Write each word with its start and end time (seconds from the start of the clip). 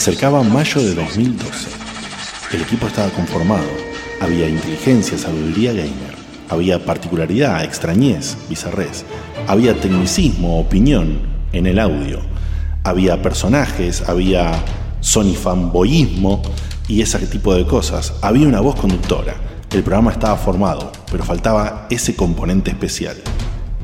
acercaba 0.00 0.42
mayo 0.42 0.80
de 0.80 0.94
2012. 0.94 1.68
El 2.54 2.62
equipo 2.62 2.86
estaba 2.86 3.10
conformado. 3.10 3.68
Había 4.18 4.48
inteligencia, 4.48 5.18
sabiduría 5.18 5.74
gamer. 5.74 6.14
Había 6.48 6.82
particularidad, 6.82 7.62
extrañez, 7.64 8.34
bizarrez. 8.48 9.04
Había 9.46 9.78
tecnicismo, 9.78 10.58
opinión 10.58 11.20
en 11.52 11.66
el 11.66 11.78
audio. 11.78 12.20
Había 12.82 13.20
personajes, 13.20 14.08
había 14.08 14.64
sonifanboyismo 15.00 16.40
y 16.88 17.02
ese 17.02 17.18
tipo 17.26 17.54
de 17.54 17.66
cosas. 17.66 18.14
Había 18.22 18.48
una 18.48 18.62
voz 18.62 18.76
conductora. 18.76 19.34
El 19.70 19.82
programa 19.82 20.12
estaba 20.12 20.38
formado, 20.38 20.92
pero 21.12 21.24
faltaba 21.24 21.88
ese 21.90 22.16
componente 22.16 22.70
especial, 22.70 23.18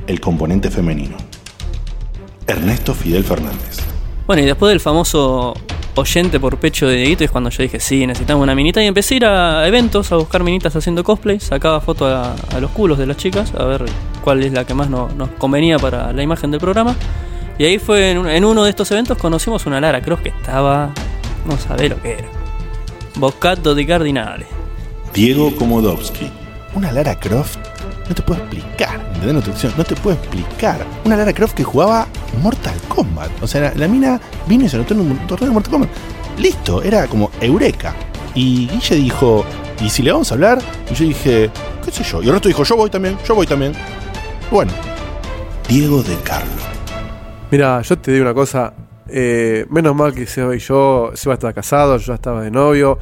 el 0.06 0.18
componente 0.18 0.70
femenino. 0.70 1.18
Ernesto 2.46 2.94
Fidel 2.94 3.22
Fernández. 3.22 3.80
Bueno, 4.26 4.40
y 4.40 4.46
después 4.46 4.70
del 4.70 4.80
famoso 4.80 5.52
oyente 5.96 6.38
por 6.38 6.58
pecho 6.58 6.86
de 6.86 6.96
Dieguito 6.96 7.24
es 7.24 7.30
cuando 7.30 7.50
yo 7.50 7.62
dije, 7.62 7.80
sí, 7.80 8.06
necesitamos 8.06 8.42
una 8.42 8.54
minita. 8.54 8.82
Y 8.82 8.86
empecé 8.86 9.14
a 9.14 9.16
ir 9.16 9.24
a 9.24 9.66
eventos 9.66 10.12
a 10.12 10.16
buscar 10.16 10.44
minitas 10.44 10.76
haciendo 10.76 11.02
cosplay. 11.02 11.40
Sacaba 11.40 11.80
fotos 11.80 12.12
a, 12.12 12.60
los 12.60 12.70
culos 12.70 12.98
de 12.98 13.06
las 13.06 13.16
chicas, 13.16 13.52
a 13.54 13.64
ver 13.64 13.84
cuál 14.22 14.42
es 14.42 14.52
la 14.52 14.64
que 14.64 14.74
más 14.74 14.88
nos 14.88 15.30
convenía 15.38 15.78
para 15.78 16.12
la 16.12 16.22
imagen 16.22 16.50
del 16.50 16.60
programa. 16.60 16.94
Y 17.58 17.64
ahí 17.64 17.78
fue 17.78 18.10
en, 18.10 18.44
uno 18.44 18.64
de 18.64 18.70
estos 18.70 18.90
eventos 18.90 19.16
conocimos 19.16 19.64
una 19.66 19.80
Lara 19.80 20.02
Croft 20.02 20.22
que 20.22 20.28
estaba. 20.28 20.92
No 21.46 21.56
sabe 21.56 21.88
lo 21.88 22.00
que 22.02 22.12
era. 22.12 22.28
Boccato 23.16 23.74
di 23.74 23.86
Cardinale. 23.86 24.46
Diego 25.14 25.54
Komodowski. 25.56 26.30
Una 26.74 26.92
Lara 26.92 27.18
Croft 27.18 27.58
no 28.08 28.14
te 28.14 28.22
puedo 28.22 28.40
explicar, 28.40 29.00
No 29.24 29.84
te 29.84 29.94
puedo 29.96 30.16
explicar. 30.16 30.78
Una 31.04 31.16
Lara 31.16 31.32
Croft 31.32 31.54
que 31.54 31.64
jugaba 31.64 32.06
Mortal 32.42 32.76
Kombat. 32.88 33.30
O 33.42 33.46
sea, 33.46 33.72
la, 33.74 33.88
mina 33.88 34.20
vino 34.46 34.64
y 34.64 34.68
se 34.68 34.76
anotó 34.76 34.94
en 34.94 35.00
un 35.00 35.26
torneo 35.26 35.48
de 35.48 35.54
Mortal 35.54 35.72
Kombat. 35.72 35.90
Listo, 36.38 36.82
era 36.82 37.06
como 37.06 37.30
Eureka. 37.40 37.94
Y 38.34 38.68
Guille 38.68 38.96
dijo, 38.96 39.44
¿y 39.80 39.88
si 39.88 40.02
le 40.02 40.12
vamos 40.12 40.30
a 40.30 40.34
hablar? 40.34 40.58
Y 40.90 40.94
yo 40.94 41.04
dije, 41.04 41.50
¿qué 41.84 41.90
sé 41.90 42.04
yo? 42.04 42.22
Y 42.22 42.26
el 42.26 42.32
resto 42.32 42.48
dijo, 42.48 42.62
yo 42.62 42.76
voy 42.76 42.90
también, 42.90 43.16
yo 43.26 43.34
voy 43.34 43.46
también. 43.46 43.72
Bueno, 44.50 44.72
Diego 45.68 46.02
de 46.02 46.16
Carlo. 46.22 46.62
Mira, 47.50 47.80
yo 47.82 47.98
te 47.98 48.12
digo 48.12 48.22
una 48.22 48.34
cosa. 48.34 48.74
Eh, 49.08 49.66
menos 49.70 49.94
mal 49.94 50.12
que 50.12 50.26
Seba 50.26 50.54
y 50.54 50.58
yo, 50.58 51.12
Seba 51.14 51.34
estaba 51.34 51.52
casado, 51.52 51.96
yo 51.96 52.06
ya 52.06 52.14
estaba 52.14 52.42
de 52.42 52.50
novio. 52.50 52.98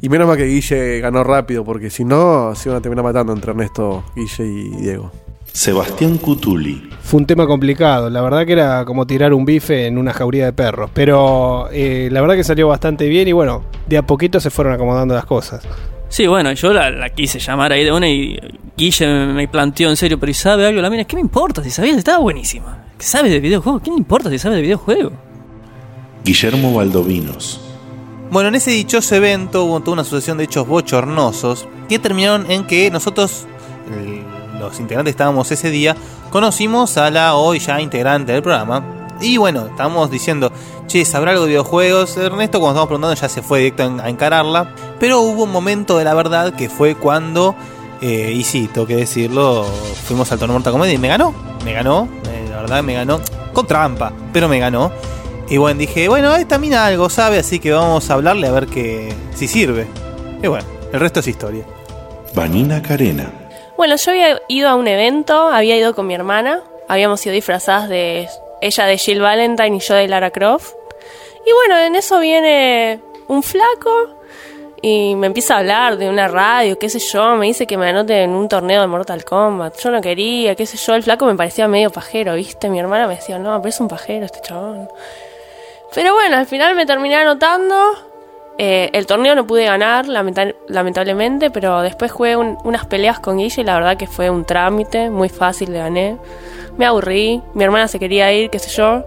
Y 0.00 0.08
menos 0.08 0.28
mal 0.28 0.36
que 0.36 0.44
Guille 0.44 1.00
ganó 1.00 1.24
rápido, 1.24 1.64
porque 1.64 1.88
si 1.88 2.04
no, 2.04 2.54
se 2.54 2.68
iban 2.68 2.78
a 2.78 2.82
terminar 2.82 3.04
matando 3.04 3.32
entre 3.32 3.52
Ernesto, 3.52 4.04
Guille 4.14 4.44
y 4.44 4.68
Diego. 4.82 5.10
Sebastián 5.56 6.18
Cutuli. 6.18 6.90
Fue 7.00 7.18
un 7.18 7.26
tema 7.26 7.46
complicado, 7.46 8.10
la 8.10 8.20
verdad 8.20 8.44
que 8.44 8.52
era 8.52 8.84
como 8.84 9.06
tirar 9.06 9.32
un 9.32 9.46
bife 9.46 9.86
en 9.86 9.96
una 9.96 10.12
jauría 10.12 10.44
de 10.44 10.52
perros, 10.52 10.90
pero 10.92 11.70
eh, 11.72 12.10
la 12.12 12.20
verdad 12.20 12.34
que 12.34 12.44
salió 12.44 12.68
bastante 12.68 13.08
bien 13.08 13.26
y 13.26 13.32
bueno, 13.32 13.64
de 13.88 13.96
a 13.96 14.02
poquito 14.02 14.38
se 14.38 14.50
fueron 14.50 14.74
acomodando 14.74 15.14
las 15.14 15.24
cosas. 15.24 15.66
Sí, 16.10 16.26
bueno, 16.26 16.52
yo 16.52 16.74
la, 16.74 17.08
quise 17.08 17.38
llamar 17.38 17.72
ahí 17.72 17.84
de 17.84 17.90
una 17.92 18.06
y 18.06 18.38
Guille 18.76 19.06
me 19.32 19.48
planteó 19.48 19.88
en 19.88 19.96
serio, 19.96 20.20
pero 20.20 20.30
¿y 20.30 20.34
sabe 20.34 20.66
algo 20.66 20.82
la 20.82 20.90
mina? 20.90 21.04
¿Qué 21.04 21.16
me 21.16 21.22
importa 21.22 21.64
si 21.64 21.70
sabías? 21.70 21.96
Estaba 21.96 22.18
buenísima. 22.18 22.84
¿Qué 22.98 23.06
sabe 23.06 23.30
de 23.30 23.40
videojuegos? 23.40 23.80
¿Qué 23.80 23.90
me 23.90 23.96
importa 23.96 24.28
si 24.28 24.38
sabe 24.38 24.56
de 24.56 24.62
videojuegos? 24.62 25.14
Guillermo 26.22 26.74
Valdovinos. 26.74 27.62
Bueno, 28.30 28.50
en 28.50 28.56
ese 28.56 28.72
dichoso 28.72 29.14
evento 29.14 29.64
hubo 29.64 29.80
toda 29.80 29.94
una 29.94 30.04
sucesión 30.04 30.36
de 30.36 30.44
hechos 30.44 30.68
bochornosos 30.68 31.66
que 31.88 31.98
terminaron 31.98 32.50
en 32.50 32.66
que 32.66 32.90
nosotros, 32.90 33.46
los 34.58 34.80
integrantes 34.80 35.12
estábamos 35.12 35.50
ese 35.50 35.70
día, 35.70 35.96
conocimos 36.30 36.96
a 36.96 37.10
la 37.10 37.34
hoy 37.34 37.58
ya 37.58 37.80
integrante 37.80 38.32
del 38.32 38.42
programa. 38.42 38.82
Y 39.20 39.38
bueno, 39.38 39.66
estábamos 39.66 40.10
diciendo, 40.10 40.52
che, 40.86 41.04
¿sabrá 41.04 41.30
algo 41.30 41.44
de 41.44 41.50
videojuegos? 41.50 42.16
Ernesto, 42.16 42.60
cuando 42.60 42.80
estábamos 42.80 42.88
preguntando, 42.88 43.14
ya 43.14 43.28
se 43.28 43.42
fue 43.42 43.60
directo 43.60 43.82
a 44.02 44.08
encararla. 44.08 44.74
Pero 45.00 45.20
hubo 45.20 45.44
un 45.44 45.52
momento 45.52 45.96
de 45.98 46.04
la 46.04 46.14
verdad 46.14 46.54
que 46.54 46.68
fue 46.68 46.94
cuando, 46.94 47.54
eh, 48.00 48.32
y 48.34 48.44
sí, 48.44 48.68
tengo 48.72 48.86
que 48.86 48.96
decirlo, 48.96 49.64
fuimos 50.04 50.30
al 50.32 50.38
torneo 50.38 50.54
Mortal 50.54 50.72
Kombat 50.72 50.90
y 50.90 50.98
me 50.98 51.08
ganó. 51.08 51.34
Me 51.64 51.72
ganó, 51.72 52.08
eh, 52.26 52.46
la 52.50 52.60
verdad 52.60 52.82
me 52.82 52.94
ganó. 52.94 53.20
Con 53.52 53.66
trampa, 53.66 54.12
pero 54.32 54.48
me 54.48 54.58
ganó. 54.58 54.92
Y 55.48 55.56
bueno, 55.56 55.78
dije, 55.78 56.08
bueno, 56.08 56.34
esta 56.34 56.58
mina 56.58 56.84
algo 56.86 57.08
sabe, 57.08 57.38
así 57.38 57.58
que 57.58 57.72
vamos 57.72 58.10
a 58.10 58.14
hablarle 58.14 58.48
a 58.48 58.52
ver 58.52 58.66
que, 58.66 59.14
si 59.34 59.48
sirve. 59.48 59.86
Y 60.42 60.48
bueno, 60.48 60.66
el 60.92 61.00
resto 61.00 61.20
es 61.20 61.28
historia. 61.28 61.64
Vanina 62.34 62.82
Carena. 62.82 63.45
Bueno, 63.76 63.96
yo 63.96 64.10
había 64.10 64.40
ido 64.48 64.68
a 64.68 64.74
un 64.74 64.88
evento, 64.88 65.48
había 65.48 65.76
ido 65.76 65.94
con 65.94 66.06
mi 66.06 66.14
hermana, 66.14 66.62
habíamos 66.88 67.20
sido 67.20 67.34
disfrazadas 67.34 67.88
de 67.88 68.28
ella 68.60 68.86
de 68.86 68.96
Jill 68.96 69.20
Valentine 69.20 69.76
y 69.76 69.80
yo 69.80 69.94
de 69.94 70.08
Lara 70.08 70.30
Croft. 70.30 70.72
Y 71.46 71.52
bueno, 71.52 71.78
en 71.78 71.94
eso 71.94 72.18
viene 72.18 73.00
un 73.28 73.42
flaco 73.42 74.16
y 74.80 75.14
me 75.14 75.26
empieza 75.26 75.56
a 75.56 75.58
hablar 75.58 75.98
de 75.98 76.08
una 76.08 76.26
radio, 76.26 76.78
qué 76.78 76.88
sé 76.88 76.98
yo, 77.00 77.34
me 77.36 77.46
dice 77.46 77.66
que 77.66 77.76
me 77.76 77.88
anote 77.88 78.22
en 78.22 78.30
un 78.30 78.48
torneo 78.48 78.80
de 78.80 78.86
Mortal 78.86 79.24
Kombat. 79.24 79.78
Yo 79.78 79.90
no 79.90 80.00
quería, 80.00 80.54
qué 80.54 80.64
sé 80.64 80.76
yo, 80.78 80.94
el 80.94 81.02
flaco 81.02 81.26
me 81.26 81.34
parecía 81.34 81.68
medio 81.68 81.90
pajero, 81.90 82.34
¿viste? 82.34 82.68
Mi 82.68 82.78
hermana 82.78 83.06
me 83.06 83.16
decía, 83.16 83.38
no, 83.38 83.60
pero 83.60 83.68
es 83.68 83.80
un 83.80 83.88
pajero 83.88 84.24
este 84.24 84.40
chabón. 84.40 84.88
Pero 85.94 86.14
bueno, 86.14 86.36
al 86.36 86.46
final 86.46 86.74
me 86.74 86.86
terminé 86.86 87.16
anotando. 87.16 88.05
Eh, 88.58 88.88
el 88.94 89.06
torneo 89.06 89.34
no 89.34 89.46
pude 89.46 89.64
ganar, 89.66 90.06
lamentablemente, 90.08 91.50
pero 91.50 91.82
después 91.82 92.10
jugué 92.10 92.36
unas 92.36 92.86
peleas 92.86 93.20
con 93.20 93.36
Guille 93.36 93.60
y 93.60 93.64
la 93.64 93.74
verdad 93.74 93.96
que 93.98 94.06
fue 94.06 94.30
un 94.30 94.44
trámite, 94.44 95.10
muy 95.10 95.28
fácil 95.28 95.72
de 95.72 95.78
gané. 95.78 96.16
Me 96.78 96.86
aburrí, 96.86 97.42
mi 97.54 97.64
hermana 97.64 97.88
se 97.88 97.98
quería 97.98 98.32
ir, 98.32 98.48
qué 98.48 98.58
sé 98.58 98.70
yo. 98.70 99.04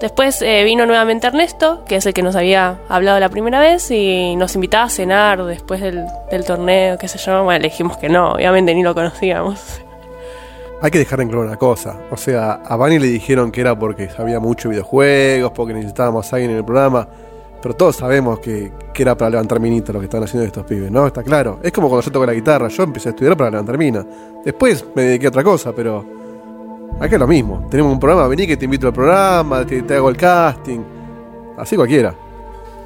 Después 0.00 0.40
eh, 0.40 0.64
vino 0.64 0.86
nuevamente 0.86 1.26
Ernesto, 1.26 1.84
que 1.84 1.96
es 1.96 2.06
el 2.06 2.14
que 2.14 2.22
nos 2.22 2.34
había 2.34 2.78
hablado 2.88 3.20
la 3.20 3.28
primera 3.28 3.60
vez, 3.60 3.90
y 3.90 4.34
nos 4.36 4.54
invitaba 4.54 4.84
a 4.84 4.88
cenar 4.88 5.44
después 5.44 5.82
del, 5.82 6.06
torneo, 6.46 6.96
qué 6.96 7.06
sé 7.06 7.18
yo. 7.18 7.44
Bueno, 7.44 7.60
le 7.60 7.68
dijimos 7.68 7.98
que 7.98 8.08
no, 8.08 8.32
obviamente 8.32 8.74
ni 8.74 8.82
lo 8.82 8.94
conocíamos. 8.94 9.82
Hay 10.82 10.90
que 10.90 10.98
dejar 10.98 11.20
en 11.20 11.28
claro 11.28 11.44
una 11.44 11.58
cosa. 11.58 11.98
O 12.10 12.16
sea, 12.16 12.62
a 12.64 12.76
Bani 12.76 12.98
le 12.98 13.08
dijeron 13.08 13.52
que 13.52 13.60
era 13.60 13.78
porque 13.78 14.08
sabía 14.08 14.40
mucho 14.40 14.70
videojuegos, 14.70 15.52
porque 15.52 15.74
necesitábamos 15.74 16.32
a 16.32 16.36
alguien 16.36 16.52
en 16.52 16.56
el 16.56 16.64
programa. 16.64 17.06
Pero 17.62 17.74
todos 17.74 17.96
sabemos 17.96 18.38
que, 18.40 18.72
era 19.00 19.16
para 19.16 19.30
levantar 19.30 19.60
minita 19.60 19.94
lo 19.94 19.98
que 19.98 20.04
están 20.04 20.22
haciendo 20.22 20.46
estos 20.46 20.66
pibes, 20.66 20.90
¿no? 20.90 21.06
Está 21.06 21.22
claro. 21.22 21.58
Es 21.62 21.72
como 21.72 21.88
cuando 21.88 22.04
yo 22.04 22.12
toco 22.12 22.26
la 22.26 22.34
guitarra. 22.34 22.68
Yo 22.68 22.82
empecé 22.82 23.08
a 23.08 23.12
estudiar 23.12 23.34
para 23.34 23.50
levantar 23.50 23.78
mina. 23.78 24.04
Después 24.44 24.84
me 24.94 25.04
dediqué 25.04 25.26
a 25.26 25.28
otra 25.30 25.42
cosa, 25.42 25.72
pero. 25.72 26.04
Acá 27.00 27.16
es 27.16 27.20
lo 27.20 27.26
mismo. 27.26 27.66
Tenemos 27.70 27.92
un 27.92 27.98
programa, 27.98 28.28
vení 28.28 28.46
que 28.46 28.58
te 28.58 28.66
invito 28.66 28.88
al 28.88 28.92
programa, 28.92 29.64
te, 29.64 29.80
te 29.80 29.94
hago 29.94 30.10
el 30.10 30.18
casting. 30.18 30.80
Así 31.56 31.76
cualquiera. 31.76 32.14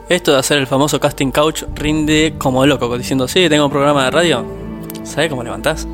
Esto 0.09 0.33
de 0.33 0.39
hacer 0.39 0.59
el 0.59 0.67
famoso 0.67 1.01
casting 1.01 1.31
couch 1.31 1.65
rinde 1.75 2.35
como 2.39 2.65
loco, 2.67 2.97
diciendo, 2.97 3.27
sí, 3.27 3.49
tengo 3.49 3.65
un 3.65 3.71
programa 3.73 4.05
de 4.05 4.11
radio. 4.13 4.45
¿Sabes 5.03 5.31
cómo 5.31 5.43
levantás? 5.43 5.89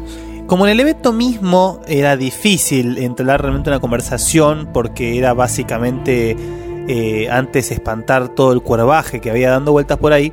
Como 0.50 0.66
en 0.66 0.72
el 0.72 0.80
evento 0.80 1.12
mismo 1.12 1.80
era 1.86 2.16
difícil 2.16 2.98
entrar 2.98 3.40
realmente 3.40 3.70
en 3.70 3.74
una 3.74 3.80
conversación 3.80 4.68
porque 4.72 5.16
era 5.16 5.32
básicamente 5.32 6.36
eh, 6.92 7.30
antes 7.30 7.70
espantar 7.70 8.30
todo 8.30 8.52
el 8.52 8.62
cuervaje 8.62 9.20
que 9.20 9.30
había 9.30 9.50
dando 9.50 9.70
vueltas 9.70 9.96
por 9.96 10.12
ahí, 10.12 10.32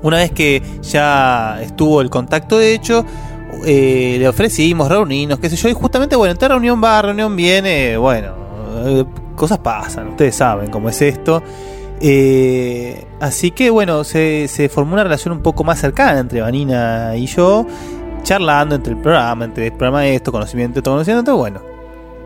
una 0.00 0.16
vez 0.16 0.32
que 0.32 0.62
ya 0.80 1.60
estuvo 1.60 2.00
el 2.00 2.08
contacto 2.08 2.56
de 2.56 2.72
hecho, 2.72 3.04
eh, 3.66 4.16
le 4.18 4.26
ofrecimos 4.26 4.88
reunirnos, 4.88 5.38
qué 5.38 5.50
sé 5.50 5.56
yo, 5.56 5.68
y 5.68 5.74
justamente, 5.74 6.16
bueno, 6.16 6.32
entre 6.32 6.48
reunión 6.48 6.82
va, 6.82 7.02
reunión 7.02 7.36
viene, 7.36 7.98
bueno, 7.98 8.32
eh, 8.86 9.04
cosas 9.36 9.58
pasan, 9.58 10.08
ustedes 10.08 10.34
saben 10.34 10.70
cómo 10.70 10.88
es 10.88 11.02
esto. 11.02 11.42
así 13.20 13.50
que 13.50 13.68
bueno, 13.68 14.02
se, 14.02 14.48
se 14.48 14.70
formó 14.70 14.94
una 14.94 15.04
relación 15.04 15.34
un 15.34 15.42
poco 15.42 15.62
más 15.62 15.78
cercana 15.78 16.20
entre 16.20 16.40
Vanina 16.40 17.16
y 17.16 17.26
yo 17.26 17.66
charlando 18.22 18.76
entre 18.76 18.94
el 18.94 18.98
programa, 18.98 19.44
entre 19.44 19.66
el 19.66 19.72
programa 19.72 20.00
de 20.00 20.14
esto, 20.14 20.32
conocimiento, 20.32 20.82
todo 20.82 20.94
conocimiento, 20.94 21.36
bueno, 21.36 21.60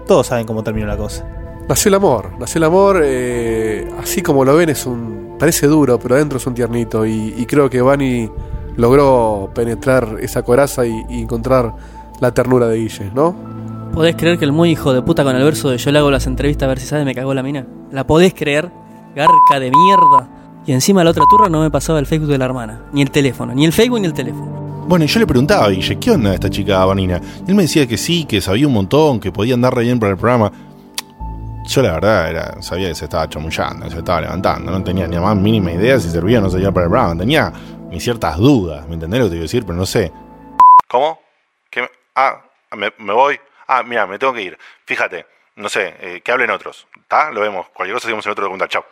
todos 0.07 0.29
saben 0.29 0.47
cómo 0.47 0.63
terminó 0.63 0.87
la 0.87 0.97
cosa. 0.97 1.42
Nació 1.69 1.89
el 1.89 1.95
amor, 1.95 2.33
nació 2.39 2.59
el 2.59 2.65
amor, 2.65 3.01
eh, 3.05 3.89
así 3.99 4.21
como 4.21 4.45
lo 4.45 4.55
ven 4.57 4.69
es 4.69 4.85
un, 4.85 5.37
parece 5.39 5.67
duro, 5.67 5.99
pero 5.99 6.17
adentro 6.17 6.39
es 6.39 6.47
un 6.47 6.55
tiernito 6.55 7.07
y, 7.07 7.47
creo 7.47 7.71
que 7.71 7.81
Vani 7.81 8.29
logró 8.77 9.51
penetrar 9.55 10.19
esa 10.21 10.43
coraza 10.43 10.85
y, 10.87 10.93
encontrar 11.11 11.75
la 12.21 12.33
ternura 12.33 12.67
de 12.69 12.79
Guille, 12.79 13.11
¿no? 13.15 13.35
¿Podés 13.95 14.17
creer 14.17 14.39
que 14.39 14.45
el 14.45 14.53
muy 14.53 14.71
hijo 14.71 14.93
de 14.93 15.03
puta 15.03 15.25
con 15.25 15.37
el 15.37 15.43
verso 15.45 15.71
de 15.71 15.79
yo 15.79 15.91
le 15.91 15.99
hago 15.99 16.11
las 16.11 16.27
entrevistas 16.27 16.67
a 16.67 16.69
ver 16.69 16.81
si 16.81 16.87
sabe 16.87 17.05
me 17.05 17.15
cagó 17.15 17.35
la 17.35 17.43
mina? 17.43 17.67
¿La 17.91 18.07
podés 18.07 18.35
creer? 18.35 18.71
Garca 19.15 19.61
de 19.61 19.71
mierda. 19.71 20.29
Y 20.67 20.73
encima 20.73 21.05
la 21.05 21.11
otra 21.11 21.25
turra 21.29 21.49
no 21.49 21.61
me 21.61 21.71
pasaba 21.71 21.99
el 21.99 22.07
Facebook 22.07 22.31
de 22.31 22.39
la 22.39 22.45
hermana, 22.45 22.83
ni 22.93 23.03
el 23.03 23.11
teléfono, 23.11 23.55
ni 23.55 23.65
el 23.65 23.73
Facebook 23.73 24.01
ni 24.01 24.07
el 24.07 24.15
teléfono. 24.15 24.85
Bueno, 24.89 25.05
y 25.05 25.09
yo 25.09 25.21
le 25.21 25.27
preguntaba 25.27 25.67
a 25.67 25.71
Guille, 25.71 25.99
¿qué 25.99 26.11
onda 26.11 26.35
esta 26.35 26.51
chica 26.51 26.85
Vanina? 26.85 27.21
Y 27.47 27.51
él 27.51 27.55
me 27.55 27.63
decía 27.63 27.87
que 27.87 27.97
sí, 27.97 28.25
que 28.25 28.41
sabía 28.41 28.67
un 28.67 28.73
montón, 28.73 29.21
que 29.21 29.31
podía 29.31 29.55
andar 29.55 29.75
re 29.75 29.83
bien 29.83 29.99
para 29.99 30.13
el 30.13 30.19
programa. 30.19 30.53
Yo 31.65 31.83
la 31.83 31.93
verdad 31.93 32.31
era, 32.31 32.63
sabía 32.63 32.89
que 32.89 32.95
se 32.95 33.05
estaba 33.05 33.29
chamullando, 33.29 33.89
se 33.89 33.99
estaba 33.99 34.21
levantando, 34.21 34.73
no 34.73 34.83
tenía 34.83 35.07
ni 35.07 35.15
la 35.15 35.21
más 35.21 35.37
mínima 35.37 35.73
idea 35.73 35.99
si 35.99 36.11
servía 36.11 36.39
o 36.39 36.43
no 36.43 36.51
servía 36.51 36.73
para 36.73 36.87
el 36.87 36.91
programa. 36.91 37.19
Tenía 37.19 37.53
mis 37.89 38.03
ciertas 38.03 38.37
dudas, 38.37 38.87
¿me 38.89 38.95
entendés 38.95 39.21
lo 39.21 39.27
que 39.27 39.31
te 39.31 39.35
quiero 39.35 39.43
decir? 39.45 39.65
Pero 39.65 39.77
no 39.77 39.87
sé. 39.87 40.13
¿Cómo? 40.89 41.21
¿Qué 41.71 41.89
Ah, 42.15 42.43
me, 42.77 43.13
voy. 43.13 43.41
Ah, 43.69 43.83
mira, 43.83 44.07
me 44.07 44.19
tengo 44.19 44.35
que 44.35 44.43
ir. 44.43 44.59
Fíjate, 44.85 45.27
no 45.57 45.69
sé, 45.69 45.95
eh, 46.01 46.21
que 46.23 46.33
hablen 46.33 46.51
otros. 46.51 46.87
¿Está? 46.97 47.31
Lo 47.31 47.41
vemos. 47.41 47.69
Cualquier 47.71 47.95
cosa 47.95 48.09
hacemos 48.09 48.27
en 48.27 48.33
otro 48.33 48.45
documental. 48.45 48.69
Chao. 48.69 48.85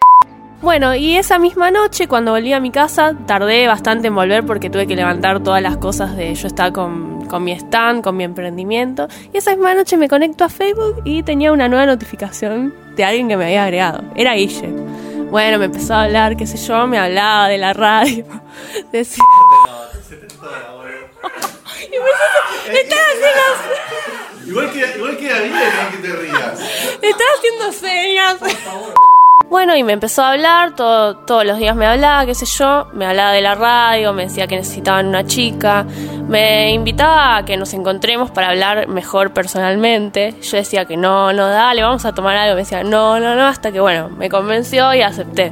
Bueno, 0.63 0.95
y 0.95 1.17
esa 1.17 1.39
misma 1.39 1.71
noche, 1.71 2.07
cuando 2.07 2.33
volví 2.33 2.53
a 2.53 2.61
mi 2.61 2.71
casa, 2.71 3.15
tardé 3.27 3.67
bastante 3.67 4.09
en 4.09 4.15
volver 4.15 4.45
porque 4.45 4.69
tuve 4.69 4.87
que 4.87 4.95
levantar 4.95 5.43
todas 5.43 5.63
las 5.63 5.79
cosas 5.79 6.17
de. 6.17 6.35
Yo 6.35 6.47
estaba 6.47 6.71
con, 6.71 7.25
con 7.27 7.43
mi 7.45 7.53
stand, 7.53 8.03
con 8.03 8.15
mi 8.17 8.25
emprendimiento. 8.25 9.09
Y 9.33 9.39
esa 9.39 9.53
misma 9.53 9.75
noche 9.75 9.97
me 9.97 10.09
conecto 10.09 10.45
a 10.45 10.51
Facebook 10.51 11.01
y 11.05 11.23
tenía 11.23 11.51
una 11.53 11.69
nueva 11.69 11.87
notificación 11.87 12.75
de 12.95 13.05
alguien 13.05 13.29
que 13.29 13.39
me 13.39 13.47
había 13.47 13.65
agregado. 13.65 14.03
Era 14.15 14.35
Guille. 14.35 14.69
Bueno, 15.31 15.59
me 15.59 15.65
empezó 15.67 15.95
a 15.95 16.03
hablar, 16.05 16.37
qué 16.37 16.47
sé 16.47 16.59
yo, 16.59 16.87
me 16.87 16.99
hablaba 16.99 17.49
de 17.49 17.57
la 17.57 17.73
radio. 17.73 18.27
Decía. 18.93 19.25
y 21.87 22.73
me 22.73 22.75
estaba 22.81 23.03
haciendo, 23.03 24.47
Igual, 24.47 24.71
igual 24.97 25.17
queda 25.17 25.39
bien 25.41 25.53
¿no? 25.55 25.91
que 25.93 25.99
te 26.09 26.17
rías. 26.17 26.61
estaba 27.01 27.31
haciendo 27.39 27.73
señas. 27.73 28.37
Bueno, 29.51 29.75
y 29.77 29.83
me 29.83 29.93
empezó 29.93 30.23
a 30.23 30.31
hablar, 30.31 30.77
todo- 30.77 31.17
todos 31.17 31.45
los 31.45 31.59
días 31.59 31.75
me 31.75 31.85
hablaba, 31.85 32.25
qué 32.25 32.37
sé 32.37 32.47
yo, 32.47 32.87
me 32.95 33.05
hablaba 33.05 33.33
de 33.33 33.41
la 33.41 33.57
radio, 33.57 34.13
me 34.13 34.23
decía 34.27 34.47
que 34.47 34.55
necesitaban 34.57 35.09
una 35.09 35.27
chica, 35.27 35.85
me 36.29 36.71
invitaba 36.73 37.39
a 37.39 37.45
que 37.45 37.57
nos 37.57 37.75
encontremos 37.75 38.31
para 38.31 38.51
hablar 38.51 38.87
mejor 38.87 39.33
personalmente. 39.33 40.37
Yo 40.41 40.57
decía 40.57 40.85
que 40.85 40.97
no, 40.97 41.33
no, 41.33 41.49
dale, 41.49 41.83
vamos 41.83 42.05
a 42.05 42.15
tomar 42.15 42.37
algo. 42.37 42.55
Me 42.55 42.61
decía, 42.61 42.85
no, 42.85 43.19
no, 43.19 43.35
no, 43.35 43.47
hasta 43.49 43.73
que 43.73 43.81
bueno, 43.81 44.09
me 44.09 44.29
convenció 44.31 44.95
y 44.95 45.03
acepté. 45.03 45.51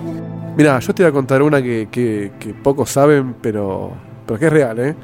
Mira, 0.56 0.78
yo 0.78 0.94
te 0.94 1.02
voy 1.02 1.10
a 1.10 1.12
contar 1.12 1.42
una 1.42 1.60
que, 1.60 1.88
que- 1.90 2.32
que 2.38 2.54
pocos 2.54 2.90
saben, 2.90 3.34
pero, 3.42 3.90
pero 4.24 4.38
que 4.38 4.46
es 4.46 4.52
real, 4.52 4.78
¿eh? 4.78 4.94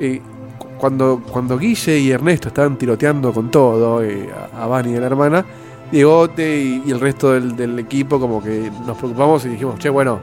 Y 0.00 0.18
cu- 0.58 0.68
cuando, 0.78 1.22
cuando 1.30 1.58
Guille 1.58 1.98
y 1.98 2.10
Ernesto 2.10 2.48
estaban 2.48 2.76
tiroteando 2.78 3.34
con 3.34 3.50
todo, 3.50 4.02
eh, 4.02 4.30
a, 4.54 4.62
a 4.64 4.66
Vani 4.66 4.92
y 4.94 4.96
a 4.96 5.00
la 5.00 5.06
hermana, 5.06 5.44
Diegote 5.90 6.82
y, 6.84 6.90
el 6.90 7.00
resto 7.00 7.32
del, 7.32 7.78
equipo 7.78 8.18
como 8.18 8.42
que 8.42 8.70
nos 8.86 8.96
preocupamos 8.96 9.44
y 9.44 9.50
dijimos, 9.50 9.78
che, 9.78 9.88
bueno, 9.88 10.18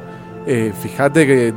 eh, 0.45 0.73
fíjate 0.79 1.25
que, 1.25 1.53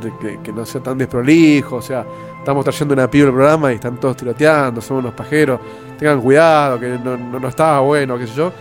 no 0.53 0.65
sea 0.65 0.81
tan 0.81 0.97
desprolijo, 0.97 1.77
o 1.77 1.81
sea, 1.81 2.05
estamos 2.39 2.63
trayendo 2.63 2.93
una 2.93 3.09
piba 3.09 3.27
al 3.27 3.33
programa 3.33 3.71
y 3.71 3.75
están 3.75 3.99
todos 3.99 4.15
tiroteando, 4.17 4.79
son 4.81 4.97
unos 4.97 5.13
pajeros, 5.13 5.59
tengan 5.97 6.21
cuidado, 6.21 6.79
que 6.79 6.97
no, 7.03 7.17
no, 7.17 7.39
no 7.39 7.47
estaba 7.47 7.79
bueno, 7.81 8.17
qué 8.17 8.27
sé 8.27 8.35
yo. 8.35 8.51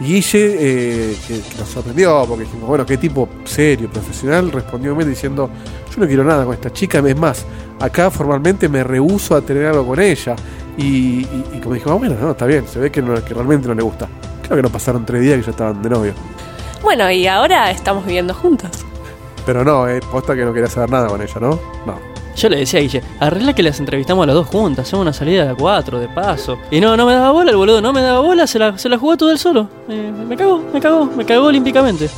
Guille, 0.00 0.56
eh, 0.58 1.16
que, 1.28 1.40
nos 1.58 1.68
sorprendió, 1.68 2.24
porque 2.26 2.44
dijimos, 2.44 2.68
bueno, 2.68 2.84
qué 2.84 2.96
tipo 2.96 3.28
serio, 3.44 3.88
profesional, 3.88 4.50
respondió 4.50 4.94
bien 4.96 5.08
diciendo, 5.08 5.48
yo 5.92 6.00
no 6.00 6.06
quiero 6.06 6.24
nada 6.24 6.44
con 6.44 6.54
esta 6.54 6.72
chica, 6.72 6.98
es 6.98 7.16
más, 7.16 7.44
acá 7.80 8.10
formalmente 8.10 8.68
me 8.68 8.82
rehuso 8.82 9.36
a 9.36 9.40
tener 9.40 9.66
algo 9.66 9.86
con 9.86 10.00
ella. 10.00 10.34
Y, 10.76 11.20
y- 11.22 11.44
y 11.54 11.60
como 11.60 11.74
dijimos, 11.74 11.98
bueno, 12.00 12.16
no, 12.20 12.32
está 12.32 12.46
bien, 12.46 12.66
se 12.66 12.80
ve 12.80 12.90
que, 12.90 13.00
no- 13.00 13.24
que 13.24 13.34
realmente 13.34 13.68
no 13.68 13.74
le 13.74 13.82
gusta. 13.82 14.08
Creo 14.44 14.56
que 14.56 14.62
no 14.62 14.70
pasaron 14.70 15.04
tres 15.04 15.22
días 15.22 15.38
que 15.38 15.42
ya 15.42 15.50
estaban 15.50 15.82
de 15.82 15.90
novio. 15.90 16.14
Bueno, 16.82 17.10
y 17.10 17.26
ahora 17.26 17.70
estamos 17.70 18.04
viviendo 18.04 18.34
juntos. 18.34 18.70
Pero 19.46 19.64
no, 19.64 19.88
eh, 19.88 20.00
posta 20.10 20.34
que 20.34 20.44
no 20.44 20.52
quería 20.52 20.68
saber 20.68 20.90
nada 20.90 21.08
con 21.08 21.20
ella, 21.20 21.34
¿no? 21.40 21.58
No. 21.86 21.98
Yo 22.36 22.48
le 22.48 22.58
decía 22.58 22.80
a 22.80 22.82
Guille, 22.82 23.02
arregla 23.20 23.52
que 23.54 23.62
las 23.62 23.78
entrevistamos 23.78 24.24
a 24.24 24.26
las 24.26 24.34
dos 24.34 24.48
juntas, 24.48 24.86
hacemos 24.86 25.02
una 25.02 25.12
salida 25.12 25.46
de 25.46 25.54
cuatro, 25.54 25.98
de 26.00 26.08
paso. 26.08 26.58
Y 26.70 26.80
no, 26.80 26.96
no 26.96 27.06
me 27.06 27.14
daba 27.14 27.30
bola 27.30 27.50
el 27.50 27.56
boludo, 27.56 27.80
no 27.80 27.92
me 27.92 28.02
daba 28.02 28.20
bola, 28.20 28.46
se 28.46 28.58
la, 28.58 28.76
se 28.76 28.88
la 28.88 28.98
jugó 28.98 29.16
todo 29.16 29.30
él 29.30 29.38
solo. 29.38 29.68
Eh, 29.88 30.12
me 30.12 30.36
cagó, 30.36 30.62
me 30.72 30.80
cagó, 30.80 31.06
me 31.06 31.24
cagó 31.24 31.46
olímpicamente. 31.46 32.10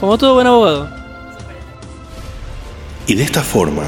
Como 0.00 0.16
todo 0.16 0.34
buen 0.34 0.46
abogado. 0.46 0.88
Y 3.06 3.14
de 3.14 3.22
esta 3.22 3.42
forma, 3.42 3.84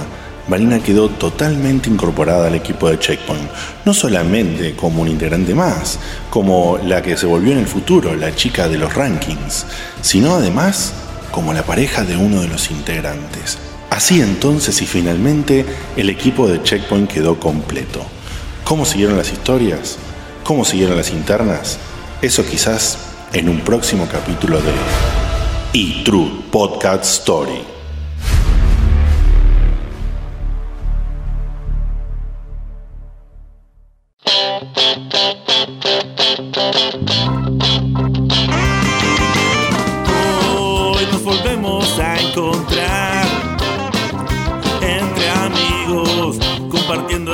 Marina 0.48 0.80
quedó 0.80 1.10
totalmente 1.10 1.90
incorporada 1.90 2.46
al 2.46 2.54
equipo 2.54 2.88
de 2.88 2.98
Checkpoint, 2.98 3.50
no 3.84 3.92
solamente 3.92 4.74
como 4.74 5.02
un 5.02 5.08
integrante 5.08 5.54
más, 5.54 5.98
como 6.30 6.78
la 6.78 7.02
que 7.02 7.18
se 7.18 7.26
volvió 7.26 7.52
en 7.52 7.58
el 7.58 7.66
futuro 7.66 8.14
la 8.14 8.34
chica 8.34 8.66
de 8.66 8.78
los 8.78 8.94
rankings, 8.94 9.66
sino 10.00 10.34
además 10.34 10.94
como 11.30 11.52
la 11.52 11.64
pareja 11.64 12.02
de 12.02 12.16
uno 12.16 12.40
de 12.40 12.48
los 12.48 12.70
integrantes. 12.70 13.58
Así 13.90 14.20
entonces 14.20 14.80
y 14.80 14.86
finalmente 14.86 15.66
el 15.96 16.08
equipo 16.08 16.48
de 16.48 16.62
Checkpoint 16.62 17.10
quedó 17.10 17.38
completo. 17.38 18.00
¿Cómo 18.64 18.84
siguieron 18.84 19.18
las 19.18 19.32
historias? 19.32 19.98
¿Cómo 20.44 20.64
siguieron 20.64 20.96
las 20.96 21.10
internas? 21.10 21.78
Eso 22.22 22.44
quizás 22.44 22.98
en 23.32 23.48
un 23.48 23.60
próximo 23.60 24.08
capítulo 24.10 24.60
de 24.60 24.72
E 25.74 26.02
True 26.04 26.44
Podcast 26.50 27.04
Story. 27.04 27.77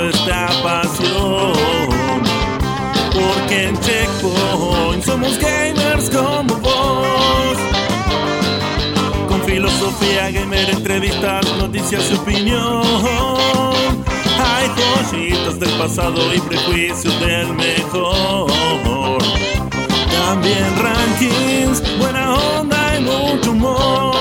Esta 0.09 0.49
pasión. 0.63 1.53
Porque 3.13 3.69
en 3.69 3.81
Checkpoint 3.81 5.05
somos 5.05 5.39
gamers 5.39 6.11
como 6.11 6.55
vos. 6.61 7.59
Con 9.29 9.43
filosofía 9.43 10.31
gamer, 10.31 10.71
entrevistas, 10.71 11.47
noticias 11.59 12.11
y 12.11 12.15
opinión. 12.15 12.83
Hay 14.39 14.69
joyitas 15.11 15.61
del 15.61 15.71
pasado 15.79 16.35
y 16.35 16.41
prejuicios 16.41 17.19
del 17.21 17.53
mejor. 17.55 19.23
También 20.11 20.67
rankings, 20.79 21.83
buena 21.99 22.35
onda 22.35 22.97
y 22.99 23.01
mucho 23.03 23.53
humor. 23.53 24.14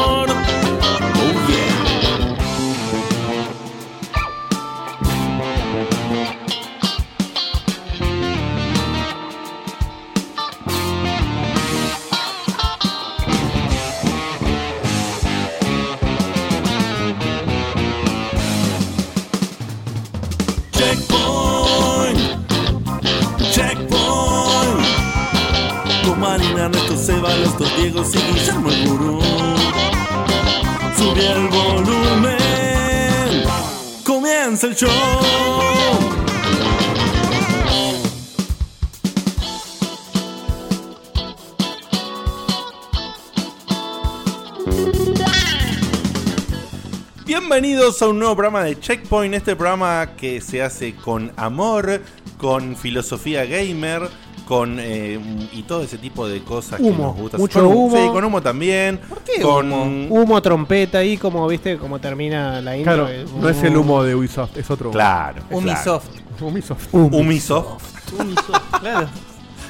Bienvenidos 47.83 48.01
a 48.01 48.07
un 48.07 48.19
nuevo 48.19 48.33
programa 48.33 48.63
de 48.63 48.79
Checkpoint, 48.79 49.35
este 49.35 49.57
programa 49.57 50.11
que 50.15 50.39
se 50.39 50.63
hace 50.63 50.95
con 50.95 51.33
amor, 51.35 52.01
con 52.37 52.77
filosofía 52.77 53.43
gamer, 53.43 54.03
con 54.47 54.77
eh, 54.79 55.19
y 55.51 55.63
todo 55.63 55.83
ese 55.83 55.97
tipo 55.97 56.25
de 56.25 56.41
cosas 56.45 56.79
que 56.79 56.85
Humo, 56.85 57.07
nos 57.07 57.17
gusta. 57.17 57.37
mucho 57.37 57.59
Con- 57.59 57.75
humo. 57.77 57.97
Sí, 57.97 58.07
con 58.13 58.23
humo 58.23 58.41
también. 58.41 59.01
qué 59.25 59.41
con 59.41 59.69
Humo, 60.09 60.41
trompeta 60.41 60.99
ahí, 60.99 61.17
como 61.17 61.45
viste, 61.45 61.77
como 61.77 61.99
termina 61.99 62.61
la 62.61 62.77
intro. 62.77 63.05
Claro, 63.05 63.25
no 63.41 63.49
es 63.49 63.61
el 63.61 63.75
humo 63.75 64.01
de 64.01 64.15
Ubisoft, 64.15 64.55
es 64.55 64.71
otro 64.71 64.87
humo. 64.87 64.93
Claro. 64.93 65.43
claro. 65.49 65.57
Umisoft. 65.57 66.07
Ubisoft. 66.39 66.93
Umisoft. 66.93 67.83
Claro. 68.79 69.09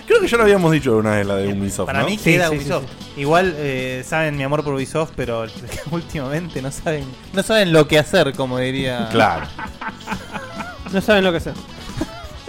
Creo 0.07 0.19
que 0.19 0.27
ya 0.27 0.38
lo 0.38 0.43
habíamos 0.43 0.72
dicho 0.72 0.98
una 0.98 1.12
vez 1.12 1.25
la 1.25 1.36
de 1.38 1.48
Ubisoft, 1.53 1.86
Para 1.88 2.01
¿no? 2.01 2.05
mí 2.07 2.17
Sí, 2.17 2.33
queda 2.33 2.50
sí, 2.50 2.55
Ubisoft. 2.57 2.83
Igual 3.15 3.53
eh, 3.57 4.03
saben 4.05 4.36
mi 4.36 4.43
amor 4.43 4.63
por 4.63 4.74
Ubisoft, 4.74 5.12
pero 5.15 5.45
últimamente 5.91 6.62
no 6.62 6.72
saben 6.72 7.05
no 7.31 7.41
saben 7.43 7.72
lo 7.72 7.88
que 7.88 8.00
hacer, 8.00 8.33
como 8.33 8.57
diría. 8.57 9.07
Claro. 9.12 9.45
No 10.91 11.01
saben 11.01 11.24
lo 11.24 11.31
que 11.31 11.38
hacer. 11.38 11.53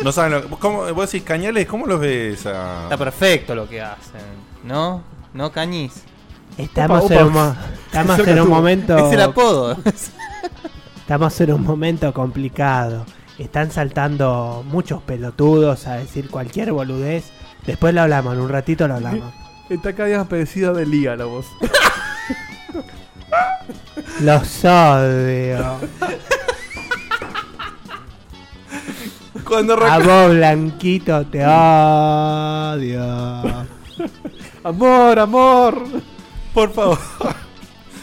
No 0.02 0.11
saben 0.12 0.32
lo 0.32 0.49
¿cómo, 0.58 0.92
Vos 0.92 1.11
decís 1.12 1.25
Cañales, 1.26 1.66
¿cómo 1.66 1.87
los 1.87 2.00
ves 2.00 2.44
a- 2.46 2.84
Está 2.84 2.96
perfecto 2.99 3.54
lo 3.54 3.68
que 3.68 3.80
hacen, 3.80 4.20
¿no? 4.64 5.02
¿No, 5.32 5.50
Cañiz? 5.52 5.92
Estamos 6.58 7.11
en 7.11 7.25
un, 7.25 7.32
mo- 7.32 7.56
estamos 7.87 8.18
en 8.26 8.40
un 8.40 8.49
momento. 8.49 8.96
Es 9.08 9.12
el 9.14 9.20
apodo. 9.23 9.76
Estamos 10.99 11.38
en 11.40 11.52
un 11.52 11.62
momento 11.62 12.12
complicado. 12.14 13.04
Están 13.38 13.70
saltando 13.70 14.64
muchos 14.66 15.02
pelotudos 15.02 15.87
a 15.87 15.96
decir 15.96 16.30
cualquier 16.30 16.73
boludez. 16.73 17.25
Después 17.66 17.94
lo 17.94 18.02
hablamos, 18.02 18.35
en 18.35 18.40
un 18.40 18.49
ratito 18.49 18.88
lo 18.88 18.94
hablamos. 18.94 19.33
Está 19.68 19.94
cada 19.94 20.09
día 20.09 20.25
parecida 20.25 20.73
de 20.73 20.87
Liga 20.87 21.16
la 21.16 21.25
voz. 21.25 21.47
Los 24.21 24.64
odio. 24.64 25.80
Cuando 29.44 29.75
A 29.85 29.99
vos, 29.99 30.35
Blanquito, 30.35 31.26
te 31.26 31.44
odio. 31.44 33.02
Amor, 34.64 35.18
amor. 35.18 35.85
Por 36.54 36.73
favor. 36.73 36.99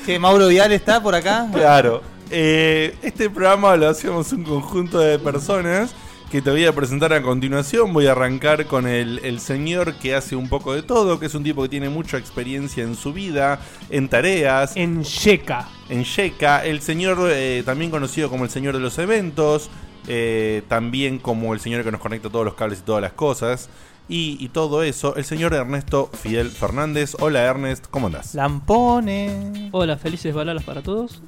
Che, 0.06 0.20
Mauro 0.20 0.48
Vial 0.48 0.72
está 0.72 1.02
por 1.02 1.16
acá. 1.16 1.48
Claro. 1.52 2.04
Eh, 2.30 2.96
este 3.02 3.30
programa 3.30 3.76
lo 3.76 3.90
hacemos 3.90 4.32
un 4.32 4.44
conjunto 4.44 5.00
de 5.00 5.18
personas 5.18 5.94
que 6.32 6.42
te 6.42 6.50
voy 6.50 6.66
a 6.66 6.74
presentar 6.74 7.12
a 7.12 7.22
continuación. 7.22 7.92
Voy 7.92 8.08
a 8.08 8.14
arrancar 8.14 8.66
con 8.66 8.88
el, 8.88 9.20
el 9.24 9.42
señor 9.42 9.96
que 9.96 10.16
hace 10.16 10.38
un 10.38 10.48
poco 10.48 10.74
de 10.74 10.82
todo, 10.82 11.20
que 11.20 11.26
es 11.26 11.36
un 11.36 11.44
tipo 11.44 11.62
que 11.62 11.68
tiene 11.70 11.90
mucha 11.90 12.18
experiencia 12.18 12.84
en 12.84 12.96
su 12.96 13.12
vida, 13.12 13.60
en 13.90 14.08
tareas. 14.08 14.78
En 14.78 15.02
Sheka. 15.02 15.68
En 15.90 16.04
Sheka. 16.04 16.64
El 16.66 16.82
señor 16.82 17.20
eh, 17.30 17.64
también 17.66 17.92
conocido 17.92 18.30
como 18.30 18.46
el 18.46 18.50
señor 18.50 18.74
de 18.76 18.80
los 18.80 18.98
eventos. 18.98 19.70
eh, 20.08 20.64
también 20.68 21.20
como 21.20 21.54
el 21.54 21.60
señor 21.60 21.84
que 21.84 21.92
nos 21.92 22.02
conecta 22.02 22.30
todos 22.30 22.46
los 22.46 22.56
cables 22.56 22.80
y 22.80 22.84
todas 22.84 23.02
las 23.02 23.14
cosas. 23.14 23.70
Y, 24.08 24.38
y 24.40 24.50
todo 24.50 24.84
eso, 24.84 25.16
el 25.16 25.26
señor 25.26 25.54
Ernesto 25.54 26.10
Fidel 26.14 26.50
Fernández. 26.50 27.16
Hola 27.20 27.42
Ernest, 27.44 27.86
¿cómo 27.90 28.08
andás? 28.08 28.34
Lampone. 28.36 29.70
Hola, 29.72 29.98
felices 29.98 30.34
balalas 30.34 30.64
para 30.64 30.82
todos. 30.82 31.22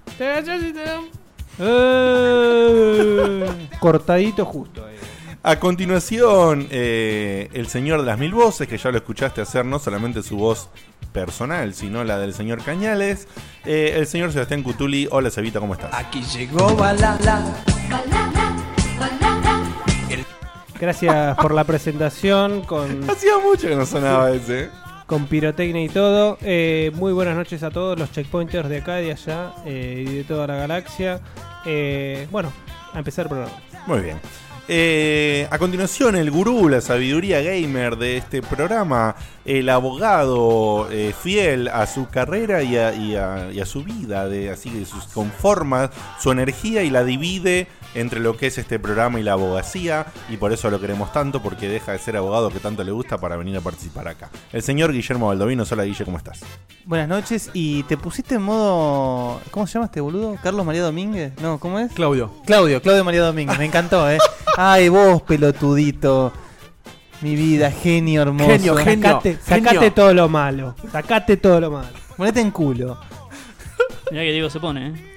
Cortadito 3.79 4.45
justo. 4.45 4.87
eh. 4.89 4.93
A 5.45 5.59
continuación, 5.59 6.67
eh, 6.71 7.49
el 7.53 7.67
señor 7.67 7.99
de 7.99 8.05
las 8.05 8.17
mil 8.17 8.31
voces, 8.33 8.65
que 8.67 8.77
ya 8.77 8.91
lo 8.91 8.97
escuchaste 8.97 9.41
hacer 9.41 9.65
no 9.65 9.77
solamente 9.77 10.23
su 10.23 10.37
voz 10.37 10.69
personal, 11.11 11.73
sino 11.73 12.03
la 12.05 12.17
del 12.17 12.33
señor 12.33 12.63
Cañales. 12.63 13.27
Eh, 13.65 13.95
el 13.97 14.07
señor 14.07 14.31
Sebastián 14.31 14.63
Cutuli. 14.63 15.07
Hola, 15.11 15.29
Cevita, 15.29 15.59
¿cómo 15.59 15.73
estás? 15.73 15.93
Aquí 15.93 16.23
llegó 16.23 16.75
Balala. 16.75 17.43
Gracias 20.79 21.37
por 21.37 21.53
la 21.53 21.63
presentación 21.65 22.61
con, 22.61 23.09
Hacía 23.09 23.37
mucho 23.37 23.67
que 23.67 23.75
no 23.75 23.85
sonaba 23.85 24.31
ese. 24.31 24.69
Con 25.05 25.25
pirotecnia 25.27 25.83
y 25.83 25.89
todo. 25.89 26.37
Eh, 26.41 26.91
muy 26.95 27.13
buenas 27.13 27.35
noches 27.35 27.63
a 27.63 27.71
todos 27.71 27.97
los 27.97 28.11
checkpointers 28.11 28.69
de 28.69 28.77
acá, 28.77 28.95
de 28.95 29.11
allá 29.11 29.53
eh, 29.65 30.05
y 30.07 30.13
de 30.15 30.23
toda 30.23 30.47
la 30.47 30.55
galaxia. 30.55 31.19
Eh, 31.65 32.27
bueno, 32.31 32.51
a 32.93 32.97
empezar 32.99 33.25
el 33.25 33.29
programa. 33.29 33.53
Muy 33.87 33.99
bien. 34.01 34.19
Eh, 34.69 35.45
a 35.51 35.57
continuación, 35.57 36.15
el 36.15 36.31
gurú, 36.31 36.69
la 36.69 36.79
sabiduría 36.79 37.41
gamer 37.41 37.97
de 37.97 38.15
este 38.15 38.41
programa, 38.41 39.13
el 39.43 39.67
abogado 39.67 40.87
eh, 40.89 41.13
fiel 41.21 41.67
a 41.67 41.85
su 41.85 42.07
carrera 42.07 42.63
y 42.63 42.77
a, 42.77 42.93
y 42.95 43.15
a- 43.17 43.49
y 43.51 43.63
su 43.65 43.83
vida, 43.83 44.29
de, 44.29 44.49
así 44.51 44.69
que 44.69 44.85
sus, 44.85 45.03
conforma 45.07 45.91
su 46.17 46.31
energía 46.31 46.81
y 46.83 46.89
la 46.89 47.03
divide 47.03 47.67
entre 47.95 48.19
lo 48.19 48.37
que 48.37 48.47
es 48.47 48.57
este 48.57 48.79
programa 48.79 49.19
y 49.19 49.23
la 49.23 49.33
abogacía, 49.33 50.05
y 50.29 50.37
por 50.37 50.51
eso 50.51 50.69
lo 50.69 50.79
queremos 50.79 51.11
tanto, 51.11 51.41
porque 51.41 51.67
deja 51.69 51.91
de 51.91 51.99
ser 51.99 52.17
abogado 52.17 52.49
que 52.49 52.59
tanto 52.59 52.83
le 52.83 52.91
gusta 52.91 53.17
para 53.17 53.37
venir 53.37 53.57
a 53.57 53.61
participar 53.61 54.07
acá. 54.07 54.29
El 54.51 54.61
señor 54.61 54.91
Guillermo 54.91 55.27
Baldovino, 55.27 55.63
hola 55.69 55.83
Guille, 55.83 56.05
¿cómo 56.05 56.17
estás? 56.17 56.41
Buenas 56.85 57.07
noches. 57.07 57.49
Y 57.53 57.83
te 57.83 57.97
pusiste 57.97 58.35
en 58.35 58.41
modo. 58.41 59.39
¿Cómo 59.51 59.67
se 59.67 59.73
llama 59.73 59.85
este 59.85 60.01
boludo? 60.01 60.37
¿Carlos 60.41 60.65
María 60.65 60.83
Domínguez? 60.83 61.33
No, 61.41 61.59
¿cómo 61.59 61.79
es? 61.79 61.91
Claudio. 61.93 62.31
Claudio, 62.45 62.81
Claudio 62.81 63.03
María 63.03 63.23
Domínguez. 63.23 63.57
Me 63.57 63.65
encantó, 63.65 64.09
¿eh? 64.09 64.17
Ay, 64.57 64.89
vos, 64.89 65.21
pelotudito. 65.21 66.33
Mi 67.21 67.35
vida, 67.35 67.71
genio 67.71 68.23
hermoso. 68.23 68.49
Genio, 68.49 68.75
genio. 68.75 69.07
Sacate, 69.07 69.37
sacate 69.41 69.91
todo 69.91 70.13
lo 70.13 70.27
malo. 70.27 70.75
Sacate 70.91 71.37
todo 71.37 71.61
lo 71.61 71.71
malo. 71.71 71.87
Ponete 72.17 72.41
en 72.41 72.51
culo. 72.51 72.97
Mirá 74.11 74.23
que 74.23 74.31
Diego 74.31 74.49
se 74.49 74.59
pone, 74.59 74.89
¿eh? 74.89 75.12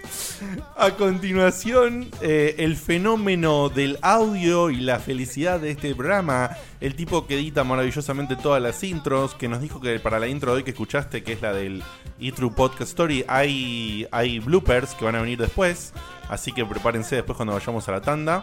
A 0.77 0.91
continuación, 0.93 2.11
eh, 2.21 2.57
el 2.59 2.77
fenómeno 2.77 3.69
del 3.69 3.99
audio 4.03 4.71
y 4.71 4.77
la 4.77 4.99
felicidad 4.99 5.61
de 5.61 5.71
este 5.71 5.95
programa. 5.95 6.51
El 6.81 6.95
tipo 6.95 7.27
que 7.27 7.35
edita 7.35 7.65
maravillosamente 7.65 8.37
todas 8.37 8.63
las 8.63 8.83
intros, 8.85 9.35
que 9.35 9.49
nos 9.49 9.61
dijo 9.61 9.81
que 9.81 9.99
para 10.01 10.19
la 10.19 10.29
intro 10.29 10.53
de 10.53 10.59
hoy 10.59 10.63
que 10.65 10.73
escuchaste, 10.73 11.23
que 11.23 11.33
es 11.33 11.43
la 11.43 11.53
del 11.53 11.83
E-True 12.21 12.53
Podcast 12.55 12.91
Story, 12.91 13.25
hay, 13.29 14.07
hay 14.11 14.39
bloopers 14.39 14.95
que 14.95 15.05
van 15.05 15.17
a 15.17 15.23
venir 15.23 15.39
después. 15.39 15.93
Así 16.29 16.53
que 16.53 16.65
prepárense 16.65 17.17
después 17.17 17.37
cuando 17.37 17.55
vayamos 17.55 17.89
a 17.89 17.93
la 17.93 18.01
tanda. 18.01 18.43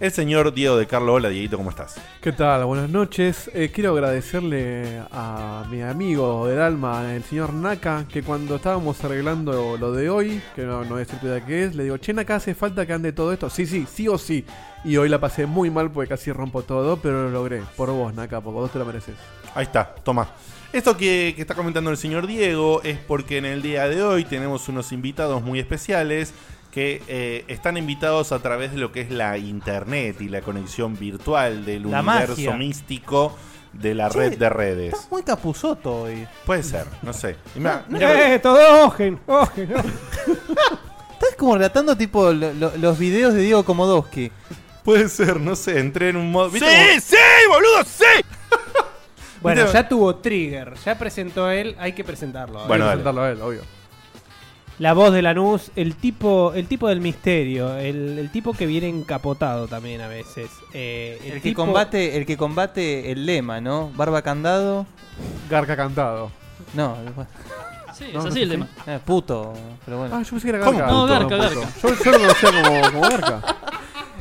El 0.00 0.10
señor 0.10 0.52
Diego 0.52 0.76
de 0.76 0.86
Carlo, 0.86 1.14
hola 1.14 1.28
Dieguito, 1.28 1.56
¿cómo 1.56 1.70
estás? 1.70 1.94
¿Qué 2.20 2.32
tal? 2.32 2.64
Buenas 2.64 2.90
noches. 2.90 3.48
Eh, 3.54 3.70
quiero 3.72 3.92
agradecerle 3.92 5.00
a 5.12 5.64
mi 5.70 5.80
amigo 5.80 6.48
del 6.48 6.60
alma, 6.60 7.14
el 7.14 7.22
señor 7.22 7.52
Naka, 7.52 8.04
que 8.12 8.22
cuando 8.22 8.56
estábamos 8.56 9.02
arreglando 9.04 9.76
lo 9.78 9.92
de 9.92 10.10
hoy, 10.10 10.42
que 10.56 10.62
no, 10.62 10.82
no 10.82 10.90
voy 10.90 10.96
a 10.96 11.04
decir 11.04 11.20
todavía 11.20 11.46
qué 11.46 11.64
es, 11.64 11.76
le 11.76 11.84
digo, 11.84 11.98
che, 11.98 12.12
Naka, 12.12 12.34
¿hace 12.34 12.54
falta 12.54 12.84
que 12.84 12.92
ande 12.92 13.12
todo 13.12 13.32
esto? 13.32 13.48
Sí, 13.48 13.64
sí, 13.64 13.86
sí 13.88 14.08
o 14.08 14.18
sí. 14.18 14.44
Y 14.84 14.96
hoy 14.96 15.08
la 15.08 15.20
pasé 15.20 15.46
muy 15.46 15.70
mal 15.70 15.90
porque 15.92 16.08
casi 16.08 16.32
rompo 16.32 16.62
todo, 16.62 16.96
pero 16.96 17.22
lo 17.22 17.30
logré. 17.30 17.62
Por 17.76 17.90
vos, 17.90 18.12
Naka, 18.12 18.40
porque 18.40 18.58
vos 18.58 18.72
te 18.72 18.80
lo 18.80 18.84
mereces. 18.84 19.14
Ahí 19.54 19.64
está, 19.64 19.94
toma. 20.02 20.28
Esto 20.72 20.96
que, 20.96 21.34
que 21.36 21.42
está 21.42 21.54
comentando 21.54 21.90
el 21.90 21.96
señor 21.96 22.26
Diego 22.26 22.82
es 22.82 22.98
porque 22.98 23.38
en 23.38 23.44
el 23.44 23.62
día 23.62 23.86
de 23.86 24.02
hoy 24.02 24.24
tenemos 24.24 24.68
unos 24.68 24.90
invitados 24.90 25.42
muy 25.42 25.60
especiales 25.60 26.34
que 26.72 27.02
eh, 27.06 27.44
están 27.48 27.76
invitados 27.76 28.32
a 28.32 28.40
través 28.40 28.72
de 28.72 28.78
lo 28.78 28.90
que 28.90 29.02
es 29.02 29.10
la 29.10 29.36
internet 29.38 30.20
y 30.20 30.28
la 30.28 30.40
conexión 30.40 30.98
virtual 30.98 31.64
del 31.64 31.82
La 31.90 32.00
universo 32.00 32.32
magia. 32.32 32.56
místico 32.56 33.36
de 33.74 33.94
la 33.94 34.08
Che, 34.10 34.18
red 34.18 34.38
de 34.38 34.48
redes. 34.48 34.94
Estás 34.94 35.10
muy 35.12 35.22
capuzoto 35.22 36.02
hoy. 36.02 36.26
Puede 36.46 36.62
ser, 36.62 36.86
no 37.02 37.12
sé. 37.12 37.36
Mirá- 37.54 37.84
Eh, 38.34 38.38
todo 38.38 38.86
ojen, 38.86 39.20
ojen. 39.26 39.70
Estás 41.12 41.36
como 41.38 41.54
relatando 41.56 41.96
tipo 41.96 42.32
lo- 42.32 42.52
lo- 42.54 42.76
los 42.76 42.98
videos 42.98 43.34
de 43.34 43.42
Diego 43.42 43.64
Komodowski. 43.64 44.30
puede 44.84 45.08
ser, 45.08 45.38
no 45.40 45.54
sé, 45.54 45.78
entré 45.78 46.08
en 46.08 46.16
un 46.16 46.30
modo... 46.32 46.50
¿viste 46.50 47.00
sí, 47.00 47.16
boludo, 47.48 47.84
sí. 47.84 48.04
Bueno, 49.42 49.70
ya 49.72 49.88
tuvo 49.88 50.16
trigger, 50.16 50.74
ya 50.84 50.96
presentó 50.96 51.50
él, 51.50 51.74
hay 51.78 51.92
que 51.94 52.04
presentarlo. 52.04 52.64
Bueno, 52.66 52.84
Hay 52.84 52.90
que 52.90 53.02
presentarlo 53.02 53.22
a 53.22 53.30
él, 53.30 53.42
obvio. 53.42 53.60
La 54.82 54.94
voz 54.94 55.12
de 55.12 55.22
Lanús, 55.22 55.70
el 55.76 55.94
tipo, 55.94 56.52
el 56.54 56.66
tipo 56.66 56.88
del 56.88 57.00
misterio, 57.00 57.76
el, 57.76 58.18
el 58.18 58.30
tipo 58.32 58.52
que 58.52 58.66
viene 58.66 58.88
encapotado 58.88 59.68
también 59.68 60.00
a 60.00 60.08
veces. 60.08 60.50
Eh, 60.74 61.20
El, 61.24 61.34
que 61.34 61.50
tipo- 61.50 61.62
combate, 61.64 62.16
el 62.16 62.26
que 62.26 62.36
combate 62.36 63.12
el 63.12 63.24
lema, 63.24 63.60
¿no? 63.60 63.90
Barba 63.94 64.22
candado. 64.22 64.84
Garca 65.48 65.76
cantado. 65.76 66.32
No, 66.74 66.96
Sí, 67.96 68.06
No, 68.12 68.20
es 68.20 68.26
así 68.26 68.42
el 68.42 68.48
tema. 68.50 68.68
eh, 68.88 68.98
puto, 69.04 69.52
pero 69.84 69.98
bueno. 69.98 70.16
Ah, 70.16 70.22
yo 70.22 70.30
pensé 70.30 70.50
que 70.50 70.56
era 70.56 70.64
¿Cómo? 70.64 70.78
Garca. 70.78 70.92
No, 70.92 71.06
Garca. 71.06 71.36
Garca. 71.36 71.68
Yo, 71.80 71.88
yo 72.04 72.10
lo 72.10 72.18
conocía 72.18 72.50
como, 72.64 72.80
como 72.90 73.00
Garca. 73.02 73.42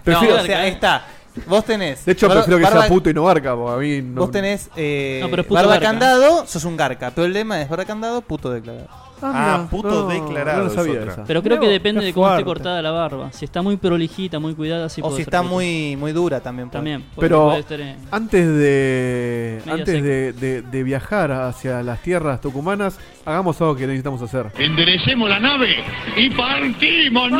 O 0.06 0.46
sea, 0.46 0.60
ahí 0.62 0.72
está. 0.72 1.06
Vos 1.48 1.64
tenés. 1.66 2.04
de 2.06 2.12
hecho, 2.12 2.28
Bar- 2.28 2.38
prefiero 2.38 2.58
que 2.60 2.64
barba- 2.66 2.80
sea 2.82 2.90
puto 2.90 3.10
y 3.10 3.14
no 3.16 3.24
Garca, 3.26 3.56
porque 3.56 3.74
a 3.74 3.78
mí 3.78 4.02
no. 4.02 4.22
Vos 4.22 4.32
tenés 4.32 4.70
eh, 4.76 5.20
No, 5.24 5.30
pero 5.30 5.42
es 5.44 5.48
puto 5.48 5.56
barba 5.56 5.72
garca. 5.74 5.88
candado, 5.88 6.46
sos 6.46 6.66
un 6.66 6.76
garca. 6.78 7.12
Pero 7.16 7.26
el 7.26 7.34
lema 7.34 7.62
es 7.62 7.70
barba 7.70 7.86
candado, 7.86 8.22
puto 8.22 8.52
declarado. 8.52 8.88
Ah, 9.24 9.58
mira, 9.58 9.70
puto 9.70 10.08
declarado 10.08 10.58
No 10.60 10.64
lo 10.66 10.70
es 10.70 10.74
sabía 10.76 11.04
esa. 11.04 11.24
Pero 11.26 11.44
creo 11.44 11.60
que 11.60 11.68
depende 11.68 12.04
de 12.04 12.14
cómo 12.14 12.32
esté 12.32 12.44
cortada 12.44 12.82
la 12.82 12.92
barba. 12.92 13.32
Si 13.32 13.46
está 13.46 13.62
muy 13.62 13.78
prolijita, 13.78 14.40
muy 14.40 14.56
cuidada, 14.56 14.90
sí 14.90 15.02
o 15.02 15.06
puede 15.06 15.18
si 15.18 15.24
ser 15.24 15.34
está 15.34 15.42
muy, 15.44 15.96
muy 15.96 16.12
dura 16.12 16.40
también. 16.40 16.70
puede. 16.70 16.78
También. 16.80 17.06
Pero 17.20 17.46
puede 17.48 17.60
estar 17.60 17.80
en- 17.80 17.98
antes 18.12 18.48
de 18.48 19.62
antes 19.70 20.04
de, 20.04 20.34
de- 20.34 20.62
de 20.62 20.84
viajar 20.84 21.32
hacia 21.32 21.84
las 21.84 22.02
tierras 22.02 22.42
tucumanas, 22.42 23.00
hagamos 23.26 23.60
algo 23.62 23.76
que 23.76 23.86
necesitamos 23.88 24.22
hacer. 24.22 24.48
Enderecemos 24.58 25.30
la 25.30 25.40
nave 25.40 25.76
y 26.18 26.30
partimos, 26.32 27.32
¿no? 27.32 27.40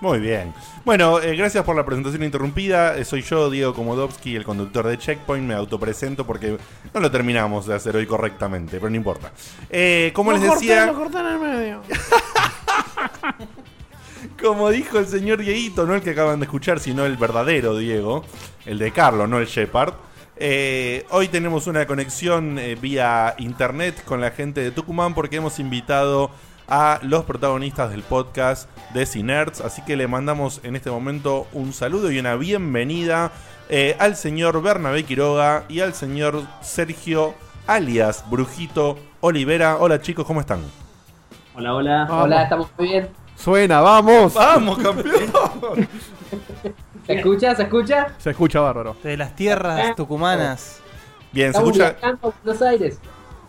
Muy 0.00 0.18
bien. 0.18 0.52
Bueno, 0.84 1.20
eh, 1.20 1.36
gracias 1.36 1.64
por 1.64 1.76
la 1.76 1.84
presentación 1.84 2.24
interrumpida. 2.24 2.96
Eh, 2.96 3.04
soy 3.04 3.22
yo, 3.22 3.48
Diego 3.50 3.72
Komodowski, 3.72 4.34
el 4.34 4.42
conductor 4.44 4.86
de 4.88 4.98
Checkpoint. 4.98 5.46
Me 5.46 5.54
autopresento 5.54 6.26
porque 6.26 6.58
no 6.92 7.00
lo 7.00 7.08
terminamos 7.10 7.66
de 7.66 7.74
hacer 7.76 7.94
hoy 7.94 8.06
correctamente, 8.06 8.78
pero 8.78 8.90
no 8.90 8.96
importa. 8.96 9.30
Eh, 9.70 10.10
como 10.12 10.32
les 10.32 10.42
decía, 10.42 10.92
como 14.42 14.70
dijo 14.70 14.98
el 14.98 15.06
señor 15.06 15.40
Dieguito, 15.40 15.86
no 15.86 15.94
el 15.94 16.02
que 16.02 16.10
acaban 16.10 16.40
de 16.40 16.46
escuchar, 16.46 16.80
sino 16.80 17.06
el 17.06 17.16
verdadero 17.16 17.76
Diego, 17.76 18.24
el 18.66 18.78
de 18.78 18.90
Carlos, 18.90 19.28
no 19.28 19.38
el 19.38 19.46
Shepard. 19.46 19.94
eh, 20.36 21.06
hoy 21.10 21.28
tenemos 21.28 21.68
una 21.68 21.86
conexión 21.86 22.58
eh, 22.58 22.74
vía 22.74 23.36
internet 23.38 24.02
con 24.04 24.20
la 24.20 24.32
gente 24.32 24.60
de 24.60 24.72
Tucumán 24.72 25.14
porque 25.14 25.36
hemos 25.36 25.60
invitado 25.60 26.32
a 26.72 26.98
los 27.02 27.24
protagonistas 27.24 27.90
del 27.90 28.02
podcast 28.02 28.66
de 28.94 29.04
Cinerds. 29.04 29.60
Así 29.60 29.82
que 29.82 29.94
le 29.94 30.08
mandamos 30.08 30.58
en 30.64 30.74
este 30.74 30.90
momento 30.90 31.46
un 31.52 31.74
saludo 31.74 32.10
y 32.10 32.18
una 32.18 32.34
bienvenida 32.36 33.30
eh, 33.68 33.94
al 33.98 34.16
señor 34.16 34.62
Bernabé 34.62 35.04
Quiroga 35.04 35.64
y 35.68 35.80
al 35.80 35.92
señor 35.92 36.44
Sergio 36.62 37.34
alias 37.66 38.24
Brujito 38.30 38.98
Olivera. 39.20 39.76
Hola 39.80 40.00
chicos, 40.00 40.24
¿cómo 40.24 40.40
están? 40.40 40.60
Hola, 41.54 41.74
hola. 41.74 42.06
Vamos. 42.08 42.24
Hola, 42.24 42.42
estamos 42.44 42.68
muy 42.78 42.88
bien. 42.88 43.10
Suena, 43.36 43.82
vamos. 43.82 44.32
¡Vamos, 44.32 44.78
campeón! 44.78 45.12
¿Se 47.06 47.12
escucha? 47.12 47.54
¿Se 47.54 47.64
escucha? 47.64 48.14
Se 48.16 48.30
escucha 48.30 48.60
bárbaro. 48.60 48.96
De 49.02 49.18
las 49.18 49.36
tierras 49.36 49.94
tucumanas. 49.94 50.80
Bien, 51.32 51.52
se 51.52 51.58
escucha, 51.58 51.96
Buenos 52.42 52.62
Aires. 52.62 52.98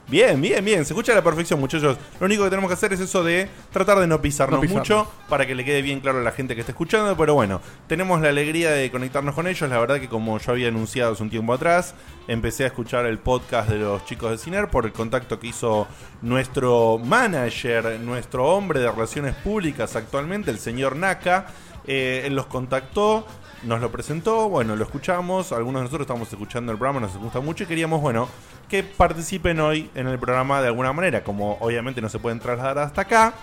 Bien, 0.07 0.39
bien, 0.41 0.63
bien. 0.63 0.85
Se 0.85 0.93
escucha 0.93 1.13
a 1.13 1.15
la 1.15 1.23
perfección, 1.23 1.59
muchachos. 1.59 1.97
Lo 2.19 2.25
único 2.25 2.43
que 2.43 2.49
tenemos 2.49 2.69
que 2.69 2.73
hacer 2.73 2.91
es 2.93 2.99
eso 2.99 3.23
de 3.23 3.47
tratar 3.71 3.99
de 3.99 4.05
no 4.05 4.21
pisarnos 4.21 4.57
No 4.57 4.61
pisarnos. 4.61 4.87
mucho 4.89 5.11
para 5.29 5.47
que 5.47 5.55
le 5.55 5.63
quede 5.63 5.81
bien 5.81 6.01
claro 6.01 6.19
a 6.19 6.21
la 6.23 6.31
gente 6.33 6.55
que 6.55 6.59
está 6.61 6.73
escuchando. 6.73 7.15
Pero 7.15 7.33
bueno, 7.33 7.61
tenemos 7.87 8.21
la 8.21 8.29
alegría 8.29 8.71
de 8.71 8.91
conectarnos 8.91 9.33
con 9.33 9.47
ellos. 9.47 9.67
La 9.69 9.79
verdad 9.79 9.99
que 9.99 10.09
como 10.09 10.37
yo 10.39 10.51
había 10.51 10.67
anunciado 10.67 11.13
hace 11.13 11.23
un 11.23 11.29
tiempo 11.29 11.53
atrás, 11.53 11.95
empecé 12.27 12.65
a 12.65 12.67
escuchar 12.67 13.05
el 13.05 13.17
podcast 13.17 13.69
de 13.69 13.77
los 13.79 14.03
chicos 14.05 14.29
de 14.31 14.37
Ciner 14.37 14.67
por 14.67 14.85
el 14.85 14.91
contacto 14.91 15.39
que 15.39 15.47
hizo 15.47 15.87
nuestro 16.21 16.99
manager, 17.03 17.99
nuestro 18.01 18.45
hombre 18.45 18.81
de 18.81 18.91
relaciones 18.91 19.35
públicas 19.35 19.95
actualmente, 19.95 20.51
el 20.51 20.59
señor 20.59 20.95
Naka. 20.95 21.47
Eh, 21.85 22.23
él 22.25 22.35
los 22.35 22.45
contactó, 22.45 23.25
nos 23.65 23.79
lo 23.81 23.91
presentó, 23.91 24.49
bueno, 24.49 24.75
lo 24.75 24.83
escuchamos, 24.83 25.51
algunos 25.51 25.81
de 25.81 25.83
nosotros 25.85 26.05
estamos 26.05 26.27
escuchando 26.31 26.71
el 26.71 26.77
programa, 26.77 26.99
nos 27.05 27.15
gusta 27.17 27.39
mucho 27.39 27.63
y 27.63 27.67
queríamos, 27.67 28.01
bueno, 28.01 28.27
que 28.69 28.83
participen 28.83 29.59
hoy 29.59 29.89
en 29.95 30.07
el 30.07 30.19
programa 30.19 30.61
de 30.61 30.67
alguna 30.67 30.91
manera. 30.93 31.23
Como 31.23 31.57
obviamente 31.59 32.01
no 32.01 32.09
se 32.09 32.19
pueden 32.19 32.39
trasladar 32.39 32.77
hasta 32.79 33.01
acá, 33.01 33.33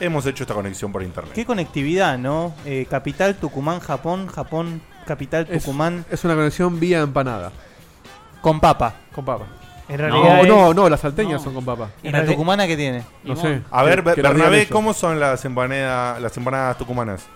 hemos 0.00 0.24
hecho 0.26 0.44
esta 0.44 0.54
conexión 0.54 0.92
por 0.92 1.02
internet. 1.02 1.32
Qué 1.34 1.44
conectividad, 1.44 2.16
¿no? 2.18 2.54
Eh, 2.64 2.86
capital 2.88 3.34
Tucumán, 3.36 3.80
Japón, 3.80 4.26
Japón, 4.28 4.80
capital 5.06 5.46
Tucumán, 5.46 6.04
es 6.10 6.24
una 6.24 6.34
conexión 6.34 6.78
vía 6.80 7.00
empanada. 7.00 7.52
con 8.40 8.58
papa. 8.58 8.94
Con 9.14 9.24
papa. 9.26 9.44
En 9.86 9.96
No, 9.96 10.02
realidad 10.06 10.42
no, 10.48 10.70
es- 10.70 10.76
no, 10.76 10.88
las 10.88 11.00
salteñas 11.00 11.40
No. 11.40 11.44
son 11.44 11.54
con 11.54 11.64
papa. 11.64 11.90
¿Y 12.02 12.10
la 12.10 12.24
tucumana 12.24 12.66
qué 12.66 12.76
tiene? 12.76 13.02
No 13.24 13.36
sé. 13.36 13.60
A 13.70 13.82
ver, 13.82 14.00
Bernabé. 14.02 14.66
¿cómo 14.68 14.94
son 14.94 15.20
las 15.20 15.44
empanadas, 15.44 16.22
las 16.22 16.34
empanadas 16.38 16.78
tucumanas? 16.78 17.26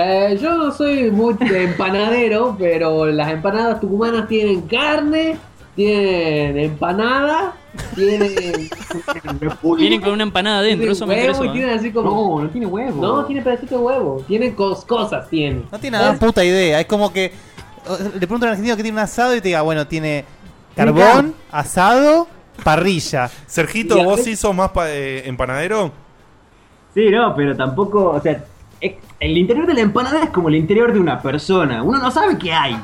Eh, 0.00 0.38
yo 0.40 0.54
no 0.56 0.70
soy 0.70 1.10
muy 1.10 1.34
de 1.34 1.64
empanadero, 1.64 2.54
pero 2.58 3.06
las 3.06 3.30
empanadas 3.32 3.80
tucumanas 3.80 4.28
tienen 4.28 4.60
carne, 4.62 5.36
tienen 5.74 6.56
empanada, 6.58 7.54
tienen. 7.96 8.32
Vienen 9.76 10.00
con 10.00 10.12
una 10.12 10.22
empanada 10.22 10.58
adentro, 10.60 10.92
eso 10.92 11.06
me 11.06 11.14
huevo 11.14 11.26
interesa. 11.30 11.44
y 11.44 11.48
¿eh? 11.48 11.52
tienen 11.52 11.78
así 11.78 11.92
como. 11.92 12.10
No, 12.38 12.44
no 12.44 12.50
tiene 12.50 12.66
huevo. 12.66 13.02
No, 13.02 13.24
tiene 13.24 13.42
pedacito 13.42 13.76
de 13.78 13.82
huevo. 13.82 14.24
Tiene 14.26 14.54
cos- 14.56 14.84
cosas, 14.86 15.28
tiene. 15.28 15.62
No 15.70 15.78
tiene 15.78 15.98
nada 15.98 16.14
puta 16.14 16.44
idea. 16.44 16.80
Es 16.80 16.86
como 16.86 17.12
que 17.12 17.32
le 18.14 18.26
pregunto 18.26 18.46
a 18.46 18.48
un 18.48 18.50
argentino 18.52 18.76
que 18.76 18.82
tiene 18.82 18.96
un 18.98 19.02
asado 19.04 19.34
y 19.34 19.40
te 19.40 19.48
diga, 19.48 19.62
bueno, 19.62 19.86
tiene 19.86 20.24
carbón, 20.76 21.34
asado, 21.50 22.28
parrilla. 22.64 23.30
Sergito, 23.46 24.02
¿vos 24.04 24.20
sí 24.22 24.36
sos 24.36 24.54
más 24.54 24.70
pa- 24.70 24.90
eh, 24.90 25.28
empanadero? 25.28 25.90
Sí, 26.94 27.10
no, 27.10 27.34
pero 27.36 27.56
tampoco, 27.56 28.10
o 28.10 28.20
sea, 28.20 28.44
el 28.80 29.36
interior 29.38 29.66
de 29.66 29.74
la 29.74 29.80
empanada 29.80 30.22
es 30.24 30.30
como 30.30 30.48
el 30.48 30.54
interior 30.56 30.92
de 30.92 31.00
una 31.00 31.20
persona. 31.20 31.82
Uno 31.82 31.98
no 31.98 32.10
sabe 32.10 32.38
qué 32.38 32.52
hay. 32.52 32.76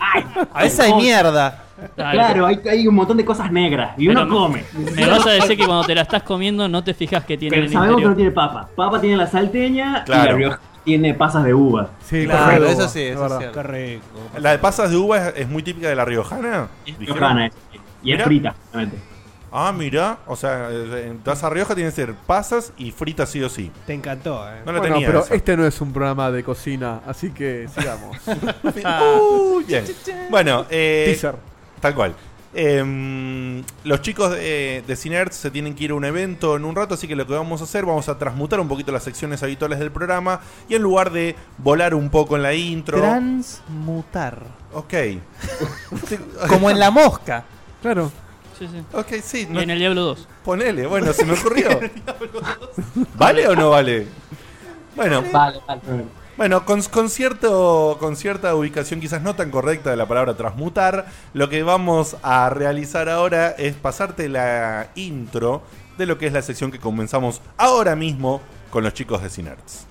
Ay, 0.00 0.24
A 0.52 0.62
veces 0.62 0.80
hay 0.80 0.94
mierda. 0.94 1.64
Dale. 1.96 2.12
Claro, 2.12 2.46
hay, 2.46 2.60
hay 2.68 2.88
un 2.88 2.94
montón 2.96 3.16
de 3.16 3.24
cosas 3.24 3.52
negras 3.52 3.92
y 3.96 4.08
Pero 4.08 4.22
uno 4.22 4.36
come. 4.36 4.64
Me 4.96 5.06
vas 5.06 5.24
a 5.26 5.30
decir 5.30 5.56
que 5.56 5.64
cuando 5.64 5.84
te 5.84 5.94
la 5.94 6.02
estás 6.02 6.24
comiendo 6.24 6.68
no 6.68 6.82
te 6.82 6.92
fijas 6.92 7.24
que 7.24 7.38
tiene 7.38 7.54
en 7.56 7.62
Pero 7.62 7.66
el 7.66 7.72
sabemos 7.72 8.00
que 8.02 8.08
no 8.08 8.16
tiene 8.16 8.30
papa. 8.32 8.68
Papa 8.74 9.00
tiene 9.00 9.16
la 9.16 9.26
salteña 9.28 10.00
y 10.02 10.04
Claro. 10.06 10.30
la 10.32 10.36
rioja 10.36 10.60
tiene 10.84 11.14
pasas 11.14 11.44
de 11.44 11.54
uva. 11.54 11.88
Sí, 12.04 12.24
Claro, 12.24 12.66
eso 12.66 12.88
sí, 12.88 13.02
es 13.02 13.12
eso 13.12 13.20
verdad. 13.20 13.42
es 13.42 13.52
cierto. 13.52 14.40
¿La 14.40 14.50
de 14.52 14.58
pasas 14.58 14.90
de 14.90 14.96
uva 14.96 15.28
es, 15.28 15.34
es 15.36 15.48
muy 15.48 15.62
típica 15.62 15.88
de 15.88 15.94
la 15.94 16.04
riojana? 16.04 16.66
Riojana 16.98 17.46
es. 17.46 17.52
Y 18.02 18.10
es 18.12 18.16
Mira. 18.16 18.24
frita, 18.24 18.54
obviamente. 18.72 18.98
Ah, 19.50 19.72
mira, 19.72 20.18
o 20.26 20.36
sea, 20.36 20.68
eh, 20.70 21.06
en 21.08 21.18
taza 21.20 21.48
rioja 21.48 21.74
tiene 21.74 21.90
que 21.90 21.96
ser 21.96 22.14
pasas 22.14 22.72
y 22.76 22.90
fritas 22.90 23.30
sí 23.30 23.42
o 23.42 23.48
sí. 23.48 23.70
Te 23.86 23.94
encantó, 23.94 24.46
eh. 24.50 24.60
No 24.66 24.72
la 24.72 24.78
Bueno, 24.80 24.94
tenía 24.94 25.06
pero 25.08 25.20
esa. 25.24 25.34
este 25.34 25.56
no 25.56 25.66
es 25.66 25.80
un 25.80 25.92
programa 25.92 26.30
de 26.30 26.44
cocina, 26.44 27.00
así 27.06 27.30
que 27.30 27.68
sigamos. 27.74 28.16
Uh, 29.22 29.62
bien. 29.66 29.84
Bueno, 30.30 30.66
eh, 30.70 31.04
Teaser. 31.08 31.36
tal 31.80 31.94
cual. 31.94 32.14
Em, 32.54 33.62
los 33.84 34.00
chicos 34.00 34.30
de, 34.32 34.82
de 34.86 34.96
Cinerts 34.96 35.36
se 35.36 35.50
tienen 35.50 35.74
que 35.74 35.84
ir 35.84 35.90
a 35.90 35.94
un 35.94 36.04
evento 36.04 36.56
en 36.56 36.64
un 36.64 36.74
rato, 36.74 36.94
así 36.94 37.06
que 37.06 37.14
lo 37.14 37.26
que 37.26 37.34
vamos 37.34 37.60
a 37.60 37.64
hacer, 37.64 37.84
vamos 37.84 38.08
a 38.08 38.18
transmutar 38.18 38.58
un 38.58 38.68
poquito 38.68 38.90
las 38.90 39.02
secciones 39.04 39.42
habituales 39.42 39.78
del 39.78 39.90
programa 39.92 40.40
y 40.68 40.74
en 40.74 40.82
lugar 40.82 41.10
de 41.12 41.36
volar 41.58 41.94
un 41.94 42.08
poco 42.10 42.36
en 42.36 42.42
la 42.42 42.54
intro, 42.54 42.98
Transmutar. 42.98 44.42
ok, 44.72 44.94
Como 46.48 46.70
en 46.70 46.78
la 46.78 46.90
mosca. 46.90 47.44
Claro. 47.82 48.10
Sí, 48.58 48.68
sí. 48.68 48.82
ok, 48.92 49.06
sí, 49.22 49.46
Y 49.48 49.52
no- 49.52 49.60
en 49.60 49.70
el 49.70 49.78
Diablo 49.78 50.02
2. 50.02 50.28
ponele, 50.44 50.86
bueno, 50.86 51.12
se 51.12 51.24
me 51.24 51.34
ocurrió. 51.34 51.68
¿Vale 53.16 53.46
o 53.48 53.54
no 53.54 53.70
vale? 53.70 54.06
Bueno, 54.96 55.22
Vale, 55.32 55.60
vale. 55.66 55.80
Bueno, 56.36 56.64
con, 56.64 56.82
con 56.82 57.08
cierto, 57.10 57.96
con 57.98 58.14
cierta 58.16 58.54
ubicación 58.54 59.00
quizás 59.00 59.22
no 59.22 59.34
tan 59.34 59.50
correcta 59.50 59.90
de 59.90 59.96
la 59.96 60.06
palabra 60.06 60.36
transmutar, 60.36 61.06
lo 61.34 61.48
que 61.48 61.62
vamos 61.64 62.16
a 62.22 62.48
realizar 62.50 63.08
ahora 63.08 63.50
es 63.58 63.74
pasarte 63.74 64.28
la 64.28 64.90
intro 64.94 65.62
de 65.98 66.06
lo 66.06 66.16
que 66.18 66.26
es 66.28 66.32
la 66.32 66.42
sección 66.42 66.70
que 66.70 66.78
comenzamos 66.78 67.40
ahora 67.56 67.96
mismo 67.96 68.40
con 68.70 68.84
los 68.84 68.94
chicos 68.94 69.20
de 69.22 69.30
Cinerts. 69.30 69.86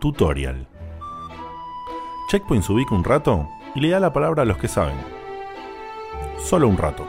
Tutorial. 0.00 0.66
Checkpoint 2.30 2.64
se 2.64 2.72
ubica 2.72 2.94
un 2.94 3.04
rato 3.04 3.48
y 3.76 3.80
le 3.80 3.90
da 3.90 4.00
la 4.00 4.12
palabra 4.12 4.42
a 4.42 4.46
los 4.46 4.56
que 4.56 4.68
saben. 4.68 4.96
Solo 6.42 6.66
un 6.66 6.78
rato. 6.78 7.06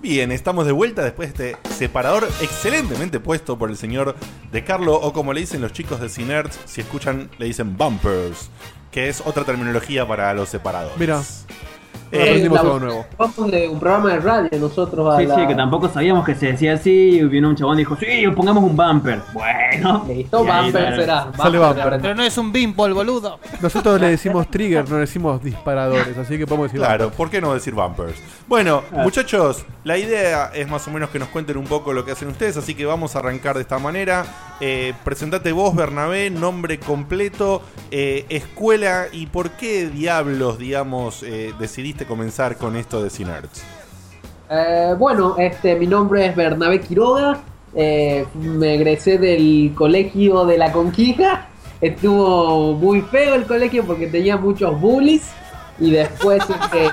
Bien, 0.00 0.32
estamos 0.32 0.64
de 0.64 0.72
vuelta 0.72 1.02
después 1.02 1.34
de 1.36 1.50
este 1.50 1.74
separador 1.74 2.26
excelentemente 2.40 3.20
puesto 3.20 3.58
por 3.58 3.68
el 3.68 3.76
señor 3.76 4.16
De 4.50 4.64
Carlo, 4.64 4.94
o 4.94 5.12
como 5.12 5.32
le 5.32 5.40
dicen 5.40 5.60
los 5.60 5.72
chicos 5.72 6.00
de 6.00 6.08
Cinerts, 6.08 6.58
si 6.64 6.80
escuchan, 6.80 7.30
le 7.38 7.46
dicen 7.46 7.76
bumpers, 7.76 8.50
que 8.90 9.08
es 9.08 9.20
otra 9.24 9.44
terminología 9.44 10.06
para 10.06 10.32
los 10.34 10.48
separadores. 10.48 10.98
Mira. 10.98 11.20
Eh, 12.12 12.22
Aprendimos 12.22 12.54
la- 12.56 12.60
algo 12.62 12.80
nuevo. 12.80 13.06
Vamos 13.16 13.50
de 13.50 13.68
un 13.68 13.78
programa 13.78 14.10
de 14.14 14.20
radio 14.20 14.50
nosotros 14.58 15.14
a 15.14 15.18
Sí, 15.18 15.26
la... 15.26 15.34
sí, 15.36 15.46
que 15.46 15.54
tampoco 15.54 15.88
sabíamos 15.88 16.24
que 16.24 16.34
se 16.34 16.46
decía 16.52 16.74
así. 16.74 16.90
Y 16.90 17.22
vino 17.24 17.48
un 17.48 17.56
chabón 17.56 17.76
y 17.76 17.82
dijo, 17.82 17.96
sí, 17.96 18.24
pongamos 18.34 18.64
un 18.64 18.76
bumper. 18.76 19.20
Bueno. 19.32 20.04
Listo, 20.08 20.44
bumper 20.44 20.96
será. 20.96 21.28
Sale 21.36 21.58
bumper. 21.58 21.98
Pero 22.02 22.14
no 22.14 22.22
es 22.22 22.36
un 22.38 22.50
bimbo 22.52 22.88
boludo. 22.92 23.38
Nosotros 23.60 24.00
le 24.00 24.08
decimos 24.10 24.48
trigger, 24.50 24.88
no 24.88 24.94
le 24.96 25.00
decimos 25.02 25.42
disparadores, 25.42 26.16
así 26.18 26.36
que 26.38 26.46
podemos 26.46 26.68
decir. 26.72 26.80
Claro, 26.80 27.10
¿por 27.10 27.30
qué 27.30 27.40
no 27.40 27.54
decir 27.54 27.74
bumpers? 27.74 28.16
Bueno, 28.48 28.82
muchachos, 28.92 29.64
la 29.84 29.96
idea 29.96 30.50
es 30.54 30.68
más 30.68 30.86
o 30.88 30.90
menos 30.90 31.10
que 31.10 31.18
nos 31.18 31.28
cuenten 31.28 31.56
un 31.56 31.66
poco 31.66 31.92
lo 31.92 32.04
que 32.04 32.12
hacen 32.12 32.28
ustedes, 32.28 32.56
así 32.56 32.74
que 32.74 32.84
vamos 32.86 33.14
a 33.14 33.20
arrancar 33.20 33.54
de 33.54 33.62
esta 33.62 33.78
manera. 33.78 34.24
Eh, 34.60 34.92
presentate 35.04 35.52
vos, 35.52 35.74
Bernabé, 35.74 36.28
nombre 36.30 36.78
completo, 36.80 37.62
eh, 37.90 38.26
escuela 38.28 39.06
y 39.12 39.26
por 39.26 39.50
qué 39.52 39.88
diablos, 39.88 40.58
digamos, 40.58 41.22
eh, 41.22 41.52
decidiste 42.00 42.06
comenzar 42.06 42.56
con 42.56 42.76
esto 42.76 43.02
de 43.02 43.10
Cinerts. 43.10 43.64
Eh, 44.50 44.94
bueno, 44.98 45.36
este, 45.38 45.76
mi 45.76 45.86
nombre 45.86 46.26
es 46.26 46.36
Bernabé 46.36 46.80
Quiroga. 46.80 47.40
eh, 47.74 48.26
me 48.34 48.74
egresé 48.74 49.16
del 49.18 49.72
colegio 49.74 50.44
de 50.44 50.58
la 50.58 50.72
Conquija. 50.72 51.46
Estuvo 51.80 52.74
muy 52.74 53.00
feo 53.02 53.36
el 53.36 53.46
colegio 53.46 53.84
porque 53.84 54.08
tenía 54.08 54.36
muchos 54.36 54.80
bullies. 54.80 55.30
Y 55.78 55.92
después 55.92 56.42
este, 56.62 56.90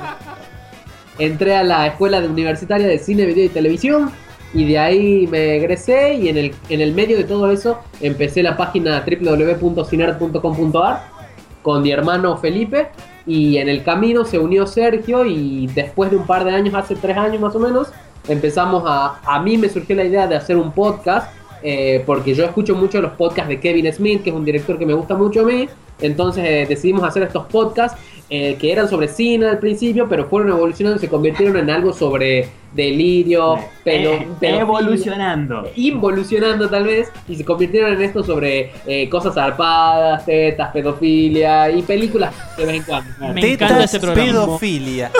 entré 1.17 1.55
a 1.55 1.63
la 1.63 1.87
escuela 1.87 2.21
de 2.21 2.27
universitaria 2.27 2.85
de 2.87 2.99
cine, 2.99 3.25
video 3.25 3.45
y 3.45 3.49
televisión. 3.49 4.11
Y 4.53 4.65
de 4.65 4.77
ahí 4.79 5.27
me 5.27 5.57
egresé. 5.57 6.13
Y 6.15 6.29
en 6.29 6.37
el, 6.37 6.53
en 6.69 6.81
el 6.81 6.93
medio 6.93 7.17
de 7.17 7.23
todo 7.23 7.51
eso 7.51 7.79
empecé 8.01 8.43
la 8.43 8.55
página 8.55 9.03
www.cinert.com.ar 9.05 11.17
con 11.63 11.81
mi 11.81 11.91
hermano 11.91 12.37
Felipe. 12.37 12.89
Y 13.27 13.57
en 13.57 13.67
el 13.67 13.83
camino 13.83 14.23
se 14.23 14.39
unió 14.39 14.65
Sergio 14.65 15.25
y 15.25 15.67
después 15.67 16.09
de 16.09 16.17
un 16.17 16.25
par 16.25 16.45
de 16.45 16.51
años, 16.51 16.73
hace 16.73 16.95
tres 16.95 17.17
años 17.17 17.41
más 17.41 17.55
o 17.55 17.59
menos, 17.59 17.89
empezamos 18.27 18.83
a... 18.85 19.19
A 19.23 19.41
mí 19.41 19.57
me 19.57 19.67
surgió 19.67 19.95
la 19.95 20.05
idea 20.05 20.27
de 20.27 20.35
hacer 20.35 20.55
un 20.55 20.71
podcast, 20.71 21.29
eh, 21.61 22.01
porque 22.05 22.33
yo 22.33 22.45
escucho 22.45 22.73
mucho 22.73 23.01
los 23.01 23.11
podcasts 23.11 23.49
de 23.49 23.59
Kevin 23.59 23.91
Smith, 23.91 24.23
que 24.23 24.29
es 24.29 24.35
un 24.35 24.45
director 24.45 24.79
que 24.79 24.85
me 24.85 24.93
gusta 24.93 25.15
mucho 25.15 25.41
a 25.41 25.43
mí. 25.43 25.67
Entonces 25.99 26.45
eh, 26.45 26.65
decidimos 26.69 27.03
hacer 27.03 27.23
estos 27.23 27.45
podcasts 27.47 27.99
eh, 28.29 28.57
que 28.59 28.71
eran 28.71 28.89
sobre 28.89 29.07
cine 29.07 29.47
al 29.47 29.59
principio, 29.59 30.07
pero 30.09 30.27
fueron 30.27 30.49
evolucionando 30.49 30.97
y 30.97 31.01
se 31.01 31.07
convirtieron 31.09 31.55
en 31.57 31.69
algo 31.69 31.93
sobre 31.93 32.49
delirio, 32.73 33.57
pedo, 33.83 34.11
Eh, 34.13 34.27
pedofilia 34.39 34.59
evolucionando. 34.61 35.69
involucionando 35.75 36.69
tal 36.69 36.83
vez 36.85 37.09
y 37.27 37.35
se 37.35 37.45
convirtieron 37.45 37.93
en 37.93 38.01
esto 38.01 38.23
sobre 38.23 38.71
eh, 38.85 39.07
cosas 39.09 39.33
zarpadas, 39.33 40.25
tetas, 40.25 40.71
pedofilia 40.71 41.71
y 41.71 41.81
películas 41.81 42.33
de 42.57 42.65
vez 42.65 42.75
en 42.75 42.83
cuando. 42.83 43.09
Me 43.33 43.53
encanta 43.53 43.83
ese 43.83 43.99
programa. 43.99 44.25
pedofilia. 44.29 45.11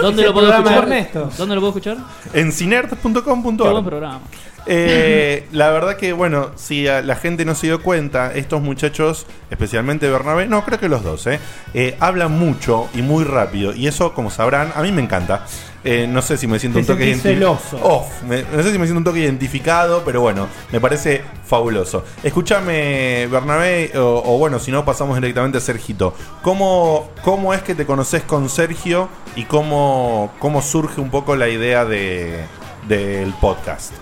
¿Dónde 0.00 0.24
lo 0.24 0.32
puedo 0.32 0.50
escuchar? 0.50 0.78
Ernesto. 0.84 1.30
¿Dónde 1.38 1.54
lo 1.54 1.60
puedo 1.60 1.70
escuchar? 1.70 1.96
En 2.32 2.50
cinert.com.ar. 2.50 3.84
programa. 3.84 4.20
Eh, 4.66 5.46
la 5.52 5.70
verdad 5.70 5.96
que, 5.96 6.12
bueno, 6.12 6.50
si 6.56 6.88
a 6.88 7.02
la 7.02 7.16
gente 7.16 7.44
no 7.44 7.54
se 7.54 7.66
dio 7.66 7.82
cuenta, 7.82 8.32
estos 8.34 8.62
muchachos, 8.62 9.26
especialmente 9.50 10.08
Bernabé, 10.08 10.46
no, 10.46 10.64
creo 10.64 10.80
que 10.80 10.88
los 10.88 11.02
dos, 11.02 11.26
¿eh? 11.26 11.38
eh, 11.74 11.96
hablan 12.00 12.32
mucho 12.38 12.88
y 12.94 13.02
muy 13.02 13.24
rápido. 13.24 13.74
Y 13.74 13.86
eso, 13.86 14.14
como 14.14 14.30
sabrán, 14.30 14.72
a 14.74 14.82
mí 14.82 14.90
me 14.92 15.02
encanta. 15.02 15.44
Eh, 15.86 16.06
no 16.08 16.22
sé 16.22 16.38
si 16.38 16.46
me 16.46 16.58
siento 16.58 16.76
Te 16.78 16.80
un 16.80 16.86
toque 16.86 17.04
sentís 17.14 17.20
identi- 17.32 17.34
celoso. 17.34 18.06
Me- 18.26 18.42
no 18.56 18.62
sé 18.62 18.72
si 18.72 18.78
me 18.78 18.86
siento 18.86 18.98
un 19.00 19.04
toque 19.04 19.18
identificado, 19.20 20.02
pero 20.02 20.22
bueno, 20.22 20.48
me 20.72 20.80
parece 20.80 21.20
fabuloso. 21.44 22.02
Escúchame, 22.22 23.26
Bernabé, 23.30 23.92
o, 23.98 24.22
o 24.24 24.38
bueno, 24.38 24.58
si 24.58 24.70
no, 24.72 24.82
pasamos 24.86 25.14
directamente 25.16 25.58
a 25.58 25.60
Sergito. 25.60 26.14
¿Cómo, 26.40 27.10
¿Cómo 27.22 27.52
es 27.52 27.62
que 27.62 27.74
te 27.74 27.84
conoces 27.84 28.22
con 28.22 28.48
Sergio 28.48 29.10
y 29.36 29.44
cómo, 29.44 30.32
cómo 30.38 30.62
surge 30.62 31.02
un 31.02 31.10
poco 31.10 31.36
la 31.36 31.50
idea 31.50 31.84
de, 31.84 32.40
del 32.88 33.34
podcast? 33.34 33.92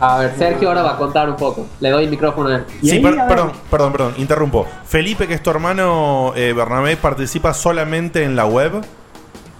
A 0.00 0.18
ver, 0.18 0.34
Sergio 0.38 0.68
ahora 0.68 0.82
va 0.82 0.92
a 0.92 0.96
contar 0.96 1.28
un 1.28 1.36
poco. 1.36 1.66
Le 1.80 1.90
doy 1.90 2.04
el 2.04 2.10
micrófono 2.10 2.48
a 2.50 2.56
él. 2.56 2.64
Sí, 2.82 3.00
per- 3.00 3.16
perdón, 3.26 3.52
perdón, 3.70 3.92
perdón, 3.92 4.14
interrumpo. 4.18 4.66
Felipe, 4.84 5.26
que 5.26 5.34
es 5.34 5.42
tu 5.42 5.50
hermano 5.50 6.32
eh, 6.36 6.52
Bernabé, 6.52 6.96
participa 6.96 7.52
solamente 7.52 8.22
en 8.22 8.36
la 8.36 8.46
web. 8.46 8.80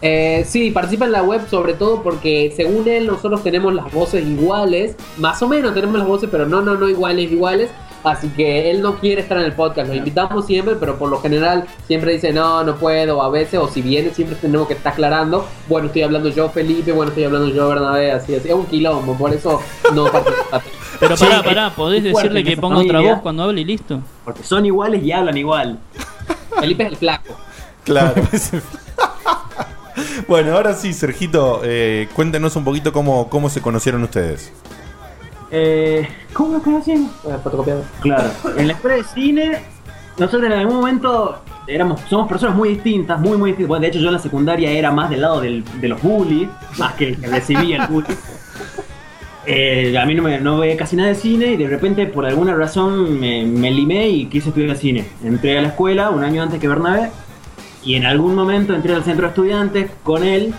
Eh, 0.00 0.44
sí, 0.48 0.70
participa 0.70 1.06
en 1.06 1.12
la 1.12 1.24
web 1.24 1.48
sobre 1.50 1.74
todo 1.74 2.04
porque 2.04 2.52
según 2.54 2.86
él 2.86 3.08
nosotros 3.08 3.42
tenemos 3.42 3.74
las 3.74 3.92
voces 3.92 4.24
iguales, 4.24 4.94
más 5.16 5.42
o 5.42 5.48
menos 5.48 5.74
tenemos 5.74 5.98
las 5.98 6.06
voces, 6.06 6.28
pero 6.30 6.46
no, 6.46 6.60
no, 6.62 6.76
no 6.76 6.88
iguales, 6.88 7.32
iguales. 7.32 7.70
Así 8.04 8.28
que 8.28 8.70
él 8.70 8.80
no 8.80 8.96
quiere 8.96 9.20
estar 9.20 9.38
en 9.38 9.44
el 9.44 9.52
podcast, 9.52 9.88
lo 9.88 9.94
invitamos 9.94 10.46
siempre, 10.46 10.76
pero 10.76 10.98
por 10.98 11.08
lo 11.08 11.20
general 11.20 11.64
siempre 11.86 12.12
dice 12.12 12.32
no, 12.32 12.62
no 12.64 12.76
puedo, 12.76 13.22
a 13.22 13.28
veces, 13.28 13.58
o 13.58 13.68
si 13.68 13.82
viene 13.82 14.10
siempre 14.10 14.36
tenemos 14.36 14.68
que 14.68 14.74
estar 14.74 14.92
aclarando, 14.92 15.46
bueno, 15.68 15.88
estoy 15.88 16.02
hablando 16.02 16.28
yo 16.28 16.48
Felipe, 16.48 16.92
bueno, 16.92 17.10
estoy 17.10 17.24
hablando 17.24 17.48
yo 17.48 17.68
Bernabé, 17.68 18.12
así, 18.12 18.34
así, 18.34 18.48
es 18.48 18.54
un 18.54 18.66
quilombo, 18.66 19.16
por 19.16 19.32
eso 19.32 19.60
no 19.92 20.10
participa. 20.10 20.62
Pero 21.00 21.16
pará, 21.16 21.42
pará, 21.42 21.74
podés 21.74 22.02
decirle 22.02 22.42
que 22.42 22.56
ponga 22.56 22.78
otra 22.78 23.00
voz 23.00 23.20
cuando 23.20 23.44
hable 23.44 23.60
y 23.60 23.64
listo. 23.64 24.00
Porque 24.24 24.42
son 24.42 24.66
iguales 24.66 25.02
y 25.02 25.12
hablan 25.12 25.36
igual. 25.36 25.78
Felipe 26.60 26.84
es 26.84 26.88
el 26.90 26.96
flaco. 26.96 27.36
Claro. 27.84 28.20
bueno, 30.28 30.56
ahora 30.56 30.74
sí, 30.74 30.92
Sergito, 30.92 31.60
eh, 31.62 32.08
cuéntenos 32.14 32.56
un 32.56 32.64
poquito 32.64 32.92
cómo, 32.92 33.28
cómo 33.28 33.48
se 33.48 33.62
conocieron 33.62 34.02
ustedes. 34.02 34.52
Eh, 35.50 36.06
¿Cómo 36.32 36.52
nos 36.54 36.62
conocimos? 36.62 37.10
fotocopiador. 37.42 37.84
Claro. 38.00 38.30
En 38.56 38.66
la 38.66 38.74
escuela 38.74 38.96
de 38.96 39.04
cine, 39.04 39.58
nosotros 40.18 40.44
en 40.44 40.52
algún 40.52 40.76
momento 40.76 41.42
éramos, 41.66 42.00
somos 42.08 42.28
personas 42.28 42.56
muy 42.56 42.70
distintas, 42.70 43.18
muy, 43.20 43.36
muy 43.38 43.50
distintas. 43.50 43.68
Bueno, 43.68 43.82
de 43.82 43.88
hecho, 43.88 43.98
yo 43.98 44.08
en 44.08 44.14
la 44.14 44.18
secundaria 44.18 44.70
era 44.70 44.90
más 44.90 45.10
del 45.10 45.20
lado 45.22 45.40
del- 45.40 45.64
de 45.80 45.88
los 45.88 46.02
bullies, 46.02 46.48
más 46.78 46.94
que 46.94 47.08
el 47.08 47.20
que 47.20 47.26
recibía 47.28 47.82
el 47.82 47.86
bullying. 47.88 48.14
Eh, 49.46 49.96
a 49.98 50.04
mí 50.04 50.14
no 50.14 50.22
me 50.22 50.38
no 50.40 50.58
veía 50.58 50.76
casi 50.76 50.94
nada 50.96 51.08
de 51.08 51.14
cine 51.14 51.46
y 51.52 51.56
de 51.56 51.66
repente, 51.68 52.06
por 52.06 52.26
alguna 52.26 52.54
razón, 52.54 53.18
me, 53.18 53.46
me 53.46 53.70
limé 53.70 54.08
y 54.08 54.26
quise 54.26 54.50
estudiar 54.50 54.76
cine. 54.76 55.06
Entré 55.24 55.56
a 55.58 55.62
la 55.62 55.68
escuela 55.68 56.10
un 56.10 56.22
año 56.22 56.42
antes 56.42 56.60
que 56.60 56.68
Bernabé 56.68 57.10
y 57.82 57.94
en 57.94 58.04
algún 58.04 58.34
momento 58.34 58.74
entré 58.74 58.94
al 58.94 59.04
centro 59.04 59.22
de 59.26 59.28
estudiantes 59.30 59.90
con 60.02 60.22
él 60.22 60.52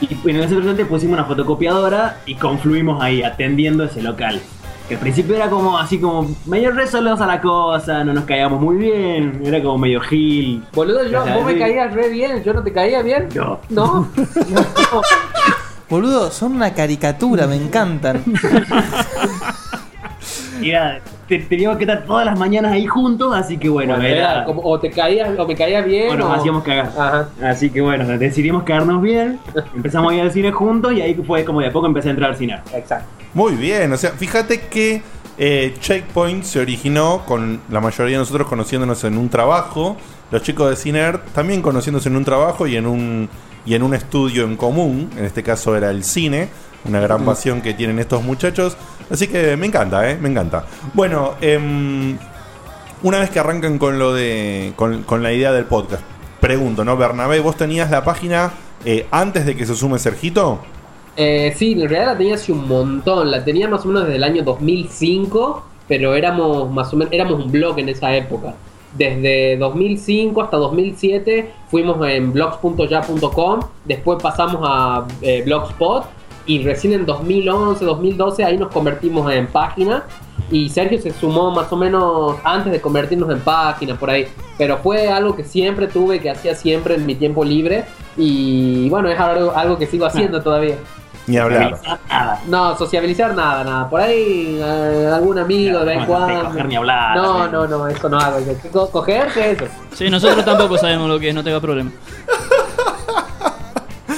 y 0.00 0.30
en 0.30 0.36
el 0.36 0.48
centro 0.48 0.86
pusimos 0.86 1.14
una 1.14 1.24
fotocopiadora 1.24 2.18
y 2.26 2.34
confluimos 2.34 3.02
ahí 3.02 3.22
atendiendo 3.22 3.84
ese 3.84 4.02
local. 4.02 4.40
Que 4.88 4.94
al 4.94 5.00
principio 5.00 5.34
era 5.34 5.48
como 5.48 5.78
así 5.78 5.98
como 5.98 6.34
medio 6.44 6.70
resolosa 6.70 7.26
la 7.26 7.40
cosa, 7.40 8.04
no 8.04 8.12
nos 8.12 8.24
caíamos 8.24 8.60
muy 8.60 8.76
bien, 8.76 9.40
era 9.44 9.62
como 9.62 9.78
medio 9.78 10.00
gil. 10.00 10.62
Boludo, 10.74 11.06
yo, 11.06 11.24
vos 11.24 11.44
me 11.46 11.58
caías 11.58 11.92
re 11.94 12.10
bien, 12.10 12.42
yo 12.44 12.52
no 12.52 12.62
te 12.62 12.72
caía 12.72 13.00
bien. 13.02 13.28
No. 13.34 13.60
No. 13.70 14.08
Boludo, 15.88 16.30
son 16.30 16.56
una 16.56 16.74
caricatura, 16.74 17.46
me 17.46 17.56
encantan. 17.56 18.22
Y 20.62 20.72
te- 21.28 21.38
teníamos 21.40 21.78
que 21.78 21.84
estar 21.84 22.04
todas 22.04 22.24
las 22.26 22.38
mañanas 22.38 22.72
ahí 22.72 22.86
juntos, 22.86 23.34
así 23.34 23.56
que 23.58 23.68
bueno, 23.68 23.94
Bueno, 23.94 24.08
era, 24.08 24.32
era 24.32 24.44
como, 24.44 24.62
o 24.62 24.78
te 24.78 24.90
caías, 24.90 25.30
o 25.38 25.46
me 25.46 25.54
caías 25.54 25.84
bien, 25.84 26.10
o 26.10 26.16
nos 26.16 26.28
o- 26.28 26.32
hacíamos 26.34 26.62
cagar. 26.64 26.86
Ajá. 26.98 27.28
Así 27.42 27.70
que 27.70 27.80
bueno, 27.80 28.06
decidimos 28.18 28.62
quedarnos 28.64 29.00
bien, 29.02 29.38
empezamos 29.74 30.12
a 30.12 30.16
ir 30.16 30.20
al 30.22 30.32
cine 30.32 30.52
juntos 30.52 30.92
y 30.92 31.00
ahí 31.00 31.14
fue 31.26 31.44
como 31.44 31.60
de 31.60 31.68
a 31.68 31.72
poco 31.72 31.86
empecé 31.86 32.08
a 32.08 32.10
entrar 32.12 32.30
al 32.30 32.36
cine. 32.36 32.60
Exacto. 32.74 33.06
Muy 33.32 33.54
bien, 33.54 33.92
o 33.92 33.96
sea, 33.96 34.10
fíjate 34.10 34.60
que 34.68 35.02
eh, 35.38 35.74
Checkpoint 35.80 36.44
se 36.44 36.60
originó 36.60 37.22
con 37.26 37.60
la 37.70 37.80
mayoría 37.80 38.12
de 38.16 38.20
nosotros 38.20 38.46
conociéndonos 38.46 39.02
en 39.04 39.18
un 39.18 39.28
trabajo, 39.28 39.96
los 40.30 40.42
chicos 40.42 40.70
de 40.70 40.76
Ciner 40.76 41.18
también 41.34 41.60
conociéndose 41.62 42.08
en 42.08 42.16
un 42.16 42.24
trabajo 42.24 42.66
y 42.68 42.76
en 42.76 42.86
un, 42.86 43.28
y 43.66 43.74
en 43.74 43.82
un 43.82 43.94
estudio 43.94 44.44
en 44.44 44.56
común, 44.56 45.10
en 45.16 45.24
este 45.24 45.42
caso 45.42 45.74
era 45.76 45.90
el 45.90 46.04
cine, 46.04 46.48
una 46.84 47.00
gran 47.00 47.24
pasión 47.24 47.60
que 47.62 47.74
tienen 47.74 47.98
estos 47.98 48.22
muchachos, 48.22 48.76
así 49.10 49.28
que 49.28 49.56
me 49.56 49.66
encanta, 49.66 50.10
¿eh? 50.10 50.16
me 50.20 50.28
encanta. 50.28 50.64
Bueno, 50.92 51.34
em, 51.40 52.16
una 53.02 53.20
vez 53.20 53.30
que 53.30 53.38
arrancan 53.38 53.78
con 53.78 53.98
lo 53.98 54.14
de 54.14 54.72
con, 54.76 55.22
la 55.22 55.32
idea 55.32 55.52
del 55.52 55.64
podcast, 55.64 56.02
pregunto, 56.40 56.84
¿no? 56.84 56.96
Bernabé, 56.96 57.40
¿vos 57.40 57.56
tenías 57.56 57.90
la 57.90 58.04
página 58.04 58.52
eh, 58.84 59.06
antes 59.10 59.46
de 59.46 59.56
que 59.56 59.66
se 59.66 59.74
sume 59.74 59.98
Sergito? 59.98 60.60
Eh, 61.16 61.54
sí, 61.56 61.72
en 61.72 61.88
realidad 61.88 62.12
la 62.12 62.18
tenía 62.18 62.34
hace 62.34 62.52
un 62.52 62.66
montón. 62.66 63.30
La 63.30 63.44
tenía 63.44 63.68
más 63.68 63.84
o 63.84 63.88
menos 63.88 64.04
desde 64.04 64.16
el 64.16 64.24
año 64.24 64.42
2005, 64.42 65.64
pero 65.86 66.14
éramos 66.14 66.70
más 66.70 66.92
o 66.92 66.96
menos 66.96 67.12
éramos 67.12 67.44
un 67.44 67.52
blog 67.52 67.78
en 67.78 67.88
esa 67.88 68.14
época. 68.16 68.54
Desde 68.96 69.56
2005 69.56 70.42
hasta 70.42 70.56
2007 70.56 71.52
fuimos 71.68 71.96
en 72.08 72.32
blogs.ya.com, 72.32 73.60
después 73.84 74.22
pasamos 74.22 74.60
a 74.62 75.04
eh, 75.20 75.42
Blogspot 75.44 76.04
y 76.46 76.62
recién 76.62 76.92
en 76.92 77.06
2011, 77.06 77.84
2012 77.84 78.44
ahí 78.44 78.56
nos 78.58 78.70
convertimos 78.72 79.32
en 79.32 79.46
página 79.46 80.04
y 80.50 80.68
Sergio 80.68 81.00
se 81.00 81.12
sumó 81.12 81.50
más 81.50 81.72
o 81.72 81.76
menos 81.76 82.36
antes 82.44 82.70
de 82.72 82.80
convertirnos 82.80 83.30
en 83.30 83.40
página 83.40 83.96
por 83.98 84.10
ahí, 84.10 84.26
pero 84.58 84.76
fue 84.78 85.08
algo 85.08 85.34
que 85.34 85.44
siempre 85.44 85.86
tuve, 85.86 86.20
que 86.20 86.30
hacía 86.30 86.54
siempre 86.54 86.96
en 86.96 87.06
mi 87.06 87.14
tiempo 87.14 87.44
libre 87.44 87.84
y 88.16 88.88
bueno, 88.90 89.08
es 89.08 89.18
algo, 89.18 89.52
algo 89.56 89.78
que 89.78 89.86
sigo 89.86 90.04
haciendo 90.06 90.42
todavía. 90.42 90.76
Ni 91.26 91.38
hablar. 91.38 91.78
No, 92.48 92.76
sociabilizar 92.76 93.34
nada, 93.34 93.64
nada. 93.64 93.88
Por 93.88 93.98
ahí 94.02 94.58
eh, 94.62 95.10
algún 95.10 95.38
amigo 95.38 95.78
de 95.78 95.84
vez 95.86 95.96
en 96.00 96.04
cuando. 96.04 96.44
coger 96.44 96.66
ni 96.68 96.76
hablar, 96.76 97.16
No, 97.16 97.48
no, 97.48 97.66
no, 97.66 97.88
eso 97.88 98.10
no 98.10 98.18
hago. 98.18 98.36
¿Qué 98.62 98.68
co- 98.68 98.90
¿Coger? 98.90 99.28
¿Qué 99.32 99.52
es 99.52 99.62
eso? 99.62 99.70
Sí, 99.94 100.10
nosotros 100.10 100.44
tampoco 100.44 100.76
sabemos 100.76 101.08
lo 101.08 101.18
que 101.18 101.30
es, 101.30 101.34
no 101.34 101.42
tenga 101.42 101.60
problema. 101.60 101.90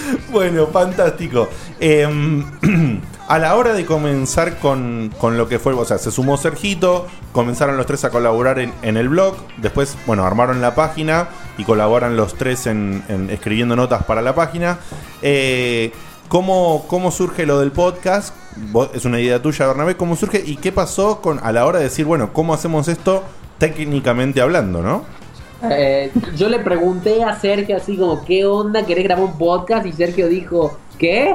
Bueno, 0.31 0.67
fantástico. 0.69 1.49
Em, 1.81 2.45
a 3.29 3.39
la 3.39 3.55
hora 3.57 3.73
de 3.73 3.85
comenzar 3.85 4.59
con, 4.59 5.13
con 5.19 5.37
lo 5.37 5.49
que 5.49 5.59
fue, 5.59 5.73
o 5.75 5.85
sea, 5.85 5.99
se 5.99 6.11
sumó 6.11 6.37
Sergito, 6.37 7.07
comenzaron 7.33 7.77
los 7.77 7.87
tres 7.87 8.05
a 8.05 8.11
colaborar 8.11 8.59
en, 8.59 8.97
el 8.97 9.09
blog, 9.09 9.37
después, 9.59 9.97
bueno, 10.07 10.25
armaron 10.25 10.61
la 10.61 10.75
página 10.75 11.29
y 11.59 11.65
colaboran 11.65 12.17
los 12.17 12.35
tres 12.35 12.67
en, 12.67 13.03
en 13.09 13.31
escribiendo 13.31 13.77
notas 13.77 14.05
para 14.05 14.23
la 14.23 14.35
página. 14.35 14.79
Eh, 15.23 15.93
¿cómo, 16.29 16.87
¿Cómo 16.89 17.11
surge 17.11 17.47
lo 17.47 17.61
del 17.61 17.73
podcast? 17.73 18.35
Es 18.95 19.05
una 19.05 19.21
idea 19.21 19.43
tuya, 19.43 19.67
Bernabé, 19.67 19.97
¿cómo 19.97 20.17
surge 20.17 20.43
y 20.45 20.57
qué 20.57 20.73
pasó 20.73 21.21
con, 21.21 21.41
a 21.43 21.53
la 21.53 21.67
hora 21.67 21.79
de 21.79 21.85
decir, 21.85 22.07
bueno, 22.07 22.33
¿cómo 22.33 22.55
hacemos 22.55 22.89
esto 22.89 23.23
técnicamente 23.59 24.41
hablando, 24.41 24.83
no? 24.83 25.05
Eh, 25.63 26.11
yo 26.37 26.49
le 26.49 26.59
pregunté 26.59 27.25
a 27.25 27.39
Sergio 27.39 27.77
así 27.77 27.97
como, 27.97 28.25
¿qué 28.25 28.45
onda? 28.45 28.85
¿Querés 28.85 29.05
grabar 29.05 29.25
un 29.25 29.39
podcast? 29.39 29.87
Y 29.87 29.93
Sergio 29.93 30.29
dijo, 30.29 30.79
¿qué? 30.99 31.35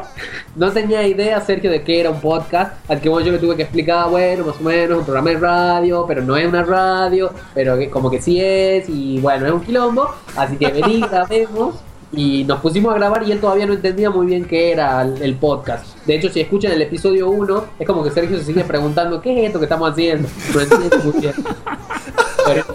No 0.55 0.71
tenía 0.71 1.07
idea 1.07 1.41
Sergio 1.41 1.71
de 1.71 1.83
qué 1.83 1.99
era 1.99 2.09
un 2.09 2.21
podcast. 2.21 2.73
Al 2.89 3.01
que 3.01 3.09
bueno, 3.09 3.25
yo 3.25 3.31
le 3.33 3.39
tuve 3.39 3.55
que 3.55 3.63
explicar, 3.63 4.09
bueno, 4.09 4.45
más 4.45 4.55
o 4.59 4.63
menos, 4.63 4.99
un 4.99 5.05
programa 5.05 5.29
de 5.29 5.37
radio, 5.37 6.05
pero 6.07 6.21
no 6.21 6.37
es 6.37 6.47
una 6.47 6.63
radio, 6.63 7.31
pero 7.53 7.77
como 7.89 8.09
que 8.09 8.21
sí 8.21 8.39
es, 8.39 8.87
y 8.89 9.19
bueno, 9.19 9.47
es 9.47 9.53
un 9.53 9.61
quilombo. 9.61 10.09
Así 10.35 10.57
que 10.57 10.67
vení, 10.71 11.01
grabemos. 11.09 11.75
Y 12.13 12.43
nos 12.43 12.59
pusimos 12.59 12.93
a 12.93 12.97
grabar 12.97 13.23
y 13.25 13.31
él 13.31 13.39
todavía 13.39 13.65
no 13.65 13.71
entendía 13.71 14.09
muy 14.09 14.25
bien 14.25 14.43
qué 14.43 14.73
era 14.73 15.01
el, 15.01 15.35
podcast. 15.35 15.85
De 16.05 16.15
hecho, 16.15 16.29
si 16.29 16.41
escuchan 16.41 16.73
el 16.73 16.81
episodio 16.81 17.29
1, 17.29 17.65
es 17.79 17.87
como 17.87 18.03
que 18.03 18.11
Sergio 18.11 18.37
se 18.37 18.43
sigue 18.43 18.65
preguntando, 18.65 19.21
¿qué 19.21 19.39
es 19.39 19.47
esto 19.47 19.59
que 19.59 19.65
estamos 19.65 19.89
haciendo? 19.89 20.27
No 20.53 20.59
entiende 20.59 20.97
muy 21.05 21.21
bien. 21.21 21.33
Pero, 22.45 22.65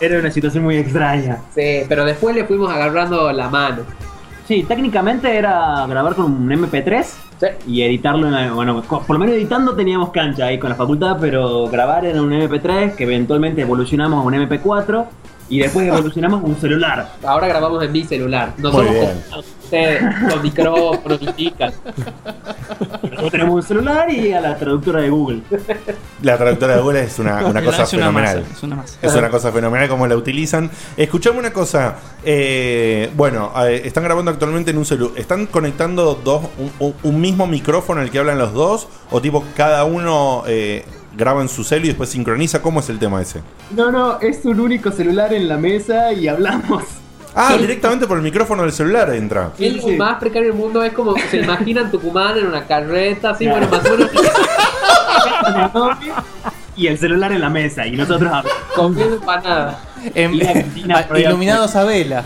Era 0.00 0.18
una 0.18 0.30
situación 0.30 0.64
muy 0.64 0.76
extraña. 0.76 1.38
Sí, 1.54 1.82
pero 1.88 2.04
después 2.04 2.34
le 2.34 2.44
fuimos 2.44 2.70
agarrando 2.72 3.30
la 3.32 3.48
mano. 3.48 3.82
Sí, 4.46 4.62
técnicamente 4.64 5.34
era 5.36 5.86
grabar 5.88 6.14
con 6.14 6.26
un 6.26 6.48
MP3 6.52 7.06
y 7.66 7.82
editarlo 7.82 8.26
en 8.26 8.32
la- 8.32 8.52
bueno, 8.52 8.82
por 8.82 9.10
lo 9.10 9.18
menos 9.18 9.34
editando 9.34 9.74
teníamos 9.74 10.10
cancha 10.10 10.46
ahí 10.46 10.58
con 10.58 10.70
la 10.70 10.76
facultad, 10.76 11.16
pero 11.20 11.66
grabar 11.68 12.04
en 12.04 12.18
un 12.20 12.32
MP3 12.32 12.94
que 12.94 13.04
eventualmente 13.04 13.62
evolucionamos 13.62 14.22
a 14.22 14.26
un 14.26 14.34
MP4 14.34 15.06
Y 15.50 15.58
después 15.60 15.86
evolucionamos 15.88 16.42
a 16.42 16.46
un 16.46 16.56
celular. 16.56 17.08
Ahora 17.24 17.48
grabamos 17.48 17.82
en 17.84 17.92
mi 17.92 18.02
celular. 18.04 18.52
No 18.58 18.70
Muy 18.72 18.84
somos 18.86 18.94
bien. 19.00 19.22
como 19.30 19.42
ustedes, 19.64 20.02
con 20.30 20.42
micrófonos. 20.42 21.20
Nosotros 23.02 23.30
tenemos 23.30 23.54
un 23.54 23.62
celular 23.62 24.10
y 24.10 24.32
a 24.32 24.40
la 24.40 24.56
traductora 24.56 25.00
de 25.02 25.10
Google. 25.10 25.42
La 26.22 26.36
traductora 26.36 26.76
de 26.76 26.80
Google 26.82 27.02
es 27.04 27.18
una, 27.18 27.44
una 27.46 27.62
cosa 27.62 27.82
Es 27.84 27.92
una 27.92 28.02
fenomenal. 28.06 28.40
masa, 28.40 28.52
es 28.56 28.62
una 28.62 28.76
masa. 28.76 28.98
Es 29.02 29.14
una 29.14 29.28
cosa 29.30 29.52
fenomenal 29.52 29.88
como 29.88 30.06
la 30.06 30.16
utilizan. 30.16 30.70
Escuchame 30.96 31.38
una 31.38 31.52
cosa. 31.52 31.96
eh, 32.24 33.10
bueno, 33.16 33.52
eh, 33.66 33.82
están 33.84 34.04
grabando 34.04 34.30
actualmente 34.30 34.70
en 34.70 34.78
un 34.78 34.84
celu. 34.84 35.12
¿Están 35.16 35.46
conectando 35.46 36.14
dos, 36.24 36.46
un, 36.58 36.70
un- 36.78 36.94
un 37.02 37.20
mismo 37.20 37.46
micrófono 37.46 38.00
al 38.00 38.10
que 38.10 38.18
hablan 38.18 38.38
los 38.38 38.52
dos? 38.52 38.88
¿O 39.10 39.20
tipo 39.20 39.44
cada 39.56 39.84
uno 39.84 40.42
eh, 40.46 40.84
graba 41.16 41.42
en 41.42 41.48
su 41.48 41.64
celu 41.64 41.84
y 41.84 41.88
después 41.88 42.08
sincroniza? 42.10 42.62
¿Cómo 42.62 42.80
es 42.80 42.88
el 42.88 42.98
tema 42.98 43.20
ese? 43.22 43.40
No, 43.74 43.90
no, 43.90 44.20
es 44.20 44.44
un 44.44 44.60
único 44.60 44.90
celular 44.90 45.32
en 45.32 45.48
la 45.48 45.56
mesa 45.56 46.12
y 46.12 46.28
hablamos. 46.28 46.84
Ah, 47.34 47.56
directamente 47.58 48.06
por 48.06 48.16
el 48.16 48.22
micrófono 48.22 48.62
del 48.62 48.72
celular 48.72 49.12
entra. 49.14 49.50
Es 49.58 49.82
lo 49.82 49.88
más 49.96 50.18
precario 50.18 50.48
del 50.50 50.56
mundo, 50.58 50.82
es 50.84 50.92
como 50.92 51.14
se 51.30 51.38
imaginan 51.38 51.90
Tucumán 51.90 52.38
en 52.38 52.46
una 52.46 52.64
carreta, 52.66 53.30
así, 53.30 53.46
bueno, 53.48 53.66
más 53.68 53.84
o 53.86 53.90
menos 53.90 54.10
Y 56.76 56.88
el 56.88 56.98
celular 56.98 57.30
en 57.30 57.40
la 57.40 57.50
mesa 57.50 57.86
y 57.86 57.92
nosotros 57.92 58.30
comiendo 58.74 59.16
empanada. 59.16 59.78
Y 60.14 60.36
la 60.38 60.52
cantina 60.52 61.06
por 61.06 61.16
ahí 61.16 61.22
iluminados 61.24 61.76
a 61.76 61.84
vela. 61.84 62.24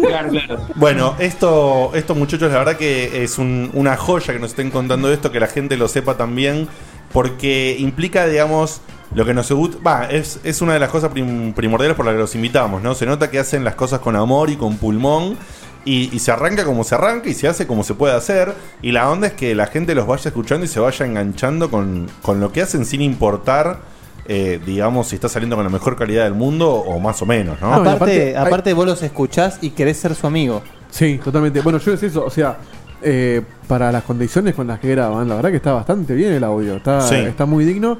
Claro, 0.00 0.30
claro. 0.30 0.66
Bueno, 0.76 1.14
esto, 1.18 1.90
estos 1.94 2.16
muchachos, 2.16 2.50
la 2.52 2.58
verdad 2.58 2.76
que 2.76 3.24
es 3.24 3.38
un- 3.38 3.70
una 3.74 3.96
joya 3.96 4.32
que 4.32 4.38
nos 4.38 4.50
estén 4.50 4.70
contando 4.70 5.12
esto, 5.12 5.32
que 5.32 5.40
la 5.40 5.48
gente 5.48 5.76
lo 5.76 5.88
sepa 5.88 6.16
también, 6.16 6.68
porque 7.12 7.74
implica, 7.78 8.26
digamos, 8.26 8.80
lo 9.14 9.24
que 9.24 9.34
nos 9.34 9.50
gusta. 9.52 9.78
Va, 9.86 10.04
es, 10.06 10.40
es 10.44 10.60
una 10.62 10.74
de 10.74 10.80
las 10.80 10.90
cosas 10.90 11.10
prim- 11.10 11.52
primordiales 11.52 11.96
por 11.96 12.04
las 12.06 12.14
que 12.14 12.20
los 12.20 12.34
invitamos, 12.34 12.82
¿no? 12.82 12.94
Se 12.94 13.06
nota 13.06 13.30
que 13.30 13.38
hacen 13.38 13.64
las 13.64 13.74
cosas 13.74 14.00
con 14.00 14.16
amor 14.16 14.50
y 14.50 14.56
con 14.56 14.76
pulmón. 14.76 15.36
Y, 15.84 16.14
y 16.14 16.18
se 16.18 16.30
arranca 16.32 16.64
como 16.66 16.84
se 16.84 16.96
arranca 16.96 17.30
y 17.30 17.34
se 17.34 17.48
hace 17.48 17.66
como 17.66 17.82
se 17.82 17.94
puede 17.94 18.12
hacer. 18.14 18.52
Y 18.82 18.92
la 18.92 19.08
onda 19.10 19.28
es 19.28 19.32
que 19.32 19.54
la 19.54 19.66
gente 19.68 19.94
los 19.94 20.06
vaya 20.06 20.28
escuchando 20.28 20.66
y 20.66 20.68
se 20.68 20.80
vaya 20.80 21.06
enganchando 21.06 21.70
con, 21.70 22.06
con 22.20 22.40
lo 22.40 22.52
que 22.52 22.60
hacen 22.60 22.84
sin 22.84 23.00
importar, 23.00 23.78
eh, 24.26 24.60
digamos, 24.66 25.08
si 25.08 25.14
está 25.14 25.30
saliendo 25.30 25.56
con 25.56 25.64
la 25.64 25.70
mejor 25.70 25.96
calidad 25.96 26.24
del 26.24 26.34
mundo 26.34 26.70
o 26.70 26.98
más 27.00 27.22
o 27.22 27.26
menos, 27.26 27.58
¿no? 27.62 27.72
aparte, 27.72 28.36
aparte, 28.36 28.74
vos 28.74 28.84
los 28.84 29.02
escuchás 29.02 29.58
y 29.62 29.70
querés 29.70 29.96
ser 29.96 30.14
su 30.14 30.26
amigo. 30.26 30.60
Sí, 30.90 31.18
totalmente. 31.24 31.62
Bueno, 31.62 31.78
yo 31.78 31.94
es 31.94 32.02
eso, 32.02 32.22
o 32.22 32.30
sea, 32.30 32.58
eh, 33.00 33.40
para 33.66 33.90
las 33.90 34.02
condiciones 34.02 34.54
con 34.54 34.66
las 34.66 34.80
que 34.80 34.90
graban, 34.90 35.26
la 35.26 35.36
verdad 35.36 35.50
que 35.50 35.56
está 35.56 35.72
bastante 35.72 36.12
bien 36.14 36.32
el 36.34 36.44
audio, 36.44 36.76
está, 36.76 37.00
Sí. 37.00 37.14
está 37.14 37.46
muy 37.46 37.64
digno. 37.64 37.96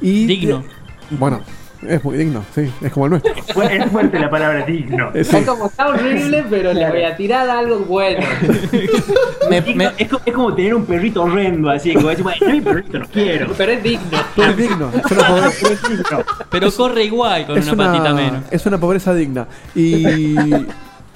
Y 0.00 0.26
Digno. 0.26 0.64
bueno, 1.10 1.40
es 1.86 2.02
muy 2.04 2.16
digno, 2.18 2.44
sí, 2.54 2.70
es 2.80 2.92
como 2.92 3.06
el 3.06 3.10
nuestro. 3.10 3.32
Es 3.68 3.90
fuerte 3.90 4.18
la 4.18 4.28
palabra 4.30 4.64
digno. 4.64 5.10
Eh, 5.14 5.24
sí. 5.24 5.36
Es 5.36 5.46
como 5.46 5.66
está 5.66 5.88
horrible, 5.88 6.44
pero 6.50 6.72
le 6.72 6.88
voy 6.90 7.02
a 7.04 7.16
tirar 7.16 7.48
algo 7.48 7.78
bueno. 7.80 8.24
Digno, 9.66 9.90
Es, 9.96 10.08
co- 10.08 10.20
es 10.24 10.34
como 10.34 10.54
tener 10.54 10.74
un 10.74 10.84
perrito 10.84 11.22
horrendo, 11.22 11.70
así 11.70 11.94
como 11.94 12.08
decir, 12.08 12.22
bueno, 12.22 12.38
yo 12.40 12.50
mi 12.50 12.60
perrito 12.60 12.98
no 12.98 13.06
quiero. 13.06 13.52
Pero 13.56 13.72
es 13.72 13.82
digno. 13.82 14.18
Es 14.36 14.56
digno, 14.56 14.90
es 14.94 15.10
una 15.12 15.26
pobreza, 15.28 16.24
Pero 16.50 16.70
corre 16.72 17.04
igual 17.04 17.46
con 17.46 17.58
es 17.58 17.64
una, 17.70 17.74
una- 17.74 17.92
patita 17.92 18.14
menos. 18.14 18.42
es 18.50 18.66
una 18.66 18.78
pobreza 18.78 19.14
digna. 19.14 19.46
Y 19.74 20.34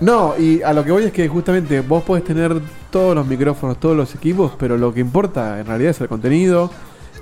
no, 0.00 0.34
y 0.38 0.62
a 0.62 0.72
lo 0.72 0.84
que 0.84 0.92
voy 0.92 1.04
es 1.04 1.12
que 1.12 1.28
justamente 1.28 1.80
vos 1.80 2.02
podés 2.02 2.24
tener 2.24 2.60
todos 2.90 3.14
los 3.14 3.26
micrófonos, 3.26 3.78
todos 3.78 3.96
los 3.96 4.14
equipos, 4.14 4.52
pero 4.58 4.76
lo 4.76 4.92
que 4.92 5.00
importa 5.00 5.60
en 5.60 5.66
realidad 5.66 5.90
es 5.90 6.00
el 6.00 6.08
contenido 6.08 6.70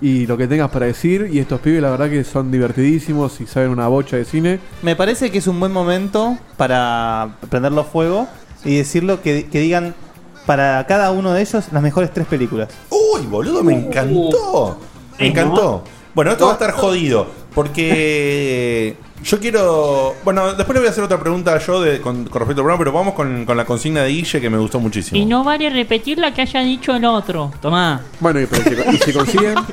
y 0.00 0.26
lo 0.26 0.36
que 0.36 0.46
tengas 0.46 0.70
para 0.70 0.86
decir. 0.86 1.28
Y 1.32 1.38
estos 1.38 1.60
pibes, 1.60 1.82
la 1.82 1.90
verdad, 1.90 2.10
que 2.10 2.24
son 2.24 2.50
divertidísimos 2.50 3.40
y 3.40 3.46
saben 3.46 3.70
una 3.70 3.88
bocha 3.88 4.16
de 4.16 4.24
cine. 4.24 4.60
Me 4.82 4.96
parece 4.96 5.30
que 5.30 5.38
es 5.38 5.46
un 5.46 5.60
buen 5.60 5.72
momento 5.72 6.38
para 6.56 7.36
prenderlo 7.48 7.84
fuego 7.84 8.28
y 8.64 8.76
decirlo 8.76 9.22
que, 9.22 9.46
que 9.46 9.60
digan 9.60 9.94
para 10.46 10.84
cada 10.86 11.12
uno 11.12 11.32
de 11.32 11.42
ellos 11.42 11.66
las 11.72 11.82
mejores 11.82 12.12
tres 12.12 12.26
películas. 12.26 12.68
Uy, 12.90 13.26
boludo, 13.26 13.62
me 13.62 13.74
encantó. 13.74 14.78
Me 15.18 15.28
encantó. 15.28 15.84
Bueno, 16.14 16.32
esto 16.32 16.46
va 16.46 16.52
a 16.52 16.54
estar 16.54 16.72
jodido. 16.72 17.26
Porque 17.54 18.96
yo 19.22 19.38
quiero. 19.38 20.16
Bueno, 20.24 20.54
después 20.54 20.74
le 20.74 20.80
voy 20.80 20.88
a 20.88 20.90
hacer 20.90 21.04
otra 21.04 21.18
pregunta 21.20 21.58
yo 21.58 21.80
de, 21.80 22.00
con, 22.00 22.24
con 22.24 22.40
respecto 22.40 22.60
al 22.60 22.64
programa, 22.64 22.78
pero 22.78 22.92
vamos 22.92 23.14
con, 23.14 23.44
con 23.44 23.56
la 23.56 23.64
consigna 23.64 24.02
de 24.02 24.10
Guille 24.10 24.40
que 24.40 24.50
me 24.50 24.58
gustó 24.58 24.80
muchísimo. 24.80 25.20
Y 25.20 25.26
no 25.26 25.44
vale 25.44 25.70
repetir 25.70 26.18
la 26.18 26.32
que 26.32 26.42
haya 26.42 26.60
dicho 26.60 26.94
el 26.94 27.04
otro. 27.04 27.52
Tomá. 27.60 28.02
Bueno, 28.20 28.40
y, 28.40 28.46
pero 28.46 28.62
si, 28.62 28.96
y 28.96 28.98
si 28.98 29.12
consiguen. 29.12 29.54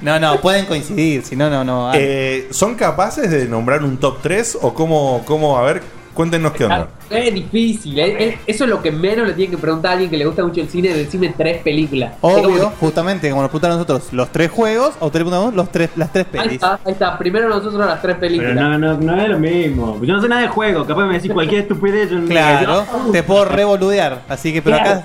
No, 0.00 0.18
no, 0.18 0.40
pueden 0.40 0.66
coincidir, 0.66 1.24
si 1.24 1.36
no, 1.36 1.48
no, 1.48 1.62
no. 1.62 1.92
Eh, 1.94 2.48
¿Son 2.50 2.74
capaces 2.74 3.30
de 3.30 3.46
nombrar 3.46 3.84
un 3.84 3.96
top 3.98 4.18
3 4.22 4.58
o 4.62 4.74
cómo, 4.74 5.22
cómo 5.24 5.56
a 5.56 5.62
ver, 5.62 5.82
cuéntenos 6.18 6.50
qué 6.50 6.64
onda? 6.64 6.88
Es 7.08 7.32
difícil, 7.32 7.96
es- 7.96 8.20
es- 8.20 8.34
eso 8.48 8.64
es 8.64 8.70
lo 8.70 8.82
que 8.82 8.90
menos 8.90 9.24
le 9.24 9.34
tiene 9.34 9.52
que 9.52 9.56
preguntar 9.56 9.90
a 9.90 9.92
alguien 9.92 10.10
que 10.10 10.16
le 10.16 10.24
gusta 10.26 10.42
mucho 10.44 10.60
el 10.60 10.68
cine, 10.68 10.88
decirme 10.92 11.32
tres 11.36 11.62
películas. 11.62 12.14
Es 12.14 12.18
como 12.20 12.38
Obvio, 12.38 12.72
justamente 12.80 13.30
como 13.30 13.42
nos 13.42 13.50
preguntaron 13.52 13.76
nosotros, 13.76 14.12
los 14.12 14.28
tres 14.32 14.50
juegos, 14.50 14.94
o 14.98 15.10
tres 15.12 15.22
preguntamos 15.22 15.54
los 15.54 15.70
tres, 15.70 15.90
las 15.94 16.12
tres 16.12 16.26
que- 16.26 16.40
ahí 16.40 16.48
está, 16.56 16.80
ahí 16.84 16.92
está, 16.92 17.16
primero 17.16 17.48
nosotros 17.48 17.74
las 17.86 18.02
tres 18.02 18.16
películas. 18.16 18.52
Pero 18.56 18.68
no, 18.68 18.78
no, 18.78 18.96
no 18.98 19.22
es 19.22 19.28
lo 19.28 19.38
mismo. 19.38 20.00
Yo 20.02 20.14
no 20.14 20.20
sé 20.20 20.28
nada 20.28 20.42
de 20.42 20.48
juego, 20.48 20.84
capaz 20.84 21.06
me 21.06 21.14
decís 21.14 21.32
cualquier 21.32 21.60
estupidez. 21.62 22.10
yo 22.10 22.18
no- 22.18 22.26
Claro, 22.26 22.84
te 23.12 23.22
puedo 23.22 23.44
revoludear, 23.44 24.22
así 24.28 24.52
que, 24.52 24.60
pero 24.60 24.74
acá, 24.76 25.02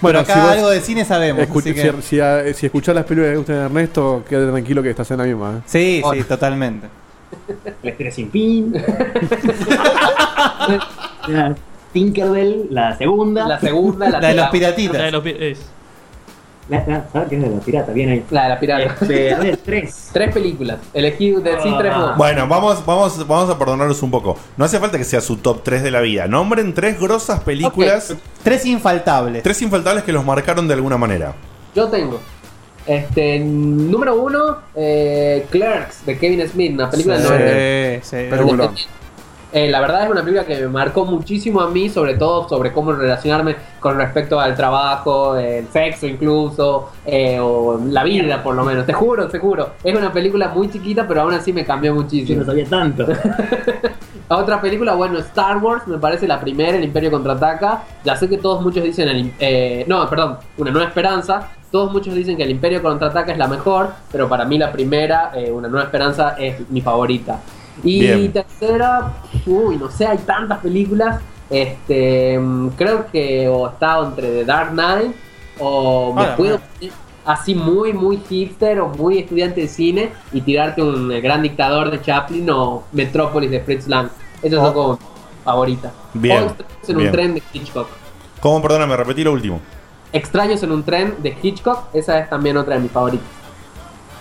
Bueno, 0.00 0.20
acá 0.20 0.34
si 0.34 0.40
vos 0.40 0.48
algo 0.50 0.70
de 0.70 0.80
cine 0.80 1.04
sabemos. 1.04 1.42
Escucha- 1.42 1.70
así 1.70 1.80
que- 1.80 1.92
si, 1.92 2.02
si, 2.02 2.20
a- 2.20 2.54
si 2.54 2.66
escuchás 2.66 2.94
las 2.94 3.04
películas 3.04 3.32
que 3.32 3.36
gustan 3.36 3.56
de 3.56 3.62
Ernesto, 3.64 4.24
quédate 4.28 4.50
tranquilo 4.52 4.80
que 4.82 4.90
estás 4.90 5.10
en 5.10 5.18
la 5.18 5.24
misma. 5.24 5.54
¿eh? 5.58 5.62
Sí, 5.66 6.02
sí, 6.12 6.22
totalmente. 6.24 6.86
La 7.82 7.90
historia 7.90 8.12
sin 8.12 8.30
fin. 8.30 8.72
La 11.28 11.54
Tinkerbell, 11.92 12.68
la 12.70 12.96
segunda. 12.96 13.46
La 13.46 13.60
segunda, 13.60 14.08
la, 14.08 14.20
La 14.20 14.28
de 14.28 14.34
los 14.34 14.48
piratitas. 14.48 14.96
La 14.98 15.04
de 15.04 15.10
los 15.12 15.26
es. 15.26 15.60
La, 16.68 16.84
la, 16.86 17.04
¿sabes 17.12 17.28
qué 17.28 17.36
es 17.36 17.42
de 17.42 17.50
la 17.50 17.60
pirata? 17.60 17.92
Bien 17.92 18.08
ahí. 18.10 18.24
La 18.30 18.44
de 18.44 18.48
la 18.48 18.60
pirata. 18.60 18.82
Este, 19.00 19.34
a 19.34 19.38
ver, 19.38 19.56
tres. 19.58 20.10
Tres 20.12 20.32
películas. 20.32 20.78
Elegí 20.94 21.32
de 21.32 21.60
sí 21.62 21.74
tres 21.78 21.94
vos. 21.94 22.16
Bueno, 22.16 22.46
vamos, 22.48 22.84
vamos, 22.86 23.26
vamos 23.26 23.50
a 23.50 23.58
perdonarlos 23.58 24.02
un 24.02 24.10
poco. 24.10 24.38
No 24.56 24.64
hace 24.64 24.78
falta 24.78 24.96
que 24.96 25.04
sea 25.04 25.20
su 25.20 25.36
top 25.36 25.62
3 25.62 25.82
de 25.82 25.90
la 25.90 26.00
vida. 26.00 26.26
Nombren 26.28 26.72
tres 26.72 26.98
grosas 27.00 27.40
películas, 27.40 28.14
Tres 28.42 28.64
infaltables. 28.64 29.42
tres 29.42 29.60
infaltables 29.60 30.04
que 30.04 30.12
los 30.12 30.24
marcaron 30.24 30.66
de 30.68 30.74
alguna 30.74 30.96
manera. 30.96 31.34
Yo 31.74 31.88
tengo. 31.88 32.20
Este, 32.86 33.38
número 33.38 34.20
uno, 34.20 34.58
eh, 34.74 35.46
Clerks, 35.50 36.04
de 36.04 36.18
Kevin 36.18 36.48
Smith, 36.48 36.72
una 36.74 36.90
película 36.90 37.18
de 37.18 37.24
90. 37.24 38.04
Sí, 38.06 38.16
sí. 38.16 38.30
Peliculón. 38.30 38.74
Eh, 39.54 39.68
la 39.68 39.80
verdad 39.80 40.04
es 40.04 40.10
una 40.10 40.22
película 40.22 40.46
que 40.46 40.58
me 40.62 40.68
marcó 40.68 41.04
muchísimo 41.04 41.60
a 41.60 41.68
mí, 41.68 41.90
sobre 41.90 42.14
todo 42.14 42.48
sobre 42.48 42.72
cómo 42.72 42.92
relacionarme 42.92 43.54
con 43.80 43.98
respecto 43.98 44.40
al 44.40 44.56
trabajo, 44.56 45.36
el 45.36 45.68
sexo 45.68 46.06
incluso, 46.06 46.88
eh, 47.04 47.38
o 47.38 47.78
la 47.86 48.02
vida 48.02 48.42
por 48.42 48.54
lo 48.54 48.64
menos. 48.64 48.86
Te 48.86 48.94
juro, 48.94 49.28
te 49.28 49.38
juro. 49.38 49.74
Es 49.84 49.94
una 49.94 50.10
película 50.10 50.48
muy 50.48 50.70
chiquita, 50.70 51.06
pero 51.06 51.20
aún 51.20 51.34
así 51.34 51.52
me 51.52 51.66
cambió 51.66 51.90
Yo 51.90 51.96
no 51.96 52.02
muchísimo. 52.02 52.44
sabía 52.44 52.64
tanto. 52.64 53.06
Otra 54.28 54.58
película, 54.58 54.94
bueno, 54.94 55.18
Star 55.18 55.58
Wars, 55.58 55.86
me 55.86 55.98
parece 55.98 56.26
la 56.26 56.40
primera, 56.40 56.78
El 56.78 56.84
Imperio 56.84 57.10
Contraataca. 57.10 57.82
Ya 58.04 58.16
sé 58.16 58.30
que 58.30 58.38
todos 58.38 58.62
muchos 58.62 58.82
dicen, 58.82 59.06
el, 59.08 59.32
eh, 59.38 59.84
no, 59.86 60.08
perdón, 60.08 60.38
Una 60.56 60.70
Nueva 60.70 60.88
Esperanza. 60.88 61.50
Todos 61.72 61.90
muchos 61.90 62.14
dicen 62.14 62.36
que 62.36 62.44
El 62.44 62.50
Imperio 62.50 62.82
Contraataca 62.82 63.32
es 63.32 63.38
la 63.38 63.48
mejor, 63.48 63.92
pero 64.12 64.28
para 64.28 64.44
mí 64.44 64.58
la 64.58 64.70
primera, 64.70 65.32
eh, 65.34 65.50
Una 65.50 65.66
Nueva 65.68 65.86
Esperanza, 65.86 66.36
es 66.38 66.68
mi 66.70 66.80
favorita. 66.82 67.40
Y 67.82 68.00
Bien. 68.00 68.32
tercera, 68.32 69.12
uy, 69.46 69.76
no 69.78 69.90
sé, 69.90 70.06
hay 70.06 70.18
tantas 70.18 70.58
películas. 70.58 71.20
Este, 71.48 72.38
mm, 72.38 72.68
creo 72.76 73.06
que 73.10 73.48
o 73.48 73.68
está 73.68 73.98
entre 74.00 74.28
The 74.28 74.44
Dark 74.44 74.70
Knight 74.72 75.12
o 75.58 76.12
me 76.14 76.22
Ah, 76.22 76.36
puedo 76.36 76.58
poner 76.60 76.92
así 77.24 77.54
muy, 77.54 77.92
muy 77.94 78.18
hipster 78.28 78.80
o 78.80 78.88
muy 78.88 79.18
estudiante 79.18 79.62
de 79.62 79.68
cine 79.68 80.10
y 80.32 80.40
tirarte 80.42 80.82
un 80.82 81.10
eh, 81.12 81.20
gran 81.22 81.40
dictador 81.42 81.90
de 81.90 82.00
Chaplin 82.02 82.50
o 82.50 82.84
Metrópolis 82.92 83.50
de 83.50 83.60
Fritz 83.60 83.86
Lang. 83.88 84.08
Esas 84.42 84.58
Oh. 84.60 84.64
son 84.66 84.74
como 84.74 84.98
favoritas. 85.44 85.92
Bien, 86.14 86.44
O 86.44 86.90
en 86.90 86.96
bien. 86.96 87.08
un 87.08 87.12
tren 87.12 87.34
de 87.34 87.42
Hitchcock. 87.52 87.88
¿Cómo? 88.40 88.60
Perdóname, 88.60 88.94
repetí 88.96 89.24
lo 89.24 89.32
último. 89.32 89.60
Extraños 90.12 90.62
en 90.62 90.72
un 90.72 90.82
tren 90.84 91.14
de 91.22 91.36
Hitchcock, 91.42 91.86
esa 91.94 92.18
es 92.18 92.28
también 92.30 92.56
otra 92.56 92.74
de 92.74 92.80
mis 92.80 92.90
favoritas. 92.92 93.26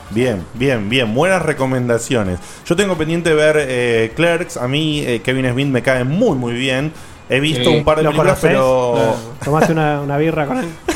Bien, 0.09 0.45
bien, 0.53 0.89
bien. 0.89 1.13
Buenas 1.13 1.41
recomendaciones. 1.41 2.39
Yo 2.65 2.75
tengo 2.75 2.97
pendiente 2.97 3.33
ver 3.33 3.55
eh, 3.59 4.11
Clerks. 4.15 4.57
A 4.57 4.67
mí 4.67 5.03
eh, 5.05 5.21
Kevin 5.21 5.49
Smith 5.51 5.67
me 5.67 5.81
cae 5.81 6.03
muy, 6.03 6.35
muy 6.37 6.53
bien. 6.53 6.91
He 7.29 7.39
visto 7.39 7.69
Sí. 7.69 7.77
un 7.77 7.83
par 7.85 7.97
de 7.97 8.03
¿Lo 8.03 8.09
películas, 8.09 8.39
conocés? 8.39 8.57
pero... 8.57 9.15
Tomaste 9.45 9.71
una, 9.71 10.01
una 10.01 10.17
birra 10.17 10.45
con 10.45 10.57
él. 10.57 10.65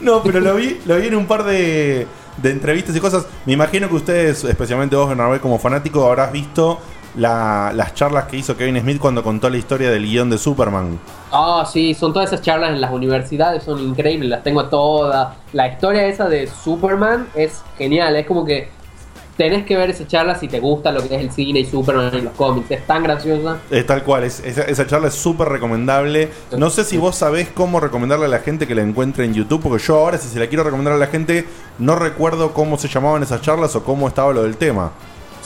No, 0.00 0.22
pero 0.22 0.40
lo 0.40 0.54
vi, 0.54 0.78
lo 0.84 0.96
vi 0.98 1.06
en 1.08 1.16
un 1.16 1.26
par 1.26 1.42
de, 1.44 2.06
de 2.36 2.50
entrevistas 2.50 2.94
y 2.94 3.00
cosas. 3.00 3.26
Me 3.44 3.54
imagino 3.54 3.88
que 3.88 3.94
ustedes, 3.96 4.44
especialmente 4.44 4.94
vos, 4.94 5.08
Bernabé, 5.08 5.40
como 5.40 5.58
fanático, 5.58 6.06
habrás 6.06 6.30
visto 6.30 6.78
la- 7.16 7.72
las 7.74 7.94
charlas 7.94 8.24
que 8.24 8.36
hizo 8.36 8.56
Kevin 8.56 8.80
Smith 8.80 8.98
cuando 9.00 9.22
contó 9.22 9.48
la 9.50 9.56
historia 9.56 9.90
del 9.90 10.04
guion 10.04 10.30
de 10.30 10.38
Superman. 10.38 10.98
Ah, 11.32 11.66
sí, 11.70 11.94
son 11.94 12.12
todas 12.12 12.32
esas 12.32 12.42
charlas 12.44 12.70
en 12.70 12.80
las 12.80 12.92
universidades, 12.92 13.62
son 13.62 13.80
increíbles, 13.80 14.28
las 14.28 14.42
tengo 14.42 14.64
todas. 14.66 15.34
La 15.52 15.68
historia 15.68 16.06
esa 16.06 16.28
de 16.28 16.46
Superman 16.46 17.26
es 17.34 17.62
genial, 17.78 18.14
es 18.16 18.26
como 18.26 18.44
que 18.44 18.68
tenés 19.36 19.66
que 19.66 19.76
ver 19.76 19.90
esa 19.90 20.06
charla 20.06 20.34
si 20.34 20.48
te 20.48 20.60
gusta 20.60 20.90
lo 20.90 21.06
que 21.06 21.14
es 21.14 21.20
el 21.20 21.30
cine 21.30 21.60
y 21.60 21.64
Superman 21.66 22.10
y 22.14 22.22
los 22.22 22.32
cómics. 22.34 22.70
Es 22.70 22.86
tan 22.86 23.02
graciosa. 23.02 23.58
Es 23.70 23.84
tal 23.86 24.02
cual, 24.02 24.24
es- 24.24 24.40
esa, 24.40 24.62
esa 24.62 24.86
charla 24.86 25.08
es 25.08 25.14
súper 25.14 25.48
recomendable. 25.48 26.30
No 26.56 26.70
sé 26.70 26.84
si 26.84 26.96
vos 26.96 27.16
sabés 27.16 27.48
cómo 27.54 27.78
recomendarle 27.80 28.24
a 28.26 28.28
la 28.28 28.38
gente 28.38 28.66
que 28.66 28.74
la 28.74 28.80
encuentre 28.82 29.24
en 29.26 29.34
YouTube, 29.34 29.62
porque 29.62 29.82
yo 29.84 29.96
ahora 29.96 30.16
si 30.16 30.28
se 30.28 30.38
la 30.38 30.46
quiero 30.46 30.64
recomendar 30.64 30.94
a 30.94 30.98
la 30.98 31.06
gente, 31.08 31.46
no 31.78 31.96
recuerdo 31.96 32.52
cómo 32.54 32.78
se 32.78 32.88
llamaban 32.88 33.22
esas 33.22 33.42
charlas 33.42 33.76
o 33.76 33.84
cómo 33.84 34.08
estaba 34.08 34.32
lo 34.32 34.42
del 34.42 34.56
tema. 34.56 34.92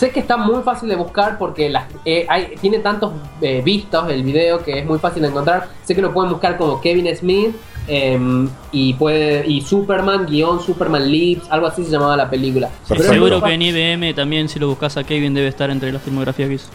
Sé 0.00 0.08
que 0.12 0.20
está 0.20 0.38
muy 0.38 0.62
fácil 0.62 0.88
de 0.88 0.96
buscar 0.96 1.36
porque 1.36 1.68
las- 1.68 1.84
eh, 2.06 2.24
hay- 2.26 2.54
tiene 2.58 2.78
tantos 2.78 3.12
eh, 3.42 3.60
vistos 3.62 4.08
el 4.10 4.22
video 4.22 4.64
que 4.64 4.78
es 4.78 4.86
muy 4.86 4.98
fácil 4.98 5.20
de 5.20 5.28
encontrar. 5.28 5.68
Sé 5.84 5.94
que 5.94 6.00
lo 6.00 6.10
pueden 6.14 6.32
buscar 6.32 6.56
como 6.56 6.80
Kevin 6.80 7.14
Smith 7.14 7.54
em, 7.86 8.48
y 8.72 8.94
puede 8.94 9.46
y 9.46 9.60
Superman 9.60 10.24
guion 10.24 10.58
Superman 10.62 11.06
Lives, 11.10 11.44
algo 11.50 11.66
así 11.66 11.84
se 11.84 11.90
llamaba 11.90 12.16
la 12.16 12.30
película. 12.30 12.70
Pero 12.88 13.02
Seguro 13.02 13.42
que 13.42 13.52
en 13.52 13.60
IBM 13.60 14.14
también, 14.14 14.48
si 14.48 14.58
lo 14.58 14.68
buscas 14.68 14.96
a 14.96 15.04
Kevin, 15.04 15.34
debe 15.34 15.48
estar 15.48 15.68
entre 15.68 15.92
la 15.92 15.98
filmografía 15.98 16.48
que 16.48 16.54
hizo. 16.54 16.68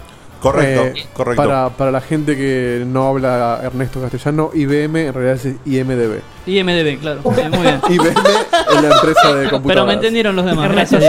Eh, 0.62 0.94
Para, 1.36 1.70
para 1.70 1.90
la 1.90 2.02
gente 2.02 2.36
que 2.38 2.84
no 2.86 3.08
habla 3.08 3.62
Ernesto 3.64 4.00
Castellano, 4.00 4.52
IBM 4.54 5.08
en 5.08 5.14
realidad 5.16 5.44
es 5.44 5.56
IMDB. 5.66 6.20
IMDB, 6.46 7.00
claro. 7.00 7.22
Muy 7.24 7.34
bien. 7.34 7.82
IBM 7.90 8.10
es 8.76 8.82
la 8.84 8.96
empresa 8.96 9.34
de 9.34 9.50
computadoras. 9.50 9.64
Pero 9.66 9.86
me 9.88 9.94
entendieron 9.94 10.36
los 10.36 10.46
demás, 10.46 10.72
gracias. 10.72 11.04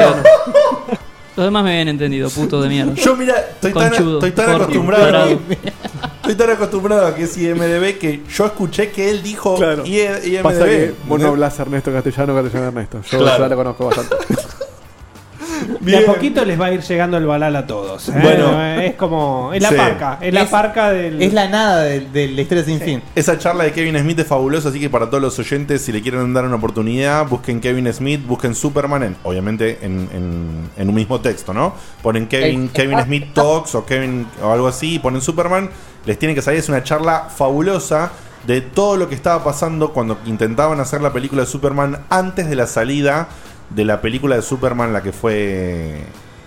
Los 1.36 1.46
demás 1.46 1.64
me 1.64 1.70
habían 1.72 1.88
entendido, 1.88 2.30
puto 2.30 2.62
de 2.62 2.68
mierda. 2.70 2.94
Yo, 2.94 3.14
mira, 3.16 3.34
estoy 3.38 3.72
tan, 3.72 3.90
Conchudo, 3.90 4.14
estoy 4.18 4.30
tan 4.32 4.46
corto, 4.46 4.62
acostumbrado. 4.64 5.04
tarado. 5.04 5.38
Estoy 6.22 6.34
tan 6.34 6.50
acostumbrado 6.50 7.06
a 7.06 7.14
que 7.14 7.22
es 7.24 7.36
IMDB 7.36 7.98
que 7.98 8.22
yo 8.28 8.46
escuché 8.46 8.90
que 8.90 9.10
él 9.10 9.22
dijo 9.22 9.58
IE- 9.84 10.20
IMDB. 10.26 10.42
Pasa 10.42 10.64
que 10.64 10.94
vos 11.06 11.08
no 11.08 11.14
¿entendés? 11.16 11.26
hablas 11.28 11.58
Ernesto 11.60 11.92
Castellano, 11.92 12.34
Castellano 12.34 12.68
Ernesto. 12.68 13.02
Yo 13.10 13.18
Claro. 13.18 13.42
ya 13.44 13.48
lo 13.48 13.56
conozco 13.56 13.86
bastante. 13.86 14.16
De 15.80 15.98
a 15.98 16.04
poquito 16.06 16.44
les 16.44 16.60
va 16.60 16.66
a 16.66 16.72
ir 16.72 16.80
llegando 16.82 17.16
el 17.16 17.26
balal 17.26 17.54
a 17.56 17.66
todos. 17.66 18.08
¿eh? 18.08 18.12
Bueno. 18.22 18.62
es 18.80 18.94
como. 18.94 19.52
Es 19.52 19.62
la 19.62 19.68
Sí. 19.70 19.74
parca. 19.76 20.18
Es 20.20 20.32
la 20.34 20.42
Es- 20.42 20.48
parca 20.50 20.92
del. 20.92 21.20
Es 21.22 21.32
la 21.32 21.48
nada 21.48 21.82
de, 21.82 22.00
de 22.00 22.28
la 22.28 22.40
historia 22.42 22.64
sin 22.64 22.80
fin. 22.80 23.02
Esa 23.14 23.38
charla 23.38 23.64
de 23.64 23.72
Kevin 23.72 23.98
Smith 23.98 24.18
es 24.18 24.26
fabulosa, 24.26 24.68
así 24.68 24.80
que 24.80 24.90
para 24.90 25.06
todos 25.08 25.22
los 25.22 25.38
oyentes, 25.38 25.82
si 25.82 25.92
le 25.92 26.02
quieren 26.02 26.32
dar 26.34 26.44
una 26.44 26.56
oportunidad, 26.56 27.26
busquen 27.28 27.60
Kevin 27.60 27.92
Smith, 27.92 28.26
busquen 28.26 28.54
Superman, 28.54 29.02
en- 29.02 29.16
obviamente 29.22 29.78
en, 29.82 30.08
en- 30.12 30.70
en 30.76 30.88
un 30.88 30.94
mismo 30.94 31.20
texto, 31.20 31.52
¿no? 31.54 31.74
Ponen 32.02 32.26
Kevin, 32.26 32.68
Kevin 32.68 33.00
Smith 33.02 33.32
Talks 33.34 33.74
o 33.74 33.84
Kevin 33.86 34.26
o 34.42 34.52
algo 34.52 34.66
así, 34.68 34.94
y 34.94 34.98
ponen 34.98 35.20
Superman, 35.20 35.70
les 36.04 36.18
tiene 36.18 36.34
que 36.34 36.42
salir, 36.42 36.60
es 36.60 36.68
una 36.68 36.82
charla 36.84 37.28
fabulosa 37.34 38.10
de 38.46 38.60
todo 38.60 38.96
lo 38.96 39.08
que 39.08 39.14
estaba 39.16 39.42
pasando 39.42 39.92
cuando 39.92 40.18
intentaban 40.26 40.78
hacer 40.78 41.00
la 41.00 41.12
película 41.12 41.42
de 41.42 41.48
Superman 41.48 41.98
antes 42.10 42.48
de 42.48 42.54
la 42.54 42.66
salida 42.68 43.28
de 43.70 43.84
la 43.84 44.00
película 44.00 44.36
de 44.36 44.42
Superman, 44.42 44.92
la 44.92 45.02
que 45.02 45.12
fue... 45.12 46.02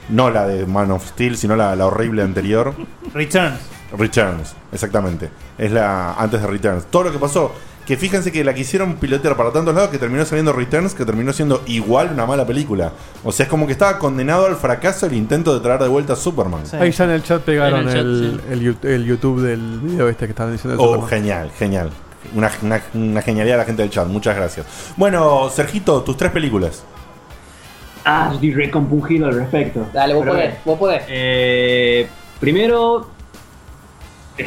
No 0.09 0.31
la 0.31 0.47
de 0.47 0.65
Man 0.65 0.89
of 0.91 1.05
Steel, 1.07 1.37
sino 1.37 1.55
la, 1.55 1.75
la 1.75 1.85
horrible 1.85 2.23
anterior. 2.23 2.73
Returns. 3.13 3.59
Returns, 3.95 4.55
exactamente. 4.71 5.29
Es 5.57 5.71
la 5.71 6.13
antes 6.13 6.41
de 6.41 6.47
Returns. 6.47 6.85
Todo 6.85 7.03
lo 7.03 7.11
que 7.11 7.19
pasó, 7.19 7.51
que 7.85 7.95
fíjense 7.97 8.31
que 8.31 8.43
la 8.43 8.53
quisieron 8.55 8.95
pilotear 8.95 9.35
para 9.35 9.51
tantos 9.51 9.73
lados 9.75 9.89
que 9.91 9.97
terminó 9.99 10.25
saliendo 10.25 10.51
Returns, 10.53 10.95
que 10.95 11.05
terminó 11.05 11.31
siendo 11.33 11.61
igual 11.67 12.09
una 12.13 12.25
mala 12.25 12.45
película. 12.45 12.91
O 13.23 13.31
sea, 13.31 13.43
es 13.45 13.49
como 13.49 13.65
que 13.67 13.73
estaba 13.73 13.99
condenado 13.99 14.47
al 14.47 14.55
fracaso 14.55 15.05
el 15.05 15.13
intento 15.13 15.53
de 15.53 15.59
traer 15.59 15.79
de 15.81 15.87
vuelta 15.89 16.13
a 16.13 16.15
Superman. 16.15 16.61
Ahí 16.79 16.91
ya 16.91 17.03
en 17.03 17.09
el 17.11 17.23
chat 17.23 17.41
pegaron 17.43 17.81
En 17.81 17.87
el 17.87 17.93
chat, 17.93 18.01
el, 18.01 18.41
el 18.51 18.61
yu- 18.75 18.87
el 18.87 19.05
YouTube 19.05 19.41
del 19.41 19.79
video 19.79 20.07
este 20.09 20.25
que 20.25 20.31
estaban 20.31 20.53
diciendo. 20.53 20.75
de 20.75 20.83
Oh, 20.83 20.93
Superman. 20.95 21.09
genial, 21.09 21.51
genial. 21.57 21.89
Una, 22.35 22.51
una- 22.63 22.81
una 22.95 23.21
genialidad 23.21 23.55
de 23.55 23.59
la 23.59 23.65
gente 23.65 23.81
del 23.83 23.91
chat, 23.91 24.07
muchas 24.07 24.35
gracias. 24.35 24.65
Bueno, 24.97 25.49
Sergito, 25.51 26.01
tus 26.03 26.17
tres 26.17 26.31
películas. 26.31 26.83
Ah, 28.09 28.31
estoy 28.33 28.53
recompungido 28.53 29.27
al 29.27 29.35
respecto. 29.35 29.85
Dale, 29.93 30.13
vos 30.13 30.23
Pero 30.23 30.35
podés, 30.35 30.53
vos 30.65 30.79
podés. 30.79 31.03
Eh, 31.07 32.07
primero, 32.39 33.09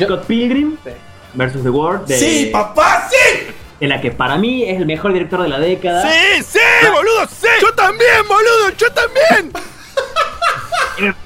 Scott 0.00 0.24
Pilgrim 0.26 0.76
versus 1.34 1.62
The 1.62 1.70
World. 1.70 2.06
de- 2.06 2.18
¡Sí, 2.18 2.50
papá, 2.52 3.08
sí! 3.10 3.46
En 3.80 3.88
la 3.88 4.00
que 4.00 4.10
para 4.10 4.36
mí 4.36 4.62
es 4.64 4.78
el 4.78 4.86
mejor 4.86 5.12
director 5.12 5.42
de 5.42 5.48
la 5.48 5.58
década. 5.58 6.02
¡Sí, 6.10 6.42
sí, 6.44 6.58
boludo, 6.92 7.26
sí! 7.28 7.48
¡Yo 7.60 7.72
también, 7.74 8.10
boludo! 8.28 8.76
¡Yo 8.76 8.86
también! 8.92 9.52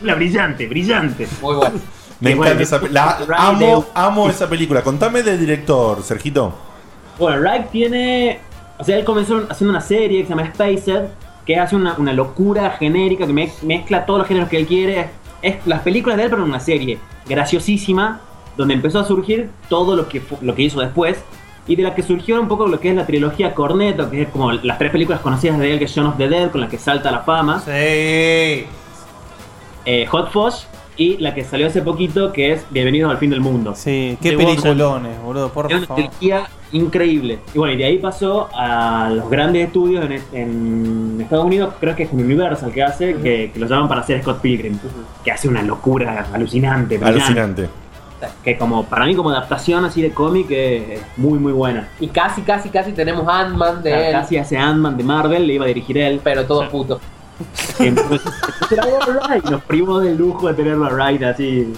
La 0.03 0.15
brillante, 0.15 0.67
brillante. 0.67 1.27
Muy 1.43 1.57
bueno. 1.57 1.79
Me 2.21 2.31
encanta 2.31 2.49
bueno, 2.55 2.61
esa 2.63 2.81
pe- 2.81 2.89
la- 2.89 3.19
Ray 3.27 3.39
amo, 3.39 3.87
amo 3.95 4.31
esa 4.31 4.49
película. 4.49 4.83
Contame 4.83 5.23
del 5.23 5.39
director, 5.39 6.03
Sergito. 6.03 6.55
Bueno, 7.19 7.41
Wright 7.41 7.71
tiene. 7.71 8.41
O 8.79 8.85
sea, 8.85 8.97
él 8.97 9.05
comenzó 9.05 9.45
haciendo 9.51 9.71
una 9.73 9.81
serie 9.81 10.21
que 10.21 10.25
se 10.29 10.31
llama 10.31 10.47
Spacer, 10.55 11.09
que 11.47 11.57
hace 11.59 11.77
una, 11.77 11.95
una 11.97 12.13
locura 12.13 12.71
genérica 12.73 13.27
que 13.27 13.33
me- 13.33 13.53
mezcla 13.63 14.05
todos 14.05 14.19
los 14.19 14.29
géneros 14.29 14.49
que 14.49 14.57
él 14.59 14.67
quiere. 14.67 15.09
Es 15.43 15.65
las 15.67 15.81
películas 15.83 16.17
de 16.19 16.25
él, 16.25 16.31
pero 16.31 16.43
en 16.43 16.49
una 16.51 16.61
serie 16.61 16.99
graciosísima, 17.29 18.21
donde 18.57 18.75
empezó 18.75 18.99
a 19.01 19.05
surgir 19.05 19.51
todo 19.69 19.95
lo 19.97 20.09
que, 20.09 20.21
lo 20.41 20.55
que 20.55 20.63
hizo 20.63 20.81
después. 20.81 21.23
Y 21.69 21.75
de 21.77 21.83
la 21.83 21.95
que 21.95 22.03
surgió 22.03 22.41
un 22.41 22.47
poco 22.49 22.67
lo 22.69 22.79
que 22.79 22.91
es 22.91 22.95
la 22.97 23.07
trilogía 23.07 23.53
Cornetto, 23.55 24.09
que 24.11 24.23
es 24.23 24.29
como 24.29 24.53
las 24.53 24.79
tres 24.79 24.91
películas 24.93 25.21
conocidas 25.21 25.59
de 25.59 25.73
él, 25.73 25.79
que 25.79 25.87
es 25.87 25.99
of 25.99 26.17
the 26.17 26.29
Dead, 26.29 26.51
con 26.51 26.61
la 26.61 26.69
que 26.69 26.79
salta 26.79 27.11
la 27.11 27.21
fama. 27.21 27.61
Sí. 27.61 28.67
Hot 30.09 30.31
Fuzz 30.31 30.67
y 30.97 31.17
la 31.19 31.35
que 31.35 31.45
salió 31.45 31.67
hace 31.67 31.83
poquito, 31.83 32.33
que 32.33 32.53
es 32.53 32.65
Bienvenidos 32.71 33.11
al 33.11 33.19
fin 33.19 33.31
del 33.31 33.41
mundo. 33.41 33.75
Sí, 33.75 34.17
qué 34.21 34.31
The 34.31 34.37
peliculones, 34.37 35.21
boludo, 35.23 35.51
por 35.51 35.67
Era 35.67 35.79
una 35.79 35.87
favor. 35.87 36.05
increíble. 36.73 37.39
Y 37.55 37.59
bueno, 37.59 37.75
y 37.75 37.77
de 37.77 37.85
ahí 37.85 37.99
pasó 37.99 38.49
a 38.55 39.11
los 39.11 39.29
grandes 39.29 39.67
estudios 39.67 40.05
en, 40.05 40.23
en 40.33 41.21
Estados 41.21 41.45
Unidos, 41.45 41.75
creo 41.79 41.95
que 41.95 42.05
es 42.05 42.13
Universal 42.13 42.73
que 42.73 42.83
hace, 42.83 43.15
que, 43.17 43.51
que 43.53 43.59
lo 43.59 43.67
llaman 43.67 43.89
para 43.89 44.01
hacer 44.01 44.23
Scott 44.23 44.41
Pilgrim, 44.41 44.79
que 45.23 45.31
hace 45.31 45.49
una 45.49 45.63
locura 45.63 46.29
alucinante. 46.33 46.99
Alucinante. 47.03 47.69
Que 48.43 48.57
como 48.57 48.85
para 48.85 49.05
mí 49.05 49.15
como 49.15 49.29
adaptación 49.29 49.85
así 49.85 50.01
de 50.01 50.11
cómic 50.11 50.51
es 50.51 51.01
muy 51.19 51.39
muy 51.39 51.53
buena. 51.53 51.91
Y 52.01 52.09
casi, 52.09 52.41
casi, 52.41 52.71
casi 52.71 52.93
tenemos 52.93 53.29
Ant-Man 53.29 53.83
de 53.83 54.07
él. 54.09 54.13
Casi 54.13 54.39
hace 54.39 54.57
Ant-Man 54.57 54.97
de 54.97 55.05
Marvel, 55.05 55.47
le 55.47 55.53
iba 55.53 55.67
a 55.67 55.69
dirigir 55.69 55.99
él. 55.99 56.21
Pero 56.25 56.47
todos 57.79 58.03
putos. 58.09 58.35
Y 59.47 59.51
nos 59.51 59.63
primos 59.65 60.03
del 60.03 60.17
lujo 60.17 60.49
de 60.49 60.55
tenerlo 60.55 60.87
a 60.87 60.89
Wright 60.91 61.23
así. 61.23 61.73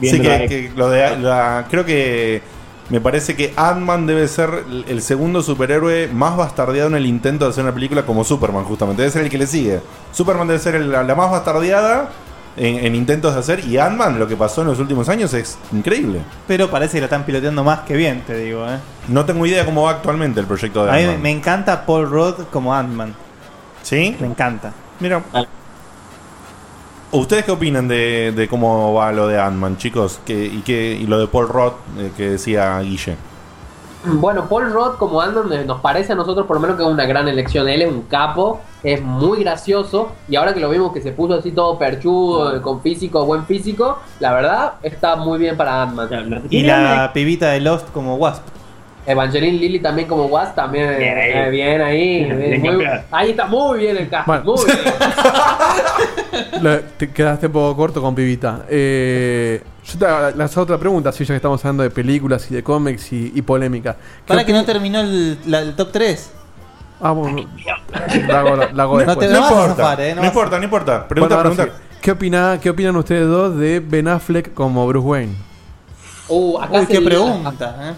Sí, 0.00 0.20
que, 0.20 0.30
ahí. 0.30 0.48
que 0.48 0.72
lo 0.76 0.88
de 0.88 1.18
la- 1.18 1.66
creo 1.68 1.84
que 1.84 2.40
me 2.88 3.00
parece 3.00 3.36
que 3.36 3.52
Ant-Man 3.56 4.06
debe 4.06 4.26
ser 4.28 4.64
el- 4.88 5.02
segundo 5.02 5.42
superhéroe 5.42 6.08
más 6.08 6.36
bastardeado 6.36 6.88
en 6.88 6.96
el 6.96 7.06
intento 7.06 7.44
de 7.44 7.50
hacer 7.50 7.64
una 7.64 7.74
película 7.74 8.04
como 8.06 8.24
Superman, 8.24 8.64
justamente. 8.64 9.02
Debe 9.02 9.12
ser 9.12 9.22
el 9.22 9.30
que 9.30 9.38
le 9.38 9.46
sigue. 9.46 9.80
Superman 10.12 10.46
debe 10.48 10.58
ser 10.60 10.74
el- 10.76 10.90
la, 10.90 11.02
la 11.02 11.14
más 11.14 11.30
bastardeada 11.30 12.08
en, 12.56 12.84
en 12.84 12.94
intentos 12.94 13.34
de 13.34 13.40
hacer. 13.40 13.64
Y 13.66 13.76
Ant-Man, 13.78 14.18
lo 14.18 14.26
que 14.26 14.36
pasó 14.36 14.62
en 14.62 14.68
los 14.68 14.78
últimos 14.78 15.08
años 15.08 15.34
es 15.34 15.58
increíble. 15.72 16.20
Pero 16.48 16.70
parece 16.70 16.94
que 16.94 17.00
lo 17.00 17.04
están 17.06 17.24
piloteando 17.24 17.62
más 17.62 17.80
que 17.80 17.94
bien, 17.94 18.22
te 18.26 18.36
digo, 18.38 18.64
eh. 18.66 18.78
No 19.08 19.24
tengo 19.26 19.44
idea 19.44 19.64
cómo 19.66 19.82
va 19.82 19.90
actualmente 19.90 20.40
el 20.40 20.46
proyecto 20.46 20.84
de 20.84 20.90
A 20.90 20.94
mí 20.94 21.00
Ant-Man. 21.02 21.22
me 21.22 21.30
encanta 21.30 21.84
Paul 21.84 22.08
Rudd 22.08 22.34
como 22.50 22.74
Ant-Man. 22.74 23.14
¿Sí? 23.82 24.16
Me 24.20 24.26
encanta. 24.28 24.72
Mira. 25.00 25.22
¿Ustedes 27.12 27.44
qué 27.44 27.50
opinan 27.50 27.88
de, 27.88 28.32
de 28.36 28.46
cómo 28.48 28.94
va 28.94 29.10
lo 29.10 29.26
de 29.26 29.40
Ant-Man, 29.40 29.76
chicos? 29.78 30.20
¿Qué- 30.24 30.46
y, 30.46 30.60
qué, 30.60 30.92
y 30.94 31.06
lo 31.06 31.18
de 31.18 31.26
Paul 31.26 31.48
Roth 31.48 31.74
eh, 31.98 32.12
que 32.16 32.30
decía 32.30 32.78
Guille? 32.80 33.16
Bueno, 34.04 34.48
Paul 34.48 34.72
Roth 34.72 34.96
como 34.96 35.20
Ant-Man 35.20 35.52
eh, 35.52 35.64
nos 35.64 35.80
parece 35.80 36.12
a 36.12 36.14
nosotros 36.16 36.46
por 36.46 36.56
lo 36.56 36.60
menos 36.60 36.76
que 36.76 36.84
es 36.84 36.88
una 36.88 37.06
gran 37.06 37.26
elección. 37.26 37.68
Él 37.68 37.82
es 37.82 37.88
un 37.88 38.02
capo, 38.02 38.60
es 38.84 39.02
muy 39.02 39.40
gracioso 39.40 40.12
y 40.28 40.36
ahora 40.36 40.54
que 40.54 40.60
lo 40.60 40.70
vimos 40.70 40.92
que 40.92 41.02
se 41.02 41.10
puso 41.10 41.34
así 41.34 41.50
todo 41.50 41.76
perchudo, 41.78 42.56
eh, 42.56 42.60
con 42.62 42.80
físico, 42.80 43.24
buen 43.26 43.44
físico, 43.44 43.98
la 44.20 44.32
verdad 44.32 44.74
está 44.82 45.16
muy 45.16 45.38
bien 45.40 45.56
para 45.56 45.82
Ant-Man. 45.82 46.44
Y 46.48 46.62
la 46.62 47.10
pibita 47.12 47.48
de 47.50 47.60
Lost 47.60 47.90
como 47.92 48.14
Wasp. 48.16 48.44
Evangeline 49.10 49.58
Lilly 49.58 49.80
también 49.80 50.06
como 50.08 50.26
Wasp, 50.26 50.54
también 50.54 50.96
Bien 50.98 51.18
ahí. 51.18 51.30
eh, 51.32 51.50
bien 51.50 51.80
ahí. 51.82 52.24
Bien, 52.24 52.38
bien, 52.38 52.50
bien 52.50 52.60
muy- 52.76 52.84
campeón. 52.84 53.04
ahí 53.10 53.30
está 53.30 53.46
muy 53.46 53.78
bien 53.78 53.96
el 53.96 54.08
casting, 54.08 54.32
Bueno. 54.32 54.44
muy 54.44 54.64
bien. 54.64 54.78
Te 56.98 57.10
quedaste 57.10 57.46
un 57.46 57.52
poco 57.52 57.76
corto 57.76 58.02
con 58.02 58.14
Pibita. 58.14 58.64
Eh, 58.68 59.62
yo 59.84 59.98
te 59.98 60.06
hago 60.06 60.36
la 60.36 60.44
otra 60.54 60.78
pregunta, 60.78 61.10
si 61.12 61.24
ya 61.24 61.28
que 61.32 61.36
estamos 61.36 61.64
hablando 61.64 61.82
de 61.82 61.90
películas 61.90 62.50
y 62.50 62.54
de 62.54 62.62
cómics 62.62 63.12
y, 63.12 63.32
y 63.34 63.42
polémica. 63.42 63.94
¿Qué 63.94 64.28
Para 64.28 64.44
que 64.44 64.52
no 64.52 64.64
terminó 64.64 65.00
el, 65.00 65.38
la- 65.46 65.60
el 65.60 65.74
top 65.74 65.90
3. 65.92 66.32
Ah, 67.02 67.12
bueno. 67.12 67.48
La 68.28 68.40
hago, 68.40 68.56
la 68.56 68.82
hago 68.82 69.00
No 69.02 69.16
te- 69.16 69.28
no 69.28 69.40
vas 69.40 69.52
a 69.52 69.68
zafar, 69.74 70.00
eh, 70.02 70.14
no 70.14 70.20
no 70.20 70.26
importa, 70.26 70.58
no 70.58 70.64
importa. 70.64 71.08
Pregunta, 71.08 71.36
Bueno, 71.36 71.50
pregunta. 71.56 71.78
sí. 71.78 71.96
¿Qué, 72.02 72.10
opina, 72.12 72.58
¿Qué 72.62 72.70
opinan 72.70 72.94
ustedes 72.96 73.26
dos 73.26 73.56
de 73.56 73.80
Ben 73.80 74.06
Affleck 74.08 74.52
como 74.54 74.86
Bruce 74.86 75.06
Wayne? 75.06 75.32
Uh, 76.28 76.58
acá 76.60 76.78
Uy, 76.80 76.86
qué 76.86 77.00
pregunta, 77.00 77.76
eh. 77.80 77.92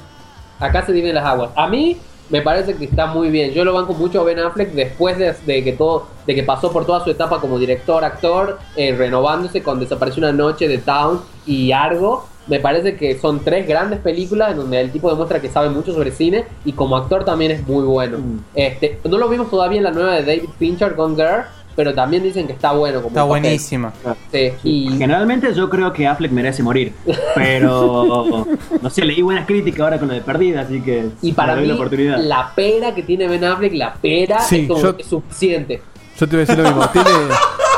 Acá 0.63 0.87
se 0.87 0.93
dividen 0.93 1.17
las 1.17 1.25
aguas. 1.25 1.51
A 1.57 1.67
mí 1.67 1.99
me 2.31 2.41
parece 2.41 2.75
que 2.75 2.85
está 2.85 3.07
muy 3.07 3.29
bien. 3.31 3.53
Yo 3.53 3.65
lo 3.65 3.75
banco 3.75 3.93
mucho 3.95 4.21
a 4.21 4.25
Ben 4.25 4.39
Affleck 4.39 4.73
después 4.73 5.19
de, 5.19 5.35
de 5.45 5.65
que 5.65 5.73
todo, 5.73 6.07
de 6.27 6.35
que 6.35 6.43
pasó 6.43 6.73
por 6.73 6.87
toda 6.87 7.05
su 7.05 7.11
etapa 7.11 7.41
como 7.41 7.59
director, 7.59 8.05
actor, 8.05 8.59
eh, 8.77 8.95
renovándose 8.97 9.63
con 9.63 9.81
Desapareció 9.81 10.21
una 10.21 10.33
noche 10.33 10.69
de 10.69 10.79
Town 10.79 11.21
y 11.47 11.73
Argo. 11.73 12.27
Me 12.47 12.59
parece 12.59 12.97
que 12.97 13.19
son 13.19 13.41
tres 13.41 13.69
grandes 13.69 14.01
películas 14.01 14.53
en 14.53 14.57
donde 14.57 14.81
el 14.81 14.91
tipo 14.91 15.11
demuestra 15.11 15.41
que 15.41 15.49
sabe 15.49 15.69
mucho 15.69 15.93
sobre 15.93 16.11
cine 16.11 16.45
y 16.65 16.73
como 16.73 16.97
actor 16.97 17.25
también 17.25 17.51
es 17.51 17.67
muy 17.67 17.85
bueno. 17.85 18.19
Este, 18.55 18.99
no 19.05 19.19
lo 19.19 19.29
vimos 19.29 19.51
todavía 19.51 19.79
en 19.79 19.85
la 19.85 19.93
nueva 19.93 20.15
de 20.15 20.23
David 20.25 20.51
Fincher 20.59 20.95
con 20.95 21.15
Girl, 21.15 21.45
pero 21.75 21.95
también 21.95 22.23
dicen 22.23 22.47
que 22.47 22.53
está 22.53 22.73
bueno. 22.73 22.99
Como 22.99 23.09
Está 23.09 23.23
buenísima. 23.25 23.93
Sí, 24.31 24.53
y 24.65 24.89
Generalmente 24.99 25.53
yo 25.55 25.69
creo 25.71 25.93
que 25.93 26.07
Affleck 26.07 26.31
merece 26.33 26.63
morir. 26.63 26.93
Pero 27.35 28.47
no 28.81 28.91
sé, 28.91 29.05
leí 29.05 29.23
buenas 29.23 29.47
críticas 29.47 29.81
ahora 29.81 29.99
con 29.99 30.09
lo 30.09 30.15
de 30.15 30.21
perdida, 30.21 30.63
así 30.63 30.81
que 30.81 31.09
Y 31.23 31.33
para 31.33 31.57
mí, 31.57 31.67
la 31.67 31.75
oportunidad. 31.75 32.19
la 32.19 32.53
pera 32.55 32.95
que 32.95 33.03
tiene 33.03 33.27
Ben 33.29 33.45
Affleck, 33.45 33.75
la 33.75 33.95
pera 33.95 34.41
Sí, 34.41 34.61
es 34.61 34.69
como 34.69 34.81
yo- 34.83 34.97
que 34.97 35.03
es 35.03 35.09
suficiente. 35.09 35.83
Yo 36.19 36.29
te 36.29 36.37
voy 36.37 36.45
a 36.45 36.47
decir 36.47 36.59
lo 36.59 36.69
mismo. 36.69 36.89
Tiene, 36.91 37.09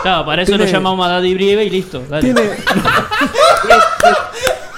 Claro, 0.03 0.27
para 0.27 0.43
eso 0.43 0.51
Tiene- 0.51 0.65
lo 0.67 0.71
llamamos 0.71 1.07
a 1.07 1.11
Daddy 1.13 1.35
Brieve 1.35 1.65
y 1.65 1.71
listo. 1.71 2.03
Dale. 2.11 2.23
tiene, 2.35 2.41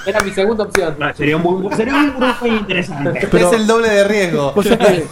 Era 0.07 0.21
mi 0.21 0.31
segunda 0.31 0.63
opción. 0.63 0.95
No, 0.97 1.13
sería 1.13 1.35
un 1.37 1.43
buen, 1.43 1.75
sería 1.77 1.93
un 1.95 2.15
grupo 2.17 2.47
interesante. 2.59 3.27
Pero- 3.29 3.47
es 3.47 3.53
el 3.53 3.67
doble 3.67 3.89
de 3.89 4.03
riesgo. 4.05 4.53
vos 4.53 4.65
sabés 4.65 4.87
que 4.87 5.05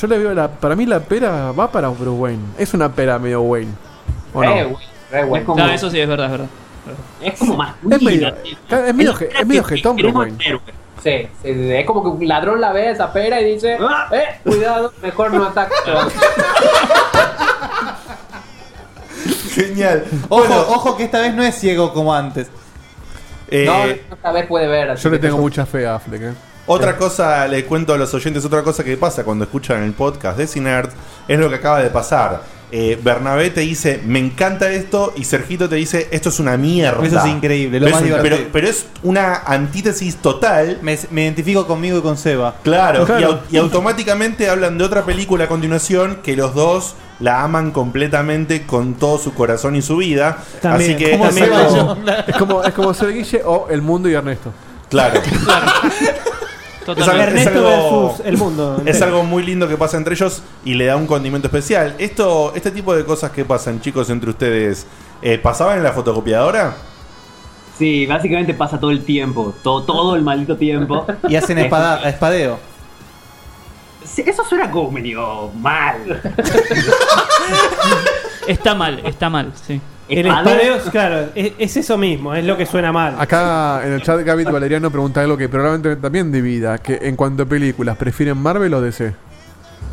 yo, 0.00 0.06
le 0.06 0.18
veo 0.18 0.34
la. 0.34 0.48
Para 0.48 0.76
mí 0.76 0.86
la 0.86 1.00
pera 1.00 1.50
va 1.52 1.70
para 1.72 1.88
Bruce 1.88 2.10
Wayne. 2.10 2.42
Es 2.58 2.74
una 2.74 2.92
pera 2.92 3.18
medio 3.18 3.40
Wayne. 3.42 3.72
¿O 4.34 4.44
no? 4.44 4.50
Bueno. 5.10 5.36
Es 5.38 5.44
como, 5.44 5.56
Claro, 5.56 5.72
eso 5.72 5.90
sí 5.90 5.98
es 5.98 6.06
verdad, 6.08 6.26
es 6.26 6.32
verdad. 6.32 6.46
es 7.22 7.38
como 7.38 7.56
más 7.56 7.74
Es 7.90 8.02
medio, 8.02 8.28
es 8.28 8.94
medio, 8.94 9.12
es 9.18 9.46
medio 9.46 9.64
jetón 9.64 9.96
Bruce 9.96 10.16
Wayne. 10.16 10.38
Sí, 11.02 11.28
sí, 11.42 11.54
sí, 11.54 11.72
es 11.72 11.86
como 11.86 12.02
que 12.02 12.08
un 12.08 12.28
ladrón 12.28 12.60
la 12.60 12.72
ve 12.72 12.88
a 12.88 12.90
esa 12.90 13.10
pera 13.12 13.40
y 13.40 13.54
dice, 13.54 13.78
Ah. 13.80 14.08
eh, 14.12 14.40
cuidado, 14.44 14.92
mejor 15.00 15.32
no 15.32 15.44
ataque. 15.44 15.72
Genial. 19.54 20.04
Ojo, 20.28 20.40
Bueno, 20.46 20.60
ojo 20.68 20.96
que 20.96 21.04
esta 21.04 21.20
vez 21.20 21.34
no 21.34 21.42
es 21.42 21.54
ciego 21.54 21.92
como 21.92 22.14
antes. 22.14 22.48
Eh, 23.50 23.64
no, 23.66 23.84
esta 24.14 24.32
vez 24.32 24.46
puede 24.46 24.66
ver. 24.66 24.90
así 24.90 25.04
Yo 25.04 25.10
le 25.10 25.18
tengo 25.18 25.34
eso- 25.34 25.42
mucha 25.42 25.66
fe 25.66 25.86
a 25.86 25.96
Affleck. 25.96 26.22
¿eh? 26.22 26.32
Otra 26.66 26.96
cosa, 26.96 27.48
le 27.48 27.64
cuento 27.64 27.94
a 27.94 27.96
los 27.98 28.12
oyentes, 28.12 28.44
otra 28.44 28.62
cosa 28.62 28.84
que 28.84 28.96
pasa 28.98 29.24
cuando 29.24 29.44
escuchan 29.44 29.82
el 29.84 29.92
podcast 29.92 30.36
de 30.36 30.46
Cinerd 30.46 30.90
es 31.26 31.38
lo 31.38 31.48
que 31.48 31.54
acaba 31.56 31.82
de 31.82 31.88
pasar. 31.88 32.42
Eh, 32.70 32.98
Bernabé 33.02 33.48
te 33.48 33.62
dice, 33.62 34.02
me 34.04 34.18
encanta 34.18 34.70
esto, 34.70 35.14
y 35.16 35.24
Sergito 35.24 35.70
te 35.70 35.76
dice, 35.76 36.08
esto 36.10 36.28
es 36.28 36.38
una 36.38 36.58
mierda. 36.58 37.02
Eso 37.06 37.18
es 37.20 37.24
increíble, 37.26 37.80
lo 37.80 37.86
pero, 37.86 37.96
más 37.96 38.04
es, 38.04 38.14
pero, 38.20 38.36
pero 38.52 38.68
es 38.68 38.84
una 39.02 39.36
antítesis 39.36 40.16
total. 40.16 40.78
Me, 40.82 40.98
me 41.10 41.22
identifico 41.22 41.66
conmigo 41.66 41.96
y 41.96 42.02
con 42.02 42.18
Seba. 42.18 42.56
Claro, 42.62 43.06
Claro. 43.06 43.40
Y 43.50 43.56
automáticamente 43.56 44.50
hablan 44.50 44.76
de 44.76 44.84
otra 44.84 45.06
película 45.06 45.44
a 45.44 45.48
continuación 45.48 46.18
que 46.22 46.36
los 46.36 46.54
dos 46.54 46.94
la 47.20 47.42
aman 47.42 47.70
completamente 47.72 48.64
con 48.66 48.94
todo 48.94 49.18
su 49.18 49.34
corazón 49.34 49.74
y 49.76 49.82
su 49.82 49.96
vida. 49.96 50.38
También. 50.62 50.94
Así 50.94 51.04
que 51.04 51.10
Como 51.12 51.26
es 51.26 51.40
algo- 51.42 51.76
yo. 51.76 51.96
Es 52.26 52.36
como, 52.36 52.62
es 52.64 52.74
como 52.74 52.94
ser 52.94 53.12
Guille 53.12 53.42
o 53.44 53.66
El 53.70 53.82
Mundo 53.82 54.08
y 54.08 54.14
Ernesto. 54.14 54.52
Claro. 54.88 55.20
Es 56.96 57.06
Ernesto 57.06 57.50
algo- 57.50 58.04
versus 58.08 58.26
el 58.26 58.38
mundo. 58.38 58.82
Es 58.86 59.02
algo 59.02 59.22
muy 59.22 59.42
lindo 59.42 59.68
que 59.68 59.76
pasa 59.76 59.98
entre 59.98 60.14
ellos 60.14 60.42
y 60.64 60.72
le 60.72 60.86
da 60.86 60.96
un 60.96 61.06
condimento 61.06 61.46
especial. 61.48 61.94
Esto, 61.98 62.52
este 62.54 62.70
tipo 62.70 62.96
de 62.96 63.04
cosas 63.04 63.30
que 63.30 63.44
pasan, 63.44 63.82
chicos, 63.82 64.08
entre 64.08 64.30
ustedes, 64.30 64.86
eh, 65.20 65.36
¿pasaban 65.36 65.76
en 65.76 65.82
la 65.84 65.92
fotocopiadora? 65.92 66.74
Sí, 67.78 68.06
básicamente 68.06 68.54
pasa 68.54 68.80
todo 68.80 68.90
el 68.90 69.04
tiempo, 69.04 69.54
todo, 69.62 69.82
todo 69.82 70.16
el 70.16 70.22
maldito 70.22 70.56
tiempo. 70.56 71.04
Y 71.28 71.36
hacen 71.36 71.58
espada- 71.58 72.08
espadeo. 72.08 72.58
Eso 74.16 74.44
suena 74.44 74.70
como 74.70 74.92
medio 74.92 75.50
mal. 75.54 76.20
Está 78.46 78.74
mal, 78.74 79.00
está 79.04 79.28
mal, 79.28 79.52
sí. 79.66 79.80
El 80.08 80.26
claro, 80.90 81.28
es, 81.34 81.52
es 81.58 81.76
eso 81.76 81.98
mismo, 81.98 82.34
es 82.34 82.42
lo 82.44 82.56
que 82.56 82.64
suena 82.64 82.92
mal. 82.92 83.14
Acá 83.18 83.82
en 83.84 83.92
el 83.92 84.02
chat 84.02 84.20
Gavit 84.24 84.50
Valeriano 84.50 84.90
pregunta 84.90 85.20
algo 85.20 85.36
que 85.36 85.50
probablemente 85.50 85.96
también 85.96 86.32
divida, 86.32 86.78
que 86.78 86.98
en 87.02 87.14
cuanto 87.14 87.42
a 87.42 87.46
películas, 87.46 87.98
¿prefieren 87.98 88.38
Marvel 88.38 88.72
o 88.72 88.80
DC? 88.80 89.12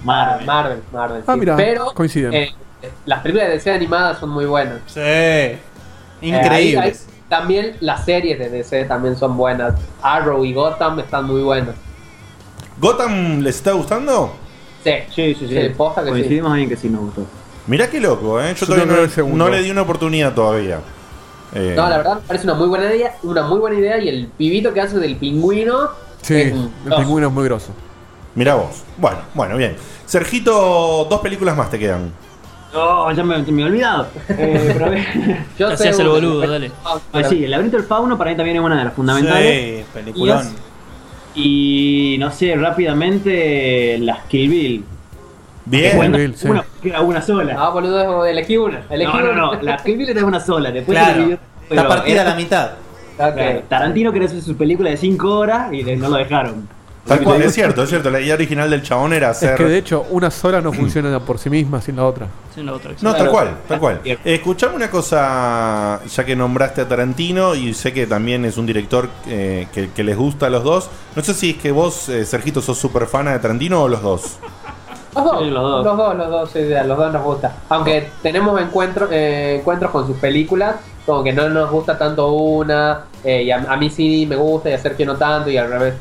Marvel. 0.05 0.45
Marvel, 0.45 0.79
Marvel. 0.93 1.23
Ah, 1.27 1.33
sí. 1.33 1.39
mira, 1.39 1.57
Pero 1.57 1.85
coinciden. 1.93 2.33
eh, 2.33 2.53
las 3.05 3.19
películas 3.19 3.47
de 3.49 3.53
DC 3.55 3.71
animadas 3.71 4.19
son 4.19 4.29
muy 4.29 4.45
buenas. 4.45 4.79
Sí. 4.85 4.99
Eh, 5.03 5.59
Increíbles. 6.21 6.81
ahí- 6.81 6.89
ahí 6.91 6.95
también 7.27 7.75
las 7.81 8.05
series 8.05 8.39
de 8.39 8.49
DC 8.49 8.85
también 8.85 9.17
son 9.17 9.35
buenas. 9.35 9.73
Arrow 10.01 10.45
y 10.45 10.53
Gotham 10.53 10.99
están 11.01 11.25
muy 11.25 11.41
buenas. 11.41 11.75
¿Gotham 12.79 13.39
les 13.41 13.55
está 13.55 13.71
gustando? 13.73 14.33
Sí, 14.83 14.91
Sí, 15.13 15.35
sí, 15.35 15.47
sí. 15.47 15.69
Posta 15.75 16.01
que 16.01 16.07
sí. 16.07 16.11
Coincidimos 16.13 16.57
en 16.57 16.69
que 16.69 16.77
sí 16.77 16.89
nos 16.89 17.01
gustó. 17.01 17.25
Mirá 17.67 17.89
qué 17.89 17.99
loco, 17.99 18.39
¿eh? 18.39 18.53
Yo, 18.53 18.65
Yo 18.67 18.73
todavía 18.73 19.07
no, 19.25 19.35
no 19.35 19.49
le 19.49 19.61
di 19.63 19.71
una 19.71 19.81
oportunidad 19.81 20.33
todavía. 20.33 20.79
Eh, 21.53 21.73
No, 21.75 21.89
la 21.89 21.97
verdad 21.97 22.15
me 22.15 22.21
parece 22.21 22.45
una 22.45 22.53
muy 22.53 22.67
buena 22.67 22.93
idea, 22.93 23.15
una 23.23 23.43
muy 23.43 23.59
buena 23.59 23.79
idea 23.79 23.97
y 23.99 24.09
el 24.09 24.27
pibito 24.27 24.73
que 24.73 24.81
hace 24.81 24.99
del 24.99 25.15
pingüino 25.15 25.89
Sí, 26.21 26.35
es 26.35 26.53
un 26.53 26.71
el 26.85 26.93
pingüino 26.95 27.27
es 27.27 27.33
muy 27.33 27.45
grosso. 27.45 27.71
Mirá 28.35 28.55
vos. 28.55 28.83
Bueno, 28.97 29.19
bueno, 29.33 29.57
bien. 29.57 29.75
Sergito, 30.05 31.07
dos 31.09 31.21
películas 31.21 31.55
más 31.55 31.69
te 31.69 31.79
quedan. 31.79 32.11
Oh, 32.73 33.09
ya 33.11 33.23
me, 33.23 33.37
me 33.39 33.61
he 33.61 33.65
olvidado. 33.65 34.07
Eh, 34.29 34.71
pero 34.73 34.85
a 34.85 34.89
ver. 34.89 35.05
Yo 35.57 35.69
Te 35.69 35.77
sé 35.77 35.83
hacías 35.89 35.99
el 35.99 36.09
boludo, 36.09 36.45
dale. 36.47 36.71
Ah, 36.83 37.23
sí, 37.29 37.45
el 37.45 37.51
laberinto 37.51 37.77
del 37.77 37.85
fauno 37.85 38.17
para 38.17 38.31
mí 38.31 38.37
también 38.37 38.57
es 38.57 38.63
una 38.63 38.77
de 38.77 38.83
las 38.83 38.93
fundamentales. 38.93 39.79
Sí, 39.79 39.85
peliculón. 39.93 40.45
Y 40.45 40.55
no 42.19 42.31
sé, 42.31 42.55
rápidamente 42.55 43.97
las 43.99 44.19
Kill 44.25 44.49
Bill. 44.49 44.83
Bien. 45.65 45.97
Bueno, 45.97 46.17
Bill, 46.17 46.35
sí. 46.35 46.47
una, 46.47 46.63
queda 46.81 47.01
una 47.01 47.21
sola. 47.21 47.55
Ah, 47.57 47.69
boludo, 47.69 48.25
elegí 48.25 48.57
una. 48.57 48.83
Elegí 48.89 49.11
No, 49.11 49.21
no, 49.21 49.31
una. 49.31 49.57
no, 49.57 49.61
la 49.61 49.77
Kill 49.77 49.97
Bill 49.97 50.09
era 50.09 50.25
una 50.25 50.39
sola. 50.39 50.71
Después 50.71 50.97
Claro. 50.97 51.37
Está 51.69 51.87
partida 51.87 52.21
a 52.21 52.25
la 52.25 52.35
mitad. 52.35 52.71
Tarantino 53.69 54.11
quería 54.11 54.27
hacer 54.27 54.41
su 54.41 54.55
película 54.55 54.89
de 54.89 54.97
5 54.97 55.29
horas 55.37 55.73
y 55.73 55.83
no 55.95 56.09
lo 56.09 56.17
dejaron. 56.17 56.67
Tal 57.05 57.21
cual, 57.23 57.41
es 57.43 57.53
cierto, 57.53 57.83
es 57.83 57.89
cierto. 57.89 58.09
La 58.09 58.19
idea 58.19 58.33
original 58.33 58.69
del 58.69 58.81
chabón 58.81 59.13
era 59.13 59.29
hacer. 59.29 59.51
Es 59.51 59.57
que 59.57 59.65
de 59.65 59.77
hecho 59.77 60.05
una 60.09 60.31
sola 60.31 60.59
no 60.59 60.73
funciona 60.73 61.19
por 61.19 61.37
sí 61.37 61.49
misma 61.51 61.79
sin 61.81 61.95
la 61.97 62.05
otra. 62.05 62.27
Sin 62.53 62.65
la 62.65 62.73
otra. 62.73 62.93
No, 63.01 63.13
tal 63.13 63.29
cual, 63.29 63.57
tal 63.67 63.79
cual. 63.79 64.01
Eh, 64.03 64.17
escuchame 64.25 64.75
una 64.75 64.89
cosa, 64.89 65.99
ya 66.03 66.25
que 66.25 66.35
nombraste 66.35 66.81
a 66.81 66.87
Tarantino 66.87 67.53
y 67.53 67.73
sé 67.75 67.93
que 67.93 68.07
también 68.07 68.43
es 68.45 68.57
un 68.57 68.65
director 68.65 69.07
eh, 69.27 69.67
que, 69.71 69.91
que 69.91 70.03
les 70.03 70.17
gusta 70.17 70.47
a 70.47 70.49
los 70.49 70.63
dos. 70.63 70.89
No 71.15 71.21
sé 71.21 71.33
si 71.35 71.51
es 71.51 71.57
que 71.57 71.71
vos, 71.71 72.09
eh, 72.09 72.25
Sergito, 72.25 72.61
sos 72.61 72.77
super 72.77 73.05
fan 73.05 73.25
de 73.25 73.37
Tarantino 73.37 73.83
o 73.83 73.87
los 73.87 74.01
dos. 74.01 74.37
Los 75.13 75.23
dos, 75.23 75.39
Sí, 75.39 75.49
los 75.49 75.61
dos. 75.63 75.85
los 75.85 75.97
dos, 75.97 76.15
los 76.17 76.29
dos, 76.29 76.49
sí, 76.51 76.59
los 76.85 76.97
dos 76.97 77.13
nos 77.13 77.23
gusta. 77.23 77.55
Aunque 77.69 78.09
tenemos 78.23 78.59
encuentros, 78.59 79.09
eh, 79.11 79.57
encuentros 79.59 79.91
con 79.91 80.07
sus 80.07 80.17
películas, 80.17 80.75
como 81.05 81.23
que 81.23 81.31
no 81.33 81.47
nos 81.49 81.69
gusta 81.69 81.97
tanto 81.97 82.31
una, 82.33 83.03
eh, 83.23 83.43
y 83.43 83.51
a, 83.51 83.57
a 83.71 83.77
mí 83.77 83.89
sí 83.91 84.25
me 84.27 84.35
gusta 84.35 84.71
y 84.71 84.73
a 84.73 84.77
Sergio 84.79 85.05
no 85.05 85.15
tanto, 85.15 85.49
y 85.51 85.57
al 85.57 85.69
revés. 85.69 85.93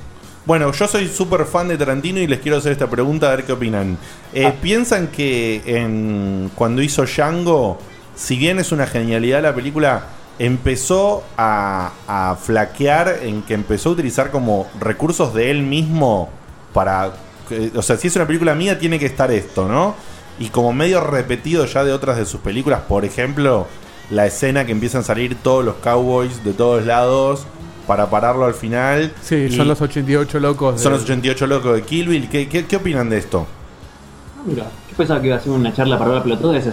Bueno, 0.46 0.70
yo 0.72 0.86
soy 0.86 1.08
súper 1.08 1.46
fan 1.46 1.68
de 1.68 1.78
Tarantino 1.78 2.20
y 2.20 2.26
les 2.26 2.40
quiero 2.40 2.58
hacer 2.58 2.72
esta 2.72 2.90
pregunta 2.90 3.28
a 3.28 3.36
ver 3.36 3.44
qué 3.44 3.52
opinan. 3.52 3.96
Eh, 4.34 4.52
¿Piensan 4.60 5.06
que 5.08 5.62
en, 5.64 6.50
cuando 6.54 6.82
hizo 6.82 7.06
Django, 7.06 7.78
si 8.14 8.36
bien 8.36 8.58
es 8.58 8.70
una 8.70 8.86
genialidad 8.86 9.42
la 9.42 9.54
película, 9.54 10.04
empezó 10.38 11.24
a, 11.38 11.92
a 12.06 12.36
flaquear 12.36 13.20
en 13.22 13.40
que 13.40 13.54
empezó 13.54 13.88
a 13.88 13.92
utilizar 13.92 14.30
como 14.30 14.66
recursos 14.80 15.32
de 15.32 15.50
él 15.50 15.62
mismo 15.62 16.28
para... 16.74 17.14
o 17.74 17.82
sea, 17.82 17.96
si 17.96 18.08
es 18.08 18.16
una 18.16 18.26
película 18.26 18.54
mía 18.54 18.78
tiene 18.78 18.98
que 18.98 19.06
estar 19.06 19.30
esto, 19.30 19.66
¿no? 19.66 19.94
Y 20.38 20.50
como 20.50 20.74
medio 20.74 21.00
repetido 21.00 21.64
ya 21.64 21.84
de 21.84 21.92
otras 21.92 22.18
de 22.18 22.26
sus 22.26 22.42
películas, 22.42 22.82
por 22.86 23.06
ejemplo, 23.06 23.66
la 24.10 24.26
escena 24.26 24.66
que 24.66 24.72
empiezan 24.72 25.00
a 25.00 25.04
salir 25.04 25.36
todos 25.36 25.64
los 25.64 25.76
cowboys 25.76 26.44
de 26.44 26.52
todos 26.52 26.84
lados 26.84 27.46
para 27.86 28.08
pararlo 28.10 28.44
al 28.46 28.54
final. 28.54 29.12
Sí, 29.22 29.34
Y- 29.50 29.56
son 29.56 29.68
los 29.68 29.80
88 29.80 30.40
locos. 30.40 30.80
son 30.80 30.92
de- 30.92 30.98
los 30.98 31.04
88 31.04 31.46
locos 31.46 31.74
de 31.76 31.82
Kill 31.82 32.08
Bill. 32.08 32.28
¿Qué, 32.28 32.48
qué, 32.48 32.66
qué 32.66 32.76
opinan 32.76 33.08
de 33.10 33.18
esto? 33.18 33.46
Ah, 34.38 34.42
mira, 34.44 34.64
yo 34.90 34.96
pensaba 34.96 35.20
que 35.20 35.26
iba 35.28 35.36
a 35.36 35.40
ser 35.40 35.52
una 35.52 35.72
charla 35.72 35.98
para 35.98 36.10
hablar 36.10 36.22
pelotudes. 36.24 36.66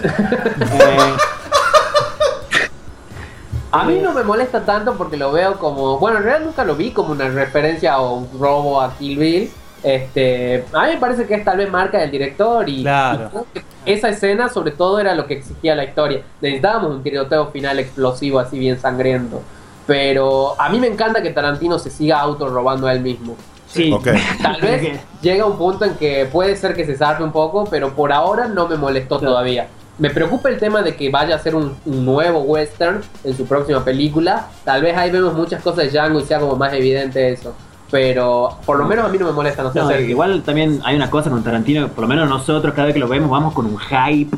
A 3.70 3.84
mí 3.84 3.98
no 4.02 4.12
me 4.12 4.22
molesta 4.22 4.64
tanto 4.66 4.94
porque 4.98 5.16
lo 5.16 5.32
veo 5.32 5.58
como, 5.58 5.98
bueno, 5.98 6.18
en 6.18 6.24
realidad 6.24 6.44
nunca 6.46 6.62
lo 6.64 6.76
vi 6.76 6.90
como 6.90 7.12
una 7.12 7.28
referencia 7.28 7.98
o 8.00 8.16
un 8.18 8.28
robo 8.38 8.80
a 8.82 8.94
Kill 8.98 9.18
Bill. 9.18 9.50
Este, 9.82 10.64
a 10.72 10.82
mí 10.86 10.90
me 10.92 10.98
parece 10.98 11.26
que 11.26 11.34
es 11.34 11.44
tal 11.44 11.56
vez 11.56 11.70
marca 11.70 11.98
del 11.98 12.10
director 12.10 12.68
y, 12.68 12.82
Claro. 12.82 13.46
y 13.84 13.90
esa 13.92 14.10
escena 14.10 14.48
sobre 14.50 14.72
todo 14.72 15.00
era 15.00 15.14
lo 15.14 15.26
que 15.26 15.34
exigía 15.34 15.74
la 15.74 15.84
historia. 15.84 16.20
Necesitábamos 16.42 16.90
un 16.96 17.02
tiroteo 17.02 17.46
final 17.50 17.78
explosivo 17.78 18.38
así 18.38 18.58
bien 18.58 18.78
sangriento. 18.78 19.40
Pero 19.86 20.54
a 20.60 20.68
mí 20.68 20.78
me 20.78 20.86
encanta 20.86 21.22
que 21.22 21.30
Tarantino 21.30 21.78
se 21.78 21.90
siga 21.90 22.20
auto 22.20 22.48
robando 22.48 22.86
a 22.86 22.92
él 22.92 23.00
mismo. 23.00 23.36
sí. 23.66 23.90
Ok. 23.92 24.08
Tal 24.42 24.60
vez 24.60 25.00
llega 25.22 25.44
un 25.46 25.56
punto 25.56 25.84
en 25.84 25.94
que 25.94 26.26
puede 26.30 26.56
ser 26.56 26.74
que 26.74 26.84
se 26.86 26.96
zarpe 26.96 27.22
un 27.24 27.32
poco, 27.32 27.64
pero 27.64 27.94
por 27.94 28.12
ahora 28.12 28.46
no 28.46 28.68
me 28.68 28.76
molestó 28.76 29.18
todavía. 29.18 29.66
Me 29.98 30.10
preocupa 30.10 30.48
el 30.48 30.58
tema 30.58 30.82
de 30.82 30.96
que 30.96 31.10
vaya 31.10 31.36
a 31.36 31.38
ser 31.38 31.54
un, 31.54 31.74
un 31.84 32.04
nuevo 32.04 32.40
western 32.40 33.02
en 33.24 33.36
su 33.36 33.44
próxima 33.46 33.84
película. 33.84 34.46
Tal 34.64 34.82
vez 34.82 34.96
ahí 34.96 35.10
vemos 35.10 35.34
muchas 35.34 35.62
cosas 35.62 35.84
de 35.84 35.90
Django 35.90 36.18
y 36.20 36.24
sea 36.24 36.40
como 36.40 36.56
más 36.56 36.72
evidente 36.72 37.30
eso. 37.30 37.54
Pero 37.90 38.56
por 38.64 38.78
lo 38.78 38.86
menos 38.86 39.04
a 39.04 39.08
mí 39.10 39.18
no 39.18 39.26
me 39.26 39.32
molesta, 39.32 39.62
no 39.62 39.70
sé. 39.72 39.78
No, 39.80 39.84
hacer- 39.88 40.08
igual 40.08 40.42
también 40.42 40.80
hay 40.84 40.96
una 40.96 41.10
cosa 41.10 41.28
con 41.28 41.44
Tarantino, 41.44 41.88
por 41.88 42.02
lo 42.02 42.08
menos 42.08 42.26
nosotros 42.28 42.72
cada 42.72 42.86
vez 42.86 42.94
que 42.94 43.00
lo 43.00 43.06
vemos 43.08 43.28
vamos 43.30 43.52
con 43.52 43.66
un 43.66 43.78
hype 43.78 44.34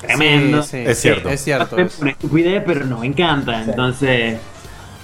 tremendo. 0.00 0.62
Sí, 0.62 0.70
sí, 0.78 0.84
Es 0.86 0.98
cierto. 1.00 1.28
Es 1.28 1.40
cierto. 1.44 1.76
Es 1.76 1.98
una 2.00 2.10
estupidez, 2.12 2.62
pero 2.66 2.84
nos 2.86 3.04
encanta. 3.04 3.62
Entonces, 3.62 4.38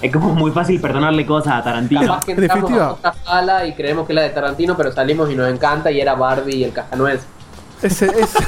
es 0.03 0.11
como 0.11 0.33
muy 0.35 0.51
fácil 0.51 0.79
perdonarle 0.81 1.25
cosas 1.25 1.53
a 1.53 1.63
Tarantino. 1.63 2.01
Capaz 2.01 2.25
que 2.25 2.31
En 2.33 2.39
entramos 2.43 2.63
definitiva- 2.69 2.87
a 2.87 2.93
otra 2.93 3.13
sala 3.25 3.65
y 3.65 3.73
creemos 3.73 4.05
que 4.05 4.13
es 4.13 4.15
la 4.15 4.21
de 4.23 4.29
Tarantino, 4.29 4.75
pero 4.77 4.91
salimos 4.91 5.29
y 5.31 5.35
nos 5.35 5.49
encanta 5.51 5.89
y 5.91 5.99
era 6.01 6.13
Barbie 6.15 6.55
y 6.57 6.63
el 6.65 6.73
Cajanuez. 6.73 7.21
Ese- 7.81 8.07
es- 8.19 8.33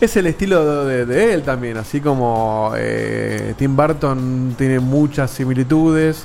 Es 0.00 0.16
el 0.16 0.28
estilo 0.28 0.84
de, 0.84 1.06
de 1.06 1.34
él 1.34 1.42
también, 1.42 1.76
así 1.76 2.00
como 2.00 2.70
eh, 2.76 3.54
Tim 3.58 3.74
Burton 3.74 4.54
tiene 4.56 4.78
muchas 4.78 5.28
similitudes. 5.32 6.24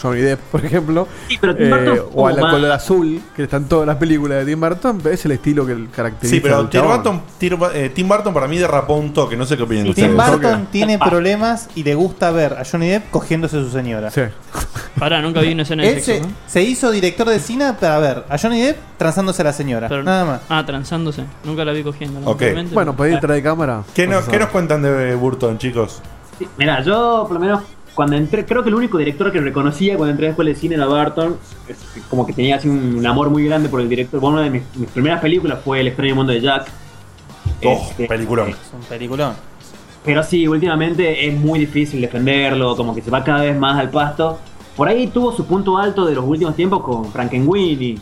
Johnny 0.00 0.20
Depp, 0.20 0.40
por 0.50 0.64
ejemplo. 0.64 1.08
pero 1.40 1.54
Tim 1.56 1.66
Eh, 1.66 1.70
Burton 1.70 1.98
o 1.98 2.10
como 2.12 2.26
a 2.28 2.32
la 2.32 2.42
más- 2.42 2.52
color 2.54 2.72
azul, 2.72 3.20
que 3.36 3.42
está 3.44 3.56
en 3.58 3.64
todas 3.66 3.86
las 3.86 3.96
películas 3.96 4.38
de 4.38 4.46
Tim 4.52 4.60
Burton, 4.60 5.02
es 5.10 5.24
el 5.24 5.32
estilo 5.32 5.66
que 5.66 5.86
caracteriza 5.94 6.34
Sí, 6.34 6.40
pero 6.40 6.58
al 6.58 6.68
Tim. 6.70 6.82
Burton, 6.82 7.22
Tim, 7.38 7.58
eh, 7.74 7.90
Tim 7.94 8.08
Burton 8.08 8.32
para 8.34 8.48
mí 8.48 8.58
derrapó 8.58 8.94
un 8.94 9.12
toque, 9.12 9.36
no 9.36 9.44
sé 9.46 9.56
qué 9.56 9.62
opinan 9.64 9.92
Tim 9.94 10.10
ustedes. 10.14 10.30
Burton 10.30 10.68
tiene 10.70 10.98
problemas 10.98 11.68
y 11.74 11.82
le 11.84 11.94
gusta 11.94 12.30
ver 12.30 12.54
a 12.54 12.64
Johnny 12.64 12.88
Depp 12.88 13.10
cogiéndose 13.10 13.58
a 13.58 13.60
su 13.62 13.70
señora. 13.70 14.10
Sí. 14.10 14.22
Pará, 14.98 15.20
nunca 15.22 15.40
vi 15.40 15.52
una 15.52 15.62
escena 15.62 15.82
de 15.84 15.90
Él 15.90 16.00
se, 16.00 16.14
sexo. 16.14 16.28
¿no? 16.28 16.34
se 16.46 16.62
hizo 16.62 16.90
director 16.90 17.28
de 17.28 17.38
cine 17.38 17.72
para 17.74 17.98
ver 17.98 18.24
a 18.28 18.36
Johnny 18.38 18.60
Depp 18.62 18.78
transándose 18.96 19.42
a 19.42 19.44
la 19.44 19.52
señora. 19.52 19.88
Pero- 19.88 20.02
Nada 20.02 20.24
más. 20.24 20.40
Ah, 20.48 20.64
transándose. 20.66 21.22
Nunca 21.44 21.64
la 21.64 21.72
vi 21.72 21.82
cogiendo. 21.84 22.28
Ok. 22.28 22.42
Bueno, 22.72 22.96
podés 22.96 23.14
entrar 23.14 23.32
de 23.34 23.42
cámara. 23.42 23.82
¿Qué, 23.94 24.02
a 24.12 24.22
¿Qué 24.28 24.38
nos 24.38 24.48
cuentan 24.48 24.82
de 24.82 25.14
Burton, 25.14 25.56
chicos? 25.58 26.02
Mira, 26.56 26.82
yo 26.82 27.24
por 27.28 27.32
lo 27.34 27.40
menos 27.40 27.62
cuando 27.98 28.14
entré, 28.14 28.46
creo 28.46 28.62
que 28.62 28.68
el 28.68 28.76
único 28.76 28.96
director 28.96 29.32
que 29.32 29.40
reconocía 29.40 29.96
cuando 29.96 30.12
entré 30.12 30.26
a 30.26 30.28
la 30.28 30.30
escuela 30.30 30.50
de 30.50 30.54
cine 30.54 30.76
era 30.76 30.86
Barton. 30.86 31.36
Es 31.68 31.76
como 32.08 32.24
que 32.24 32.32
tenía 32.32 32.54
así 32.54 32.68
un, 32.68 32.94
un 32.96 33.04
amor 33.04 33.28
muy 33.28 33.44
grande 33.44 33.68
por 33.68 33.80
el 33.80 33.88
director. 33.88 34.20
Bueno, 34.20 34.36
una 34.36 34.44
de 34.44 34.50
mis, 34.50 34.62
mis 34.76 34.88
primeras 34.88 35.20
películas 35.20 35.58
fue 35.64 35.80
El 35.80 35.88
extraño 35.88 36.14
mundo 36.14 36.32
de 36.32 36.40
Jack. 36.40 36.68
Oh, 37.64 37.72
Este, 37.90 38.06
peliculón. 38.06 38.50
Es 38.50 38.56
un 38.72 38.80
peliculón. 38.88 39.32
Pero 40.04 40.22
sí, 40.22 40.46
últimamente 40.46 41.26
es 41.26 41.34
muy 41.36 41.58
difícil 41.58 42.00
defenderlo, 42.00 42.76
como 42.76 42.94
que 42.94 43.02
se 43.02 43.10
va 43.10 43.24
cada 43.24 43.40
vez 43.42 43.58
más 43.58 43.76
al 43.76 43.90
pasto. 43.90 44.38
Por 44.76 44.86
ahí 44.86 45.08
tuvo 45.08 45.32
su 45.32 45.44
punto 45.44 45.76
alto 45.76 46.06
de 46.06 46.14
los 46.14 46.24
últimos 46.24 46.54
tiempos 46.54 46.84
con 46.84 47.10
Frankenweenie, 47.10 47.98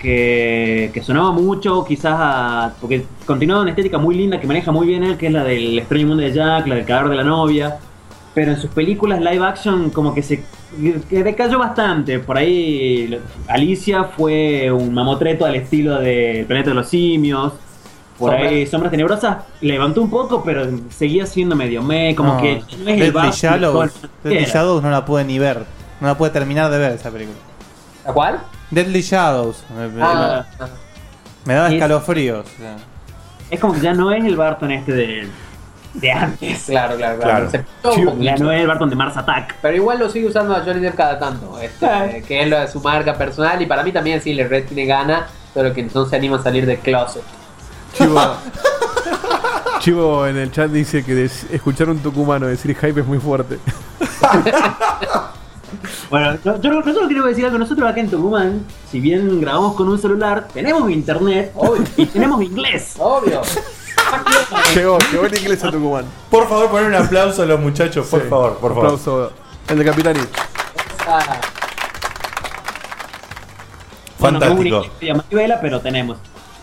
que, 0.00 0.90
que 0.94 1.02
sonaba 1.02 1.32
mucho, 1.32 1.84
quizás 1.84 2.14
a- 2.18 2.72
porque 2.80 3.04
continuaba 3.26 3.60
una 3.60 3.70
estética 3.72 3.98
muy 3.98 4.14
linda 4.14 4.40
que 4.40 4.46
maneja 4.46 4.72
muy 4.72 4.86
bien 4.86 5.04
él, 5.04 5.18
que 5.18 5.26
es 5.26 5.32
la 5.34 5.44
del 5.44 5.78
extraño 5.78 6.06
mundo 6.06 6.22
de 6.22 6.32
Jack, 6.32 6.66
la 6.66 6.76
del 6.76 6.86
cadáver 6.86 7.10
de 7.10 7.16
la 7.16 7.24
novia. 7.24 7.76
Pero 8.38 8.52
en 8.52 8.60
sus 8.60 8.70
películas 8.70 9.18
live 9.20 9.44
action 9.44 9.90
como 9.90 10.14
que 10.14 10.22
se 10.22 10.44
que 11.10 11.24
decayó 11.24 11.58
bastante. 11.58 12.20
Por 12.20 12.38
ahí 12.38 13.20
Alicia 13.48 14.04
fue 14.04 14.70
un 14.70 14.94
mamotreto 14.94 15.44
al 15.44 15.56
estilo 15.56 15.98
de 15.98 16.38
El 16.42 16.46
planeta 16.46 16.70
de 16.70 16.76
los 16.76 16.88
simios. 16.88 17.54
Por 18.16 18.30
Sombra- 18.30 18.48
ahí 18.48 18.64
Sombras 18.68 18.92
Tenebrosas 18.92 19.38
levantó 19.60 20.02
un 20.02 20.08
poco, 20.08 20.44
pero 20.44 20.68
seguía 20.88 21.26
siendo 21.26 21.56
medio 21.56 21.82
me, 21.82 22.14
como 22.14 22.34
No, 22.34 22.40
que 22.40 22.62
no 22.84 22.90
es 22.90 23.00
el 23.00 23.12
Deathly 23.12 23.30
Shallows, 23.32 23.92
Deathly. 24.22 24.44
Shadows 24.44 24.82
no 24.84 24.90
la 24.90 25.04
pude 25.04 25.24
ni 25.24 25.40
ver. 25.40 25.64
No 26.00 26.06
la 26.06 26.16
pude 26.16 26.30
terminar 26.30 26.70
de 26.70 26.78
ver 26.78 26.92
esa 26.92 27.10
película. 27.10 27.38
¿La 28.06 28.12
cuál? 28.12 28.38
Deadly 28.70 29.00
Shadows. 29.00 29.64
Ah, 30.00 30.46
me 31.44 31.54
daba 31.54 31.72
escalofríos. 31.72 32.46
sea. 32.56 32.76
Es 33.50 33.58
como 33.58 33.74
que 33.74 33.80
ya 33.80 33.94
no 33.94 34.12
es 34.12 34.24
el 34.24 34.36
Barton 34.36 34.70
este 34.70 34.92
de, 34.92 35.26
de 35.94 36.12
antes. 36.12 36.64
claro, 36.64 36.96
claro, 36.96 37.18
Claro. 37.18 37.48
claro. 37.50 38.52
Es 38.52 38.60
el 38.60 38.66
Barton 38.66 38.90
de 38.90 38.96
Mars 38.96 39.16
Attack. 39.16 39.56
Pero 39.62 39.76
igual 39.76 39.98
lo 39.98 40.08
sigue 40.10 40.26
usando 40.26 40.54
a 40.54 40.60
Johnny 40.60 40.80
Depp 40.80 40.96
cada 40.96 41.18
tanto, 41.18 41.58
este, 41.58 42.22
que 42.26 42.42
es 42.42 42.48
lo 42.48 42.58
de 42.60 42.68
su 42.68 42.80
marca 42.80 43.14
personal 43.14 43.60
y 43.60 43.66
para 43.66 43.82
mí 43.82 43.92
también 43.92 44.20
sí, 44.20 44.34
le 44.34 44.46
Red 44.46 44.66
tiene 44.66 44.86
gana, 44.86 45.26
pero 45.54 45.72
que 45.72 45.82
no 45.82 46.06
se 46.06 46.16
anima 46.16 46.36
a 46.36 46.42
salir 46.42 46.66
del 46.66 46.78
closet. 46.78 47.22
Chivo, 47.94 48.20
Chivo 49.80 50.26
en 50.26 50.36
el 50.36 50.52
chat 50.52 50.70
dice 50.70 51.04
que 51.04 51.24
escuchar 51.24 51.88
un 51.88 51.98
tucumano 51.98 52.46
decir 52.46 52.76
hype 52.76 53.00
es 53.00 53.06
muy 53.06 53.18
fuerte. 53.18 53.58
Bueno, 56.10 56.38
yo, 56.42 56.60
yo, 56.60 56.82
solo 56.82 57.06
quiero 57.06 57.26
decir 57.26 57.44
algo. 57.44 57.58
Nosotros 57.58 57.88
acá 57.88 58.00
en 58.00 58.08
Tucumán, 58.10 58.64
si 58.90 59.00
bien 59.00 59.40
grabamos 59.40 59.74
con 59.74 59.88
un 59.88 59.98
celular, 59.98 60.48
tenemos 60.52 60.90
internet 60.90 61.52
y 61.96 62.06
tenemos 62.06 62.42
inglés. 62.42 62.94
Obvio. 62.98 63.42
Llegó, 64.74 64.98
llegó 65.12 65.26
el 65.26 65.38
inglés 65.38 65.64
a 65.64 65.70
Tucumán. 65.70 66.04
Por 66.30 66.48
favor, 66.48 66.68
poner 66.70 66.86
un 66.86 66.94
aplauso 66.94 67.42
a 67.42 67.46
los 67.46 67.60
muchachos, 67.60 68.06
por 68.06 68.22
Sí. 68.22 68.28
favor, 68.28 68.58
por 68.58 68.70
favor. 68.74 68.84
Aplauso. 68.86 69.32
El 69.68 69.78
de 69.78 69.84
Capitani. 69.84 70.20
Ah, 71.06 71.40
Bueno, 74.18 74.40
Fantástico. 74.40 74.84
pero 75.60 75.80
tenemos. 75.80 76.18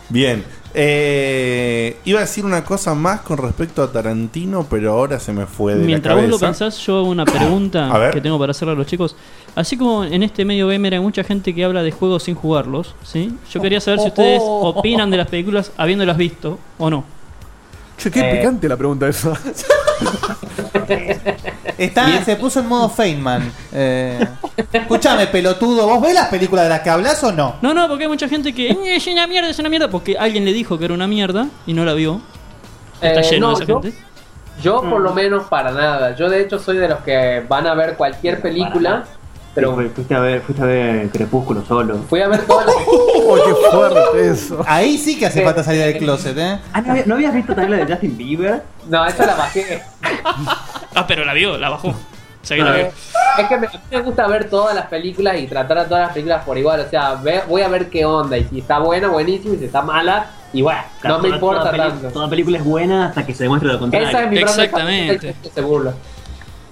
Bien. 0.10 0.44
Eh, 0.78 1.98
iba 2.04 2.20
a 2.20 2.24
decir 2.24 2.44
una 2.44 2.66
cosa 2.66 2.94
más 2.94 3.22
con 3.22 3.38
respecto 3.38 3.82
a 3.82 3.90
Tarantino, 3.90 4.68
pero 4.70 4.92
ahora 4.92 5.22
se 5.22 5.32
me 5.32 5.46
fue 5.46 5.74
de 5.74 5.86
Mientras 5.86 6.14
la 6.18 6.22
vos 6.22 6.30
lo 6.32 6.38
pensás, 6.38 6.78
yo 6.80 6.98
hago 6.98 7.08
una 7.08 7.24
pregunta 7.24 7.98
ver. 7.98 8.14
que 8.14 8.20
tengo 8.20 8.38
para 8.38 8.52
hacerle 8.52 8.74
a 8.74 8.76
los 8.78 8.86
chicos. 8.86 9.16
Así 9.56 9.78
como 9.78 10.04
en 10.04 10.22
este 10.22 10.44
medio 10.44 10.68
gamer 10.68 10.96
hay 10.96 11.00
mucha 11.00 11.24
gente 11.24 11.56
que 11.56 11.64
habla 11.64 11.82
de 11.82 11.92
juegos 11.94 12.24
sin 12.24 12.36
jugarlos, 12.36 12.94
¿sí? 13.04 13.34
Yo 13.54 13.62
quería 13.62 13.80
saber 13.80 14.02
si 14.02 14.08
ustedes 14.08 14.42
opinan 14.44 15.10
de 15.10 15.16
las 15.18 15.28
películas 15.30 15.72
habiéndolas 15.78 16.18
visto 16.18 16.60
o 16.78 16.90
no. 16.90 17.06
Che, 17.98 18.12
qué 18.12 18.20
Eh. 18.20 18.36
picante 18.38 18.68
la 18.68 18.76
pregunta 18.78 19.08
esa. 19.08 19.32
Está, 21.78 22.24
se 22.24 22.36
puso 22.36 22.60
en 22.62 22.68
modo 22.68 22.90
Feynman. 22.90 23.52
Eh, 23.74 24.26
escuchame, 24.72 25.28
pelotudo, 25.28 25.88
¿vos 25.88 26.02
ves 26.02 26.14
las 26.14 26.28
películas 26.30 26.66
de 26.66 26.70
las 26.70 26.82
que 26.82 26.90
hablas 26.90 27.24
o 27.24 27.32
no? 27.32 27.56
No, 27.62 27.74
no, 27.74 27.88
porque 27.88 28.04
hay 28.06 28.10
mucha 28.10 28.28
gente 28.30 28.54
que 28.54 28.70
"Eh, 28.72 28.96
es 28.96 29.08
una 29.08 29.28
mierda, 29.28 29.50
es 29.50 29.60
una 29.60 29.70
mierda, 29.70 29.90
porque 29.90 30.18
alguien 30.18 30.46
le 30.46 30.54
dijo 30.54 30.78
que 30.78 30.86
era 30.86 30.94
una 30.94 31.08
mierda 31.08 31.48
y 31.66 31.74
no 31.74 31.84
la 31.86 31.94
vio. 31.94 32.22
Está 33.02 33.22
Eh, 33.22 33.24
lleno 33.32 33.52
no, 33.52 33.58
de 33.58 33.64
esa 33.64 33.74
yo- 33.74 33.82
gente. 33.82 33.98
yo 34.62 34.82
por 34.90 35.02
lo 35.02 35.14
menos 35.14 35.46
para 35.48 35.72
nada. 35.72 36.16
Yo 36.16 36.30
de 36.30 36.42
hecho 36.42 36.60
soy 36.60 36.78
de 36.78 36.88
los 36.88 37.00
que 37.00 37.44
van 37.48 37.68
a 37.68 37.74
ver 37.74 37.96
cualquier 37.96 38.42
película, 38.42 39.04
pero 39.56 39.74
fuiste 39.96 40.14
a 40.14 40.20
ver, 40.20 40.42
fuiste 40.42 40.62
a 40.62 40.68
ver 40.68 41.10
Crepúsculo 41.10 41.64
solo. 41.66 41.98
fui 42.10 42.22
a 42.22 42.28
ver 42.28 42.46
todas 42.46 42.66
las 42.68 42.76
Oh, 43.28 43.36
qué 43.44 43.54
fuerte 43.76 44.30
eso. 44.30 44.64
Ahí 44.68 44.98
sí 45.00 45.18
que 45.18 45.26
hace 45.26 45.44
falta 45.44 45.64
salir 45.64 45.82
del 45.82 45.98
closet, 45.98 46.38
¿eh? 46.38 46.60
Ah, 46.74 46.82
¿no, 46.82 46.92
había- 46.92 47.06
¿no 47.08 47.16
habías 47.16 47.34
visto 47.34 47.56
también 47.56 47.80
la 47.80 47.86
de 47.86 47.92
Justin 47.92 48.16
Bieber? 48.18 48.62
No, 48.88 49.04
esa 49.06 49.26
la 49.26 49.34
bajé. 49.36 49.82
Ah, 50.94 51.06
pero 51.08 51.26
la 51.26 51.34
vio, 51.34 51.58
la 51.58 51.70
bajó. 51.70 51.88
O 51.90 51.96
sea 52.48 52.58
que 52.58 52.64
la 52.64 52.72
vio. 52.74 52.86
Eh, 52.86 52.92
es 53.40 53.48
que 53.48 53.58
me, 53.58 53.66
a 53.68 53.72
mí 53.72 53.78
me 53.92 54.02
gusta 54.02 54.28
ver 54.28 54.50
todas 54.50 54.76
las 54.76 54.86
películas 54.86 55.38
y 55.40 55.48
tratar 55.48 55.80
a 55.80 55.86
todas 55.86 56.04
las 56.04 56.12
películas 56.14 56.44
por 56.46 56.58
igual. 56.58 56.82
O 56.82 56.90
sea, 56.90 57.16
ve- 57.16 57.42
voy 57.50 57.64
a 57.64 57.68
ver 57.68 57.90
qué 57.90 58.06
onda. 58.06 58.38
Y 58.38 58.44
si 58.46 58.60
está 58.60 58.78
buena, 58.80 59.08
buenísimo. 59.08 59.56
Y 59.56 59.58
si 59.58 59.66
está 59.66 59.82
mala, 59.82 60.28
y 60.54 60.62
bueno, 60.62 60.82
no 61.04 61.18
me 61.18 61.24
Toda- 61.30 61.36
importa 61.36 61.72
toda 61.72 61.90
tanto. 61.90 62.08
Toda 62.10 62.30
película 62.30 62.58
es 62.60 62.64
buena 62.64 63.08
hasta 63.08 63.26
que 63.26 63.34
se 63.34 63.44
demuestre 63.44 63.72
lo 63.74 63.80
contrario. 63.80 64.08
Esa 64.08 64.24
es 64.26 64.30
mi 64.30 64.38
Exactamente. 64.38 65.36
se 65.54 65.62
burla. 65.62 65.94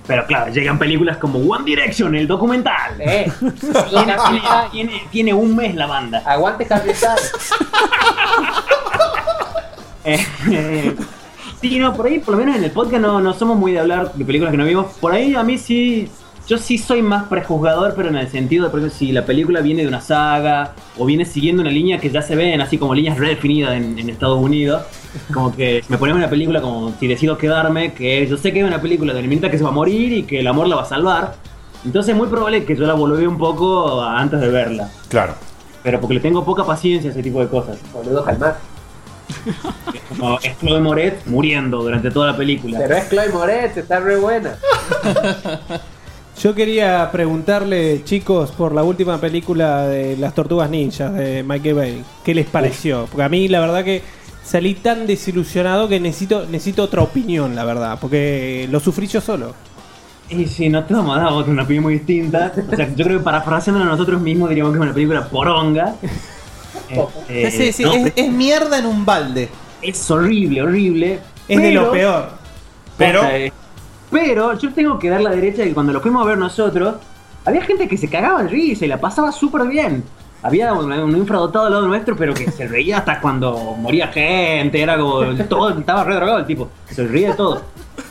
Pero 0.06 0.26
claro, 0.26 0.52
llegan 0.52 0.78
películas 0.78 1.18
como 1.18 1.40
One 1.40 1.64
Direction, 1.64 2.14
el 2.16 2.28
documental. 2.28 3.00
Eh, 3.00 3.32
Tiene, 4.72 5.02
tiene- 5.12 5.34
un 5.34 5.56
mes 5.56 5.76
la 5.76 5.86
banda. 5.88 6.22
aguante 6.26 6.68
Harry 6.70 6.94
Styles. 6.94 7.32
Eh, 10.06 10.20
eh, 10.52 10.96
sí, 11.62 11.80
no, 11.80 11.94
por 11.96 12.08
ahí, 12.08 12.20
por 12.20 12.34
lo 12.34 12.40
menos 12.42 12.58
en 12.58 12.66
el 12.66 12.72
podcast 12.72 13.02
no, 13.02 13.22
no 13.22 13.34
somos 13.34 13.58
muy 13.58 13.72
de 13.72 13.80
hablar 13.80 14.12
de 14.14 14.26
películas 14.26 14.52
que 14.52 14.58
no 14.58 14.66
vimos. 14.66 14.88
Por 15.00 15.14
ahí 15.14 15.34
a 15.34 15.44
mí 15.44 15.58
sí, 15.58 16.10
yo 16.48 16.58
sí 16.58 16.78
soy 16.78 17.02
más 17.02 17.28
prejuzgador, 17.28 17.94
pero 17.96 18.10
en 18.10 18.18
el 18.18 18.28
sentido 18.28 18.66
de, 18.66 18.70
por 18.70 18.80
ejemplo, 18.80 18.98
si 18.98 19.12
la 19.12 19.26
película 19.26 19.62
viene 19.62 19.84
de 19.84 19.88
una 19.88 20.02
saga 20.02 20.74
o 20.98 21.06
viene 21.06 21.26
siguiendo 21.26 21.62
una 21.62 21.72
línea 21.72 22.00
que 22.00 22.10
ya 22.10 22.22
se 22.22 22.36
ven 22.36 22.60
así 22.60 22.78
como 22.78 22.94
líneas 22.94 23.18
redefinidas 23.18 23.76
en, 23.76 23.98
en 23.98 24.10
Estados 24.10 24.40
Unidos, 24.40 24.84
como 25.34 25.56
que 25.56 25.84
me 25.88 25.98
ponemos 25.98 26.20
una 26.20 26.30
película 26.30 26.62
como 26.62 26.94
si 27.00 27.08
decido 27.08 27.38
quedarme, 27.38 27.94
que 27.94 28.28
yo 28.28 28.38
sé 28.38 28.52
que 28.52 28.60
es 28.60 28.66
una 28.66 28.82
película 28.82 29.14
de 29.14 29.22
minita 29.22 29.50
que 29.50 29.58
se 29.58 29.64
va 29.64 29.70
a 29.70 29.74
morir 29.74 30.12
y 30.12 30.24
que 30.24 30.40
el 30.40 30.48
amor 30.48 30.68
la 30.68 30.76
va 30.76 30.82
a 30.84 30.86
salvar. 30.86 31.36
Entonces 31.86 32.14
es 32.14 32.18
muy 32.18 32.28
probable 32.28 32.66
que 32.66 32.76
yo 32.76 32.86
la 32.86 32.94
volví 32.94 33.26
un 33.26 33.38
poco 33.38 34.02
antes 34.02 34.40
de 34.40 34.50
verla. 34.50 34.90
Claro. 35.10 35.36
Pero 35.82 36.00
porque 36.00 36.16
le 36.16 36.20
tengo 36.22 36.44
poca 36.46 36.66
paciencia 36.66 37.10
a 37.10 37.14
ese 37.14 37.22
tipo 37.22 37.42
de 37.42 37.48
cosas. 37.48 37.78
Boludo, 37.94 38.24
calmar. 38.24 38.58
Como 40.10 40.40
es 40.40 40.58
Chloe 40.60 40.80
Moret 40.80 41.26
muriendo 41.26 41.82
durante 41.82 42.10
toda 42.12 42.28
la 42.32 42.38
película. 42.38 42.80
Pero 42.80 42.96
es 42.96 43.10
Chloe 43.10 43.30
Moretz, 43.30 43.78
está 43.78 44.00
re 44.00 44.18
buena. 44.18 44.56
Yo 46.42 46.54
quería 46.56 47.10
preguntarle, 47.12 48.04
chicos, 48.04 48.52
por 48.52 48.74
la 48.74 48.84
última 48.84 49.20
película 49.20 49.88
de 49.88 50.18
Las 50.18 50.34
Tortugas 50.34 50.70
Ninjas 50.70 51.14
de 51.14 51.44
Michael 51.44 51.76
Bay, 51.76 52.04
¿qué 52.26 52.34
les 52.34 52.48
pareció? 52.48 53.06
Porque 53.10 53.24
a 53.24 53.30
mí 53.30 53.48
la 53.48 53.60
verdad 53.60 53.84
que 53.84 54.02
salí 54.44 54.74
tan 54.74 55.06
desilusionado 55.08 55.88
que 55.88 56.00
necesito, 56.00 56.46
necesito 56.50 56.84
otra 56.84 57.02
opinión, 57.02 57.56
la 57.56 57.64
verdad, 57.64 57.98
porque 58.02 58.68
lo 58.72 58.80
sufrí 58.80 59.08
yo 59.08 59.22
solo. 59.22 59.54
Y 60.30 60.46
si 60.48 60.70
no 60.70 60.84
te 60.86 60.94
vamos 60.96 61.16
a 61.18 61.22
dar 61.22 61.34
una 61.34 61.64
opinión 61.64 61.84
muy 61.84 61.94
distinta. 61.96 62.52
O 62.72 62.76
sea, 62.76 62.90
yo 62.96 63.06
creo 63.06 63.20
que 63.20 63.24
parafraseándola 63.24 63.86
a 63.86 63.92
nosotros 63.92 64.20
mismos 64.20 64.50
diríamos 64.50 64.74
que 64.74 64.80
es 64.80 64.84
una 64.84 64.94
película 64.94 65.28
poronga. 65.30 65.96
Este, 67.30 67.52
sí, 67.52 67.72
sí, 67.72 67.84
no, 67.84 67.94
es, 67.94 68.14
es 68.16 68.32
mierda 68.32 68.78
en 68.78 68.86
un 68.86 69.06
balde. 69.06 69.50
es 69.82 70.12
horrible, 70.12 70.62
horrible. 70.62 71.20
Es 71.48 71.60
de 71.62 71.72
lo 71.72 71.92
peor. 71.92 72.30
Pero- 72.98 73.24
eh, 73.26 73.52
Pero 74.14 74.54
yo 74.58 74.72
tengo 74.74 74.98
que 75.00 75.10
dar 75.10 75.22
la 75.22 75.32
derecha 75.32 75.64
de 75.64 75.70
que 75.70 75.74
cuando 75.74 75.92
lo 75.92 76.00
fuimos 76.02 76.24
a 76.24 76.30
ver 76.30 76.38
nosotros, 76.38 76.96
había 77.46 77.62
gente 77.64 77.88
que 77.88 77.98
se 77.98 78.08
cagaba 78.10 78.44
de 78.44 78.50
risa 78.50 78.86
y 78.86 78.88
la 78.88 78.98
pasaba 79.02 79.32
súper 79.32 79.64
bien. 79.68 80.04
Había 80.42 80.74
un, 80.74 80.92
un 80.92 81.16
infradotado 81.18 81.66
al 81.68 81.72
lado 81.72 81.88
nuestro, 81.88 82.16
pero 82.18 82.34
que 82.34 82.52
se 82.52 82.68
reía 82.68 82.98
hasta 83.00 83.20
cuando 83.22 83.54
moría 83.80 84.08
gente, 84.10 84.82
era 84.82 84.98
como. 84.98 85.22
todo, 85.50 85.70
estaba 85.78 86.04
re 86.04 86.16
drogado 86.16 86.40
el 86.40 86.46
tipo. 86.46 86.70
Se 86.90 87.06
reía 87.08 87.30
de 87.30 87.36
todo. 87.36 87.62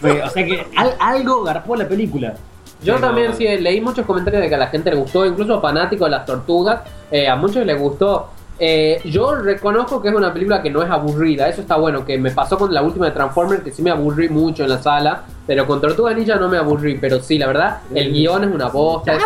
O 0.03 0.31
sea 0.31 0.45
que 0.45 0.67
al- 0.77 0.95
algo 0.99 1.43
garpó 1.43 1.77
la 1.77 1.87
película. 1.87 2.35
Yo 2.83 2.95
Pero- 2.95 3.07
también 3.07 3.35
sí 3.35 3.45
leí 3.47 3.81
muchos 3.81 4.05
comentarios 4.07 4.43
de 4.43 4.49
que 4.49 4.55
a 4.55 4.59
la 4.59 4.67
gente 4.69 4.91
le 4.91 4.97
gustó, 4.97 5.25
incluso 5.27 5.61
fanáticos 5.61 6.07
de 6.07 6.11
las 6.11 6.27
tortugas, 6.27 6.81
eh, 7.11 7.29
a 7.29 7.37
muchos 7.37 7.65
les 7.65 7.79
gustó. 7.79 8.31
Eh, 8.59 9.01
yo 9.05 9.35
reconozco 9.35 10.01
que 10.01 10.09
es 10.11 10.15
una 10.15 10.33
película 10.33 10.63
que 10.63 10.71
no 10.71 10.83
es 10.83 10.91
aburrida, 10.91 11.49
eso 11.49 11.63
está 11.63 11.77
bueno, 11.77 12.05
que 12.05 12.17
me 12.19 12.31
pasó 12.31 12.57
con 12.57 12.73
la 12.73 12.83
última 12.83 13.07
de 13.07 13.13
Transformers, 13.13 13.63
que 13.65 13.73
sí 13.73 13.83
me 13.83 13.91
aburrí 13.91 14.29
mucho 14.29 14.63
en 14.63 14.69
la 14.71 14.81
sala, 14.81 15.23
pero 15.47 15.67
con 15.67 15.81
Tortuga 15.81 16.13
Ninja 16.15 16.37
no 16.37 16.49
me 16.49 16.59
aburrí, 16.59 16.97
pero 17.01 17.21
sí, 17.21 17.39
la 17.39 17.47
verdad, 17.49 17.79
el 17.95 18.13
guion 18.13 18.45
es 18.45 18.55
una 18.55 18.69
bosta, 18.69 19.15
es 19.15 19.23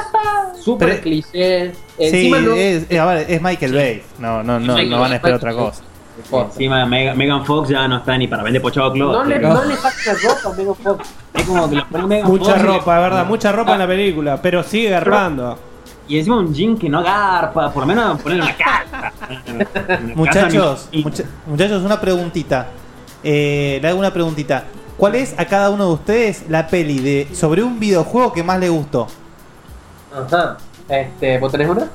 súper 0.63 1.01
cliché. 1.01 1.73
Sí, 1.75 1.81
Encima 1.99 2.41
no- 2.41 2.55
es, 2.55 2.87
es- 2.91 2.99
a 2.99 3.05
ver, 3.07 3.27
es 3.31 3.43
Michael 3.43 3.75
Bay. 3.75 4.03
No, 4.19 4.43
no, 4.43 4.59
no, 4.59 4.75
Michael 4.75 4.91
no 4.91 5.01
van 5.01 5.13
a 5.13 5.17
esperar 5.17 5.37
otra 5.37 5.53
cosa. 5.55 5.83
Encima 6.33 6.87
Mega- 6.87 7.15
Megan 7.15 7.45
Fox 7.45 7.69
ya 7.69 7.87
no 7.87 7.99
está 7.99 8.17
ni 8.17 8.27
para 8.27 8.43
vender 8.43 8.63
pochoclo. 8.63 9.13
no, 9.13 9.25
le, 9.25 9.37
pero- 9.37 9.53
no 9.55 9.65
le 9.65 9.75
ropa, 9.75 10.51
amigo 10.55 10.75
Fox. 10.75 11.09
Es 11.35 11.43
como 11.45 11.69
que 11.69 11.77
lo 11.77 12.09
Megan 12.09 12.29
Mucha 12.29 12.53
Fox 12.53 12.63
ropa, 12.65 12.95
de 12.97 13.03
verdad, 13.03 13.27
mucha 13.27 13.53
ropa 13.53 13.73
en 13.75 13.79
la 13.81 13.87
película, 13.87 14.41
pero 14.41 14.63
sigue 14.63 14.89
garpando. 14.89 15.59
Y 16.09 16.19
encima 16.19 16.39
un 16.39 16.55
jean 16.55 16.77
que 16.79 16.89
no 16.89 17.03
garpa, 17.03 17.73
por 17.73 17.83
lo 17.83 17.87
menos 17.87 18.21
ponerle 18.23 18.45
una 18.45 18.57
carta. 18.57 19.13
Muchachos, 20.15 20.89
mucha- 20.93 21.25
muchachos, 21.47 21.83
una 21.83 22.01
preguntita. 22.01 22.69
Eh, 23.23 23.79
le 23.83 23.89
hago 23.89 23.99
una 23.99 24.13
preguntita. 24.13 24.65
¿Cuál 24.97 25.17
es 25.17 25.35
a 25.39 25.45
cada 25.47 25.71
uno 25.71 25.87
de 25.89 25.93
ustedes 25.95 26.45
la 26.49 26.69
peli 26.69 26.99
de 27.01 27.29
sobre 27.35 27.63
un 27.63 27.79
videojuego 27.81 28.33
que 28.33 28.43
más 28.43 28.59
le 28.61 28.69
gustó? 28.69 29.09
Ajá. 30.15 30.57
Este, 30.89 31.39
¿Vos 31.39 31.51
tenés 31.53 31.69
una? 31.69 31.89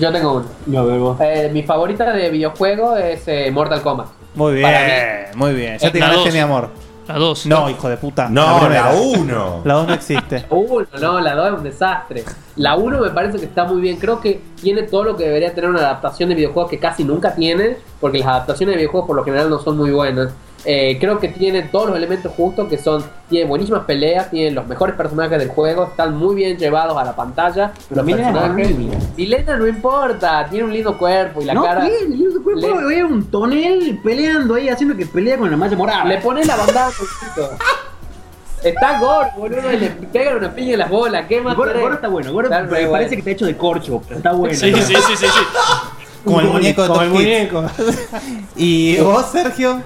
Yo 0.00 0.10
tengo 0.10 0.32
una. 0.38 0.46
No, 0.66 0.98
vos. 0.98 1.18
Eh, 1.20 1.50
mi 1.52 1.62
favorita 1.62 2.10
de 2.12 2.30
videojuego 2.30 2.96
es 2.96 3.22
eh, 3.28 3.50
Mortal 3.52 3.82
Kombat. 3.82 4.06
Muy 4.34 4.54
bien, 4.54 5.26
muy 5.34 5.52
bien. 5.52 5.78
Ya 5.78 5.92
te 5.92 5.98
ganaste 5.98 6.24
dos. 6.24 6.32
mi 6.32 6.38
amor. 6.40 6.70
La 7.08 7.18
2. 7.18 7.46
No, 7.46 7.68
hijo 7.68 7.88
de 7.88 7.96
puta. 7.96 8.28
No, 8.28 8.68
la 8.68 8.92
uno. 8.92 9.60
La 9.64 9.74
2 9.74 9.86
no 9.88 9.94
existe. 9.94 10.44
Uno, 10.50 10.86
no, 11.00 11.20
la 11.20 11.34
2 11.34 11.46
es 11.46 11.52
un 11.54 11.64
desastre. 11.64 12.24
La 12.56 12.76
1 12.76 13.00
me 13.00 13.10
parece 13.10 13.38
que 13.38 13.46
está 13.46 13.64
muy 13.64 13.80
bien. 13.80 13.96
Creo 13.96 14.20
que 14.20 14.40
tiene 14.60 14.84
todo 14.84 15.04
lo 15.04 15.16
que 15.16 15.24
debería 15.24 15.52
tener 15.54 15.70
una 15.70 15.80
adaptación 15.80 16.28
de 16.28 16.36
videojuegos 16.36 16.70
que 16.70 16.78
casi 16.78 17.02
nunca 17.04 17.34
tiene, 17.34 17.76
porque 18.00 18.18
las 18.18 18.28
adaptaciones 18.28 18.74
de 18.74 18.78
videojuegos 18.78 19.08
por 19.08 19.16
lo 19.16 19.24
general 19.24 19.50
no 19.50 19.58
son 19.58 19.76
muy 19.76 19.90
buenas. 19.90 20.32
Eh, 20.64 20.96
creo 21.00 21.18
que 21.18 21.26
tiene 21.28 21.62
todos 21.62 21.88
los 21.88 21.96
elementos 21.96 22.32
justos 22.36 22.68
que 22.68 22.78
son, 22.78 23.04
tiene 23.28 23.48
buenísimas 23.48 23.84
peleas, 23.84 24.30
tiene 24.30 24.52
los 24.52 24.64
mejores 24.68 24.94
personajes 24.94 25.36
del 25.38 25.48
juego, 25.48 25.84
están 25.86 26.16
muy 26.16 26.36
bien 26.36 26.56
llevados 26.56 26.96
a 26.96 27.04
la 27.04 27.16
pantalla. 27.16 27.72
Los 27.90 28.04
Milena 28.04 28.28
es 28.28 28.32
personajes. 28.36 28.76
Milena 29.16 29.56
no 29.56 29.66
importa, 29.66 30.46
tiene 30.48 30.64
un 30.66 30.72
lindo 30.72 30.96
cuerpo 30.96 31.42
y 31.42 31.46
la 31.46 31.54
no, 31.54 31.64
cara. 31.64 31.84
¿qué? 31.86 32.06
Le- 32.08 32.60
le- 32.60 32.84
Veo 32.86 33.06
un 33.08 33.24
tonel 33.28 33.98
peleando 34.04 34.54
ahí, 34.54 34.68
haciendo 34.68 34.96
que 34.96 35.04
pelea 35.06 35.36
con 35.36 35.50
la 35.50 35.56
malla 35.56 35.76
morada. 35.76 36.04
Le 36.04 36.18
pone 36.20 36.44
la 36.44 36.54
bandada 36.54 36.90
Juancito. 36.92 37.56
Está 38.62 39.00
gordo, 39.00 39.30
boludo, 39.38 39.72
y 39.72 39.76
le 39.76 39.88
pegan 39.90 40.36
una 40.36 40.54
piña 40.54 40.74
en 40.74 40.78
las 40.78 40.88
bolas. 40.90 41.26
¿Qué 41.28 41.40
más 41.40 41.56
gordo 41.56 41.92
está 41.94 42.06
bueno, 42.06 42.32
gordo 42.32 42.48
Está 42.48 42.68
parece 42.68 42.88
bueno. 42.88 43.08
que 43.08 43.14
está 43.16 43.30
hecho 43.32 43.46
de 43.46 43.56
corcho, 43.56 44.00
pero 44.06 44.18
está 44.18 44.30
bueno. 44.32 44.54
Sí, 44.54 44.72
sí, 44.72 44.82
sí, 44.82 44.94
sí, 45.16 45.16
sí. 45.16 45.26
Como 46.24 46.40
el 46.40 46.46
muñeco 46.46 46.82
de 46.82 46.88
Como 46.88 47.02
el 47.02 47.10
muñeco. 47.10 47.64
¿Y 48.56 48.98
vos, 48.98 49.26
Sergio? 49.32 49.82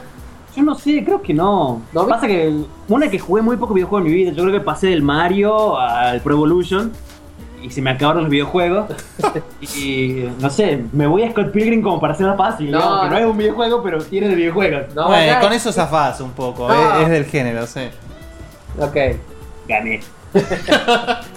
Yo 0.56 0.62
no 0.62 0.74
sé, 0.74 1.04
creo 1.04 1.20
que 1.20 1.34
no. 1.34 1.82
¿No 1.92 2.06
Pasa 2.06 2.26
que 2.26 2.52
una 2.88 3.10
que 3.10 3.18
jugué 3.18 3.42
muy 3.42 3.56
poco 3.56 3.74
videojuegos 3.74 4.06
en 4.06 4.12
mi 4.12 4.16
vida, 4.16 4.32
yo 4.32 4.42
creo 4.42 4.54
que 4.54 4.64
pasé 4.64 4.88
del 4.88 5.02
Mario 5.02 5.78
al 5.78 6.20
Pro 6.22 6.34
Evolution 6.34 6.92
y 7.62 7.70
se 7.70 7.82
me 7.82 7.90
acabaron 7.90 8.22
los 8.22 8.30
videojuegos. 8.30 8.86
y 9.60 10.24
no 10.40 10.48
sé, 10.48 10.84
me 10.92 11.06
voy 11.06 11.24
a 11.24 11.30
Scott 11.30 11.52
Pilgrim 11.52 11.82
como 11.82 12.00
para 12.00 12.14
hacerla 12.14 12.36
fácil, 12.36 12.70
No, 12.70 12.78
digamos, 12.78 13.02
que 13.02 13.10
no 13.10 13.18
es 13.18 13.26
un 13.26 13.36
videojuego, 13.36 13.82
pero 13.82 13.98
tiene 14.02 14.28
de 14.28 14.34
videojuegos. 14.34 14.94
No, 14.94 15.08
bueno, 15.08 15.40
con 15.40 15.52
eso 15.52 15.70
zafás 15.72 16.20
un 16.20 16.30
poco. 16.30 16.68
No. 16.68 16.96
Es, 16.96 17.02
es 17.02 17.10
del 17.10 17.24
género, 17.26 17.66
sí. 17.66 17.88
Ok. 18.80 18.96
Gané. 19.68 20.00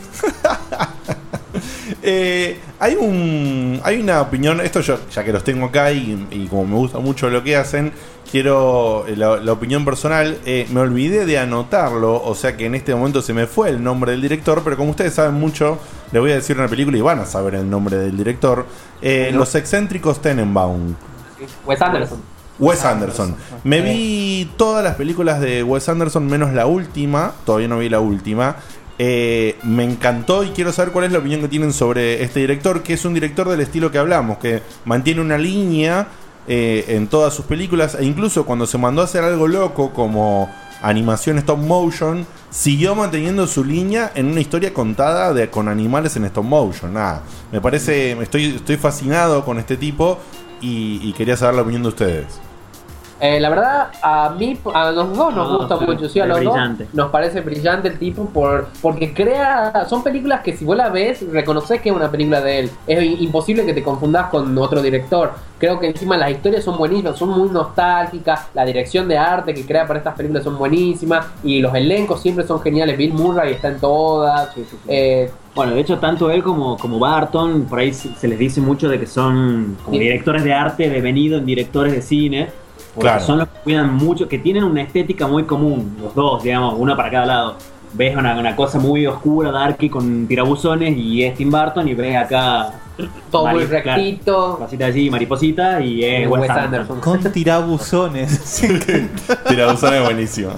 Eh, 2.02 2.60
hay 2.80 2.96
un 2.96 3.82
hay 3.84 4.00
una 4.00 4.22
opinión, 4.22 4.62
esto 4.62 4.80
yo, 4.80 5.00
ya 5.12 5.24
que 5.24 5.34
los 5.34 5.44
tengo 5.44 5.66
acá 5.66 5.92
y, 5.92 6.28
y 6.32 6.48
como 6.48 6.66
me 6.66 6.76
gusta 6.76 7.00
mucho 7.00 7.30
lo 7.30 7.44
que 7.44 7.58
hacen, 7.58 7.92
quiero 8.32 9.06
eh, 9.08 9.16
la, 9.18 9.38
la 9.38 9.52
opinión 9.52 9.84
personal. 9.84 10.38
eh, 10.46 10.66
me 10.72 10.80
olvidé 10.80 11.26
de 11.26 11.38
anotarlo, 11.40 12.22
o 12.24 12.36
sea 12.36 12.56
que 12.56 12.68
en 12.68 12.76
este 12.76 12.96
momento 12.96 13.22
se 13.22 13.34
me 13.34 13.48
fue 13.48 13.70
el 13.70 13.84
nombre 13.84 14.12
del 14.12 14.22
director, 14.22 14.62
pero 14.64 14.78
como 14.78 14.92
ustedes 14.92 15.14
saben 15.16 15.34
mucho, 15.34 15.78
les 16.12 16.22
voy 16.22 16.32
a 16.32 16.36
decir 16.36 16.58
una 16.58 16.68
película 16.68 16.98
y 16.98 17.02
van 17.02 17.20
a 17.20 17.26
saber 17.26 17.56
el 17.56 17.70
nombre 17.70 17.98
del 17.98 18.16
director. 18.16 18.66
Eh, 19.02 19.32
Los 19.34 19.54
excéntricos 19.56 20.22
Tenenbaum. 20.22 20.96
Wes 21.66 21.82
Anderson. 21.82 22.22
Wes 22.60 22.84
Anderson. 22.86 23.36
Me 23.64 23.82
vi 23.82 24.52
todas 24.58 24.84
las 24.84 24.96
películas 24.96 25.40
de 25.40 25.64
Wes 25.64 25.88
Anderson 25.90 26.28
menos 26.28 26.54
la 26.54 26.66
última. 26.66 27.34
Todavía 27.46 27.68
no 27.70 27.78
vi 27.80 27.88
la 27.90 28.02
última. 28.02 28.58
Eh, 29.02 29.58
me 29.64 29.86
encantó 29.86 30.44
y 30.44 30.50
quiero 30.50 30.74
saber 30.74 30.92
cuál 30.92 31.06
es 31.06 31.14
la 31.14 31.20
opinión 31.20 31.40
que 31.40 31.48
tienen 31.48 31.72
sobre 31.72 32.22
este 32.22 32.42
director, 32.42 32.84
que 32.84 32.94
es 32.94 33.06
un 33.06 33.14
director 33.14 33.48
del 33.48 33.62
estilo 33.62 33.92
que 33.92 33.98
hablamos, 33.98 34.40
que 34.40 34.62
mantiene 34.84 35.22
una 35.22 35.38
línea 35.38 36.10
eh, 36.50 36.84
en 36.90 37.08
todas 37.08 37.34
sus 37.34 37.46
películas 37.46 37.96
e 37.98 38.04
incluso 38.04 38.46
cuando 38.46 38.68
se 38.68 38.78
mandó 38.78 39.02
a 39.02 39.06
hacer 39.06 39.24
algo 39.24 39.48
loco 39.48 39.94
como 39.94 40.54
animación 40.82 41.38
stop 41.38 41.60
motion, 41.60 42.28
siguió 42.50 42.94
manteniendo 42.94 43.48
su 43.48 43.64
línea 43.64 44.12
en 44.16 44.26
una 44.28 44.42
historia 44.42 44.74
contada 44.74 45.34
de, 45.34 45.50
con 45.50 45.70
animales 45.70 46.18
en 46.18 46.26
stop 46.26 46.44
motion. 46.44 46.94
Nada, 46.94 47.24
me 47.54 47.62
parece, 47.62 48.12
estoy, 48.22 48.56
estoy 48.56 48.76
fascinado 48.76 49.46
con 49.46 49.60
este 49.60 49.78
tipo 49.78 50.20
y, 50.60 51.00
y 51.04 51.14
quería 51.14 51.38
saber 51.38 51.56
la 51.56 51.62
opinión 51.62 51.84
de 51.84 51.90
ustedes. 51.90 52.49
Eh, 53.22 53.40
la 53.40 53.50
verdad, 53.50 53.88
a 54.02 54.30
mí, 54.30 54.58
a 54.74 54.92
los 54.92 55.16
dos 55.16 55.36
nos 55.36 55.50
No, 55.52 55.58
gusta 55.58 55.76
mucho, 55.78 56.08
sí, 56.08 56.20
a 56.22 56.26
los 56.26 56.38
brillante. 56.40 56.86
dos 56.86 56.94
nos 56.94 57.12
parece 57.12 57.42
brillante 57.42 57.90
el 57.90 58.00
tipo 58.00 58.26
por, 58.30 58.68
porque 58.82 59.14
crea, 59.14 59.86
son 59.90 60.04
películas 60.04 60.42
que 60.42 60.56
si 60.56 60.64
vos 60.64 60.78
la 60.78 60.90
ves, 60.90 61.26
reconoces 61.32 61.82
que 61.82 61.90
es 61.90 61.96
una 61.96 62.10
película 62.10 62.40
de 62.42 62.60
él. 62.60 62.72
Es 62.88 63.04
imposible 63.22 63.66
que 63.66 63.74
te 63.74 63.84
confundas 63.84 64.28
con 64.30 64.58
otro 64.58 64.82
director. 64.82 65.32
Creo 65.58 65.78
que 65.80 65.88
encima 65.88 66.16
las 66.16 66.32
historias 66.32 66.64
son 66.64 66.78
buenísimas, 66.78 67.18
son 67.18 67.30
muy 67.38 67.50
nostálgicas, 67.50 68.48
la 68.54 68.64
dirección 68.66 69.10
de 69.10 69.18
arte 69.18 69.54
que 69.54 69.66
crea 69.66 69.86
para 69.86 70.00
estas 70.00 70.16
películas 70.16 70.46
son 70.46 70.58
buenísimas 70.58 71.26
y 71.44 71.60
los 71.60 71.76
elencos 71.76 72.22
siempre 72.22 72.48
son 72.48 72.62
geniales. 72.62 72.98
Bill 72.98 73.14
Murray 73.14 73.54
está 73.54 73.68
en 73.68 73.80
todas. 73.80 74.50
Eh, 74.88 75.30
Bueno, 75.56 75.74
de 75.76 75.82
hecho, 75.82 75.98
tanto 76.00 76.32
él 76.32 76.42
como, 76.42 76.78
como 76.78 76.98
Barton, 77.00 77.64
por 77.66 77.80
ahí 77.80 77.92
se 77.94 78.28
les 78.30 78.40
dice 78.40 78.62
mucho 78.62 78.88
de 78.88 78.98
que 78.98 79.06
son 79.08 79.76
como 79.84 79.98
directores 80.00 80.46
de 80.46 80.54
arte 80.54 80.90
devenido 80.90 81.38
en 81.38 81.46
directores 81.46 81.92
de 81.92 82.02
cine. 82.02 82.48
Porque 82.96 83.08
Claro. 83.10 83.24
son 83.26 83.38
los 83.40 83.48
que 83.48 83.60
cuidan 83.64 83.94
mucho, 83.94 84.28
que 84.28 84.40
tienen 84.40 84.64
una 84.64 84.82
estética 84.82 85.28
muy 85.28 85.44
común, 85.44 85.98
los 86.02 86.14
dos, 86.16 86.44
digamos, 86.44 86.76
uno 86.78 86.96
para 86.98 87.12
cada 87.12 87.26
lado. 87.26 87.56
Ves 87.94 88.16
una, 88.16 88.38
una 88.38 88.56
cosa 88.56 88.78
muy 88.80 89.06
oscura, 89.08 89.52
darky, 89.52 89.90
con 89.90 90.28
tirabuzones 90.28 90.96
y 90.98 91.24
es 91.24 91.36
Tim 91.36 91.50
Burton, 91.50 91.88
y 91.88 91.94
ves 91.96 92.16
acá. 92.18 92.72
todo 93.32 93.48
muy 93.48 93.64
rectito. 93.66 94.58
Cosita 94.60 94.88
así, 94.88 95.10
mariposita, 95.10 95.82
y 95.82 96.04
es 96.04 96.28
Wes 96.30 96.42
Wes 96.42 96.50
Anderson. 96.52 96.98
Anderson. 96.98 97.00
Con 97.00 97.32
tirabuzones. 97.32 98.62
Tirabuzón 99.48 99.94
es 99.94 100.04
buenísimo. 100.04 100.52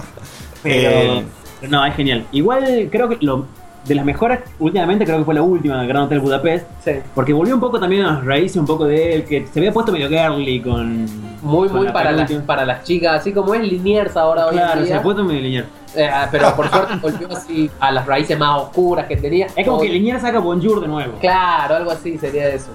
Pero, 0.62 0.90
Eh, 0.90 1.24
no, 1.68 1.84
es 1.86 1.94
genial. 1.94 2.24
Igual 2.32 2.88
creo 2.90 3.08
que 3.08 3.18
lo 3.20 3.46
de 3.84 3.94
las 3.94 4.04
mejores, 4.04 4.40
últimamente 4.60 5.04
creo 5.04 5.18
que 5.18 5.24
fue 5.24 5.34
la 5.34 5.42
última, 5.42 5.82
Gran 5.84 6.02
Hotel 6.04 6.20
Budapest. 6.20 6.66
Sí. 6.84 6.92
Porque 7.14 7.32
volvió 7.32 7.54
un 7.54 7.60
poco 7.60 7.80
también 7.80 8.02
a 8.04 8.12
las 8.14 8.24
raíces, 8.24 8.56
un 8.58 8.66
poco 8.66 8.84
de 8.86 9.14
él, 9.14 9.24
que 9.24 9.46
se 9.52 9.58
había 9.58 9.72
puesto 9.72 9.90
medio 9.92 10.08
girly 10.08 10.60
con. 10.60 11.04
Muy, 11.42 11.66
con 11.68 11.78
muy 11.78 11.86
la 11.88 11.92
para 11.92 12.12
las, 12.12 12.30
para 12.46 12.64
las 12.64 12.84
chicas, 12.84 13.20
así 13.20 13.32
como 13.32 13.52
es 13.54 13.62
Liniers 13.62 14.16
ahora 14.16 14.46
hoy 14.46 14.52
Claro, 14.52 14.72
en 14.74 14.78
se 14.78 14.84
día. 14.92 14.98
ha 14.98 15.02
puesto 15.02 15.24
medio 15.24 15.40
lineal. 15.40 15.66
Eh, 15.96 16.08
ah, 16.08 16.28
pero 16.30 16.54
por 16.56 16.70
suerte 16.70 16.94
volvió 17.02 17.28
así 17.36 17.68
a 17.80 17.90
las 17.90 18.06
raíces 18.06 18.38
más 18.38 18.62
oscuras 18.62 19.06
que 19.06 19.16
tenía. 19.16 19.46
Es 19.56 19.66
como 19.66 19.78
O- 19.78 19.80
que 19.80 19.88
Linier 19.88 20.20
saca 20.20 20.38
Bonjour 20.38 20.80
de 20.80 20.86
nuevo. 20.88 21.14
Claro, 21.20 21.74
algo 21.76 21.90
así 21.90 22.16
sería 22.16 22.48
eso. 22.48 22.70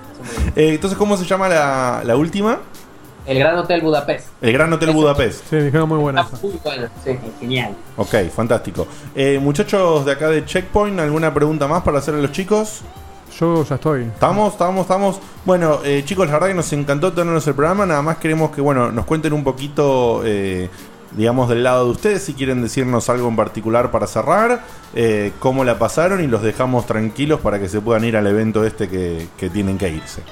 eh, 0.55 0.73
entonces, 0.75 0.97
¿cómo 0.99 1.15
se 1.17 1.23
llama 1.25 1.47
la, 1.47 2.01
la 2.03 2.15
última? 2.17 2.59
El 3.27 3.39
Gran 3.39 3.57
Hotel 3.57 3.81
Budapest. 3.81 4.27
El 4.41 4.53
Gran 4.53 4.71
Hotel 4.71 4.91
Budapest. 4.91 5.49
Sí, 5.49 5.55
me 5.57 5.63
dijeron 5.63 5.89
muy 5.89 5.97
buena 5.97 6.21
Está 6.21 6.37
muy 6.41 6.59
buena, 6.63 6.89
sí. 7.03 7.11
Genial. 7.41 7.75
Ok, 7.97 8.15
fantástico. 8.33 8.87
Eh, 9.13 9.37
muchachos 9.41 10.05
de 10.05 10.13
acá 10.13 10.29
de 10.29 10.45
Checkpoint, 10.45 10.97
¿alguna 10.99 11.33
pregunta 11.33 11.67
más 11.67 11.83
para 11.83 11.97
hacer 11.97 12.15
a 12.15 12.19
los 12.19 12.31
chicos? 12.31 12.83
Yo 13.37 13.65
ya 13.65 13.75
estoy. 13.75 14.03
¿Estamos? 14.03 14.53
¿Estamos? 14.53 14.81
¿Estamos? 14.81 15.19
Bueno, 15.45 15.79
eh, 15.83 16.03
chicos, 16.05 16.25
la 16.27 16.33
verdad 16.33 16.47
que 16.47 16.53
nos 16.53 16.71
encantó 16.71 17.11
tenernos 17.11 17.45
el 17.47 17.53
programa. 17.53 17.85
Nada 17.85 18.01
más 18.01 18.17
queremos 18.17 18.51
que, 18.51 18.61
bueno, 18.61 18.91
nos 18.93 19.05
cuenten 19.05 19.33
un 19.33 19.43
poquito, 19.43 20.21
eh, 20.25 20.69
digamos, 21.11 21.49
del 21.49 21.63
lado 21.63 21.85
de 21.85 21.91
ustedes, 21.91 22.23
si 22.23 22.33
quieren 22.33 22.61
decirnos 22.61 23.09
algo 23.09 23.27
en 23.27 23.35
particular 23.35 23.91
para 23.91 24.07
cerrar, 24.07 24.63
eh, 24.95 25.33
cómo 25.39 25.65
la 25.65 25.77
pasaron 25.77 26.23
y 26.23 26.27
los 26.27 26.41
dejamos 26.41 26.85
tranquilos 26.85 27.41
para 27.41 27.59
que 27.59 27.67
se 27.67 27.81
puedan 27.81 28.05
ir 28.05 28.15
al 28.15 28.25
evento 28.25 28.65
este 28.65 28.87
que, 28.87 29.27
que 29.37 29.49
tienen 29.49 29.77
que 29.77 29.89
irse. 29.89 30.23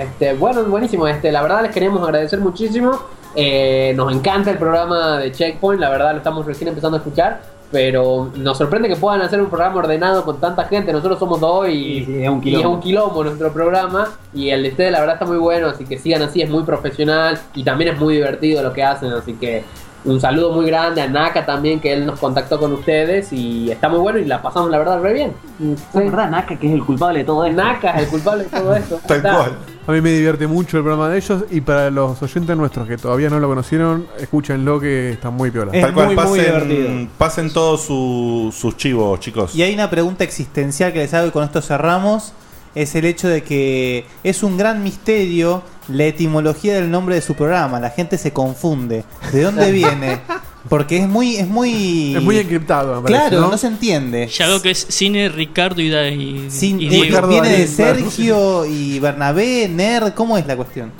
Este, 0.00 0.34
bueno, 0.34 0.64
buenísimo. 0.64 1.06
Este, 1.06 1.30
la 1.30 1.42
verdad 1.42 1.62
les 1.62 1.72
queremos 1.72 2.02
agradecer 2.02 2.40
muchísimo. 2.40 2.92
Eh, 3.36 3.92
nos 3.96 4.12
encanta 4.12 4.50
el 4.50 4.58
programa 4.58 5.18
de 5.18 5.30
Checkpoint, 5.30 5.80
la 5.80 5.90
verdad 5.90 6.12
lo 6.12 6.18
estamos 6.18 6.46
recién 6.46 6.68
empezando 6.68 6.96
a 6.96 7.00
escuchar. 7.00 7.40
Pero 7.70 8.32
nos 8.34 8.58
sorprende 8.58 8.88
que 8.88 8.96
puedan 8.96 9.20
hacer 9.20 9.40
un 9.40 9.48
programa 9.48 9.76
ordenado 9.76 10.24
con 10.24 10.40
tanta 10.40 10.64
gente. 10.64 10.92
Nosotros 10.92 11.20
somos 11.20 11.38
dos 11.38 11.68
y, 11.68 12.00
Sí, 12.00 12.04
sí, 12.06 12.22
es 12.24 12.28
un 12.28 12.38
y 12.38 12.40
quilombo. 12.40 12.68
es 12.68 12.74
un 12.74 12.80
quilombo 12.80 13.24
nuestro 13.24 13.52
programa. 13.52 14.08
Y 14.34 14.50
el 14.50 14.64
de 14.64 14.70
ustedes, 14.70 14.90
la 14.90 14.98
verdad, 14.98 15.14
está 15.16 15.26
muy 15.26 15.36
bueno. 15.36 15.68
Así 15.68 15.84
que 15.84 15.96
sigan 15.96 16.22
así, 16.22 16.42
es 16.42 16.50
muy 16.50 16.64
profesional 16.64 17.38
y 17.54 17.62
también 17.62 17.94
es 17.94 18.00
muy 18.00 18.14
divertido 18.14 18.60
lo 18.62 18.72
que 18.72 18.82
hacen. 18.82 19.12
Así 19.12 19.34
que 19.34 19.62
un 20.04 20.20
saludo 20.20 20.52
muy 20.52 20.66
grande 20.66 21.00
a 21.02 21.06
Naka 21.06 21.46
también, 21.46 21.78
que 21.78 21.92
él 21.92 22.06
nos 22.06 22.18
contactó 22.18 22.58
con 22.58 22.72
ustedes. 22.72 23.32
Y 23.32 23.70
está 23.70 23.88
muy 23.88 24.00
bueno 24.00 24.18
y 24.18 24.24
la 24.24 24.42
pasamos, 24.42 24.68
la 24.68 24.78
verdad, 24.78 25.00
re 25.00 25.12
bien. 25.12 25.32
Es 25.60 25.94
verdad, 25.94 26.28
Naka, 26.28 26.56
que 26.56 26.66
es 26.66 26.74
el 26.74 26.84
culpable 26.84 27.20
de 27.20 27.24
todo 27.24 27.44
esto. 27.44 27.62
Naka 27.62 27.90
es 27.92 28.02
el 28.02 28.08
culpable 28.08 28.44
de 28.44 28.50
todo 28.50 28.74
esto. 28.74 29.00
Tal 29.06 29.22
cual. 29.22 29.52
A 29.90 29.92
mí 29.92 30.00
me 30.00 30.12
divierte 30.12 30.46
mucho 30.46 30.76
el 30.76 30.84
programa 30.84 31.08
de 31.08 31.18
ellos 31.18 31.44
y 31.50 31.60
para 31.62 31.90
los 31.90 32.22
oyentes 32.22 32.56
nuestros 32.56 32.86
que 32.86 32.96
todavía 32.96 33.28
no 33.28 33.40
lo 33.40 33.48
conocieron, 33.48 34.06
escúchenlo 34.20 34.78
que 34.78 35.10
está 35.10 35.30
muy 35.30 35.50
piola. 35.50 35.72
Tal 35.72 35.92
cual, 35.92 36.14
pasen, 36.14 37.10
pasen 37.18 37.52
todos 37.52 37.80
su- 37.82 38.54
sus 38.56 38.76
chivos, 38.76 39.18
chicos. 39.18 39.52
Y 39.56 39.62
hay 39.62 39.74
una 39.74 39.90
pregunta 39.90 40.22
existencial 40.22 40.92
que 40.92 41.00
les 41.00 41.12
hago 41.12 41.26
y 41.26 41.30
con 41.32 41.42
esto 41.42 41.60
cerramos. 41.60 42.32
Es 42.74 42.94
el 42.94 43.04
hecho 43.04 43.26
de 43.28 43.42
que 43.42 44.04
es 44.22 44.42
un 44.42 44.56
gran 44.56 44.82
misterio 44.82 45.62
la 45.88 46.04
etimología 46.04 46.74
del 46.74 46.90
nombre 46.90 47.16
de 47.16 47.20
su 47.20 47.34
programa. 47.34 47.80
La 47.80 47.90
gente 47.90 48.16
se 48.16 48.32
confunde. 48.32 49.04
¿De 49.32 49.42
dónde 49.42 49.72
viene? 49.72 50.20
Porque 50.68 50.98
es 50.98 51.08
muy... 51.08 51.36
Es 51.36 51.48
muy, 51.48 52.14
Es 52.14 52.22
muy 52.22 52.38
encriptado, 52.38 52.96
me 52.96 53.02
parece, 53.08 53.28
Claro, 53.30 53.40
¿no? 53.46 53.50
no, 53.52 53.58
se 53.58 53.66
entiende. 53.66 54.28
Ya 54.28 54.46
veo 54.46 54.62
que 54.62 54.70
es 54.70 54.86
cine 54.88 55.28
Ricardo 55.28 55.80
y, 55.80 55.90
Da- 55.90 56.08
y, 56.08 56.48
Sin- 56.50 56.80
y 56.80 56.86
eh, 56.86 56.90
Diego. 56.90 57.26
viene 57.26 57.48
de 57.48 57.66
Sergio 57.66 58.64
y 58.66 59.00
Bernabé, 59.00 59.68
Nerd. 59.68 60.12
¿Cómo 60.14 60.38
es 60.38 60.46
la 60.46 60.54
cuestión? 60.56 60.92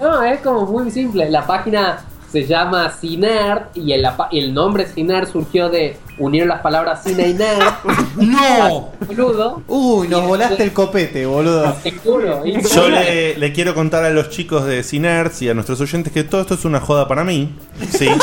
No, 0.00 0.22
es 0.22 0.38
como 0.40 0.66
muy 0.66 0.90
simple. 0.92 1.28
La 1.30 1.44
página 1.46 2.04
se 2.30 2.46
llama 2.46 2.92
Cinerd 3.00 3.62
y 3.74 3.90
el, 3.92 4.06
el 4.30 4.54
nombre 4.54 4.86
Cinerd 4.86 5.26
surgió 5.32 5.68
de 5.68 5.96
unir 6.18 6.46
las 6.46 6.60
palabras 6.60 7.02
cine 7.04 7.28
y 7.28 7.34
nerd. 7.34 7.62
¡No! 8.16 8.90
Boludo. 9.06 9.62
Uy, 9.66 10.08
nos 10.08 10.26
volaste 10.26 10.62
el 10.62 10.72
copete, 10.72 11.26
boludo. 11.26 11.72
Te 11.82 11.92
juro. 11.92 12.44
Y- 12.46 12.60
Yo 12.62 12.88
le, 12.88 13.36
le 13.38 13.52
quiero 13.52 13.74
contar 13.74 14.04
a 14.04 14.10
los 14.10 14.30
chicos 14.30 14.64
de 14.64 14.82
Cinerts 14.82 15.42
y 15.42 15.48
a 15.48 15.54
nuestros 15.54 15.80
oyentes 15.80 16.12
que 16.12 16.24
todo 16.24 16.40
esto 16.40 16.54
es 16.54 16.64
una 16.64 16.80
joda 16.80 17.06
para 17.08 17.24
mí. 17.24 17.54
Sí. 17.90 18.08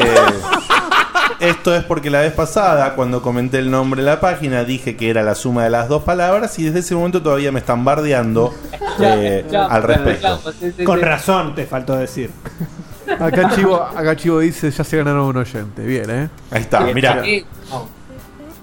Eh, 0.00 1.48
esto 1.48 1.74
es 1.74 1.82
porque 1.84 2.08
la 2.08 2.20
vez 2.20 2.32
pasada, 2.32 2.94
cuando 2.94 3.20
comenté 3.20 3.58
el 3.58 3.68
nombre 3.70 4.00
de 4.02 4.06
la 4.08 4.20
página, 4.20 4.62
dije 4.64 4.96
que 4.96 5.10
era 5.10 5.22
la 5.24 5.34
suma 5.34 5.64
de 5.64 5.70
las 5.70 5.88
dos 5.88 6.04
palabras 6.04 6.56
y 6.60 6.64
desde 6.64 6.78
ese 6.80 6.94
momento 6.94 7.20
todavía 7.20 7.50
me 7.50 7.58
están 7.58 7.84
bardeando 7.84 8.54
eh, 9.00 9.44
al 9.52 9.82
respecto. 9.82 10.40
Con 10.84 11.00
razón 11.00 11.54
te 11.56 11.66
faltó 11.66 11.96
decir. 11.96 12.30
Acá 13.22 13.50
Chivo, 13.54 13.76
acá 13.76 14.16
Chivo 14.16 14.40
dice, 14.40 14.70
ya 14.70 14.84
se 14.84 14.96
ganaron 14.96 15.26
un 15.26 15.36
oyente. 15.36 15.82
Bien, 15.84 16.10
¿eh? 16.10 16.28
Ahí 16.50 16.62
está, 16.62 16.80
mirá. 16.80 17.22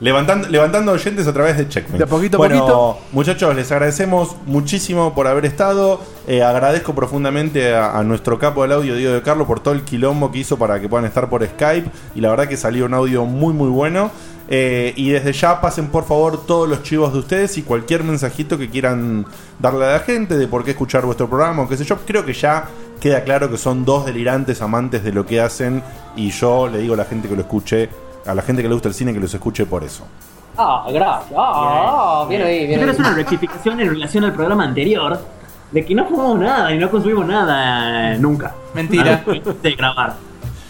Levantando, 0.02 0.48
levantando 0.48 0.94
oyentes 0.94 1.28
a 1.28 1.34
través 1.34 1.58
de 1.58 1.68
Checkmate. 1.68 1.98
De 1.98 2.08
poquito 2.08 2.38
a 2.38 2.40
bueno, 2.40 2.60
poquito. 2.60 2.98
muchachos, 3.12 3.54
les 3.54 3.70
agradecemos 3.70 4.38
muchísimo 4.46 5.14
por 5.14 5.28
haber 5.28 5.46
estado. 5.46 6.00
Eh, 6.26 6.42
agradezco 6.42 6.96
profundamente 6.96 7.76
a, 7.76 7.98
a 7.98 8.04
nuestro 8.04 8.40
capo 8.40 8.62
del 8.62 8.72
audio, 8.72 8.96
Diego 8.96 9.14
de 9.14 9.22
Carlos, 9.22 9.46
por 9.46 9.60
todo 9.60 9.74
el 9.74 9.82
quilombo 9.82 10.32
que 10.32 10.40
hizo 10.40 10.58
para 10.58 10.80
que 10.80 10.88
puedan 10.88 11.06
estar 11.06 11.30
por 11.30 11.46
Skype. 11.46 11.90
Y 12.16 12.22
la 12.22 12.30
verdad 12.30 12.48
que 12.48 12.56
salió 12.56 12.86
un 12.86 12.94
audio 12.94 13.26
muy, 13.26 13.54
muy 13.54 13.68
bueno. 13.70 14.10
Eh, 14.52 14.94
y 14.96 15.12
desde 15.12 15.32
ya 15.32 15.62
pasen 15.62 15.90
por 15.90 16.06
favor 16.06 16.44
todos 16.46 16.68
los 16.68 16.82
chivos 16.82 17.14
de 17.14 17.20
ustedes 17.20 17.56
y 17.60 17.62
cualquier 17.62 18.04
mensajito 18.04 18.58
que 18.58 18.68
quieran 18.68 19.28
darle 19.60 19.86
a 19.86 19.92
la 19.94 20.00
gente 20.00 20.38
de 20.38 20.48
por 20.48 20.64
qué 20.64 20.72
escuchar 20.72 21.06
vuestro 21.06 21.30
programa 21.30 21.64
o 21.64 21.70
qué 21.70 21.78
sé 21.78 21.86
yo. 21.86 21.98
Creo 22.06 22.26
que 22.26 22.34
ya 22.34 22.66
queda 23.00 23.24
claro 23.24 23.50
que 23.52 23.58
son 23.58 23.86
dos 23.86 24.06
delirantes 24.08 24.62
amantes 24.64 25.04
de 25.04 25.12
lo 25.14 25.26
que 25.26 25.40
hacen. 25.40 25.84
Y 26.16 26.32
yo 26.32 26.68
le 26.68 26.80
digo 26.80 26.96
a 26.96 26.98
la 26.98 27.06
gente 27.06 27.28
que 27.30 27.36
lo 27.36 27.42
escuche, 27.42 27.90
a 28.26 28.34
la 28.34 28.42
gente 28.42 28.62
que 28.64 28.68
le 28.68 28.74
gusta 28.74 28.90
el 28.90 28.96
cine, 28.96 29.14
que 29.14 29.20
los 29.20 29.34
escuche 29.34 29.66
por 29.68 29.84
eso. 29.84 30.06
Ah, 30.58 30.88
gracias. 30.92 31.34
Ah, 31.38 32.26
bien 32.28 32.42
ahí, 32.42 32.66
bien 32.66 32.80
Quiero 32.80 32.84
ahí. 32.86 32.90
hacer 32.90 33.06
una 33.06 33.16
rectificación 33.16 33.80
en 33.80 33.90
relación 33.90 34.24
al 34.24 34.34
programa 34.34 34.66
anterior 34.66 35.20
de 35.72 35.86
que 35.86 35.94
no 35.94 36.06
fumamos 36.06 36.40
nada 36.40 36.74
y 36.74 36.78
no 36.80 36.90
consumimos 36.90 37.28
nada 37.28 38.14
eh, 38.16 38.18
nunca. 38.18 38.56
Mentira. 38.74 39.24
De 39.62 39.72
grabar. 39.76 40.16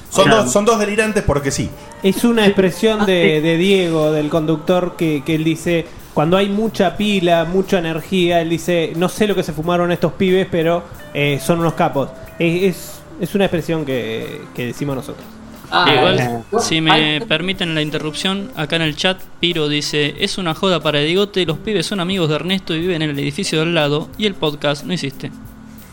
Son, 0.10 0.30
dos, 0.30 0.52
son 0.52 0.66
dos 0.66 0.80
delirantes 0.80 1.24
porque 1.24 1.52
sí. 1.52 1.70
Es 2.02 2.24
una 2.24 2.46
expresión 2.46 3.06
de, 3.06 3.42
de 3.42 3.58
Diego, 3.58 4.12
del 4.12 4.30
conductor, 4.30 4.96
que, 4.98 5.24
que 5.26 5.36
él 5.36 5.44
dice, 5.44 5.86
cuando 6.14 6.38
hay 6.38 6.50
mucha 6.50 6.98
pila, 6.98 7.46
mucha 7.46 7.80
energía, 7.80 8.42
él 8.42 8.50
dice, 8.50 8.94
no 8.96 9.08
sé 9.10 9.28
lo 9.28 9.36
que 9.36 9.44
se 9.44 9.54
fumaron 9.54 9.92
estos 9.92 10.14
pibes, 10.14 10.48
pero 10.50 10.84
eh, 11.14 11.40
son 11.42 11.60
unos 11.60 11.74
capos. 11.74 12.10
Es, 12.40 12.64
es, 12.64 13.02
es 13.22 13.36
una 13.36 13.46
expresión 13.46 13.86
que, 13.86 14.42
que 14.56 14.66
decimos 14.68 14.96
nosotros. 14.96 15.26
Ah, 15.72 15.86
Igual, 15.96 16.20
eh, 16.20 16.60
si 16.60 16.82
me 16.82 17.22
permiten 17.28 17.76
la 17.76 17.82
interrupción, 17.82 18.52
acá 18.56 18.78
en 18.78 18.82
el 18.82 18.96
chat 18.96 19.22
Piro 19.40 19.68
dice, 19.68 20.16
es 20.20 20.40
una 20.40 20.56
joda 20.56 20.80
para 20.80 21.00
Digote, 21.00 21.46
los 21.46 21.60
pibes 21.60 21.86
son 21.86 22.00
amigos 22.00 22.28
de 22.28 22.36
Ernesto 22.36 22.76
y 22.76 22.80
viven 22.80 23.04
en 23.04 23.12
el 23.12 23.20
edificio 23.20 23.60
del 23.60 23.76
lado 23.76 24.10
y 24.18 24.26
el 24.26 24.34
podcast 24.34 24.84
no 24.84 24.94
existe. 24.94 25.32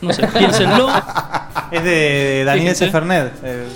No 0.01 0.13
sé, 0.13 0.27
piénsenlo. 0.27 0.89
Es 1.71 1.83
de 1.83 2.43
Daniel 2.45 2.75
Fíjense. 2.75 2.85
Sefernet. 2.87 3.33
Eh, 3.43 3.67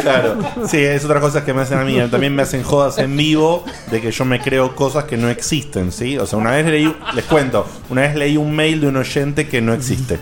Claro, 0.00 0.36
sí, 0.68 0.78
es 0.78 1.04
otra 1.04 1.20
cosa 1.20 1.44
que 1.44 1.52
me 1.52 1.62
hacen 1.62 1.78
a 1.78 1.84
mí. 1.84 1.98
También 2.10 2.34
me 2.34 2.42
hacen 2.42 2.62
jodas 2.62 2.98
en 2.98 3.16
vivo 3.16 3.64
de 3.90 4.00
que 4.00 4.10
yo 4.10 4.24
me 4.24 4.40
creo 4.40 4.74
cosas 4.74 5.04
que 5.04 5.16
no 5.16 5.28
existen, 5.28 5.92
¿sí? 5.92 6.18
O 6.18 6.26
sea, 6.26 6.38
una 6.38 6.50
vez 6.50 6.66
leí, 6.66 6.94
les 7.14 7.24
cuento, 7.24 7.66
una 7.88 8.02
vez 8.02 8.14
leí 8.14 8.36
un 8.36 8.54
mail 8.54 8.80
de 8.80 8.88
un 8.88 8.96
oyente 8.96 9.48
que 9.48 9.60
no 9.60 9.72
existe. 9.72 10.18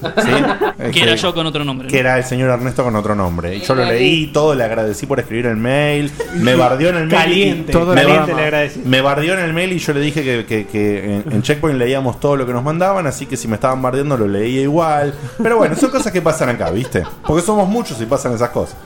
¿Sí? 0.00 0.90
Que 0.92 1.02
era 1.02 1.14
yo 1.14 1.34
con 1.34 1.46
otro 1.46 1.62
nombre. 1.64 1.88
Que 1.88 1.98
era 1.98 2.16
el 2.16 2.24
señor 2.24 2.48
Ernesto 2.50 2.82
con 2.82 2.96
otro 2.96 3.14
nombre. 3.14 3.54
Y 3.56 3.60
yo 3.60 3.74
lo 3.74 3.84
leí 3.84 4.28
todo, 4.28 4.54
le 4.54 4.64
agradecí 4.64 5.06
por 5.06 5.20
escribir 5.20 5.46
el 5.46 5.56
mail, 5.56 6.10
me 6.36 6.54
bardeó 6.54 6.88
en 6.90 6.96
el 6.96 7.06
mail. 7.06 7.20
y- 7.20 7.40
Caliente, 7.40 7.72
todo 7.72 7.94
caliente 7.94 8.34
le 8.34 8.42
agradecí. 8.42 8.82
me 8.84 9.00
bardeó 9.02 9.34
en 9.34 9.40
el 9.40 9.52
mail 9.52 9.72
y 9.72 9.78
yo 9.78 9.92
le 9.92 10.00
dije 10.00 10.22
que, 10.24 10.46
que- 10.46 10.66
que 10.66 11.16
en, 11.16 11.24
en 11.32 11.42
Checkpoint 11.42 11.78
leíamos 11.78 12.18
todo 12.18 12.36
lo 12.36 12.46
que 12.46 12.52
nos 12.52 12.64
mandaban, 12.64 13.06
así 13.06 13.26
que 13.26 13.36
si 13.36 13.46
me 13.46 13.54
estaban 13.56 13.80
bardeando 13.82 14.16
lo 14.16 14.26
leía 14.26 14.62
igual. 14.62 15.12
Pero 15.42 15.58
bueno, 15.58 15.76
son 15.76 15.90
cosas 15.90 16.12
que 16.12 16.22
pasan 16.22 16.48
acá, 16.48 16.70
¿viste? 16.70 17.02
Porque 17.26 17.42
somos 17.42 17.68
muchos 17.68 18.00
y 18.00 18.06
pasan 18.06 18.32
esas 18.34 18.48
cosas. 18.50 18.76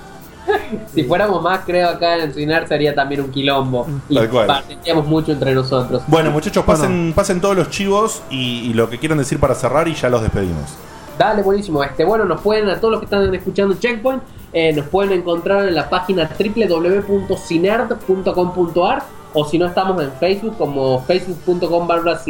Si 0.95 1.05
fuéramos 1.05 1.43
más, 1.43 1.61
creo, 1.65 1.89
acá 1.89 2.17
en 2.23 2.33
Cinerd 2.35 2.67
sería 2.69 2.95
también 2.95 3.21
un 3.23 3.31
quilombo. 3.31 3.87
Y 4.09 4.17
Tal 4.17 4.29
cual. 4.29 4.47
partiríamos 4.47 5.07
mucho 5.07 5.33
entre 5.33 5.55
nosotros. 5.55 6.03
Bueno, 6.07 6.31
muchachos, 6.33 6.65
pasen, 6.65 7.13
pasen 7.15 7.41
todos 7.41 7.57
los 7.57 7.71
chivos 7.71 8.23
y, 8.31 8.69
y 8.69 8.75
lo 8.75 8.91
que 8.91 8.99
quieran 8.99 9.17
decir 9.19 9.39
para 9.39 9.55
cerrar 9.55 9.89
y 9.89 9.95
ya 9.95 10.11
los 10.11 10.21
despedimos. 10.23 10.75
Dale, 11.19 11.43
buenísimo. 11.43 11.83
Este, 11.85 12.05
bueno, 12.05 12.25
nos 12.25 12.41
pueden, 12.41 12.69
a 12.69 12.81
todos 12.81 12.93
los 12.93 13.01
que 13.01 13.05
están 13.05 13.33
escuchando 13.35 13.75
Checkpoint, 13.75 14.23
eh, 14.53 14.73
nos 14.73 14.87
pueden 14.87 15.13
encontrar 15.13 15.69
en 15.69 15.75
la 15.75 15.89
página 15.89 16.31
www.cinerd.com.ar 16.39 19.03
o 19.35 19.45
si 19.45 19.59
no 19.59 19.67
estamos 19.67 20.01
en 20.03 20.13
Facebook 20.13 20.57
como 20.57 21.03
facebook.com 21.03 21.89
barra 21.89 22.21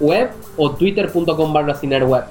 web 0.00 0.30
o 0.56 0.70
twitter.com 0.70 1.52
barra 1.52 1.76
web. 2.06 2.24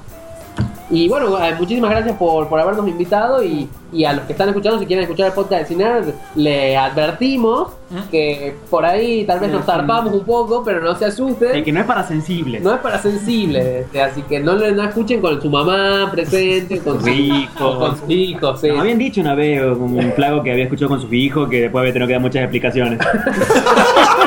Y 0.90 1.10
bueno, 1.10 1.38
eh, 1.44 1.54
muchísimas 1.58 1.92
gracias 1.92 2.16
por, 2.18 2.48
por 2.48 2.60
habernos 2.60 2.88
invitado 2.88 3.44
y, 3.44 3.68
y 3.92 4.06
a 4.06 4.14
los 4.14 4.26
que 4.26 4.32
están 4.34 4.50
escuchando, 4.50 4.80
si 4.80 4.86
quieren 4.86 5.04
escuchar 5.04 5.28
el 5.28 5.34
podcast 5.34 5.62
de 5.62 5.68
Cinerd, 5.68 6.10
le 6.36 6.78
advertimos 6.78 7.74
que 8.12 8.54
por 8.70 8.86
ahí 8.86 9.24
tal 9.26 9.40
vez 9.40 9.50
nos 9.52 9.66
zarpamos 9.66 10.14
un 10.14 10.26
poco, 10.26 10.64
pero 10.64 10.82
no 10.82 10.96
se 10.96 11.06
asusten. 11.06 11.54
de 11.54 11.64
que 11.64 11.72
no 11.72 11.80
es 11.80 11.86
para 11.86 12.04
sensibles. 12.06 12.62
No 12.62 12.74
es 12.74 12.80
para 12.80 13.00
sensibles, 13.00 13.66
este, 13.66 14.02
así 14.02 14.22
que 14.24 14.40
no 14.40 14.54
lo 14.56 14.70
no 14.72 14.84
escuchen 14.84 15.22
con 15.22 15.42
su 15.42 15.50
mamá 15.50 16.10
presente, 16.12 16.80
con 16.80 17.02
su 17.02 17.10
hijo, 17.10 17.80
con 17.80 17.98
sus 17.98 18.10
hijos, 18.10 18.62
sí. 18.62 18.68
Nos 18.70 18.80
habían 18.80 18.98
dicho 18.98 19.22
una 19.22 19.36
vez 19.36 19.62
eh, 19.62 19.66
un 19.66 20.12
flaco 20.14 20.44
que 20.44 20.52
había 20.52 20.66
escuchado 20.66 20.90
con 20.90 21.02
su 21.02 21.14
hijo 21.14 21.48
que 21.48 21.62
después 21.62 21.82
había 21.82 21.94
tenido 21.94 22.08
que 22.08 22.14
dar 22.14 22.22
muchas 22.22 22.44
explicaciones. 22.44 23.00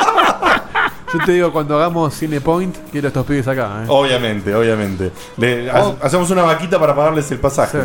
Yo 1.12 1.18
te 1.24 1.32
digo, 1.32 1.52
cuando 1.52 1.76
hagamos 1.76 2.14
Cinepoint, 2.16 2.76
quiero 2.92 3.08
estos 3.08 3.26
pibes 3.26 3.48
acá. 3.48 3.82
¿eh? 3.82 3.86
Obviamente, 3.88 4.54
obviamente. 4.54 5.10
Le- 5.36 5.70
ha- 5.70 5.94
Hacemos 6.02 6.30
una 6.30 6.42
vaquita 6.42 6.78
para 6.78 6.94
pagarles 6.94 7.30
el 7.32 7.38
pasaje. 7.40 7.78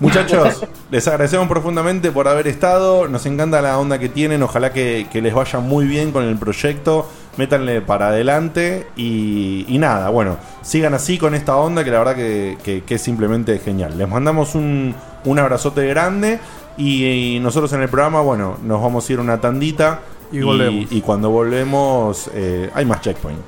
Muchachos, 0.00 0.64
les 0.90 1.06
agradecemos 1.06 1.46
profundamente 1.48 2.10
por 2.10 2.26
haber 2.28 2.48
estado. 2.48 3.08
Nos 3.08 3.26
encanta 3.26 3.60
la 3.60 3.78
onda 3.78 3.98
que 3.98 4.08
tienen. 4.08 4.42
Ojalá 4.42 4.72
que, 4.72 5.06
que 5.12 5.20
les 5.20 5.34
vaya 5.34 5.60
muy 5.60 5.86
bien 5.86 6.12
con 6.12 6.24
el 6.24 6.36
proyecto. 6.38 7.06
Métanle 7.36 7.82
para 7.82 8.08
adelante. 8.08 8.86
Y, 8.96 9.66
y 9.68 9.78
nada, 9.78 10.08
bueno, 10.08 10.38
sigan 10.62 10.94
así 10.94 11.18
con 11.18 11.34
esta 11.34 11.56
onda 11.56 11.84
que 11.84 11.90
la 11.90 11.98
verdad 11.98 12.16
que, 12.16 12.56
que- 12.64 12.82
que 12.84 12.94
es 12.94 13.02
simplemente 13.02 13.58
genial. 13.58 13.98
Les 13.98 14.08
mandamos 14.08 14.54
un, 14.54 14.94
un 15.24 15.38
abrazote 15.38 15.86
grande. 15.88 16.40
Y, 16.78 17.34
y 17.36 17.40
nosotros 17.40 17.70
en 17.74 17.82
el 17.82 17.90
programa, 17.90 18.22
bueno, 18.22 18.56
nos 18.62 18.80
vamos 18.80 19.08
a 19.08 19.12
ir 19.12 19.20
una 19.20 19.38
tandita. 19.42 20.00
Y 20.32 20.40
volvemos. 20.40 20.90
y 20.90 21.00
cuando 21.02 21.30
volvemos, 21.30 22.30
eh, 22.34 22.70
hay 22.74 22.84
más 22.84 23.00
checkpoint. 23.02 23.40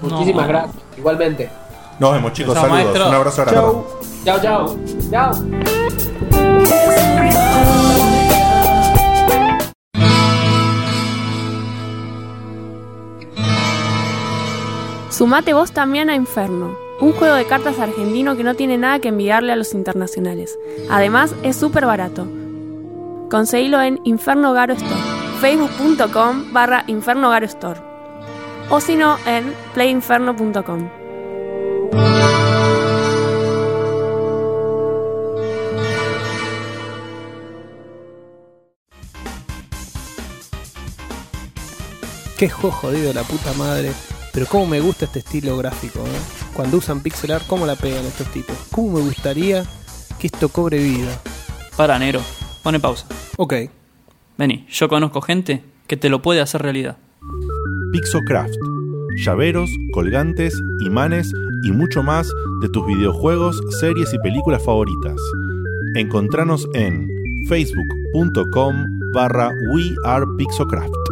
Muchísimas 0.00 0.48
gracias, 0.48 0.76
igualmente. 0.96 1.50
Nos 1.98 2.12
vemos, 2.12 2.32
chicos. 2.32 2.54
Chao, 2.54 2.64
Saludos. 2.64 2.84
maestro. 2.84 3.08
Un 3.08 3.14
abrazo 3.14 3.42
grande. 3.44 3.72
Chau, 4.24 4.40
chau, 4.40 4.78
chau. 5.10 6.52
Sumate 15.10 15.52
vos 15.52 15.72
también 15.72 16.08
a 16.10 16.14
Inferno, 16.16 16.74
un 17.00 17.12
juego 17.12 17.34
de 17.34 17.44
cartas 17.44 17.78
argentino 17.78 18.36
que 18.36 18.44
no 18.44 18.54
tiene 18.54 18.78
nada 18.78 18.98
que 18.98 19.08
envidiarle 19.08 19.52
a 19.52 19.56
los 19.56 19.74
internacionales. 19.74 20.58
Además, 20.90 21.34
es 21.42 21.56
súper 21.56 21.84
barato. 21.86 22.26
Conseguilo 23.32 23.80
en 23.80 23.98
Inferno 24.04 24.52
Garo 24.52 24.74
Store, 24.74 25.00
facebook.com 25.40 26.52
barra 26.52 26.84
Inferno 26.86 27.30
Garo 27.30 27.46
Store. 27.46 27.80
O 28.68 28.78
si 28.78 28.94
no, 28.94 29.16
en 29.24 29.54
playinferno.com. 29.72 30.90
Qué 42.36 42.50
jodido 42.50 43.14
la 43.14 43.22
puta 43.22 43.54
madre. 43.54 43.92
Pero 44.34 44.44
cómo 44.44 44.66
me 44.66 44.80
gusta 44.80 45.06
este 45.06 45.20
estilo 45.20 45.56
gráfico, 45.56 46.00
¿eh? 46.00 46.50
cuando 46.52 46.76
usan 46.76 47.00
pixel 47.00 47.30
art, 47.30 47.46
¿cómo 47.46 47.64
la 47.64 47.76
pegan 47.76 48.04
estos 48.04 48.30
tipos? 48.30 48.56
¿Cómo 48.70 48.98
me 48.98 49.00
gustaría 49.00 49.64
que 50.18 50.26
esto 50.26 50.50
cobre 50.50 50.78
vida? 50.80 51.18
Para, 51.78 51.98
negro. 51.98 52.20
Pone 52.62 52.80
pausa. 52.80 53.06
Ok. 53.36 53.54
Vení, 54.38 54.66
yo 54.70 54.88
conozco 54.88 55.20
gente 55.20 55.62
que 55.86 55.96
te 55.96 56.08
lo 56.08 56.22
puede 56.22 56.40
hacer 56.40 56.62
realidad. 56.62 56.96
Pixocraft. 57.92 58.54
Llaveros, 59.24 59.70
colgantes, 59.92 60.58
imanes 60.80 61.32
y 61.64 61.72
mucho 61.72 62.02
más 62.02 62.30
de 62.62 62.68
tus 62.70 62.86
videojuegos, 62.86 63.60
series 63.80 64.12
y 64.14 64.18
películas 64.18 64.64
favoritas. 64.64 65.16
Encontranos 65.94 66.66
en 66.74 67.08
facebook.com 67.48 68.74
barra 69.12 69.50
wearepixocraft. 69.72 71.11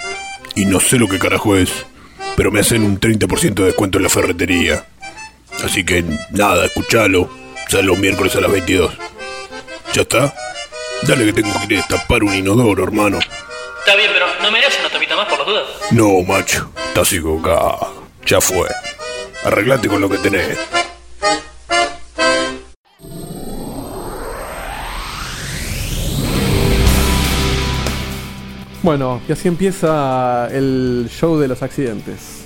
y 0.55 0.65
no 0.65 0.79
sé 0.79 0.97
lo 0.97 1.07
que 1.07 1.19
carajo 1.19 1.55
es, 1.55 1.85
pero 2.35 2.51
me 2.51 2.59
hacen 2.59 2.83
un 2.83 2.99
30% 2.99 3.53
de 3.53 3.65
descuento 3.65 3.97
en 3.97 4.03
la 4.03 4.09
ferretería. 4.09 4.85
Así 5.63 5.83
que 5.83 6.03
nada, 6.31 6.65
escuchalo. 6.65 7.29
Sale 7.67 7.83
los 7.83 7.97
miércoles 7.97 8.35
a 8.35 8.41
las 8.41 8.51
22. 8.51 8.91
¿Ya 9.93 10.01
está? 10.01 10.33
Dale 11.03 11.25
que 11.25 11.33
tengo 11.33 11.53
que 11.53 11.65
ir 11.65 11.73
a 11.73 11.77
destapar 11.77 12.23
un 12.23 12.35
inodoro, 12.35 12.83
hermano. 12.83 13.19
Está 13.19 13.95
bien, 13.95 14.11
pero 14.13 14.25
¿no 14.41 14.51
merece 14.51 14.79
una 14.79 14.89
tapita 14.89 15.15
más 15.15 15.27
por 15.27 15.39
las 15.39 15.47
dudas? 15.47 15.63
No, 15.91 16.21
macho, 16.21 16.71
estás 16.87 17.11
equivocado. 17.13 18.07
Ya 18.25 18.39
fue. 18.39 18.67
Arreglate 19.43 19.87
con 19.87 20.01
lo 20.01 20.09
que 20.09 20.17
tenés. 20.17 20.57
Bueno, 28.83 29.21
y 29.27 29.31
así 29.31 29.47
empieza 29.47 30.47
el 30.51 31.07
show 31.09 31.37
de 31.37 31.47
los 31.47 31.61
accidentes. 31.61 32.45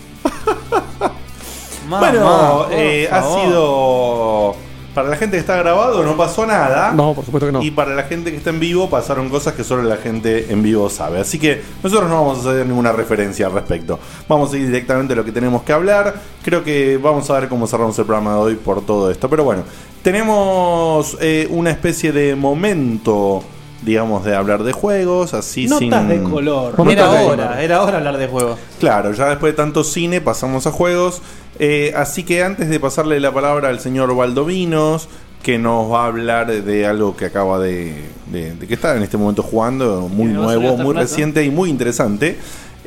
bueno, 1.89 2.67
eh, 2.71 3.07
ha 3.09 3.21
sido. 3.21 4.55
Para 4.93 5.09
la 5.09 5.17
gente 5.17 5.36
que 5.36 5.41
está 5.41 5.57
grabado 5.57 6.03
no 6.03 6.15
pasó 6.15 6.45
nada. 6.45 6.93
No, 6.93 7.13
por 7.13 7.25
supuesto 7.25 7.47
que 7.47 7.51
no. 7.51 7.61
Y 7.61 7.71
para 7.71 7.93
la 7.95 8.03
gente 8.03 8.31
que 8.31 8.38
está 8.38 8.49
en 8.49 8.61
vivo 8.61 8.89
pasaron 8.89 9.29
cosas 9.29 9.53
que 9.53 9.65
solo 9.65 9.83
la 9.83 9.97
gente 9.97 10.51
en 10.53 10.63
vivo 10.63 10.89
sabe. 10.89 11.19
Así 11.19 11.38
que 11.38 11.61
nosotros 11.83 12.09
no 12.09 12.15
vamos 12.15 12.45
a 12.45 12.51
hacer 12.51 12.65
ninguna 12.65 12.93
referencia 12.93 13.47
al 13.47 13.51
respecto. 13.51 13.99
Vamos 14.29 14.53
a 14.53 14.57
ir 14.57 14.67
directamente 14.67 15.11
a 15.11 15.17
lo 15.17 15.25
que 15.25 15.33
tenemos 15.33 15.63
que 15.63 15.73
hablar. 15.73 16.15
Creo 16.43 16.63
que 16.63 16.97
vamos 16.97 17.29
a 17.29 17.39
ver 17.39 17.49
cómo 17.49 17.67
cerramos 17.67 17.99
el 17.99 18.05
programa 18.05 18.36
de 18.36 18.39
hoy 18.39 18.55
por 18.55 18.86
todo 18.86 19.11
esto. 19.11 19.29
Pero 19.29 19.43
bueno, 19.43 19.63
tenemos 20.01 21.17
eh, 21.19 21.47
una 21.49 21.71
especie 21.71 22.13
de 22.13 22.36
momento, 22.36 23.43
digamos, 23.86 24.25
de 24.25 24.36
hablar 24.36 24.63
de 24.63 24.71
juegos. 24.73 25.33
Así 25.33 25.67
Notas 25.67 25.79
sin... 25.79 26.07
de 26.09 26.23
color. 26.23 26.73
Era 26.89 27.11
hora, 27.23 27.61
era 27.63 27.81
hora 27.83 27.97
hablar 27.99 28.17
de 28.17 28.27
juegos. 28.27 28.57
Claro, 28.79 29.13
ya 29.13 29.29
después 29.29 29.53
de 29.53 29.57
tanto 29.57 29.83
cine 29.83 30.19
pasamos 30.21 30.67
a 30.67 30.71
juegos. 30.71 31.21
Eh, 31.59 31.93
así 31.95 32.23
que 32.23 32.43
antes 32.43 32.67
de 32.69 32.79
pasarle 32.79 33.19
la 33.19 33.31
palabra 33.33 33.69
al 33.69 33.79
señor 33.79 34.13
Valdovinos, 34.15 35.07
que 35.41 35.57
nos 35.59 35.91
va 35.91 36.03
a 36.03 36.07
hablar 36.07 36.47
de 36.51 36.86
algo 36.88 37.15
que 37.15 37.25
acaba 37.25 37.59
de, 37.59 37.93
de- 38.31 38.53
de 38.55 38.67
que 38.67 38.73
está 38.73 38.97
en 38.97 39.03
este 39.03 39.15
momento 39.17 39.43
jugando, 39.43 40.09
muy 40.09 40.29
nuevo, 40.33 40.75
muy 40.77 40.93
reciente 40.95 41.43
y 41.45 41.51
muy 41.51 41.69
interesante. 41.69 42.36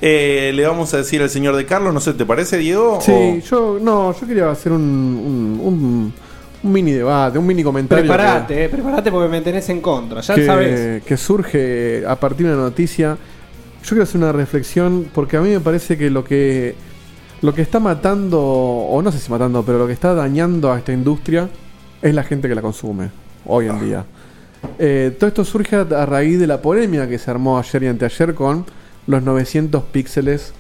eh, 0.01 0.53
le 0.55 0.67
vamos 0.67 0.93
a 0.95 0.99
decir 0.99 1.23
al 1.23 1.31
señor 1.31 1.57
de 1.57 1.65
Carlos, 1.67 1.95
no 1.95 2.01
sé, 2.01 2.13
¿te 2.15 2.25
parece, 2.27 2.59
Diego? 2.59 2.99
Sí, 3.01 3.43
yo 3.49 3.79
no, 3.81 4.13
yo 4.19 4.27
quería 4.27 4.51
hacer 4.51 4.73
un, 4.73 4.81
un, 4.83 5.61
un- 5.65 6.15
un 6.63 6.73
mini 6.73 6.93
debate, 6.93 7.39
un 7.39 7.47
mini 7.47 7.63
comentario. 7.63 8.05
Preparate, 8.05 8.65
eh, 8.65 8.69
preparate 8.69 9.11
porque 9.11 9.29
me 9.29 9.41
tenés 9.41 9.69
en 9.69 9.81
contra. 9.81 10.21
Ya 10.21 10.35
que, 10.35 10.47
sabes. 10.47 11.03
que 11.05 11.17
surge 11.17 12.05
a 12.07 12.17
partir 12.17 12.47
de 12.47 12.55
una 12.55 12.63
noticia. 12.63 13.17
Yo 13.83 13.89
quiero 13.91 14.03
hacer 14.03 14.21
una 14.21 14.33
reflexión 14.33 15.09
porque 15.15 15.37
a 15.37 15.41
mí 15.41 15.51
me 15.51 15.61
parece 15.61 15.97
que 15.97 16.11
lo 16.11 16.25
que 16.25 16.75
lo 17.41 17.55
que 17.55 17.63
está 17.63 17.79
matando, 17.79 18.41
o 18.43 19.01
no 19.01 19.13
sé 19.13 19.19
si 19.19 19.31
matando, 19.31 19.63
pero 19.63 19.79
lo 19.79 19.87
que 19.87 19.93
está 19.93 20.13
dañando 20.13 20.73
a 20.73 20.79
esta 20.79 20.93
industria 20.93 21.49
es 22.03 22.15
la 22.15 22.25
gente 22.25 22.49
que 22.49 22.55
la 22.55 22.63
consume 22.63 23.11
hoy 23.47 23.67
en 23.67 23.81
día. 23.81 24.05
Eh, 24.79 25.15
todo 25.17 25.29
esto 25.29 25.45
surge 25.45 25.77
a, 25.77 25.81
a 25.83 26.07
raíz 26.07 26.41
de 26.41 26.49
la 26.49 26.61
polémica 26.61 27.09
que 27.09 27.19
se 27.19 27.31
armó 27.31 27.59
ayer 27.59 27.85
y 27.85 27.87
anteayer 27.87 28.35
con 28.35 28.67
los 29.07 29.23
900 29.23 29.85
píxeles 29.85 30.53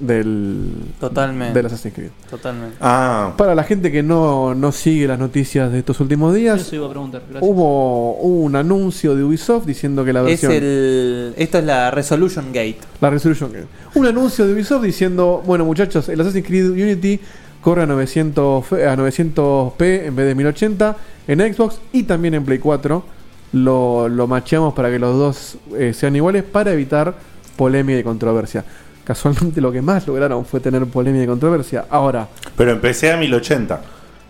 del, 0.00 0.70
Totalmente. 1.00 1.54
del 1.54 1.66
Assassin's 1.66 1.94
Creed. 1.94 2.10
Totalmente. 2.30 2.76
Ah. 2.80 3.34
Para 3.36 3.54
la 3.54 3.64
gente 3.64 3.90
que 3.90 4.02
no, 4.02 4.54
no 4.54 4.70
sigue 4.72 5.06
las 5.08 5.18
noticias 5.18 5.72
de 5.72 5.80
estos 5.80 5.98
últimos 6.00 6.34
días, 6.34 6.60
Eso 6.60 6.76
iba 6.76 6.86
a 6.86 6.90
preguntar. 6.90 7.22
Gracias. 7.28 7.42
hubo, 7.50 8.14
un 8.14 8.54
anuncio 8.56 9.16
de 9.16 9.24
Ubisoft 9.24 9.66
diciendo 9.66 10.04
que 10.04 10.12
la 10.12 10.20
Es 10.20 10.26
versión... 10.26 10.52
el. 10.52 11.34
Esto 11.36 11.58
es 11.58 11.64
la 11.64 11.90
Resolution 11.90 12.46
Gate. 12.52 12.78
La 13.00 13.10
Resolution 13.10 13.52
Gate. 13.52 13.66
Un 13.94 14.06
anuncio 14.06 14.46
de 14.46 14.52
Ubisoft 14.54 14.82
diciendo, 14.84 15.42
bueno 15.44 15.64
muchachos, 15.64 16.08
el 16.08 16.20
Assassin's 16.20 16.46
Creed 16.46 16.70
Unity 16.70 17.18
corre 17.60 17.82
a 17.82 17.86
900 17.86 18.64
f- 18.64 18.86
a 18.86 18.96
900p 18.96 20.06
en 20.06 20.14
vez 20.16 20.26
de 20.26 20.34
1080 20.34 20.96
en 21.26 21.54
Xbox 21.54 21.80
y 21.92 22.04
también 22.04 22.34
en 22.34 22.44
Play 22.44 22.58
4. 22.58 23.02
Lo, 23.50 24.08
lo 24.08 24.26
macheamos 24.26 24.74
para 24.74 24.90
que 24.90 24.98
los 24.98 25.16
dos 25.16 25.58
eh, 25.76 25.92
sean 25.94 26.14
iguales 26.14 26.44
para 26.44 26.72
evitar 26.72 27.14
polémica 27.56 27.98
y 27.98 28.02
controversia. 28.02 28.64
Casualmente 29.08 29.60
lo 29.62 29.72
que 29.72 29.80
más 29.80 30.06
lograron 30.06 30.44
fue 30.44 30.60
tener 30.60 30.84
polémica 30.84 31.24
y 31.24 31.26
controversia. 31.26 31.86
Ahora, 31.88 32.28
Pero 32.56 32.72
empecé 32.72 33.10
a 33.10 33.16
1080. 33.16 33.80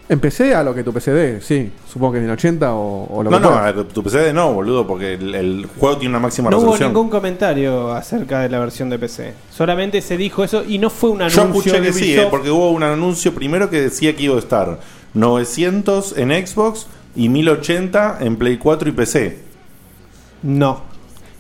Empecé 0.09 0.55
a 0.55 0.63
lo 0.63 0.73
que 0.75 0.85
tu 0.85 0.93
PC 0.93 1.11
dé, 1.13 1.41
sí. 1.43 1.71
Supongo 1.93 2.13
que 2.15 2.19
en 2.21 2.31
80 2.31 2.73
o, 2.73 3.07
o 3.15 3.23
lo 3.25 3.29
No, 3.31 3.37
que 3.39 3.43
no, 3.43 3.49
pueda. 3.51 3.67
a 3.67 3.75
tu 3.75 4.03
PC 4.05 4.19
de 4.19 4.33
no, 4.33 4.55
boludo, 4.55 4.87
porque 4.87 5.15
el, 5.15 5.35
el 5.35 5.67
juego 5.79 5.99
tiene 5.99 6.15
una 6.15 6.21
máxima 6.21 6.49
No 6.49 6.59
hubo 6.59 6.67
resolución. 6.67 6.91
ningún 6.95 7.11
comentario 7.11 7.93
acerca 7.93 8.41
de 8.41 8.49
la 8.49 8.61
versión 8.61 8.89
de 8.89 8.99
PC. 9.01 9.35
Solamente 9.51 10.01
se 10.01 10.17
dijo 10.17 10.45
eso 10.45 10.63
y 10.65 10.79
no 10.79 10.89
fue 10.91 11.11
un 11.11 11.19
Yo 11.19 11.43
anuncio 11.43 11.73
escuché 11.73 11.81
de 11.81 11.87
que 11.89 11.93
sí, 11.93 12.15
eh, 12.15 12.29
porque 12.31 12.51
hubo 12.51 12.71
un 12.71 12.85
anuncio 12.85 13.35
primero 13.35 13.69
que 13.69 13.81
decía 13.83 14.15
que 14.17 14.23
iba 14.23 14.37
a 14.37 14.39
estar 14.39 14.79
900 15.13 16.17
en 16.17 16.47
Xbox 16.47 16.87
y 17.17 17.29
1080 17.29 18.19
en 18.21 18.37
Play 18.37 18.57
4 18.59 18.89
y 18.89 18.93
PC. 18.93 19.39
No. 20.45 20.83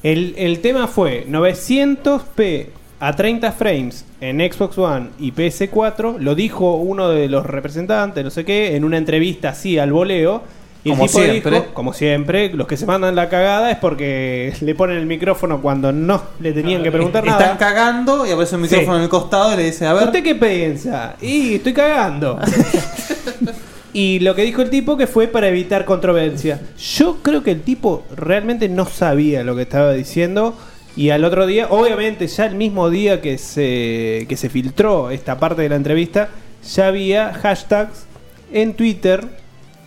El, 0.02 0.34
el 0.36 0.60
tema 0.60 0.88
fue 0.88 1.24
900p 1.28 2.66
a 3.00 3.14
30 3.14 3.52
frames 3.52 4.04
en 4.20 4.38
Xbox 4.40 4.76
One 4.78 5.08
y 5.18 5.32
PS4. 5.32 6.18
Lo 6.18 6.34
dijo 6.34 6.76
uno 6.76 7.08
de 7.10 7.28
los 7.28 7.46
representantes, 7.46 8.24
no 8.24 8.30
sé 8.30 8.44
qué, 8.44 8.74
en 8.76 8.84
una 8.84 8.96
entrevista 8.98 9.50
así 9.50 9.78
al 9.78 9.92
voleo. 9.92 10.42
Y 10.84 10.90
el 10.90 10.94
Como 10.96 11.06
tipo 11.08 11.18
siempre. 11.20 11.50
dijo, 11.60 11.74
como 11.74 11.92
siempre, 11.92 12.52
los 12.54 12.66
que 12.68 12.76
se 12.76 12.86
mandan 12.86 13.16
la 13.16 13.28
cagada 13.28 13.70
es 13.72 13.78
porque 13.78 14.54
le 14.60 14.74
ponen 14.76 14.96
el 14.98 15.06
micrófono 15.06 15.60
cuando 15.60 15.90
no 15.92 16.22
le 16.40 16.52
tenían 16.52 16.82
que 16.84 16.92
preguntar 16.92 17.26
Están 17.26 17.40
nada. 17.40 17.58
cagando 17.58 18.24
y 18.26 18.30
aparece 18.30 18.54
un 18.54 18.62
micrófono 18.62 18.92
Sí. 18.92 18.96
en 18.98 19.02
el 19.02 19.08
costado 19.08 19.54
y 19.54 19.56
le 19.56 19.64
dice, 19.64 19.86
a 19.86 19.92
ver. 19.92 20.04
¿Usted 20.04 20.22
qué 20.22 20.34
piensa? 20.36 21.16
Y 21.20 21.56
estoy 21.56 21.72
cagando. 21.72 22.38
y 23.92 24.20
lo 24.20 24.34
que 24.34 24.42
dijo 24.42 24.62
el 24.62 24.70
tipo 24.70 24.96
que 24.96 25.06
fue 25.06 25.26
para 25.26 25.48
evitar 25.48 25.84
controversia. 25.84 26.60
Yo 26.96 27.16
creo 27.22 27.42
que 27.42 27.50
el 27.50 27.62
tipo 27.62 28.04
realmente 28.16 28.68
no 28.68 28.86
sabía 28.86 29.42
lo 29.42 29.56
que 29.56 29.62
estaba 29.62 29.92
diciendo. 29.92 30.56
Y 30.98 31.10
al 31.10 31.24
otro 31.24 31.46
día, 31.46 31.68
obviamente, 31.70 32.26
ya 32.26 32.46
el 32.46 32.56
mismo 32.56 32.90
día 32.90 33.20
que 33.20 33.38
se, 33.38 34.26
que 34.28 34.36
se 34.36 34.48
filtró 34.48 35.10
esta 35.10 35.38
parte 35.38 35.62
de 35.62 35.68
la 35.68 35.76
entrevista, 35.76 36.28
ya 36.74 36.88
había 36.88 37.32
hashtags 37.34 38.06
en 38.52 38.74
Twitter 38.74 39.24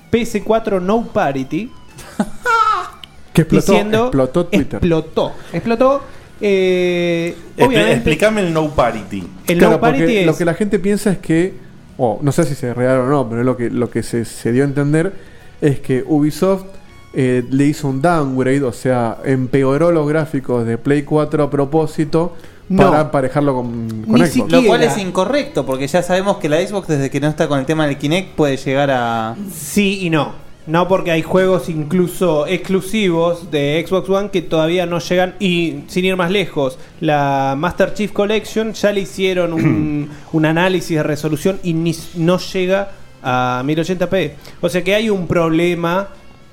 PS4 0.09 0.82
No 0.82 1.03
Parity. 1.12 1.70
Que 3.34 3.41
explotó, 3.43 3.72
diciendo, 3.72 4.01
explotó 4.07 4.45
Twitter. 4.45 4.76
Explotó. 4.76 5.32
Explotó. 5.53 6.01
eh, 6.41 7.36
obviamente, 7.59 7.93
Explícame 7.93 8.41
el 8.41 8.53
no 8.53 8.70
parity. 8.72 9.24
el 9.47 9.57
Claro, 9.57 9.76
No 9.76 9.80
Parity 9.82 10.01
porque 10.03 10.20
es. 10.22 10.26
lo 10.26 10.36
que 10.38 10.43
la 10.45 10.53
gente 10.53 10.80
piensa 10.80 11.12
es 11.12 11.18
que, 11.20 11.53
o 11.97 12.20
no 12.22 12.32
sé 12.34 12.43
si 12.43 12.55
se 12.55 12.74
real 12.74 12.99
o 12.99 13.07
no, 13.07 13.30
pero 13.30 13.43
lo 13.45 13.55
que, 13.55 13.70
lo 13.70 13.89
que 13.89 14.03
se, 14.03 14.26
se 14.26 14.51
dio 14.51 14.64
a 14.64 14.68
entender 14.68 15.14
es 15.62 15.80
que 15.80 16.03
Ubisoft 16.05 16.66
eh, 17.14 17.43
le 17.49 17.66
hizo 17.66 17.88
un 17.88 18.01
downgrade, 18.01 18.64
o 18.64 18.72
sea, 18.74 19.18
empeoró 19.26 19.91
los 19.91 20.07
gráficos 20.07 20.66
de 20.66 20.78
Play 20.78 21.03
4 21.03 21.43
a 21.43 21.49
propósito 21.49 22.34
No. 22.70 22.84
para 22.89 23.01
emparejarlo 23.01 23.53
con, 23.55 24.05
con 24.09 24.26
Xbox. 24.26 24.51
Lo 24.51 24.64
cual 24.64 24.84
es 24.84 24.97
incorrecto, 24.97 25.66
porque 25.66 25.88
ya 25.88 26.01
sabemos 26.03 26.38
que 26.38 26.47
la 26.49 26.66
Xbox, 26.66 26.88
desde 26.88 27.09
que 27.09 27.20
no 27.20 27.28
está 27.28 27.47
con 27.47 27.59
el 27.59 27.66
tema 27.66 27.86
del 27.86 27.97
Kinect, 27.97 28.36
puede 28.36 28.55
llegar 28.57 28.89
a. 28.91 29.36
Sí 29.53 29.99
y 30.05 30.09
no. 30.09 30.49
No 30.68 30.88
porque 30.88 31.09
hay 31.12 31.24
juegos 31.24 31.70
incluso 31.70 32.45
exclusivos 32.45 33.49
de 33.51 33.84
Xbox 33.86 34.07
One 34.09 34.30
que 34.30 34.41
todavía 34.43 34.86
no 34.86 34.99
llegan. 34.99 35.34
Y 35.39 35.84
sin 35.88 36.05
ir 36.05 36.16
más 36.16 36.30
lejos, 36.32 36.78
la 36.99 37.55
Master 37.57 37.93
Chief 37.95 38.12
Collection 38.14 38.72
ya 38.74 38.91
le 38.93 39.01
hicieron 39.01 39.53
un, 39.53 40.09
un 40.32 40.45
análisis 40.45 40.95
de 40.97 41.03
resolución 41.03 41.59
y 41.64 41.74
ni- 41.74 41.95
no 42.16 42.38
llega 42.38 42.91
a 43.24 43.64
1080p. 43.66 44.32
O 44.62 44.70
sea 44.70 44.84
que 44.84 44.93
hay 44.95 45.09
un 45.09 45.28
problema 45.28 46.09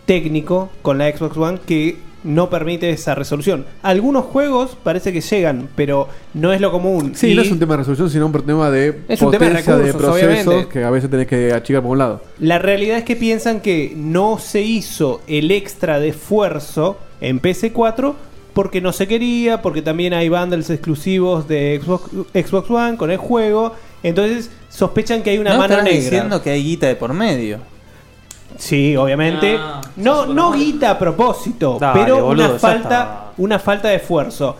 técnico 0.09 0.70
con 0.82 0.96
la 0.98 1.09
Xbox 1.14 1.36
One 1.36 1.59
que 1.66 1.98
no 2.24 2.50
permite 2.50 2.90
esa 2.90 3.14
resolución. 3.14 3.64
Algunos 3.82 4.24
juegos 4.24 4.76
parece 4.82 5.12
que 5.12 5.20
llegan, 5.20 5.68
pero 5.76 6.09
no 6.34 6.52
es 6.52 6.61
lo 6.61 6.72
común. 6.72 7.12
Sí, 7.14 7.28
Y- 7.28 7.34
no 7.36 7.42
es 7.42 7.50
un 7.52 7.59
tema 7.61 7.74
de 7.74 7.78
resolución, 7.78 8.11
sino 8.11 8.26
un 8.26 8.32
tema 8.32 8.70
de 8.70 9.02
Es 9.06 9.22
un 9.22 9.30
tema 9.30 9.44
de 9.44 9.50
potencia 9.50 9.76
de, 9.76 9.82
recursos, 9.84 10.11
procesos 10.18 10.46
obviamente. 10.46 10.72
que 10.72 10.82
a 10.84 10.90
veces 10.90 11.11
tenés 11.11 11.26
que 11.28 11.52
achicar 11.52 11.82
por 11.82 11.92
un 11.92 11.98
lado. 11.98 12.22
La 12.40 12.59
realidad 12.59 12.98
es 12.98 13.04
que 13.04 13.14
piensan 13.16 13.61
que 13.61 13.92
no 13.96 14.38
se 14.38 14.62
hizo 14.62 15.20
el 15.28 15.50
extra 15.52 16.00
de 16.00 16.09
esfuerzo 16.09 16.98
en 17.20 17.40
PC4 17.40 18.14
porque 18.54 18.80
no 18.80 18.92
se 18.92 19.06
quería, 19.06 19.62
porque 19.62 19.82
también 19.82 20.14
hay 20.14 20.28
bundles 20.28 20.70
exclusivos 20.70 21.46
de 21.46 21.80
Xbox, 21.84 22.11
Xbox 22.34 22.70
One 22.70 22.96
con 22.96 23.11
el 23.12 23.18
juego. 23.18 23.74
Entonces 24.02 24.50
sospechan 24.70 25.22
que 25.22 25.30
hay 25.30 25.38
una 25.38 25.50
no 25.52 25.59
mano 25.59 25.74
estarás 25.74 25.84
negra. 25.84 26.00
diciendo 26.11 26.42
que 26.42 26.50
hay 26.50 26.64
guita 26.64 26.88
de 26.88 26.96
por 26.96 27.12
medio. 27.14 27.59
Sí, 28.57 28.96
obviamente. 28.96 29.57
Ah, 29.59 29.80
no, 29.96 30.26
no 30.26 30.53
guita 30.53 30.92
a 30.92 30.99
propósito, 30.99 31.78
Dale, 31.80 32.01
pero 32.01 32.24
boludo, 32.24 32.51
una 32.51 32.59
falta, 32.59 33.32
una 33.36 33.59
falta 33.59 33.88
de 33.88 33.96
esfuerzo. 33.96 34.57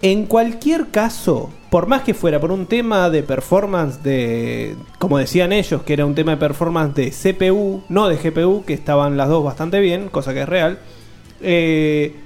En 0.00 0.26
cualquier 0.26 0.88
caso, 0.88 1.50
por 1.70 1.86
más 1.86 2.02
que 2.02 2.14
fuera 2.14 2.40
por 2.40 2.50
un 2.50 2.66
tema 2.66 3.08
de 3.08 3.22
performance 3.22 4.02
de, 4.02 4.76
como 4.98 5.18
decían 5.18 5.52
ellos, 5.52 5.82
que 5.82 5.92
era 5.92 6.04
un 6.04 6.14
tema 6.14 6.32
de 6.32 6.38
performance 6.38 6.94
de 6.94 7.10
CPU, 7.10 7.82
no 7.88 8.08
de 8.08 8.16
GPU, 8.16 8.64
que 8.64 8.74
estaban 8.74 9.16
las 9.16 9.28
dos 9.28 9.44
bastante 9.44 9.80
bien, 9.80 10.08
cosa 10.08 10.34
que 10.34 10.42
es 10.42 10.48
real. 10.48 10.78
eh, 11.40 12.16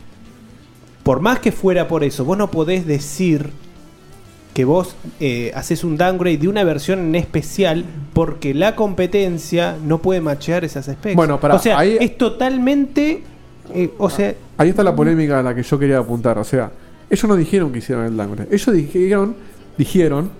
por 1.02 1.20
más 1.20 1.38
que 1.38 1.52
fuera 1.52 1.86
por 1.86 2.02
eso, 2.02 2.24
vos 2.24 2.36
no 2.36 2.50
podés 2.50 2.84
decir 2.84 3.52
que 4.56 4.64
vos 4.64 4.96
eh, 5.20 5.52
haces 5.54 5.84
un 5.84 5.98
downgrade 5.98 6.38
de 6.38 6.48
una 6.48 6.64
versión 6.64 6.98
en 7.00 7.14
especial 7.14 7.84
porque 8.14 8.54
la 8.54 8.74
competencia 8.74 9.76
no 9.84 9.98
puede 9.98 10.22
machear 10.22 10.64
esas 10.64 10.86
specs. 10.86 11.14
Bueno, 11.14 11.38
pará, 11.38 11.56
o 11.56 11.58
sea, 11.58 11.78
ahí- 11.78 11.98
es 12.00 12.16
totalmente. 12.16 13.22
eh, 13.74 13.90
o 13.98 14.08
sea, 14.08 14.32
Ahí 14.56 14.70
está 14.70 14.82
la 14.82 14.96
polémica 14.96 15.40
a 15.40 15.42
la 15.42 15.54
que 15.54 15.62
yo 15.62 15.78
quería 15.78 15.98
apuntar. 15.98 16.38
O 16.38 16.44
sea, 16.44 16.70
ellos 17.10 17.24
no 17.28 17.36
dijeron 17.36 17.70
que 17.70 17.80
hicieron 17.80 18.06
el 18.06 18.16
downgrade. 18.16 18.48
Ellos 18.50 18.74
dijeron, 18.74 19.36
dijeron 19.76 20.30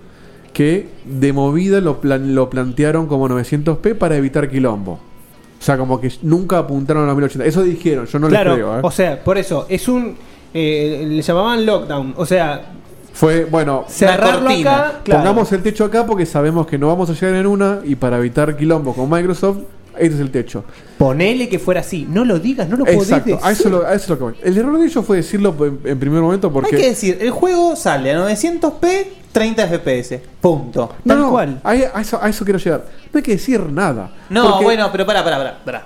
que 0.51 0.89
de 1.05 1.31
movida 1.33 1.79
lo, 1.79 2.01
plan- 2.01 2.33
lo 2.33 2.49
plantearon 2.49 3.05
como 3.05 3.29
900p 3.29 3.93
para 3.99 4.15
evitar 4.17 4.49
quilombo. 4.49 4.93
O 4.93 5.63
sea, 5.63 5.77
como 5.77 6.01
que 6.01 6.11
nunca 6.23 6.57
apuntaron 6.57 7.03
a 7.03 7.05
la 7.07 7.13
1080. 7.13 7.45
Eso 7.45 7.61
dijeron, 7.61 8.07
yo 8.07 8.17
no 8.17 8.29
claro, 8.29 8.49
les 8.55 8.57
creo. 8.63 8.77
¿eh? 8.77 8.81
o 8.81 8.89
sea, 8.89 9.23
por 9.23 9.37
eso, 9.37 9.67
es 9.69 9.87
un. 9.87 10.15
eh, 10.55 11.05
le 11.07 11.21
llamaban 11.21 11.63
lockdown. 11.67 12.15
O 12.17 12.25
sea, 12.25 12.73
Fue, 13.17 13.45
bueno, 13.45 13.85
cerrarlo 13.87 14.47
acá. 14.49 14.99
claro. 15.03 15.21
Pongamos 15.21 15.51
el 15.51 15.63
techo 15.63 15.85
acá 15.85 16.05
porque 16.05 16.25
sabemos 16.27 16.67
que 16.67 16.77
no 16.77 16.87
vamos 16.87 17.09
a 17.09 17.13
llegar 17.13 17.33
en 17.35 17.47
una 17.47 17.79
y 17.83 17.95
para 17.95 18.17
evitar 18.17 18.55
quilombo 18.55 18.93
con 18.93 19.09
Microsoft, 19.09 19.57
este 19.97 20.13
es 20.13 20.19
el 20.21 20.29
techo. 20.29 20.63
Ponele 20.99 21.49
que 21.49 21.57
fuera 21.57 21.79
así. 21.79 22.05
No 22.07 22.23
lo 22.23 22.37
digas, 22.37 22.69
no 22.69 22.77
lo 22.77 22.85
podés 22.85 23.01
Exacto, 23.01 23.31
decir. 23.31 23.43
a 23.43 23.51
eso, 23.51 23.69
lo- 23.69 23.87
a 23.87 23.93
eso 23.95 24.03
es 24.03 24.09
lo 24.09 24.17
que 24.19 24.23
voy. 24.23 24.35
El 24.43 24.55
error 24.55 24.77
de 24.77 24.85
ellos 24.85 25.03
fue 25.03 25.17
decirlo 25.17 25.55
en, 25.61 25.79
en 25.83 25.99
primer 25.99 26.21
momento 26.21 26.53
porque... 26.53 26.75
Hay 26.75 26.81
que 26.83 26.89
decir, 26.89 27.17
el 27.19 27.31
juego 27.31 27.75
sale 27.75 28.11
a 28.13 28.19
900p, 28.19 29.07
30 29.31 29.67
FPS. 29.67 30.21
Punto. 30.39 30.93
No, 31.03 31.15
no, 31.15 31.37
ahí- 31.63 31.83
a, 31.91 31.99
eso, 32.01 32.19
a 32.21 32.29
eso 32.29 32.45
quiero 32.45 32.59
llegar. 32.59 32.85
No 33.11 33.17
hay 33.17 33.23
que 33.23 33.31
decir 33.31 33.59
nada. 33.71 34.11
No, 34.29 34.49
Porque- 34.51 34.63
bueno, 34.65 34.89
pero 34.91 35.05
pará, 35.07 35.23
pará, 35.23 35.37
pará, 35.37 35.57
pará. 35.65 35.85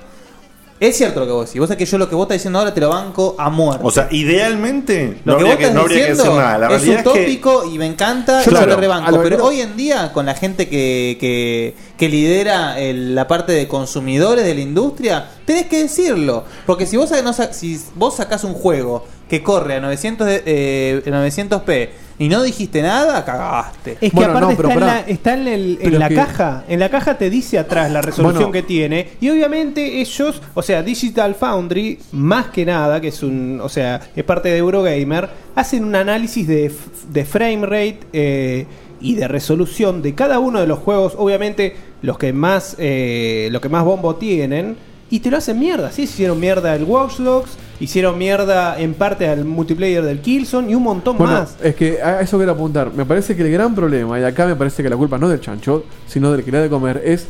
Es 0.82 0.97
cierto 0.97 1.19
lo 1.19 1.27
que 1.27 1.32
vos 1.32 1.45
decís. 1.45 1.59
Vos 1.59 1.67
sabés 1.67 1.77
que 1.77 1.86
yo 1.86 1.99
lo 1.99 2.09
que 2.09 2.15
vos 2.15 2.23
estás 2.23 2.38
diciendo 2.38 2.57
ahora 2.57 2.73
te 2.73 2.82
lo 2.82 2.89
banco 2.89 3.36
a 3.38 3.51
muerte. 3.51 3.84
O 3.86 3.91
sea, 3.91 4.07
idealmente 4.09 5.19
Lo 5.23 5.34
no 5.34 5.38
que 5.38 5.43
habría 5.43 5.51
vos 5.51 5.57
que, 5.57 5.63
estás 5.63 5.75
no 5.75 5.82
habría 5.82 6.05
que 6.05 6.11
decir 6.13 6.32
nada. 6.32 6.57
La 6.57 6.65
es 6.65 6.82
realidad 6.82 7.05
es 7.05 7.13
que 7.13 7.65
y 7.71 7.77
me 7.77 7.86
encanta 7.86 8.43
Yo 8.43 8.49
claro, 8.49 8.65
lo 8.71 8.77
rebanco. 8.77 9.19
pero 9.21 9.45
hoy 9.45 9.61
en 9.61 9.77
día, 9.77 10.11
con 10.11 10.25
la 10.25 10.34
gente 10.34 10.67
que, 10.67 11.17
que, 11.19 11.75
que 12.02 12.10
lidera 12.10 12.80
el- 12.80 13.14
la 13.14 13.28
parte 13.28 13.52
de 13.52 13.68
consumidores 13.68 14.43
de 14.43 14.56
la 14.56 14.62
industria, 14.62 15.24
tenés 15.45 15.68
que 15.68 15.84
decirlo. 15.84 16.45
Porque 16.66 16.88
si 16.88 16.97
vos, 16.97 17.12
no 17.24 17.32
si 17.32 17.80
sacás 18.18 18.43
un 18.43 18.56
juego 18.56 19.06
que 19.30 19.43
corre 19.43 19.76
a 19.76 19.80
900 19.82 20.26
de- 20.26 20.41
eh, 20.47 21.04
900p 21.06 21.91
y 22.18 22.28
no 22.28 22.41
dijiste 22.41 22.82
nada, 22.82 23.24
cagaste. 23.24 23.99
Es 24.02 24.12
que 24.12 24.26
aparte 24.26 24.54
está, 24.54 24.74
en 24.74 24.80
la, 24.80 24.99
está 25.02 25.34
en, 25.36 25.47
el- 25.47 25.78
en 25.80 25.99
la 25.99 26.10
que- 26.10 26.16
caja. 26.16 26.64
En 26.68 26.80
la 26.80 26.89
caja 26.89 27.20
te 27.20 27.30
dice 27.30 27.60
atrás 27.60 27.91
la 27.91 28.02
resolución 28.02 28.45
Bueno. 28.45 28.52
que 28.52 28.64
tiene. 28.64 29.10
Y 29.22 29.30
obviamente 29.30 30.02
ellos, 30.02 30.41
o 30.56 30.64
sea, 30.64 30.82
Digital 30.82 31.36
Foundry, 31.36 31.99
más 32.14 32.47
que 32.47 32.66
nada, 32.66 32.99
que 32.99 33.10
es 33.10 33.22
un, 33.22 33.60
o 33.62 33.70
sea, 33.70 34.02
es 34.16 34.24
parte 34.24 34.49
de 34.49 34.58
Eurogamer, 34.58 35.30
hacen 35.54 35.84
un 35.86 35.93
análisis 35.95 36.47
de, 36.47 36.72
de 37.10 37.26
frame 37.26 37.62
rate 37.68 37.99
eh, 38.12 38.66
y 39.02 39.16
de 39.16 39.28
resolución 39.28 40.02
de 40.02 40.16
cada 40.16 40.39
uno 40.39 40.60
de 40.60 40.68
los 40.68 40.80
juegos. 40.80 41.14
Obviamente, 41.18 41.76
los 42.02 42.18
que 42.18 42.34
más, 42.34 42.76
eh, 42.80 43.49
lo 43.52 43.60
que 43.62 43.70
más 43.70 43.84
bombo 43.84 44.16
tienen. 44.16 44.76
Y 45.10 45.20
te 45.20 45.30
lo 45.30 45.36
hacen 45.38 45.60
mierda, 45.60 45.91
sí, 45.91 46.04
hicieron 46.04 46.39
mierda 46.39 46.74
el 46.74 46.86
Watch 46.86 47.18
Dogs, 47.18 47.58
hicieron 47.82 48.18
mierda 48.18 48.80
en 48.80 48.93
parte 48.93 49.28
al 49.28 49.43
multiplayer 49.43 50.02
del 50.06 50.22
Killzone 50.22 50.72
y 50.72 50.76
un 50.76 50.84
montón 50.84 51.18
Bueno, 51.18 51.34
más. 51.34 51.58
es 51.62 51.76
que 51.76 52.02
a 52.02 52.22
eso 52.22 52.38
quiero 52.38 52.54
apuntar. 52.54 52.93
Me 52.93 53.04
parece 53.06 53.36
que 53.36 53.41
el 53.41 53.52
gran 53.52 53.76
problema, 53.76 54.18
y 54.18 54.24
acá 54.24 54.45
me 54.45 54.56
parece 54.56 54.82
que 54.82 54.89
la 54.89 54.95
culpa 54.95 55.18
no 55.18 55.26
es 55.26 55.32
del 55.34 55.41
chancho, 55.41 55.84
sino 56.08 56.32
del 56.32 56.45
que 56.45 56.52
le 56.52 56.60
da 56.60 56.64
de 56.64 56.70
comer, 56.70 57.02
es 57.04 57.28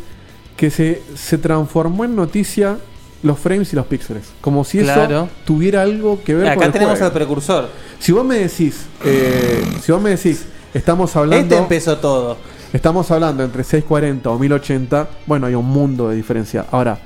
que 0.57 0.69
se, 0.69 1.01
se 1.15 1.39
transformó 1.39 2.05
en 2.05 2.15
noticia 2.15 2.77
los 3.23 3.39
frames 3.39 3.73
y 3.73 3.75
los 3.75 3.87
píxeles. 3.87 4.25
Como 4.41 4.63
si 4.63 4.77
eso 4.77 5.27
tuviera 5.45 5.81
algo 5.81 6.21
que 6.23 6.35
ver 6.35 6.49
Acá 6.49 6.55
con 6.57 6.63
el 6.65 6.71
tenemos 6.73 6.91
juego. 6.99 7.05
al 7.07 7.13
precursor. 7.13 7.67
Si 7.97 8.11
vos 8.11 8.23
me 8.23 8.37
decís, 8.37 8.85
eh, 9.03 9.63
si 9.81 9.91
vos 9.91 9.99
me 9.99 10.11
decís, 10.11 10.45
estamos 10.73 11.15
hablando. 11.15 11.43
Este 11.55 11.57
empezó 11.57 11.97
todo. 11.97 12.37
Estamos 12.73 13.09
hablando 13.11 13.43
entre 13.43 13.63
640 13.63 14.29
o 14.29 14.39
1080, 14.39 15.09
bueno, 15.25 15.47
hay 15.47 15.55
un 15.55 15.65
mundo 15.65 16.09
de 16.09 16.15
diferencia. 16.15 16.65
Ahora, 16.71 16.97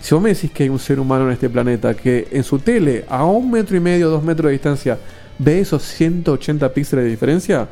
si 0.00 0.14
vos 0.14 0.22
me 0.22 0.32
decís 0.32 0.50
que 0.52 0.62
hay 0.62 0.68
un 0.68 0.78
ser 0.78 1.00
humano 1.00 1.26
en 1.26 1.32
este 1.32 1.50
planeta 1.50 1.94
que 1.94 2.28
en 2.30 2.44
su 2.44 2.60
tele, 2.60 3.04
a 3.08 3.24
un 3.24 3.50
metro 3.50 3.76
y 3.76 3.80
medio, 3.80 4.10
dos 4.10 4.22
metros 4.22 4.46
de 4.46 4.52
distancia, 4.52 4.98
ve 5.38 5.58
esos 5.60 5.82
180 5.82 6.72
píxeles 6.72 7.04
de 7.04 7.10
diferencia, 7.10 7.68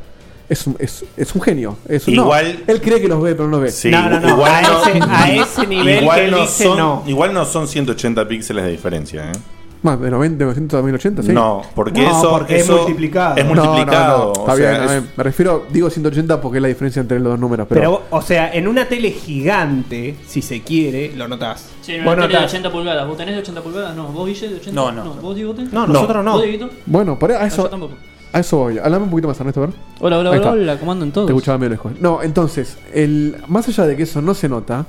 Es 0.49 0.65
un, 0.65 0.77
es, 0.79 1.05
es 1.17 1.35
un 1.35 1.41
genio. 1.43 1.77
Es 1.89 2.07
un- 2.07 2.15
Igual- 2.15 2.61
no, 2.67 2.73
él 2.73 2.81
cree 2.81 3.01
que 3.01 3.09
los 3.09 3.21
ve, 3.21 3.33
pero 3.35 3.47
no 3.49 3.57
los 3.57 3.63
ve. 3.63 3.71
Sí, 3.73 3.91
igual 4.29 4.63
no- 4.63 4.85
igual 6.03 6.31
no 6.31 6.47
son, 6.47 7.09
Igual 7.09 7.35
no 7.35 7.45
son 7.45 7.67
180 7.67 8.29
píxeles 8.29 8.65
de 8.65 8.71
diferencia, 8.71 9.31
¿eh? 9.33 9.35
Más 9.87 10.01
de 10.01 10.11
90, 10.11 10.45
900 10.45 10.79
a 10.81 10.83
1080, 10.83 11.23
sí. 11.23 11.33
No, 11.33 11.63
porque 11.75 12.03
No, 12.03 12.11
eso- 12.11 12.31
porque 12.31 12.57
es 12.57 12.69
multiplicado. 12.69 13.37
es 13.37 13.45
No, 13.47 13.55
no, 13.55 13.63
no, 13.65 13.71
multiplicado, 13.71 14.33
Está 14.33 14.53
o 14.53 14.57
bien, 14.57 14.69
sea, 14.71 14.83
a 14.83 14.87
ver, 14.87 14.99
es- 15.05 15.17
me 15.17 15.23
refiero, 15.25 15.67
digo 15.71 15.89
180 15.91 16.41
porque 16.41 16.59
es 16.59 16.63
la 16.63 16.69
diferencia 16.69 17.01
entre 17.01 17.21
los 17.21 17.29
dos 17.33 17.39
números. 17.39 17.67
Pero, 17.69 17.81
Pero, 17.81 18.03
o 18.11 18.21
sea, 18.23 18.53
en 18.53 18.67
una 18.67 18.87
tele 18.89 19.13
gigante, 19.13 20.17
si 20.27 20.43
se 20.43 20.63
quiere, 20.63 21.13
lo 21.17 21.29
notás. 21.29 21.69
Sí, 21.83 21.93
en 21.93 22.05
Vos 22.05 22.15
una 22.15 22.23
tele 22.23 22.35
de 22.35 22.41
notás. 22.41 22.51
80 22.53 22.73
pulgadas. 22.73 23.07
¿Vos 23.07 23.17
tenés 23.17 23.35
de 23.37 23.41
80 23.43 23.61
pulgadas? 23.63 23.95
No. 23.97 24.09
¿Vos, 24.09 24.27
Guille, 24.27 24.49
de 24.49 24.55
80? 24.57 24.73
No, 24.75 24.91
no. 24.93 25.15
¿Vos, 25.15 25.35
Diego? 25.37 25.55
tenés? 25.55 25.73
No, 25.73 25.87
nosotros 25.87 26.25
no. 26.25 26.33
¿Vos, 26.33 26.43
Dieguito? 26.43 26.69
bueno, 26.87 27.19
por 27.19 27.31
a 27.33 27.39
No, 27.41 27.47
eso, 27.47 27.63
yo 27.63 27.69
tampoco. 27.71 27.95
a 28.33 28.41
eso 28.41 28.57
voy. 28.57 28.79
Hablame 28.79 29.05
un 29.05 29.11
poquito 29.11 29.29
más, 29.29 29.39
Ernesto, 29.39 29.63
a 29.63 29.67
ver. 29.67 29.75
Hola, 30.01 30.19
hola, 30.19 30.31
Ahí 30.31 30.39
hola, 30.39 30.47
está. 30.49 30.51
hola, 30.51 30.79
¿cómo 30.81 30.93
andan 30.93 31.13
todos? 31.13 31.27
Te 31.29 31.33
escuchaba 31.33 31.59
medio 31.59 31.71
lejos. 31.71 31.93
No, 32.01 32.23
entonces, 32.23 32.77
el, 32.93 33.37
más 33.47 33.69
allá 33.69 33.87
de 33.87 33.97
que 33.97 34.03
eso 34.03 34.21
no 34.21 34.35
se 34.35 34.49
nota, 34.49 34.85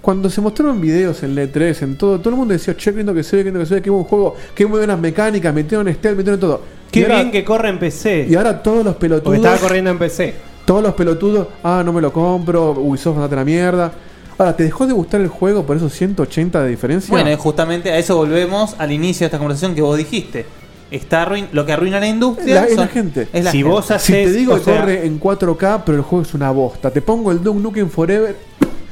cuando 0.00 0.30
se 0.30 0.40
mostraron 0.40 0.80
videos 0.80 1.22
en 1.22 1.34
L3, 1.36 1.82
en 1.82 1.96
todo, 1.96 2.18
todo 2.18 2.30
el 2.30 2.36
mundo 2.36 2.52
decía, 2.52 2.76
che, 2.76 2.90
qué 2.90 2.96
lindo 2.98 3.12
que 3.14 3.22
se 3.22 3.36
ve, 3.36 3.42
qué 3.44 3.48
lindo 3.50 3.60
que 3.60 3.66
se 3.66 3.74
ve, 3.74 3.82
qué 3.82 3.90
buen 3.90 4.04
juego, 4.04 4.34
qué 4.54 4.66
muy 4.66 4.78
buenas 4.78 4.98
mecánicas, 4.98 5.52
metieron 5.54 5.92
stealth, 5.92 6.16
metieron 6.16 6.40
todo. 6.40 6.62
Qué 6.90 7.00
Y 7.00 7.02
ahora- 7.04 7.16
bien 7.16 7.30
que 7.30 7.44
corre 7.44 7.68
en 7.68 7.78
PC. 7.78 8.26
Y 8.28 8.34
ahora 8.34 8.62
todos 8.62 8.84
los 8.84 8.96
pelotudos. 8.96 9.24
Porque 9.36 9.46
estaba 9.48 9.56
corriendo 9.58 9.90
en 9.90 9.98
PC. 9.98 10.34
Todos 10.64 10.82
los 10.82 10.94
pelotudos, 10.94 11.48
ah, 11.62 11.82
no 11.84 11.92
me 11.92 12.00
lo 12.00 12.12
compro, 12.12 12.70
Ubisoft, 12.72 13.16
andate 13.16 13.34
a 13.34 13.38
la 13.38 13.44
mierda. 13.44 13.92
Ahora, 14.38 14.56
¿te 14.56 14.62
dejó 14.64 14.86
de 14.86 14.94
gustar 14.94 15.20
el 15.20 15.28
juego 15.28 15.64
por 15.64 15.76
esos 15.76 15.92
180 15.92 16.62
de 16.62 16.70
diferencia? 16.70 17.10
Bueno, 17.10 17.30
y 17.30 17.34
justamente 17.36 17.90
a 17.92 17.98
eso 17.98 18.16
volvemos 18.16 18.74
al 18.78 18.90
inicio 18.90 19.20
de 19.20 19.26
esta 19.26 19.38
conversación 19.38 19.74
que 19.74 19.82
vos 19.82 19.98
dijiste. 19.98 20.46
Está 20.90 21.24
arruin- 21.28 21.48
lo 21.52 21.64
que 21.66 21.72
arruina 21.72 22.00
la 22.00 22.08
industria 22.08 22.54
La- 22.62 22.64
es 22.66 22.76
la 22.76 22.88
gente. 22.88 23.28
es 23.32 23.44
la 23.44 23.50
si 23.52 23.58
gente. 23.58 23.70
vos 23.70 23.86
si 23.98 24.12
te 24.12 24.32
digo 24.32 24.56
que 24.56 24.62
corre 24.62 25.06
en 25.06 25.18
4K, 25.20 25.82
pero 25.84 25.98
el 25.98 26.02
juego 26.02 26.22
es 26.24 26.34
una 26.34 26.50
bosta. 26.50 26.90
Te 26.90 27.02
pongo 27.02 27.30
el 27.30 27.42
Duke 27.44 27.60
Nukem 27.60 27.88
Forever 27.90 28.34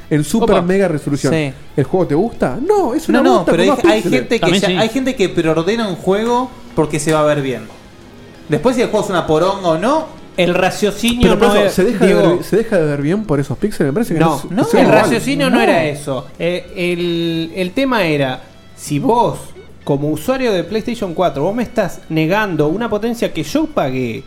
en 0.09 0.23
super 0.23 0.55
Opa. 0.57 0.61
mega 0.61 0.87
resolución. 0.87 1.33
Sí. 1.33 1.51
¿El 1.77 1.83
juego 1.83 2.07
te 2.07 2.15
gusta? 2.15 2.57
No, 2.65 2.93
es 2.93 3.07
una 3.09 3.19
No, 3.19 3.23
no, 3.23 3.35
bosta. 3.37 3.51
pero 3.51 3.63
con 3.63 3.63
hay, 3.63 3.69
más 3.69 3.85
hay 3.85 4.01
píxeles. 4.01 4.19
gente 4.19 4.39
que 4.39 4.59
ya- 4.59 4.79
hay 4.81 4.89
gente 4.89 5.15
que 5.15 5.29
preordena 5.29 5.87
un 5.87 5.95
juego 5.95 6.49
porque 6.75 6.99
se 6.99 7.13
va 7.13 7.21
a 7.21 7.23
ver 7.25 7.41
bien. 7.41 7.63
Después 8.47 8.75
si 8.75 8.81
el 8.81 8.89
juego 8.89 9.03
es 9.05 9.09
una 9.11 9.27
poronga 9.27 9.67
o 9.67 9.77
no, 9.77 10.07
el 10.37 10.53
raciocinio 10.55 11.21
Pero 11.27 11.37
por 11.39 11.47
no 11.49 11.55
eso, 11.55 11.65
es- 11.65 11.73
¿se, 11.73 11.83
deja 11.83 12.05
digo- 12.05 12.21
de 12.21 12.27
ver, 12.35 12.43
¿se 12.43 12.55
deja 12.57 12.77
de 12.77 12.85
ver 12.85 13.01
bien 13.01 13.23
por 13.25 13.39
esos 13.39 13.57
píxeles? 13.57 13.91
Me 13.91 13.93
parece 13.93 14.13
que 14.15 14.19
No, 14.19 14.37
es- 14.37 14.49
no, 14.51 14.61
es 14.63 14.73
el 14.73 14.79
igual. 14.81 14.95
raciocinio 14.99 15.49
no, 15.49 15.59
era 15.61 15.83
eso. 15.85 16.25
Eh, 16.39 16.71
el, 16.75 17.51
el 17.55 17.71
tema 17.71 18.03
era, 18.05 18.41
si 18.75 18.97
vos, 18.99 19.37
como 19.83 20.09
usuario 20.09 20.51
de 20.53 20.63
PlayStation 20.63 21.13
4, 21.13 21.43
vos 21.43 21.53
me 21.53 21.63
estás 21.63 22.01
negando 22.09 22.67
una 22.69 22.89
potencia 22.89 23.31
que 23.33 23.43
yo 23.43 23.65
pagué 23.67 24.23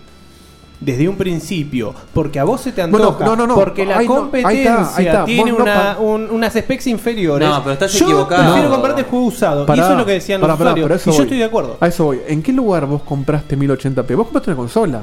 desde 0.84 1.08
un 1.08 1.16
principio, 1.16 1.94
porque 2.12 2.38
a 2.38 2.44
vos 2.44 2.60
se 2.60 2.72
te 2.72 2.82
Bueno, 2.86 3.08
antoja, 3.08 3.24
no, 3.24 3.36
no, 3.36 3.46
no. 3.46 3.54
porque 3.54 3.86
la 3.86 3.98
Ahí 3.98 4.06
no, 4.06 4.14
ahí 4.14 4.20
competencia 4.20 4.72
está, 4.82 4.96
ahí 4.96 5.06
está. 5.06 5.24
tiene 5.24 5.52
una, 5.52 5.96
un- 5.98 6.30
unas 6.30 6.52
specs 6.54 6.86
inferiores. 6.88 7.48
No, 7.48 7.60
pero 7.62 7.72
estás 7.74 7.92
yo 7.92 8.04
equivocado. 8.06 8.42
prefiero 8.44 8.70
comprarte 8.70 9.00
el 9.02 9.06
juego 9.06 9.26
usado. 9.26 9.66
y 9.68 9.78
eso 9.78 9.92
es 9.92 9.98
lo 9.98 10.06
que 10.06 10.12
decían 10.12 10.40
pará, 10.40 10.52
los 10.54 10.58
pará, 10.58 10.72
usuarios. 10.72 11.06
y 11.06 11.10
yo 11.16 11.22
estoy 11.22 11.38
de 11.38 11.44
acuerdo. 11.44 11.76
A 11.80 11.86
eso 11.86 12.04
voy. 12.04 12.20
¿En 12.26 12.42
qué 12.42 12.52
lugar 12.52 12.86
vos 12.86 13.02
compraste 13.02 13.56
1080p? 13.56 14.16
Vos 14.16 14.26
compraste 14.26 14.50
una 14.50 14.56
consola. 14.56 15.02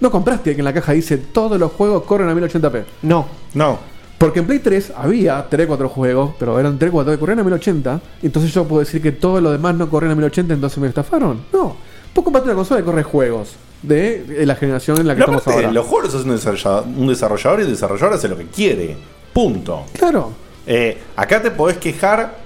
No 0.00 0.10
compraste 0.10 0.54
que 0.54 0.60
en 0.60 0.64
la 0.64 0.72
caja 0.72 0.92
dice 0.92 1.16
todos 1.18 1.58
los 1.58 1.72
juegos 1.72 2.04
corren 2.04 2.28
a 2.28 2.34
1080p. 2.34 2.84
No. 3.02 3.26
No. 3.54 3.78
Porque 4.16 4.40
en 4.40 4.46
Play 4.46 4.58
3 4.60 4.92
había 4.96 5.46
3 5.48 5.66
4 5.66 5.88
juegos, 5.88 6.30
pero 6.38 6.58
eran 6.58 6.78
3 6.78 6.90
4 6.90 7.12
que 7.12 7.18
corrían 7.18 7.40
a 7.40 7.44
1080. 7.44 8.00
Entonces 8.22 8.52
yo 8.52 8.64
puedo 8.64 8.80
decir 8.80 9.00
que 9.02 9.12
todo 9.12 9.40
lo 9.40 9.50
demás 9.52 9.74
no 9.76 9.88
corrían 9.90 10.12
a 10.12 10.14
1080, 10.16 10.54
entonces 10.54 10.78
me 10.78 10.88
estafaron. 10.88 11.40
No. 11.52 11.76
Vos 12.14 12.24
compraste 12.24 12.48
una 12.48 12.56
consola 12.56 12.80
que 12.80 12.84
corre 12.86 13.02
juegos 13.04 13.50
de, 13.82 14.24
de 14.24 14.46
la 14.46 14.56
generación 14.56 14.98
en 15.00 15.06
la 15.06 15.14
que 15.14 15.20
Pero 15.20 15.32
estamos 15.38 15.42
aparte, 15.42 15.60
ahora. 15.66 15.72
los 15.72 15.86
juegos 15.86 16.14
hace 16.14 16.24
un 16.24 16.34
desarrollador, 16.36 16.84
un 16.96 17.06
desarrollador 17.08 17.60
y 17.60 17.62
el 17.62 17.70
desarrollador 17.70 18.14
hace 18.14 18.28
lo 18.28 18.36
que 18.36 18.46
quiere. 18.46 18.96
Punto. 19.32 19.84
Claro. 19.92 20.32
Eh, 20.66 20.98
acá 21.16 21.40
te 21.42 21.50
podés 21.50 21.78
quejar 21.78 22.36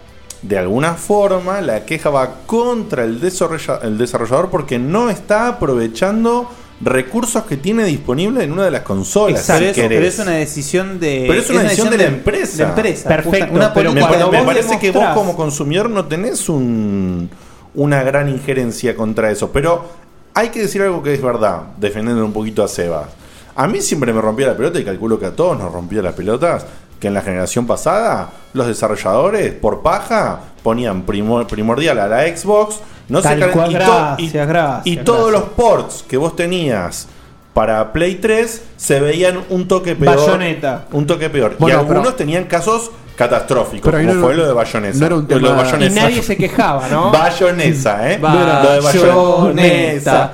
de 0.43 0.59
alguna 0.59 0.95
forma, 0.95 1.61
la 1.61 1.85
queja 1.85 2.11
va 2.11 2.39
contra 2.47 3.05
el, 3.05 3.20
desarrolla- 3.20 3.80
el 3.83 3.97
desarrollador 3.97 4.51
porque 4.51 4.78
no 4.78 5.09
está 5.09 5.49
aprovechando 5.49 6.51
recursos 6.80 7.45
que 7.45 7.57
tiene 7.57 7.85
disponible 7.85 8.43
en 8.43 8.53
una 8.53 8.64
de 8.64 8.72
las 8.72 8.83
consolas. 8.83 9.39
Exacto, 9.49 9.72
si 9.74 9.89
pero 9.89 10.05
es 10.05 10.18
una 10.18 10.33
decisión 10.33 10.99
de. 10.99 11.24
Pero 11.28 11.41
es 11.41 11.49
una 11.51 11.62
decisión 11.62 11.91
de 11.91 11.99
la 11.99 12.05
empresa. 12.07 12.57
de 12.57 12.62
empresa. 12.64 13.09
Perfecto, 13.09 13.55
Una 13.55 13.72
pero 13.72 13.93
me, 13.93 14.03
parece 14.45 14.78
que 14.80 14.91
vos 14.91 15.07
como 15.14 15.37
consumidor 15.37 15.89
no 15.89 16.07
tenés 16.07 16.49
un, 16.49 17.30
una 17.74 18.03
gran 18.03 18.28
injerencia 18.28 18.97
contra 18.97 19.30
eso. 19.30 19.53
Pero 19.53 19.85
hay 20.35 20.49
que 20.51 20.61
decir 20.61 20.83
algo 20.83 21.03
que 21.03 21.14
es 21.14 21.22
verdad, 21.22 21.62
defendiendo 21.76 22.24
un 22.24 22.33
poquito 22.33 22.62
a 22.64 22.68
Seba. 22.68 23.09
A 23.55 23.66
mí 23.66 23.80
siempre 23.83 24.12
me 24.12 24.20
rompía 24.20 24.47
la 24.49 24.57
pelota 24.57 24.78
y 24.78 24.85
calculo 24.85 25.18
que 25.18 25.26
a 25.26 25.37
todos 25.37 25.59
nos 25.59 25.70
rompía 25.72 26.01
las 26.03 26.14
pelotas. 26.14 26.64
Que 26.99 27.09
en 27.09 27.14
la 27.14 27.20
generación 27.22 27.66
pasada 27.66 28.30
los 28.55 28.66
desarrolladores 28.68 29.53
por 29.55 29.83
paja 29.83 30.39
ponían 30.62 31.05
primor- 31.05 31.47
primordial 31.49 31.99
a 31.99 32.07
la 32.07 32.22
Xbox. 32.37 32.76
No 33.09 33.20
Tal 33.20 33.41
se 33.41 33.49
cual, 33.51 33.70
y, 33.72 33.74
to- 33.74 33.80
y- 34.18 34.30
gracias, 34.30 34.87
y 34.87 34.97
todos 34.99 35.30
gracias. 35.33 35.33
los 35.33 35.43
ports 35.55 36.05
que 36.09 36.16
vos 36.16 36.37
tenías 36.37 37.09
para 37.55 37.92
Play 37.92 38.14
3 38.16 38.62
se 38.76 39.00
veían 39.00 39.40
un 39.50 39.68
toque 39.68 39.94
peor. 39.94 40.16
Bayonetta. 40.16 40.86
Un 40.92 41.07
toque 41.07 41.28
peor. 41.30 41.57
Bueno, 41.59 41.76
y 41.76 41.78
algunos 41.78 42.03
pero- 42.05 42.14
tenían 42.16 42.44
casos 42.44 42.90
catastróficos, 43.16 43.90
Pero 43.92 44.03
como 44.03 44.14
no 44.14 44.20
fue 44.22 44.32
era- 44.32 44.42
lo 44.42 44.48
de 44.48 44.55
Bayonesa. 44.55 44.98
no 45.00 45.07
era 45.07 45.14
un 45.16 45.22
Lo 45.22 45.28
de 45.28 45.34
tema- 45.40 45.62
Bayonesa. 45.62 45.92
Y 45.92 45.94
nadie 46.03 46.22
se 46.22 46.36
quejaba, 46.36 46.88
¿no? 46.88 47.11
Bayonesa, 47.12 48.11
¿eh? 48.11 48.18
Bayonesa. 48.18 48.62
Lo 48.62 48.70
de 48.70 48.80
Bayonesa. 48.80 50.32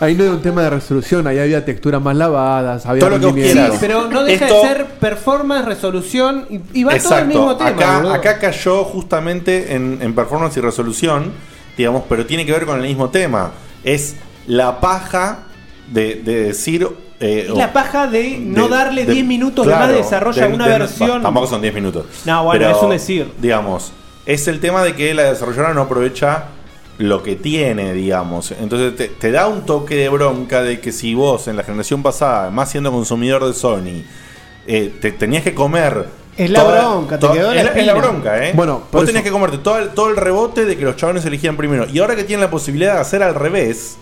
Ahí 0.00 0.16
no 0.16 0.24
era 0.24 0.32
un 0.32 0.42
tema 0.42 0.62
de 0.64 0.70
resolución, 0.70 1.26
ahí 1.28 1.38
había 1.38 1.64
texturas 1.64 2.02
más 2.02 2.16
lavadas, 2.16 2.84
había 2.86 3.06
Todo 3.06 3.18
lo 3.18 3.32
que 3.34 3.42
quieras. 3.42 3.74
Pero 3.80 4.08
no 4.08 4.24
deja 4.24 4.46
Esto- 4.46 4.60
de 4.62 4.68
ser 4.68 4.86
performance, 4.98 5.64
resolución 5.64 6.46
y, 6.50 6.60
y 6.80 6.82
va 6.84 6.98
todo 6.98 7.18
el 7.18 7.26
mismo 7.28 7.56
tema. 7.56 8.12
acá 8.12 8.38
cayó 8.38 8.82
justamente 8.84 9.74
en, 9.74 9.98
en 10.02 10.12
performance 10.14 10.56
y 10.56 10.60
resolución, 10.60 11.30
digamos, 11.76 12.02
pero 12.08 12.26
tiene 12.26 12.44
que 12.44 12.50
ver 12.50 12.66
con 12.66 12.80
el 12.80 12.86
mismo 12.88 13.10
tema. 13.10 13.52
Es 13.84 14.16
la 14.48 14.80
paja 14.80 15.44
de, 15.88 16.16
de 16.16 16.44
decir. 16.44 16.86
eh, 17.20 17.46
Es 17.48 17.56
la 17.56 17.72
paja 17.72 18.06
de 18.06 18.38
no 18.38 18.64
de- 18.64 18.70
darle 18.76 19.04
de- 19.06 19.12
10 19.14 19.26
minutos 19.26 19.66
claro, 19.66 19.86
de 19.88 19.92
más 19.94 20.04
desarrollo 20.04 20.44
a 20.44 20.48
una 20.48 20.66
de- 20.68 20.78
versión. 20.78 21.22
Tampoco 21.22 21.46
son 21.46 21.60
10 21.62 21.74
minutos. 21.74 22.06
No, 22.24 22.44
bueno, 22.44 22.60
Pero, 22.66 22.76
es 22.76 22.82
un 22.82 22.90
decir. 22.90 23.32
Digamos, 23.40 23.92
es 24.26 24.46
el 24.48 24.60
tema 24.60 24.82
de 24.82 24.94
que 24.94 25.14
la 25.14 25.24
desarrolladora 25.24 25.74
no 25.74 25.82
aprovecha 25.82 26.44
lo 26.98 27.22
que 27.22 27.36
tiene, 27.36 27.92
digamos. 27.94 28.52
Entonces 28.52 28.94
te, 28.96 29.08
te 29.08 29.30
da 29.32 29.48
un 29.48 29.64
toque 29.66 29.96
de 29.96 30.08
bronca 30.08 30.62
de 30.62 30.78
que 30.80 30.92
si 30.92 31.14
vos 31.14 31.48
en 31.48 31.56
la 31.56 31.64
generación 31.64 32.02
pasada, 32.02 32.50
más 32.50 32.70
siendo 32.70 32.92
consumidor 32.92 33.44
de 33.44 33.52
Sony, 33.54 34.04
eh, 34.66 34.92
te 35.00 35.10
tenías 35.12 35.42
que 35.42 35.54
comer. 35.54 36.06
Es 36.36 36.48
la 36.50 36.62
bronca, 36.64 37.18
te 37.18 37.28
quedó 37.30 37.52
la 37.52 37.60
es, 37.60 37.64
la, 37.66 37.72
es 37.72 37.86
la 37.86 37.94
bronca, 37.94 38.46
¿eh? 38.46 38.52
Bueno, 38.54 38.78
por 38.90 39.00
vos 39.00 39.02
eso- 39.02 39.06
tenías 39.08 39.24
que 39.24 39.30
comerte 39.30 39.58
todo 39.58 39.78
el, 39.78 39.88
todo 39.90 40.08
el 40.08 40.16
rebote 40.16 40.64
de 40.64 40.76
que 40.78 40.84
los 40.84 40.96
chavales 40.96 41.24
elegían 41.24 41.56
primero. 41.56 41.86
Y 41.92 41.98
ahora 41.98 42.14
que 42.16 42.24
tienen 42.24 42.42
la 42.44 42.50
posibilidad 42.50 42.94
de 42.94 43.00
hacer 43.00 43.22
al 43.22 43.34
revés, 43.34 43.96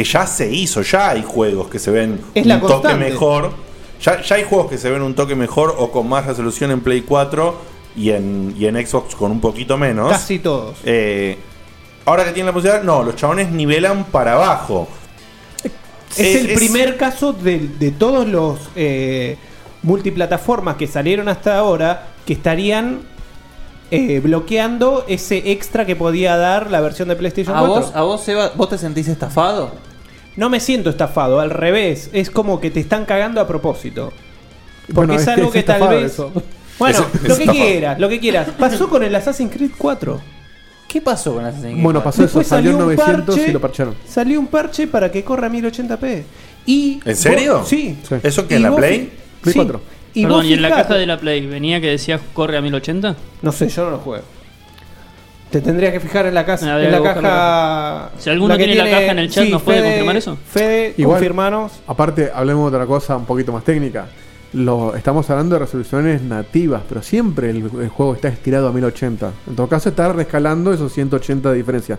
que 0.00 0.04
ya 0.04 0.26
se 0.26 0.50
hizo, 0.50 0.80
ya 0.80 1.10
hay 1.10 1.22
juegos 1.22 1.68
que 1.68 1.78
se 1.78 1.90
ven 1.90 2.22
Es 2.34 2.44
un 2.44 2.48
la 2.48 2.58
toque 2.58 2.94
mejor. 2.94 3.52
Ya, 4.00 4.22
ya 4.22 4.36
hay 4.36 4.44
juegos 4.44 4.70
que 4.70 4.78
se 4.78 4.88
ven 4.88 5.02
un 5.02 5.14
toque 5.14 5.34
mejor 5.34 5.74
o 5.76 5.90
con 5.90 6.08
más 6.08 6.24
resolución 6.24 6.70
en 6.70 6.80
Play 6.80 7.02
4 7.02 7.54
y 7.96 8.08
en, 8.08 8.54
y 8.58 8.64
en 8.64 8.76
Xbox 8.86 9.14
con 9.14 9.30
un 9.30 9.42
poquito 9.42 9.76
menos. 9.76 10.10
Casi 10.10 10.38
todos. 10.38 10.78
Eh, 10.84 11.36
ahora 12.06 12.24
que 12.24 12.30
tienen 12.30 12.46
la 12.46 12.54
posibilidad, 12.54 12.82
no, 12.82 13.02
los 13.02 13.14
chabones 13.14 13.50
nivelan 13.50 14.04
para 14.04 14.36
abajo. 14.36 14.88
Es 15.64 16.18
Eh, 16.18 16.40
el 16.40 16.54
primer 16.54 16.96
caso 16.96 17.34
de, 17.34 17.58
de 17.58 17.90
todos 17.90 18.26
los 18.26 18.58
eh, 18.76 19.36
multiplataformas 19.82 20.76
que 20.76 20.86
salieron 20.86 21.28
hasta 21.28 21.58
ahora 21.58 22.06
que 22.24 22.32
estarían 22.32 23.00
eh, 23.90 24.20
bloqueando 24.20 25.04
ese 25.08 25.50
extra 25.52 25.84
que 25.84 25.94
podía 25.94 26.38
dar 26.38 26.70
la 26.70 26.80
versión 26.80 27.08
de 27.08 27.16
PlayStation 27.16 27.54
¿A 27.54 27.60
4. 27.60 27.74
vos, 27.74 27.92
a 27.94 28.00
vos, 28.00 28.22
Seba, 28.22 28.52
vos 28.56 28.70
te 28.70 28.78
sentís 28.78 29.08
estafado? 29.08 29.89
No 30.40 30.48
me 30.48 30.58
siento 30.58 30.88
estafado, 30.90 31.38
al 31.38 31.50
revés. 31.50 32.08
Es 32.14 32.30
como 32.30 32.60
que 32.60 32.70
te 32.70 32.80
están 32.80 33.04
cagando 33.04 33.40
a 33.42 33.46
propósito. 33.46 34.10
Porque 34.86 34.94
Bueno, 34.94 35.14
es 35.14 35.28
algo 35.28 35.48
es 35.48 35.52
que 35.52 35.62
tal 35.62 35.86
vez. 35.88 36.12
eso. 36.12 36.32
Bueno, 36.80 37.00
Es- 37.00 37.14
lo 37.14 37.20
que 37.20 37.42
estafado. 37.42 37.52
quieras, 37.52 38.00
lo 38.00 38.08
que 38.08 38.20
quieras. 38.20 38.48
Pasó 38.58 38.88
con 38.88 39.02
el 39.02 39.14
Assassin's 39.14 39.52
Creed 39.54 39.72
4. 39.76 40.18
¿Qué 40.88 41.02
pasó 41.02 41.34
con 41.34 41.44
Assassin's 41.44 41.72
Creed? 41.72 41.82
Bueno, 41.82 42.02
pasó 42.02 42.24
eso, 42.24 42.38
Después 42.38 42.46
salió 42.46 42.70
en 42.70 42.76
salió 42.78 42.86
un 42.88 42.96
900 42.96 43.34
parche. 43.36 43.50
y 43.50 43.52
lo 43.52 43.60
parcharon. 43.60 43.94
Salió 44.08 44.40
un 44.40 44.46
parche 44.46 44.86
para 44.86 45.12
que 45.12 45.22
corra 45.22 45.48
a 45.48 45.50
1080p. 45.50 46.22
Y 46.64 47.00
¿En 47.04 47.16
serio? 47.16 47.58
vos- 47.58 47.68
sí. 47.68 47.98
¿Eso 48.22 48.48
que 48.48 48.56
en 48.56 48.62
la 48.62 48.70
vos 48.70 48.78
Play? 48.78 49.12
Play 49.42 49.52
sí. 49.52 49.58
4. 49.58 49.80
Y 50.14 50.22
Perdón, 50.22 50.46
¿y 50.46 50.52
en 50.54 50.62
la 50.62 50.70
caja 50.70 50.94
de 50.94 51.06
la 51.06 51.18
Play 51.20 51.46
venía 51.46 51.82
que 51.82 51.88
decía 51.88 52.18
corre 52.32 52.56
a 52.56 52.62
1080? 52.62 53.14
No 53.42 53.52
sé, 53.52 53.68
yo 53.68 53.84
no 53.84 53.90
lo 53.90 53.98
juego. 53.98 54.24
Te 55.50 55.60
tendrías 55.60 55.92
que 55.92 56.00
fijar 56.00 56.26
en 56.26 56.34
la, 56.34 56.46
casa, 56.46 56.76
ver, 56.76 56.86
en 56.86 57.02
la 57.02 57.14
caja. 57.14 58.10
Si 58.18 58.30
alguno 58.30 58.56
que 58.56 58.64
tiene 58.64 58.76
la 58.76 58.90
caja 58.90 59.10
en 59.12 59.18
el 59.18 59.30
chat, 59.30 59.48
¿nos 59.48 59.62
puede 59.62 59.82
confirmar 59.82 60.16
eso? 60.16 60.36
Fede, 60.36 60.94
Igual, 60.96 61.16
confirmanos. 61.16 61.72
Aparte, 61.88 62.30
hablemos 62.32 62.70
de 62.70 62.76
otra 62.76 62.86
cosa 62.86 63.16
un 63.16 63.24
poquito 63.24 63.52
más 63.52 63.64
técnica. 63.64 64.06
Lo, 64.52 64.94
estamos 64.94 65.28
hablando 65.30 65.56
de 65.56 65.60
resoluciones 65.60 66.22
nativas, 66.22 66.82
pero 66.88 67.02
siempre 67.02 67.50
el, 67.50 67.64
el 67.80 67.88
juego 67.88 68.14
está 68.14 68.28
estirado 68.28 68.68
a 68.68 68.72
1080. 68.72 69.32
En 69.48 69.56
todo 69.56 69.68
caso, 69.68 69.88
está 69.88 70.12
rescalando 70.12 70.72
esos 70.72 70.92
180 70.92 71.50
de 71.50 71.56
diferencia. 71.56 71.98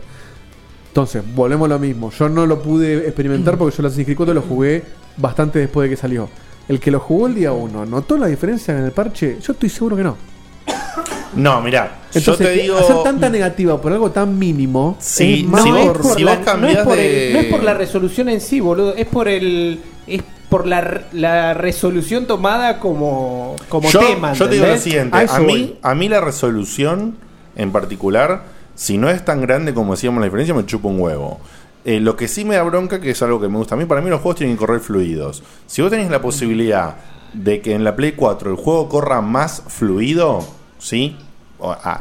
Entonces, 0.88 1.24
volvemos 1.36 1.66
a 1.66 1.70
lo 1.70 1.80
mismo. 1.80 2.12
Yo 2.12 2.30
no 2.30 2.46
lo 2.46 2.62
pude 2.62 3.06
experimentar 3.06 3.58
porque 3.58 3.76
yo 3.76 3.82
el 3.82 3.88
Assassin's 3.88 4.06
Creed 4.06 4.18
4 4.18 4.34
lo 4.34 4.42
jugué 4.42 4.84
bastante 5.18 5.60
después 5.60 5.90
de 5.90 5.96
que 5.96 6.02
salió. 6.02 6.30
El 6.68 6.80
que 6.80 6.92
lo 6.92 7.00
jugó 7.00 7.28
el 7.28 7.36
día 7.36 7.52
1, 7.52 7.86
¿notó 7.86 8.18
la 8.18 8.28
diferencia 8.28 8.78
en 8.78 8.86
el 8.86 8.92
parche? 8.92 9.38
Yo 9.42 9.54
estoy 9.54 9.70
seguro 9.70 9.98
que 9.98 10.04
no. 10.04 10.16
No, 11.36 11.62
mirá, 11.62 12.00
Entonces, 12.14 12.26
yo 12.26 12.36
te 12.38 12.52
digo. 12.52 12.78
hacer 12.78 13.04
tanta 13.04 13.30
negativa 13.30 13.80
por 13.82 13.92
algo 13.94 14.12
tan 14.12 14.38
mínimo. 14.38 14.98
Sí, 15.00 15.42
es 15.42 15.50
más 15.50 15.64
si 15.64 15.72
vos- 15.72 15.86
por- 15.88 16.02
por 16.02 16.16
si 16.16 16.24
la- 16.24 16.36
vos 16.36 16.58
no, 16.60 16.68
es 16.68 16.78
por 16.80 16.96
de- 16.98 17.28
el- 17.28 17.34
no 17.34 17.40
es 17.40 17.46
por 17.48 17.64
la 17.64 17.74
resolución 17.74 18.30
en 18.30 18.42
sí, 18.42 18.60
boludo. 18.60 18.94
Es 18.96 19.08
por 19.08 19.28
el. 19.28 19.80
Es 20.08 20.22
por 20.50 20.68
la, 20.68 21.04
la 21.14 21.54
resolución 21.54 22.26
tomada 22.28 22.80
como, 22.80 23.56
como 23.70 23.90
yo, 23.90 24.00
tema. 24.02 24.34
yo 24.34 24.50
te 24.50 24.56
digo 24.56 24.68
lo 24.68 24.78
siguiente: 24.78 25.18
A 25.18 25.40
mí, 25.40 25.46
voy. 25.46 25.78
a 25.82 25.96
mí 25.96 26.10
la 26.10 26.20
resolución 26.20 27.16
en 27.56 27.72
particular, 27.72 28.44
si 28.76 28.98
no 28.98 29.10
es 29.10 29.24
tan 29.24 29.42
grande 29.42 29.74
como 29.74 29.94
decíamos 29.94 30.20
la 30.20 30.26
diferencia, 30.26 30.54
me 30.54 30.66
chupa 30.66 30.90
un 30.90 31.00
huevo. 31.00 31.40
Eh, 31.86 32.00
lo 32.00 32.16
que 32.18 32.28
sí 32.28 32.44
me 32.46 32.56
da 32.56 32.64
bronca, 32.64 33.00
que 33.00 33.12
es 33.12 33.22
algo 33.24 33.40
que 33.40 33.48
me 33.48 33.58
gusta 33.58 33.76
a 33.76 33.78
mí, 33.78 33.86
para 33.86 34.02
mí 34.02 34.10
los 34.10 34.20
juegos 34.22 34.38
tienen 34.38 34.56
que 34.56 34.60
correr 34.60 34.82
fluidos. 34.82 35.42
Si 35.66 35.82
vos 35.82 35.90
tenés 35.90 36.12
la 36.12 36.22
posibilidad 36.22 36.96
de 37.34 37.62
que 37.62 37.74
en 37.74 37.84
la 37.86 37.96
Play 37.96 38.12
4 38.12 38.52
el 38.52 38.58
juego 38.58 38.88
corra 38.90 39.22
más 39.22 39.64
fluido, 39.68 40.46
¿sí? 40.82 41.16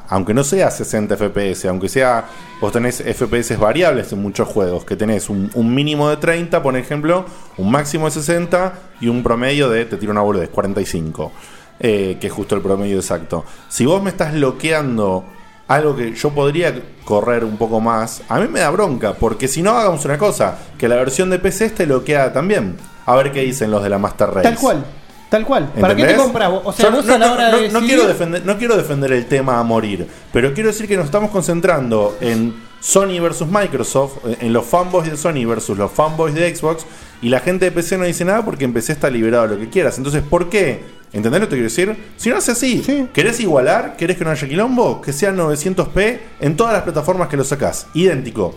Aunque 0.08 0.32
no 0.32 0.42
sea 0.42 0.70
60 0.70 1.16
FPS, 1.18 1.66
aunque 1.66 1.90
sea, 1.90 2.24
vos 2.62 2.72
tenés 2.72 2.96
FPS 3.02 3.58
variables 3.58 4.10
en 4.10 4.22
muchos 4.22 4.48
juegos, 4.48 4.86
que 4.86 4.96
tenés 4.96 5.28
un, 5.28 5.50
un 5.54 5.74
mínimo 5.74 6.08
de 6.08 6.16
30, 6.16 6.62
por 6.62 6.76
ejemplo, 6.78 7.26
un 7.58 7.70
máximo 7.70 8.06
de 8.06 8.12
60 8.12 8.72
y 9.02 9.08
un 9.08 9.22
promedio 9.22 9.68
de, 9.68 9.84
te 9.84 9.98
tiro 9.98 10.12
una 10.12 10.22
boludez, 10.22 10.48
45, 10.48 11.30
eh, 11.78 12.16
que 12.18 12.28
es 12.28 12.32
justo 12.32 12.54
el 12.56 12.62
promedio 12.62 12.96
exacto. 12.96 13.44
Si 13.68 13.84
vos 13.84 14.02
me 14.02 14.08
estás 14.08 14.32
bloqueando 14.32 15.26
algo 15.68 15.94
que 15.94 16.14
yo 16.14 16.30
podría 16.30 16.74
correr 17.04 17.44
un 17.44 17.58
poco 17.58 17.80
más, 17.80 18.22
a 18.30 18.40
mí 18.40 18.48
me 18.48 18.60
da 18.60 18.70
bronca, 18.70 19.12
porque 19.12 19.46
si 19.46 19.60
no 19.60 19.72
hagamos 19.72 20.06
una 20.06 20.16
cosa, 20.16 20.56
que 20.78 20.88
la 20.88 20.96
versión 20.96 21.28
de 21.28 21.38
PC 21.38 21.66
esté 21.66 21.84
bloqueada 21.84 22.32
también. 22.32 22.78
A 23.04 23.14
ver 23.14 23.30
qué 23.30 23.42
dicen 23.42 23.70
los 23.70 23.82
de 23.82 23.90
la 23.90 23.98
Master 23.98 24.30
Race. 24.30 24.42
Tal 24.42 24.56
cual. 24.56 24.84
Tal 25.30 25.46
cual. 25.46 25.72
¿Para 25.80 25.94
qué 25.96 26.04
te 26.04 26.16
compras? 26.16 26.50
O 26.64 26.72
sea, 26.72 26.90
vos 26.90 27.04
no, 27.06 27.14
a 27.14 27.18
la 27.18 27.26
no, 27.28 27.32
hora 27.34 27.50
no- 27.52 27.56
de. 27.58 27.68
no 27.68 27.80
decidir- 27.80 27.86
quiero 27.96 28.08
defender, 28.08 28.44
no 28.44 28.58
quiero 28.58 28.76
defender 28.76 29.12
el 29.12 29.26
tema 29.26 29.58
a 29.58 29.62
morir, 29.62 30.06
pero 30.32 30.52
quiero 30.52 30.68
decir 30.70 30.86
que 30.88 30.96
nos 30.96 31.06
estamos 31.06 31.30
concentrando 31.30 32.16
en 32.20 32.54
Sony 32.80 33.20
versus 33.20 33.46
Microsoft, 33.48 34.18
en 34.40 34.52
los 34.52 34.66
fanboys 34.66 35.08
de 35.10 35.16
Sony 35.16 35.46
versus 35.46 35.78
los 35.78 35.90
fanboys 35.92 36.34
de 36.34 36.54
Xbox, 36.54 36.84
y 37.22 37.28
la 37.28 37.38
gente 37.40 37.66
de 37.66 37.70
PC 37.70 37.96
no 37.96 38.04
dice 38.06 38.24
nada 38.24 38.44
porque 38.44 38.64
en 38.64 38.72
PC 38.72 38.92
está 38.92 39.08
liberado 39.08 39.46
lo 39.46 39.58
que 39.58 39.68
quieras. 39.68 39.96
Entonces, 39.98 40.22
¿por 40.22 40.48
qué? 40.50 40.82
¿Entendés 41.12 41.40
lo 41.40 41.46
que 41.48 41.56
quiero 41.56 41.64
decir? 41.64 41.96
Si 42.16 42.28
no 42.30 42.38
es 42.38 42.48
así, 42.48 43.08
¿querés 43.12 43.38
igualar? 43.40 43.96
¿Querés 43.96 44.16
que 44.16 44.24
no 44.24 44.30
haya 44.30 44.48
quilombo? 44.48 45.00
Que 45.00 45.12
sea 45.12 45.30
900p 45.32 46.18
en 46.40 46.56
todas 46.56 46.72
las 46.72 46.82
plataformas 46.82 47.28
que 47.28 47.36
lo 47.36 47.44
sacás. 47.44 47.86
Idéntico. 47.94 48.54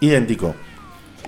Idéntico. 0.00 0.54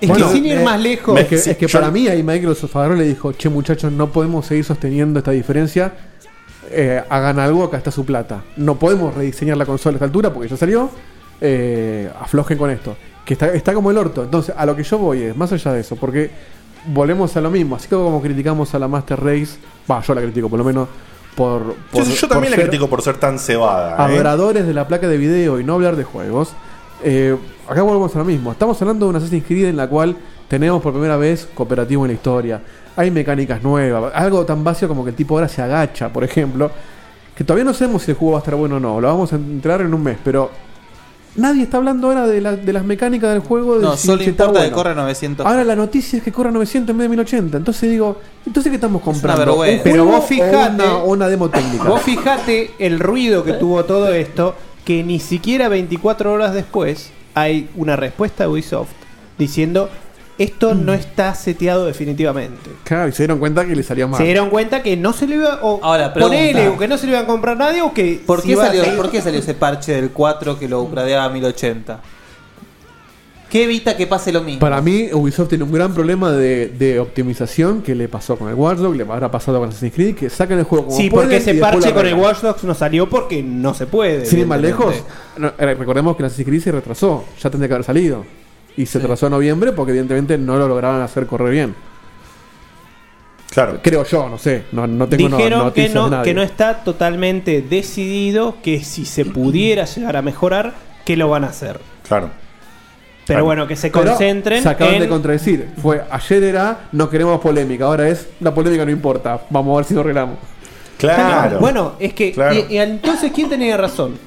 Es 0.01 0.11
que 0.11 0.23
sin 0.25 0.45
ir 0.45 0.59
más 0.61 0.79
lejos. 0.79 1.19
Es 1.19 1.27
que, 1.27 1.35
es 1.35 1.57
que 1.57 1.67
yo- 1.67 1.79
para 1.79 1.91
mí 1.91 2.07
ahí 2.07 2.21
Microsoft 2.23 2.75
agarró 2.75 2.95
y 2.95 2.99
le 2.99 3.05
dijo, 3.05 3.31
che 3.33 3.49
muchachos, 3.49 3.91
no 3.91 4.11
podemos 4.11 4.45
seguir 4.45 4.63
sosteniendo 4.65 5.19
esta 5.19 5.31
diferencia. 5.31 5.93
Eh, 6.71 7.01
hagan 7.09 7.39
algo, 7.39 7.63
acá 7.63 7.77
está 7.77 7.91
su 7.91 8.05
plata. 8.05 8.43
No 8.57 8.75
podemos 8.77 9.13
rediseñar 9.13 9.55
la 9.57 9.65
consola 9.65 9.93
a 9.93 9.97
esta 9.97 10.05
altura 10.05 10.33
porque 10.33 10.49
ya 10.49 10.57
salió. 10.57 10.89
Eh, 11.41 12.09
aflojen 12.19 12.57
con 12.57 12.69
esto. 12.71 12.95
Que 13.23 13.33
está, 13.33 13.47
está 13.53 13.73
como 13.73 13.91
el 13.91 13.97
orto. 13.97 14.23
Entonces, 14.23 14.53
a 14.57 14.65
lo 14.65 14.75
que 14.75 14.83
yo 14.83 14.97
voy 14.97 15.21
es, 15.23 15.35
más 15.37 15.51
allá 15.51 15.73
de 15.73 15.81
eso, 15.81 15.95
porque 15.95 16.29
volvemos 16.87 17.35
a 17.37 17.41
lo 17.41 17.49
mismo. 17.49 17.75
Así 17.75 17.87
como 17.87 18.21
criticamos 18.21 18.73
a 18.75 18.79
la 18.79 18.87
Master 18.87 19.19
Race, 19.23 19.57
va, 19.89 20.01
yo 20.01 20.13
la 20.13 20.21
critico 20.21 20.49
por 20.49 20.59
lo 20.59 20.65
menos. 20.65 20.87
Por, 21.35 21.75
por- 21.91 22.03
Yo, 22.03 22.11
yo 22.13 22.19
por 22.21 22.29
también 22.29 22.51
la 22.51 22.57
critico 22.57 22.87
por 22.89 23.01
ser 23.01 23.17
tan 23.17 23.39
cebada. 23.39 23.91
¿eh? 23.91 23.95
adoradores 24.13 24.65
de 24.65 24.73
la 24.73 24.87
placa 24.87 25.07
de 25.07 25.17
video 25.17 25.59
y 25.59 25.63
no 25.63 25.73
hablar 25.73 25.95
de 25.95 26.03
juegos. 26.03 26.53
eh, 27.03 27.35
acá 27.67 27.81
volvemos 27.81 28.15
a 28.15 28.19
lo 28.19 28.25
mismo. 28.25 28.51
Estamos 28.51 28.81
hablando 28.81 29.05
de 29.05 29.09
una 29.11 29.19
Assassin's 29.19 29.45
Creed 29.45 29.65
en 29.65 29.77
la 29.77 29.87
cual 29.87 30.15
tenemos 30.47 30.81
por 30.81 30.91
primera 30.93 31.17
vez 31.17 31.47
cooperativo 31.53 32.03
en 32.05 32.09
la 32.09 32.13
historia. 32.15 32.61
Hay 32.95 33.11
mecánicas 33.11 33.61
nuevas. 33.63 34.11
Algo 34.15 34.45
tan 34.45 34.63
básico 34.63 34.87
como 34.89 35.03
que 35.03 35.09
el 35.11 35.15
tipo 35.15 35.35
ahora 35.35 35.47
se 35.47 35.61
agacha, 35.61 36.09
por 36.11 36.23
ejemplo. 36.23 36.71
Que 37.35 37.43
todavía 37.43 37.65
no 37.65 37.73
sabemos 37.73 38.03
si 38.03 38.11
el 38.11 38.17
juego 38.17 38.33
va 38.33 38.39
a 38.39 38.41
estar 38.41 38.55
bueno 38.55 38.77
o 38.77 38.79
no. 38.79 39.01
Lo 39.01 39.07
vamos 39.09 39.33
a 39.33 39.35
entrar 39.35 39.81
en 39.81 39.93
un 39.93 40.01
mes. 40.01 40.17
Pero 40.23 40.49
nadie 41.35 41.63
está 41.63 41.75
hablando 41.77 42.07
ahora 42.07 42.27
de, 42.27 42.39
la- 42.39 42.55
de 42.55 42.71
las 42.71 42.85
mecánicas 42.85 43.31
del 43.33 43.41
juego. 43.41 43.75
de 43.77 43.81
No, 43.83 43.97
si- 43.97 44.07
solo 44.07 44.23
importa 44.23 44.63
que 44.63 44.71
corra 44.71 44.93
900. 44.93 45.45
Ahora 45.45 45.65
la 45.65 45.75
noticia 45.75 46.17
es 46.17 46.23
que 46.23 46.31
corra 46.31 46.51
900 46.51 46.91
en 46.93 46.97
vez 46.97 47.05
de 47.05 47.09
1080. 47.09 47.57
Entonces 47.57 47.89
digo, 47.89 48.17
¿entonces 48.45 48.69
qué 48.69 48.75
estamos 48.75 49.01
comprando? 49.01 49.39
vergüenza. 49.45 49.77
¿Un 49.77 49.83
Pero 49.83 50.05
vos 50.05 50.19
o 50.19 50.21
fijate. 50.21 50.75
una, 50.83 50.95
o 50.99 51.11
una 51.11 51.27
demo 51.27 51.49
técnica. 51.49 51.83
Vos 51.89 52.01
fijate 52.01 52.71
el 52.79 52.99
ruido 52.99 53.43
que 53.43 53.53
tuvo 53.53 53.83
todo 53.83 54.13
esto, 54.13 54.55
que 54.85 55.03
ni 55.03 55.19
siquiera 55.19 55.67
24 55.67 56.31
horas 56.31 56.53
después 56.53 57.11
hay 57.35 57.69
una 57.75 57.95
respuesta 57.95 58.45
de 58.45 58.49
Ubisoft 58.49 58.89
diciendo 59.37 59.89
esto 60.37 60.73
no 60.75 60.93
está 60.93 61.33
seteado 61.33 61.85
definitivamente. 61.85 62.69
Claro, 62.83 63.07
y 63.07 63.13
se 63.13 63.23
dieron 63.23 63.39
cuenta 63.39 63.65
que 63.65 63.75
le 63.75 63.83
salió 63.83 64.07
mal. 64.07 64.17
Se 64.17 64.25
dieron 64.25 64.49
cuenta 64.49 64.83
que 64.83 64.97
no 64.97 65.13
se 65.13 65.27
le 65.27 65.35
iba 65.35 65.59
o 65.61 65.79
Ahora, 65.81 66.13
pregunta. 66.13 66.35
ponele, 66.35 66.67
o 66.67 66.77
que 66.77 66.87
no 66.89 66.97
se 66.97 67.05
le 67.05 67.13
iba 67.13 67.21
a 67.21 67.25
comprar 67.25 67.55
nadie 67.55 67.81
o 67.81 67.93
que 67.93 68.21
¿Por 68.25 68.41
si 68.41 68.47
qué, 68.47 68.53
iba 68.53 68.63
a 68.63 68.67
salió, 68.67 68.97
¿Por 68.97 69.11
qué 69.11 69.21
salió 69.21 69.39
ese 69.39 69.53
parche 69.53 69.93
del 69.93 70.09
4 70.11 70.59
que 70.59 70.67
lo 70.67 70.81
upgradeaba 70.81 71.25
a 71.25 71.29
1080? 71.29 72.01
¿Qué 73.49 73.63
evita 73.65 73.95
que 73.95 74.07
pase 74.07 74.31
lo 74.31 74.41
mismo? 74.41 74.59
Para 74.59 74.81
mí, 74.81 75.09
Ubisoft 75.13 75.49
tiene 75.49 75.63
un 75.63 75.71
gran 75.71 75.93
problema 75.93 76.31
de, 76.31 76.67
de 76.67 76.99
optimización 76.99 77.81
que 77.83 77.93
le 77.95 78.09
pasó 78.09 78.37
con 78.37 78.49
el 78.49 78.55
Watch 78.55 78.79
Dogs, 78.79 78.97
le 78.97 79.03
habrá 79.03 79.29
pasado 79.31 79.59
con 79.59 79.69
Assassin's 79.69 79.93
Creed, 79.93 80.15
que 80.15 80.29
sacan 80.29 80.57
el 80.59 80.65
juego 80.65 80.85
como 80.87 80.97
Sí, 80.97 81.09
porque 81.09 81.37
ese 81.37 81.53
parche 81.55 81.93
con 81.93 82.05
el. 82.05 82.15
Watch 82.15 82.39
Dogs 82.41 82.63
no 82.63 82.73
salió 82.73 83.07
porque 83.07 83.41
no 83.43 83.73
se 83.73 83.85
puede. 83.87 84.25
Sin 84.25 84.39
ir 84.39 84.47
más 84.47 84.59
lejos, 84.59 84.95
no, 85.37 85.53
eh, 85.57 85.73
recordemos 85.75 86.15
que 86.17 86.23
el 86.23 86.27
Assassin's 86.27 86.47
Creed 86.47 86.61
se 86.61 86.71
retrasó, 86.71 87.23
ya 87.41 87.49
tendría 87.49 87.67
que 87.69 87.73
haber 87.75 87.85
salido. 87.85 88.25
Y 88.75 88.87
se 88.87 88.99
retrasó 88.99 89.27
a 89.27 89.29
noviembre 89.29 89.71
porque 89.71 89.91
evidentemente 89.91 90.37
no 90.37 90.57
lo 90.57 90.67
lograban 90.67 91.01
hacer 91.01 91.25
correr 91.27 91.51
bien. 91.51 91.75
Claro. 93.51 93.79
Creo 93.81 94.03
yo, 94.03 94.27
no 94.27 94.37
sé, 94.37 94.63
no, 94.73 94.85
no 94.85 95.07
tengo 95.07 95.29
no- 95.29 95.37
Dijeron 95.37 95.59
que 95.59 95.65
noticias 95.65 95.93
de 95.93 95.99
no, 95.99 96.09
nadie. 96.09 96.23
que 96.25 96.33
no 96.33 96.41
está 96.41 96.83
totalmente 96.83 97.61
decidido 97.61 98.57
que 98.61 98.83
si 98.83 99.05
se 99.05 99.23
pudiera 99.23 99.85
llegar 99.85 100.17
a 100.17 100.21
mejorar, 100.21 100.73
que 101.05 101.15
lo 101.15 101.29
van 101.29 101.45
a 101.45 101.47
hacer. 101.47 101.79
Claro. 102.05 102.31
Pero 103.25 103.37
Claro. 103.37 103.45
bueno, 103.45 103.67
que 103.67 103.75
se 103.75 103.89
Pero 103.89 104.05
concentren 104.11 104.61
Se 104.61 104.69
acaban 104.69 104.95
en... 104.95 105.01
de 105.01 105.09
contradecir. 105.09 105.69
Fue, 105.81 106.03
ayer 106.11 106.43
era 106.43 106.81
no 106.91 107.09
queremos 107.09 107.39
polémica, 107.41 107.85
ahora 107.85 108.07
es 108.07 108.27
la 108.39 108.53
polémica 108.53 108.85
no 108.85 108.91
importa. 108.91 109.41
Vamos 109.49 109.73
a 109.73 109.77
ver 109.77 109.85
si 109.85 109.93
lo 109.95 110.01
arreglamos. 110.01 110.37
Claro. 110.97 111.59
Bueno, 111.59 111.93
es 111.99 112.13
que. 112.13 112.31
Claro. 112.31 112.55
y- 112.55 112.73
y 112.73 112.77
entonces, 112.77 113.31
¿quién 113.33 113.49
tenía 113.49 113.75
razón? 113.77 114.17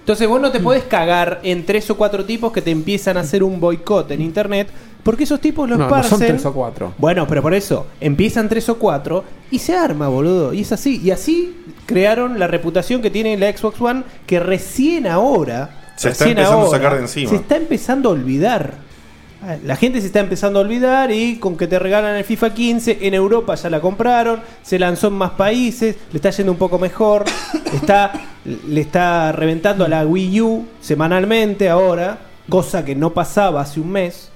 Entonces, 0.00 0.26
vos 0.26 0.40
no 0.40 0.50
te 0.50 0.60
podés 0.60 0.84
cagar 0.84 1.40
en 1.42 1.66
tres 1.66 1.90
o 1.90 1.96
cuatro 1.96 2.24
tipos 2.24 2.50
que 2.50 2.62
te 2.62 2.70
empiezan 2.70 3.18
a 3.18 3.20
hacer 3.20 3.42
un 3.42 3.60
boicot 3.60 4.10
en 4.10 4.22
internet. 4.22 4.68
Porque 5.02 5.24
esos 5.24 5.40
tipos 5.40 5.68
los 5.68 5.78
No, 5.78 5.88
no 5.88 6.02
son 6.02 6.18
tres 6.18 6.44
o 6.46 6.52
cuatro. 6.52 6.92
Bueno, 6.98 7.26
pero 7.26 7.40
por 7.42 7.54
eso, 7.54 7.86
empiezan 8.00 8.48
tres 8.48 8.68
o 8.68 8.78
cuatro 8.78 9.22
y 9.50 9.58
se 9.58 9.74
arma, 9.76 10.08
boludo. 10.08 10.52
Y 10.54 10.62
es 10.62 10.72
así. 10.72 11.00
Y 11.02 11.10
así 11.10 11.56
crearon 11.86 12.38
la 12.38 12.46
reputación 12.46 13.00
que 13.02 13.10
tiene 13.10 13.36
la 13.36 13.50
Xbox 13.54 13.80
One, 13.80 14.02
que 14.26 14.40
recién 14.40 15.06
ahora. 15.06 15.87
Se 15.98 16.10
está 16.10 16.28
empezando 16.28 16.66
a 16.66 16.70
sacar 16.70 16.94
de 16.94 17.00
encima. 17.00 17.30
Se 17.30 17.36
está 17.36 17.56
empezando 17.56 18.08
a 18.08 18.12
olvidar. 18.12 18.74
La 19.64 19.76
gente 19.76 20.00
se 20.00 20.08
está 20.08 20.20
empezando 20.20 20.58
a 20.58 20.62
olvidar 20.62 21.12
y 21.12 21.38
con 21.38 21.56
que 21.56 21.68
te 21.68 21.78
regalan 21.78 22.16
el 22.16 22.24
FIFA 22.24 22.54
15, 22.54 22.98
en 23.02 23.14
Europa 23.14 23.54
ya 23.54 23.70
la 23.70 23.80
compraron, 23.80 24.40
se 24.62 24.80
lanzó 24.80 25.08
en 25.08 25.14
más 25.14 25.30
países, 25.30 25.96
le 26.10 26.16
está 26.16 26.30
yendo 26.30 26.50
un 26.50 26.58
poco 26.58 26.76
mejor, 26.80 27.24
está, 27.72 28.12
le 28.44 28.80
está 28.80 29.30
reventando 29.30 29.84
a 29.84 29.88
la 29.88 30.04
Wii 30.04 30.40
U 30.40 30.66
semanalmente 30.80 31.68
ahora, 31.68 32.18
cosa 32.48 32.84
que 32.84 32.96
no 32.96 33.14
pasaba 33.14 33.60
hace 33.60 33.78
un 33.78 33.92
mes, 33.92 34.32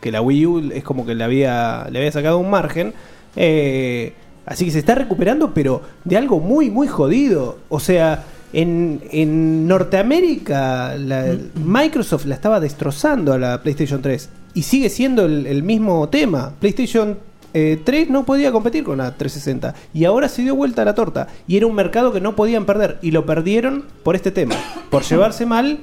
que 0.00 0.10
la 0.10 0.20
Wii 0.20 0.46
U 0.46 0.72
es 0.72 0.82
como 0.82 1.06
que 1.06 1.14
le 1.14 1.22
había, 1.22 1.86
le 1.90 2.00
había 2.00 2.10
sacado 2.10 2.38
un 2.38 2.50
margen. 2.50 2.94
eh, 3.36 4.12
así 4.44 4.64
que 4.64 4.72
se 4.72 4.80
está 4.80 4.96
recuperando, 4.96 5.54
pero 5.54 5.82
de 6.04 6.16
algo 6.16 6.40
muy, 6.40 6.68
muy 6.68 6.88
jodido. 6.88 7.58
O 7.68 7.78
sea, 7.78 8.24
en, 8.52 9.00
en 9.10 9.66
Norteamérica 9.68 10.96
la- 10.96 11.36
Microsoft 11.64 12.26
la 12.26 12.34
estaba 12.34 12.60
destrozando 12.60 13.32
a 13.32 13.38
la 13.38 13.62
PlayStation 13.62 14.02
3 14.02 14.28
y 14.54 14.62
sigue 14.62 14.90
siendo 14.90 15.24
el, 15.24 15.46
el 15.46 15.62
mismo 15.62 16.08
tema. 16.08 16.52
PlayStation 16.60 17.18
eh, 17.54 17.80
3 17.84 18.10
no 18.10 18.24
podía 18.24 18.50
competir 18.52 18.82
con 18.84 18.98
la 18.98 19.14
360 19.16 19.74
y 19.94 20.04
ahora 20.04 20.28
se 20.28 20.42
dio 20.42 20.54
vuelta 20.56 20.82
a 20.82 20.84
la 20.86 20.94
torta 20.94 21.28
y 21.46 21.56
era 21.56 21.66
un 21.66 21.74
mercado 21.74 22.12
que 22.12 22.20
no 22.20 22.34
podían 22.36 22.64
perder 22.66 22.98
y 23.02 23.10
lo 23.10 23.26
perdieron 23.26 23.84
por 24.02 24.16
este 24.16 24.30
tema, 24.30 24.54
por 24.90 25.02
llevarse 25.02 25.44
mal 25.46 25.78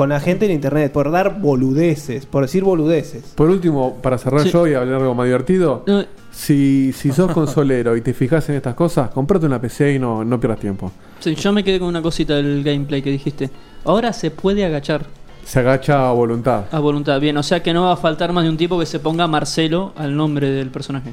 con 0.00 0.08
la 0.08 0.18
gente 0.18 0.46
en 0.46 0.52
internet, 0.52 0.90
por 0.92 1.10
dar 1.10 1.38
boludeces, 1.42 2.24
por 2.24 2.40
decir 2.44 2.64
boludeces. 2.64 3.22
Por 3.34 3.50
último, 3.50 3.96
para 4.00 4.16
cerrar 4.16 4.44
Sí. 4.44 4.50
yo 4.50 4.66
y 4.66 4.72
hablar 4.72 5.02
algo 5.02 5.14
más 5.14 5.26
divertido, 5.26 5.84
si, 6.30 6.94
si 6.96 7.12
sos 7.12 7.30
consolero 7.32 7.94
y 7.98 8.00
te 8.00 8.14
fijas 8.14 8.48
en 8.48 8.54
estas 8.54 8.74
cosas, 8.74 9.10
comprate 9.10 9.44
una 9.44 9.60
PC 9.60 9.96
y 9.96 9.98
no, 9.98 10.24
no 10.24 10.40
pierdas 10.40 10.58
tiempo. 10.58 10.90
Sí, 11.18 11.34
yo 11.34 11.52
me 11.52 11.62
quedé 11.62 11.78
con 11.78 11.88
una 11.88 12.00
cosita 12.00 12.34
del 12.36 12.64
gameplay 12.64 13.02
que 13.02 13.10
dijiste. 13.10 13.50
Ahora 13.84 14.14
se 14.14 14.30
puede 14.30 14.64
agachar 14.64 15.04
Se 15.44 15.58
agacha 15.60 16.08
a 16.08 16.12
voluntad. 16.12 16.64
a 16.72 16.78
voluntad. 16.78 17.20
Bien, 17.20 17.36
o 17.36 17.42
sea 17.42 17.62
que 17.62 17.74
no 17.74 17.82
va 17.82 17.92
a 17.92 17.96
faltar 17.98 18.32
más 18.32 18.44
de 18.44 18.48
un 18.48 18.56
tipo 18.56 18.78
que 18.78 18.86
se 18.86 19.00
ponga 19.00 19.26
Marcelo 19.26 19.92
al 19.98 20.16
nombre 20.16 20.48
del 20.50 20.70
personaje. 20.70 21.12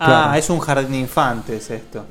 Ah, 0.00 0.34
es 0.36 0.50
un 0.50 0.58
jardín 0.58 0.90
de 0.90 0.98
infantes 0.98 1.70
esto. 1.70 2.04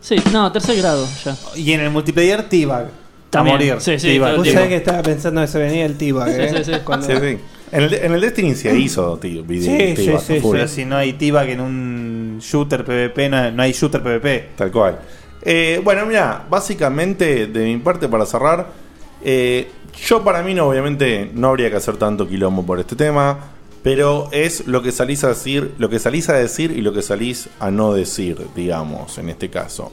Sí, 0.00 0.16
no, 0.32 0.50
tercer 0.50 0.76
grado 0.78 1.06
ya. 1.24 1.36
Y 1.54 1.70
en 1.70 1.80
el 1.82 1.90
multiplayer 1.90 2.48
T-Bag. 2.48 2.88
A 3.30 3.32
También. 3.32 3.56
morir. 3.56 3.76
Sí, 3.78 3.98
sí, 3.98 4.08
T-Bag. 4.08 4.30
todo 4.34 4.44
Vos 4.44 4.52
sabés 4.52 4.68
que 4.68 4.76
estaba 4.76 5.02
pensando 5.02 5.40
que 5.40 5.46
se 5.46 5.58
venía 5.58 5.86
el 5.86 5.96
T-Bag, 5.96 6.28
Sí, 6.34 6.40
¿eh? 6.40 6.64
sí, 6.64 6.72
sí. 6.72 6.78
Cuando- 6.84 7.06
Sí, 7.06 7.12
sí. 7.20 7.38
En 7.72 7.82
el, 7.84 7.94
en 7.94 8.12
el 8.14 8.20
Destiny 8.20 8.54
se 8.56 8.76
hizo, 8.76 9.16
tío. 9.18 9.44
video- 9.44 9.94
Tiba, 9.94 10.18
full. 10.18 10.56
Pero 10.56 10.66
si 10.66 10.84
no 10.84 10.96
hay 10.96 11.12
Tiba 11.12 11.46
que 11.46 11.52
en 11.52 11.60
un 11.60 12.38
shooter 12.42 12.84
PvP, 12.84 13.28
no, 13.28 13.50
no 13.52 13.62
hay 13.62 13.70
shooter 13.72 14.02
PvP. 14.02 14.48
Tal 14.56 14.72
cual. 14.72 14.98
Eh, 15.42 15.80
bueno, 15.84 16.04
mira, 16.06 16.44
básicamente 16.50 17.46
de 17.46 17.64
mi 17.66 17.76
parte 17.76 18.08
para 18.08 18.26
cerrar, 18.26 18.66
eh, 19.24 19.68
yo 20.08 20.24
para 20.24 20.42
mí 20.42 20.52
no, 20.54 20.66
obviamente 20.68 21.30
no 21.32 21.48
habría 21.50 21.70
que 21.70 21.76
hacer 21.76 21.96
tanto 21.96 22.26
quilombo 22.28 22.66
por 22.66 22.80
este 22.80 22.96
tema, 22.96 23.38
pero 23.84 24.28
es 24.32 24.66
lo 24.66 24.82
que 24.82 24.90
salís 24.90 25.22
a 25.24 25.28
decir, 25.28 25.72
lo 25.78 25.88
que 25.88 25.98
salís 26.00 26.28
a 26.28 26.32
decir 26.34 26.72
y 26.72 26.80
lo 26.80 26.92
que 26.92 27.02
salís 27.02 27.48
a 27.60 27.70
no 27.70 27.94
decir, 27.94 28.36
digamos, 28.56 29.16
en 29.18 29.28
este 29.30 29.48
caso. 29.48 29.92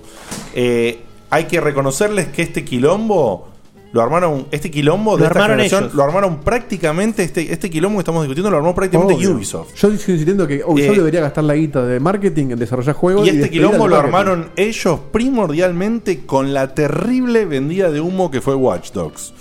Eh, 0.55 1.01
hay 1.29 1.45
que 1.45 1.59
reconocerles 1.61 2.27
que 2.27 2.41
este 2.41 2.63
quilombo 2.63 3.49
lo 3.93 4.01
armaron, 4.01 4.47
este 4.51 4.69
quilombo 4.69 5.15
de 5.15 5.21
Lo 5.21 5.27
esta 5.27 5.39
armaron 5.39 5.57
generación, 5.57 5.83
ellos. 5.85 5.95
lo 5.95 6.03
armaron 6.03 6.39
prácticamente, 6.41 7.23
este, 7.23 7.51
este 7.53 7.69
quilombo 7.69 7.97
que 7.97 8.01
estamos 8.01 8.21
discutiendo 8.23 8.51
lo 8.51 8.57
armó 8.57 8.75
prácticamente 8.75 9.15
Obvio. 9.15 9.31
Ubisoft. 9.31 9.73
Yo 9.75 9.89
sigo 9.91 10.11
insistiendo 10.11 10.45
que 10.45 10.61
Ubisoft 10.65 10.93
Eh, 10.93 10.97
debería 10.97 11.21
gastar 11.21 11.45
la 11.45 11.55
guita 11.55 11.85
de 11.85 11.99
marketing 11.99 12.47
en 12.51 12.59
desarrollar 12.59 12.93
juegos. 12.95 13.25
Y 13.25 13.29
este 13.29 13.41
despedir 13.43 13.61
quilombo 13.61 13.87
lo 13.87 13.95
marketing. 13.95 14.15
armaron 14.15 14.49
ellos 14.57 14.99
primordialmente 15.11 16.25
con 16.25 16.53
la 16.53 16.73
terrible 16.73 17.45
vendida 17.45 17.89
de 17.89 18.01
humo 18.01 18.29
que 18.29 18.41
fue 18.41 18.55
Watch 18.55 18.91
Dogs. 18.91 19.33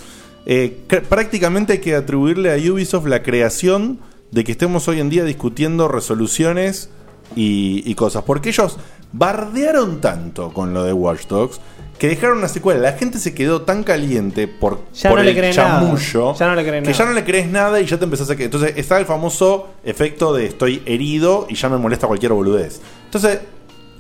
Eh, 0.47 0.83
cr- 0.89 1.03
prácticamente 1.03 1.75
hay 1.75 1.79
que 1.81 1.97
atribuirle 1.97 2.53
a 2.53 2.73
Ubisoft 2.73 3.07
la 3.07 3.23
creación 3.25 3.99
de 4.31 4.45
que 4.45 4.53
estemos 4.53 4.87
hoy 4.87 5.01
en 5.01 5.11
día 5.11 5.25
discutiendo 5.25 5.89
resoluciones 5.89 6.89
y, 7.35 7.83
y 7.85 7.95
cosas. 7.97 8.23
Porque 8.23 8.51
ellos 8.51 8.79
bardearon 9.13 10.01
tanto 10.01 10.53
con 10.53 10.73
lo 10.73 10.85
de 10.85 10.93
Watch 10.93 11.27
Dogs 11.27 11.61
que 11.99 12.09
dejaron 12.09 12.39
una 12.39 12.49
secuela. 12.49 12.81
La 12.81 12.93
gente 12.99 13.19
se 13.19 13.35
quedó 13.35 13.63
tan 13.63 13.83
caliente 13.85 14.49
por, 14.49 14.81
Ya 14.95 15.09
por 15.11 15.19
no 15.19 15.25
le 15.25 15.31
el 15.31 15.37
creen 15.37 15.57
nada. 15.57 15.81
chamullo 15.81 16.35
Ya 16.35 16.47
no 16.47 16.55
le 16.55 16.63
creen 16.63 16.85
que 16.85 16.91
nada. 16.91 16.99
ya 16.99 17.05
no 17.07 17.13
le 17.13 17.25
crees 17.25 17.49
nada 17.49 17.81
y 17.81 17.87
ya 17.87 17.99
te 17.99 18.05
empezás 18.05 18.29
a 18.31 18.37
que 18.37 18.45
Entonces 18.45 18.75
está 18.77 18.99
el 18.99 19.07
famoso 19.07 19.69
efecto 19.85 20.35
de 20.35 20.47
estoy 20.47 20.83
herido 20.87 21.47
y 21.49 21.55
ya 21.55 21.69
me 21.69 21.79
molesta 21.79 22.07
cualquier 22.07 22.33
boludez. 22.33 22.81
Entonces, 23.07 23.41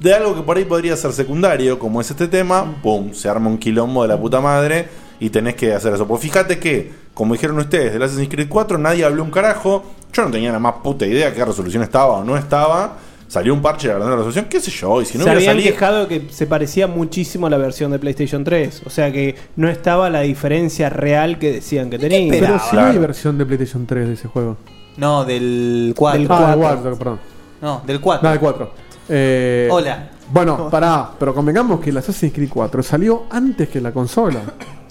de 0.00 0.14
algo 0.14 0.34
que 0.34 0.42
por 0.42 0.56
ahí 0.58 0.64
podría 0.66 0.94
ser 0.96 1.12
secundario, 1.12 1.78
como 1.78 2.00
es 2.02 2.10
este 2.10 2.28
tema, 2.28 2.76
¡pum! 2.82 3.14
Se 3.14 3.28
arma 3.30 3.48
un 3.48 3.56
quilombo 3.58 4.02
de 4.02 4.08
la 4.08 4.18
puta 4.20 4.40
madre 4.42 4.88
y 5.18 5.30
tenés 5.30 5.54
que 5.54 5.72
hacer 5.72 5.94
eso. 5.94 6.06
Pues 6.06 6.20
fíjate 6.20 6.58
que, 6.58 6.92
como 7.14 7.32
dijeron 7.32 7.58
ustedes, 7.58 7.94
del 7.94 8.02
Assassin's 8.02 8.28
Creed 8.28 8.48
4 8.50 8.76
nadie 8.76 9.04
habló 9.06 9.22
un 9.24 9.30
carajo. 9.30 9.84
Yo 10.12 10.22
no 10.22 10.30
tenía 10.30 10.52
la 10.52 10.58
más 10.58 10.74
puta 10.82 11.06
idea 11.06 11.32
qué 11.32 11.42
resolución 11.44 11.82
estaba 11.82 12.18
o 12.18 12.24
no 12.24 12.36
estaba. 12.36 12.98
Salió 13.28 13.52
un 13.54 13.60
parche 13.60 13.88
de 13.88 13.98
la 13.98 14.06
resolución, 14.06 14.46
qué 14.48 14.60
sé 14.60 14.70
yo, 14.70 15.02
y 15.02 15.04
si 15.04 15.18
no 15.18 15.24
se 15.24 15.30
hubiera 15.30 15.50
habían 15.50 15.56
salido. 15.56 15.72
quejado 15.72 16.08
que 16.08 16.28
se 16.30 16.46
parecía 16.46 16.86
muchísimo 16.86 17.48
a 17.48 17.50
la 17.50 17.56
versión 17.56 17.90
de 17.90 17.98
PlayStation 17.98 18.44
3. 18.44 18.82
O 18.86 18.90
sea 18.90 19.12
que 19.12 19.34
no 19.56 19.68
estaba 19.68 20.08
la 20.10 20.20
diferencia 20.20 20.90
real 20.90 21.38
que 21.38 21.52
decían 21.52 21.90
que 21.90 21.98
tenía. 21.98 22.30
Pero 22.30 22.58
si 22.58 22.76
no 22.76 22.86
hay 22.86 22.98
versión 22.98 23.36
de 23.36 23.46
PlayStation 23.46 23.86
3 23.86 24.08
de 24.08 24.14
ese 24.14 24.28
juego. 24.28 24.56
No, 24.96 25.24
del 25.24 25.92
4. 25.96 26.20
Del 26.20 26.28
ah, 26.30 26.50
del 26.50 26.58
4, 26.58 26.98
perdón. 26.98 27.20
No, 27.60 27.82
del 27.84 28.00
4. 28.00 28.22
No, 28.22 28.30
del 28.30 28.40
4. 28.40 28.70
Eh, 29.08 29.68
Hola. 29.70 30.10
Bueno, 30.32 30.68
pará, 30.70 31.10
pero 31.18 31.34
convengamos 31.34 31.80
que 31.80 31.90
el 31.90 31.96
Assassin's 31.96 32.32
Creed 32.32 32.48
4 32.52 32.82
salió 32.82 33.24
antes 33.30 33.68
que 33.68 33.80
la 33.80 33.92
consola. 33.92 34.40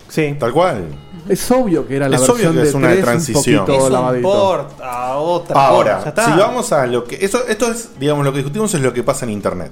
Sí. 0.07 0.35
Tal 0.39 0.53
cual. 0.53 0.85
Es 1.27 1.49
obvio 1.51 1.87
que 1.87 1.95
era 1.95 2.07
la 2.09 2.15
Es 2.17 2.21
obvio 2.23 2.33
versión 2.33 2.53
que 2.53 2.59
de 2.61 2.67
es 2.69 2.73
una 2.75 2.87
de 2.89 2.93
3 2.95 3.05
transición. 3.05 3.59
un 3.61 3.65
poquito 3.65 3.77
Es 3.81 3.87
un 3.87 3.93
lavadito. 3.93 4.27
port 4.31 4.81
a 4.81 5.15
otra 5.17 5.67
Ahora, 5.67 6.13
ya 6.15 6.25
si 6.25 6.31
vamos 6.39 6.71
a 6.71 6.85
lo 6.87 7.03
que. 7.03 7.15
Eso, 7.23 7.39
esto 7.47 7.71
es, 7.71 7.89
digamos, 7.99 8.23
lo 8.25 8.31
que 8.31 8.37
discutimos 8.39 8.73
es 8.73 8.81
lo 8.81 8.93
que 8.93 9.03
pasa 9.03 9.25
en 9.25 9.31
internet. 9.31 9.71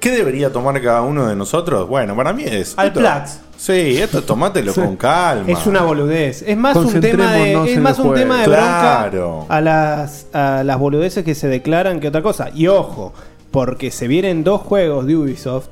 ¿Qué 0.00 0.10
debería 0.12 0.52
tomar 0.52 0.80
cada 0.80 1.02
uno 1.02 1.26
de 1.26 1.34
nosotros? 1.34 1.88
Bueno, 1.88 2.14
para 2.14 2.32
mí 2.32 2.44
es. 2.44 2.74
Al 2.78 2.88
esto- 2.88 3.00
Plax. 3.00 3.40
Sí, 3.56 3.98
esto 4.00 4.22
tomátelo 4.22 4.72
Sí. 4.74 4.80
con 4.80 4.94
calma. 4.96 5.50
Es 5.50 5.66
una 5.66 5.82
boludez. 5.82 6.42
Es 6.46 6.56
más 6.56 6.76
un 6.76 7.00
tema 7.00 7.32
de, 7.32 7.72
es 7.72 7.80
más 7.80 7.98
un 7.98 8.14
tema 8.14 8.42
de 8.42 8.46
bronca 8.46 9.08
Claro. 9.10 9.46
a 9.48 9.60
las, 9.60 10.26
a 10.32 10.62
las 10.64 10.78
boludeces 10.78 11.24
que 11.24 11.34
se 11.34 11.48
declaran 11.48 11.98
que 11.98 12.06
otra 12.08 12.22
cosa. 12.22 12.50
Y 12.54 12.68
ojo, 12.68 13.12
porque 13.50 13.90
se 13.90 14.06
vienen 14.06 14.44
dos 14.44 14.60
juegos 14.60 15.06
de 15.06 15.16
Ubisoft, 15.16 15.66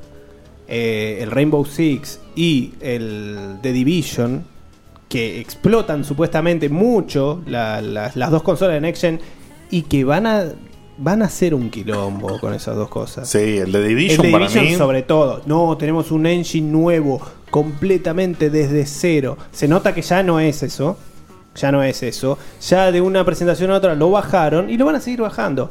eh, 0.67 1.19
el 1.21 1.31
Rainbow 1.31 1.63
Six 1.65 2.19
y 2.35 2.73
el 2.81 3.59
The 3.61 3.71
Division, 3.71 4.43
que 5.09 5.39
explotan 5.39 6.03
supuestamente 6.03 6.69
mucho 6.69 7.41
la- 7.45 7.81
la- 7.81 8.11
las 8.15 8.31
dos 8.31 8.43
consolas 8.43 8.73
de 8.75 8.81
Next 8.81 9.01
Gen 9.01 9.19
y 9.71 9.83
que 9.83 10.03
van 10.03 10.27
a 10.27 10.45
van 10.99 11.21
a 11.21 11.25
hacer 11.25 11.53
un 11.53 11.69
quilombo 11.69 12.39
con 12.39 12.55
esas 12.55 12.75
dos 12.75 12.89
cosas. 12.89 13.29
Sí, 13.29 13.57
el 13.59 13.71
de 13.71 13.85
Division, 13.85 14.25
El 14.25 14.31
de 14.31 14.31
para 14.31 14.47
Division 14.47 14.65
mí. 14.65 14.75
sobre 14.75 15.03
todo. 15.03 15.43
No, 15.45 15.77
tenemos 15.77 16.09
un 16.09 16.25
engine 16.25 16.71
nuevo, 16.71 17.21
completamente 17.51 18.49
desde 18.49 18.83
cero. 18.87 19.37
Se 19.51 19.67
nota 19.67 19.93
que 19.93 20.01
ya 20.01 20.23
no 20.23 20.39
es 20.39 20.63
eso. 20.63 20.97
Ya 21.55 21.71
no 21.71 21.83
es 21.83 22.01
eso. 22.01 22.39
Ya 22.67 22.91
de 22.91 23.01
una 23.01 23.23
presentación 23.25 23.69
a 23.69 23.75
otra 23.75 23.93
lo 23.93 24.09
bajaron 24.09 24.71
y 24.71 24.77
lo 24.77 24.85
van 24.85 24.95
a 24.95 24.99
seguir 24.99 25.21
bajando. 25.21 25.69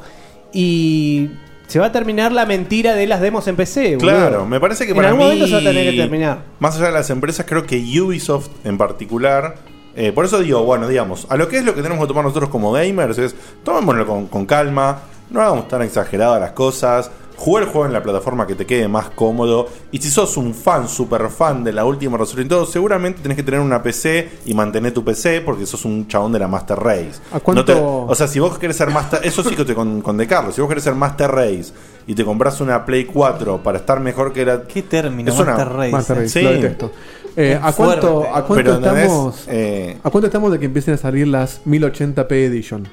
Y 0.53 1.29
se 1.67 1.79
va 1.79 1.87
a 1.87 1.91
terminar 1.91 2.31
la 2.31 2.45
mentira 2.45 2.95
de 2.95 3.05
las 3.07 3.21
demos 3.21 3.47
en 3.47 3.55
PC. 3.55 3.97
boludo. 3.97 4.09
Claro, 4.15 4.45
me 4.45 4.59
parece 4.59 4.85
que 4.85 4.91
en 4.91 4.95
para 4.97 5.09
algún 5.09 5.19
mí. 5.19 5.25
momento 5.25 5.47
se 5.47 5.53
va 5.53 5.59
a 5.59 5.63
tener 5.63 5.91
que 5.91 5.97
terminar. 6.01 6.39
Más 6.59 6.75
allá 6.77 6.87
de 6.87 6.91
las 6.93 7.09
empresas, 7.09 7.45
creo 7.47 7.65
que 7.65 7.77
Ubisoft 8.01 8.49
en 8.63 8.77
particular. 8.77 9.55
eh, 9.95 10.11
por 10.11 10.25
eso 10.25 10.39
digo, 10.39 10.63
bueno, 10.63 10.87
digamos, 10.87 11.25
a 11.29 11.35
lo 11.37 11.47
que 11.47 11.57
es 11.57 11.65
lo 11.65 11.73
que 11.75 11.81
tenemos 11.81 12.03
que 12.03 12.07
tomar 12.07 12.23
nosotros 12.23 12.49
como 12.49 12.71
gamers 12.71 13.17
es 13.17 13.35
tomémoslo 13.63 14.05
con, 14.05 14.27
con 14.27 14.45
calma, 14.45 15.01
no 15.29 15.41
hagamos 15.41 15.67
tan 15.67 15.81
exageradas 15.81 16.39
las 16.39 16.51
cosas, 16.51 17.09
jugar 17.37 17.63
el 17.63 17.69
juego 17.69 17.85
en 17.85 17.93
la 17.93 18.01
plataforma 18.03 18.45
que 18.47 18.55
te 18.55 18.65
quede 18.65 18.87
más 18.87 19.09
cómodo. 19.11 19.67
Y 19.91 19.99
si 19.99 20.09
sos 20.09 20.35
un 20.37 20.53
fan, 20.53 20.89
super 20.89 21.29
fan 21.29 21.63
de 21.63 21.71
la 21.71 21.85
última 21.85 22.17
resolución 22.17 22.47
y 22.47 22.49
todo, 22.49 22.65
seguramente 22.65 23.21
tenés 23.21 23.37
que 23.37 23.43
tener 23.43 23.59
una 23.59 23.81
PC 23.81 24.29
y 24.45 24.53
mantener 24.53 24.91
tu 24.93 25.03
PC 25.03 25.41
porque 25.41 25.65
sos 25.65 25.85
un 25.85 26.07
chabón 26.07 26.31
de 26.33 26.39
la 26.39 26.47
Master 26.47 26.77
Race. 26.79 27.19
¿A 27.31 27.39
cuánto- 27.39 27.61
No 27.61 27.65
te- 27.65 28.11
o 28.11 28.15
sea, 28.15 28.27
si 28.27 28.39
vos 28.39 28.57
querés 28.57 28.75
ser 28.75 28.89
Master. 28.89 29.21
Eso 29.23 29.43
sí 29.43 29.55
que 29.55 29.63
te 29.65 29.73
con, 29.75 30.01
con 30.01 30.17
De 30.17 30.25
Carlos. 30.27 30.55
Si 30.55 30.61
vos 30.61 30.67
querés 30.67 30.83
ser 30.83 30.95
Master 30.95 31.29
Race 31.31 31.71
y 32.07 32.15
te 32.15 32.25
compras 32.25 32.59
una 32.61 32.83
Play 32.85 33.05
4 33.05 33.61
para 33.61 33.77
estar 33.79 33.99
mejor 33.99 34.33
que 34.33 34.43
la. 34.45 34.63
¿Qué 34.63 34.81
término? 34.81 35.31
Es 35.31 35.39
una- 35.39 35.51
Master 35.55 35.73
Race. 35.73 35.91
Master 35.91 36.17
Race, 36.17 36.29
Sí. 36.29 36.41
lo 36.41 36.51
detesto. 36.51 36.91
Eh, 37.39 37.53
¿a, 37.61 37.71
cuánto, 37.71 38.21
fuerte. 38.23 38.29
¿A 38.29 38.41
cuánto 38.41 38.53
Pero, 38.55 38.73
¿entendés? 38.77 39.03
estamos? 39.03 39.43
Eh, 39.47 39.97
¿A 40.03 40.09
cuánto 40.09 40.25
estamos 40.25 40.51
de 40.51 40.57
que 40.59 40.65
empiecen 40.65 40.95
a 40.95 40.97
salir 40.97 41.27
las 41.27 41.61
1080p 41.65 42.31
Edition? 42.45 42.87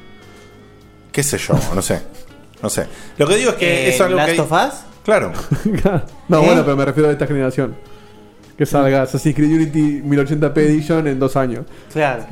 qué 1.13 1.23
sé 1.23 1.39
yo, 1.39 1.55
no 1.75 1.81
sé. 1.81 2.03
No 2.65 2.71
sé. 2.71 2.87
Lo 3.19 3.27
que 3.29 3.37
digo 3.37 3.51
es 3.51 3.57
que 3.57 3.89
Eh, 3.89 3.89
es 3.95 4.01
algo 4.01 4.17
¿Last 4.17 4.27
que. 4.29 4.33
hay- 4.33 4.39
of 4.41 4.51
Us? 4.53 4.75
Claro. 5.05 5.33
no, 6.29 6.39
¿Eh? 6.43 6.47
bueno, 6.47 6.63
pero 6.65 6.77
me 6.79 6.85
refiero 6.87 7.11
a 7.11 7.13
esta 7.13 7.27
generación. 7.27 7.77
Que 8.57 8.65
salga 8.65 9.03
Assassin's 9.03 9.37
Creed 9.37 9.51
Unity 9.55 10.01
1080p 10.03 10.57
Edition 10.63 11.07
en 11.07 11.19
dos 11.19 11.37
años. 11.37 11.67
Claro. 11.93 12.25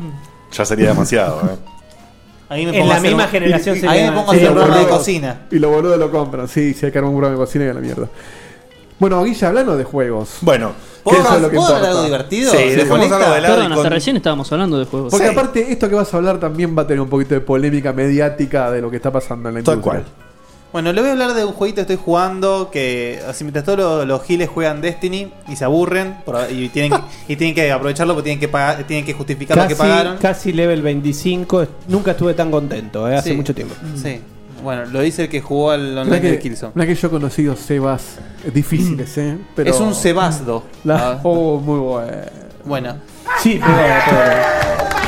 Ya 0.50 0.64
sería 0.64 0.88
demasiado, 0.88 1.42
¿eh? 1.42 1.56
En 2.48 2.68
a 2.82 2.84
la 2.86 2.94
hacer 2.96 3.08
misma 3.10 3.24
un- 3.24 3.30
generación 3.30 3.76
y- 3.82 3.86
Ahí 3.86 4.04
me 4.04 4.12
pongo 4.12 4.30
a 4.32 4.34
hacer 4.34 4.48
un 4.48 4.54
programa 4.54 4.78
de 4.80 4.86
cocina. 4.88 5.40
Y 5.50 5.58
los 5.58 5.70
boludos 5.70 5.98
lo 5.98 6.10
compran. 6.10 6.48
Sí, 6.48 6.72
si 6.72 6.86
hay 6.86 6.92
que 6.92 6.96
armar 6.98 7.10
un 7.12 7.18
programa 7.18 7.38
de 7.38 7.44
cocina 7.44 7.64
y 7.66 7.68
a 7.68 7.74
la 7.74 7.80
mierda. 7.80 8.08
Bueno, 9.02 9.24
Guilla, 9.24 9.48
hablando 9.48 9.76
de 9.76 9.82
juegos. 9.82 10.36
Bueno, 10.42 10.70
¿Qué 11.04 11.16
eso 11.16 11.34
es 11.34 11.42
lo 11.42 11.50
que 11.50 11.56
¿Puedo 11.56 11.74
hablar 11.74 11.90
algo 11.90 12.04
divertido? 12.04 12.52
Sí, 12.52 12.56
¿Se 12.56 12.64
dejemos 12.76 12.88
molesta? 12.98 13.16
algo 13.16 13.34
de 13.34 13.40
lado. 13.40 13.54
Perdón, 13.56 13.72
hasta 13.72 13.82
con- 13.82 13.92
recién 13.92 14.16
estábamos 14.16 14.52
hablando 14.52 14.78
de 14.78 14.84
juegos. 14.84 15.10
Porque 15.10 15.26
Sí. 15.26 15.32
aparte, 15.32 15.72
esto 15.72 15.88
que 15.88 15.94
vas 15.96 16.14
a 16.14 16.16
hablar 16.18 16.38
también 16.38 16.78
va 16.78 16.82
a 16.82 16.86
tener 16.86 17.00
un 17.00 17.08
poquito 17.08 17.34
de 17.34 17.40
polémica 17.40 17.92
mediática 17.92 18.70
de 18.70 18.80
lo 18.80 18.92
que 18.92 18.98
está 18.98 19.10
pasando 19.10 19.48
en 19.48 19.56
la 19.56 19.62
Tal 19.64 19.74
industria. 19.74 20.02
cual. 20.04 20.12
Bueno, 20.72 20.92
le 20.92 21.00
voy 21.00 21.10
a 21.10 21.12
hablar 21.14 21.34
de 21.34 21.44
un 21.44 21.52
jueguito 21.52 21.76
que 21.84 21.92
estoy 21.92 21.96
jugando 22.04 22.70
que 22.72 23.20
así 23.28 23.42
mientras 23.42 23.64
todos 23.64 23.78
los, 23.80 24.06
los 24.06 24.22
giles 24.22 24.48
juegan 24.48 24.80
Destiny 24.80 25.32
y 25.48 25.56
se 25.56 25.64
aburren 25.64 26.18
por- 26.24 26.38
y 26.48 26.68
tienen 26.68 26.92
que, 26.92 27.32
y 27.32 27.34
tienen 27.36 27.56
que 27.56 27.72
aprovecharlo 27.72 28.14
porque 28.14 28.26
tienen 28.26 28.40
que 28.40 28.46
pagar, 28.48 28.84
tienen 28.86 29.04
que 29.04 29.14
justificar 29.14 29.56
lo 29.56 29.64
que 29.64 29.70
Casi, 29.74 29.78
pagaron. 29.80 30.16
casi 30.18 30.52
level 30.52 30.80
25. 30.80 31.66
Nunca 31.88 32.12
estuve 32.12 32.34
tan 32.34 32.52
contento, 32.52 33.06
eh, 33.10 33.16
hace 33.16 33.30
Sí. 33.30 33.34
mucho 33.36 33.52
tiempo. 33.52 33.74
Sí. 34.00 34.20
Bueno, 34.62 34.84
lo 34.86 35.00
dice 35.00 35.22
el 35.24 35.28
que 35.28 35.40
jugó 35.40 35.70
al 35.72 35.80
Mirá 35.90 36.02
online 36.02 36.20
que, 36.20 36.30
de 36.32 36.38
Killzone. 36.38 36.72
mirá 36.74 36.86
que 36.86 36.94
yo 36.94 37.08
he 37.08 37.10
conocido 37.10 37.56
Sebas 37.56 38.18
difíciles, 38.52 39.16
¿eh? 39.18 39.38
Pero 39.56 39.70
Es 39.70 39.80
un 39.80 39.94
Sebasdo. 39.94 40.64
La- 40.84 41.12
Ah, 41.12 41.20
oh, 41.24 41.58
muy 41.58 41.78
bueno. 41.80 42.12
bueno. 42.64 42.96
Sí, 43.40 43.60
pero, 43.64 43.76
pero- 44.08 45.02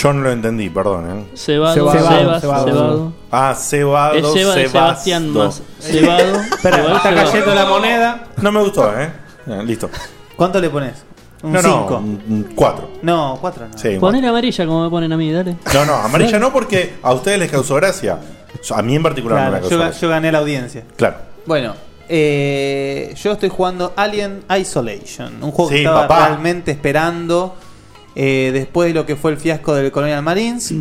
Yo 0.00 0.12
no 0.12 0.22
lo 0.22 0.32
entendí, 0.32 0.70
perdón, 0.70 1.10
¿eh? 1.30 1.36
Cebado, 1.36 1.74
Cebado, 1.74 1.98
Sebas, 2.18 2.40
cebado. 2.40 2.64
Cebado. 2.66 3.12
Ah, 3.30 3.54
cebado, 3.56 4.14
Es 4.16 4.32
Seba 4.32 4.54
de. 4.54 4.68
Sebastián 4.68 5.30
más 5.30 5.62
Cebado. 5.80 6.40
Espera, 6.50 6.76
está 6.78 7.00
Cebado. 7.10 7.26
cayendo 7.30 7.54
la 7.54 7.64
moneda. 7.66 8.24
No 8.40 8.52
me 8.52 8.60
gustó, 8.62 8.98
¿eh? 9.00 9.10
Ya, 9.46 9.62
listo. 9.62 9.90
¿Cuánto 10.36 10.60
le 10.60 10.70
pones? 10.70 11.04
Un 11.42 11.52
No, 11.52 11.60
no, 11.62 11.68
5. 11.88 11.96
un- 11.96 12.22
un 12.28 12.52
cuatro. 12.54 12.88
No, 13.02 13.36
4 13.40 13.66
no. 13.72 13.76
Sí, 13.78 13.96
Poner 13.98 14.24
amarilla 14.24 14.64
como 14.64 14.84
me 14.84 14.90
ponen 14.90 15.12
a 15.12 15.16
mí, 15.16 15.32
dale. 15.32 15.56
No, 15.74 15.84
no, 15.84 15.94
amarilla 15.96 16.38
no 16.38 16.52
porque 16.52 16.94
a 17.02 17.12
ustedes 17.12 17.38
les 17.40 17.50
causó 17.50 17.74
gracia. 17.74 18.18
A 18.74 18.82
mí 18.82 18.94
en 18.96 19.02
particular 19.02 19.38
no 19.46 19.52
me 19.52 19.58
Claro, 19.60 19.70
yo, 19.70 19.78
ga- 19.82 20.00
yo 20.00 20.08
gané 20.08 20.30
la 20.32 20.38
audiencia. 20.38 20.84
Claro. 20.96 21.16
Bueno, 21.46 21.74
eh, 22.08 23.14
yo 23.20 23.32
estoy 23.32 23.48
jugando 23.48 23.92
Alien 23.96 24.42
Isolation, 24.60 25.42
un 25.42 25.50
juego 25.50 25.70
Sí, 25.70 25.76
que 25.76 25.80
estaba 25.82 26.06
papá. 26.08 26.28
realmente 26.28 26.70
esperando 26.70 27.56
eh, 28.14 28.50
después 28.52 28.88
de 28.88 28.94
lo 28.94 29.06
que 29.06 29.16
fue 29.16 29.30
el 29.32 29.38
fiasco 29.38 29.74
del 29.74 29.90
Colonial 29.90 30.22
Marines. 30.22 30.72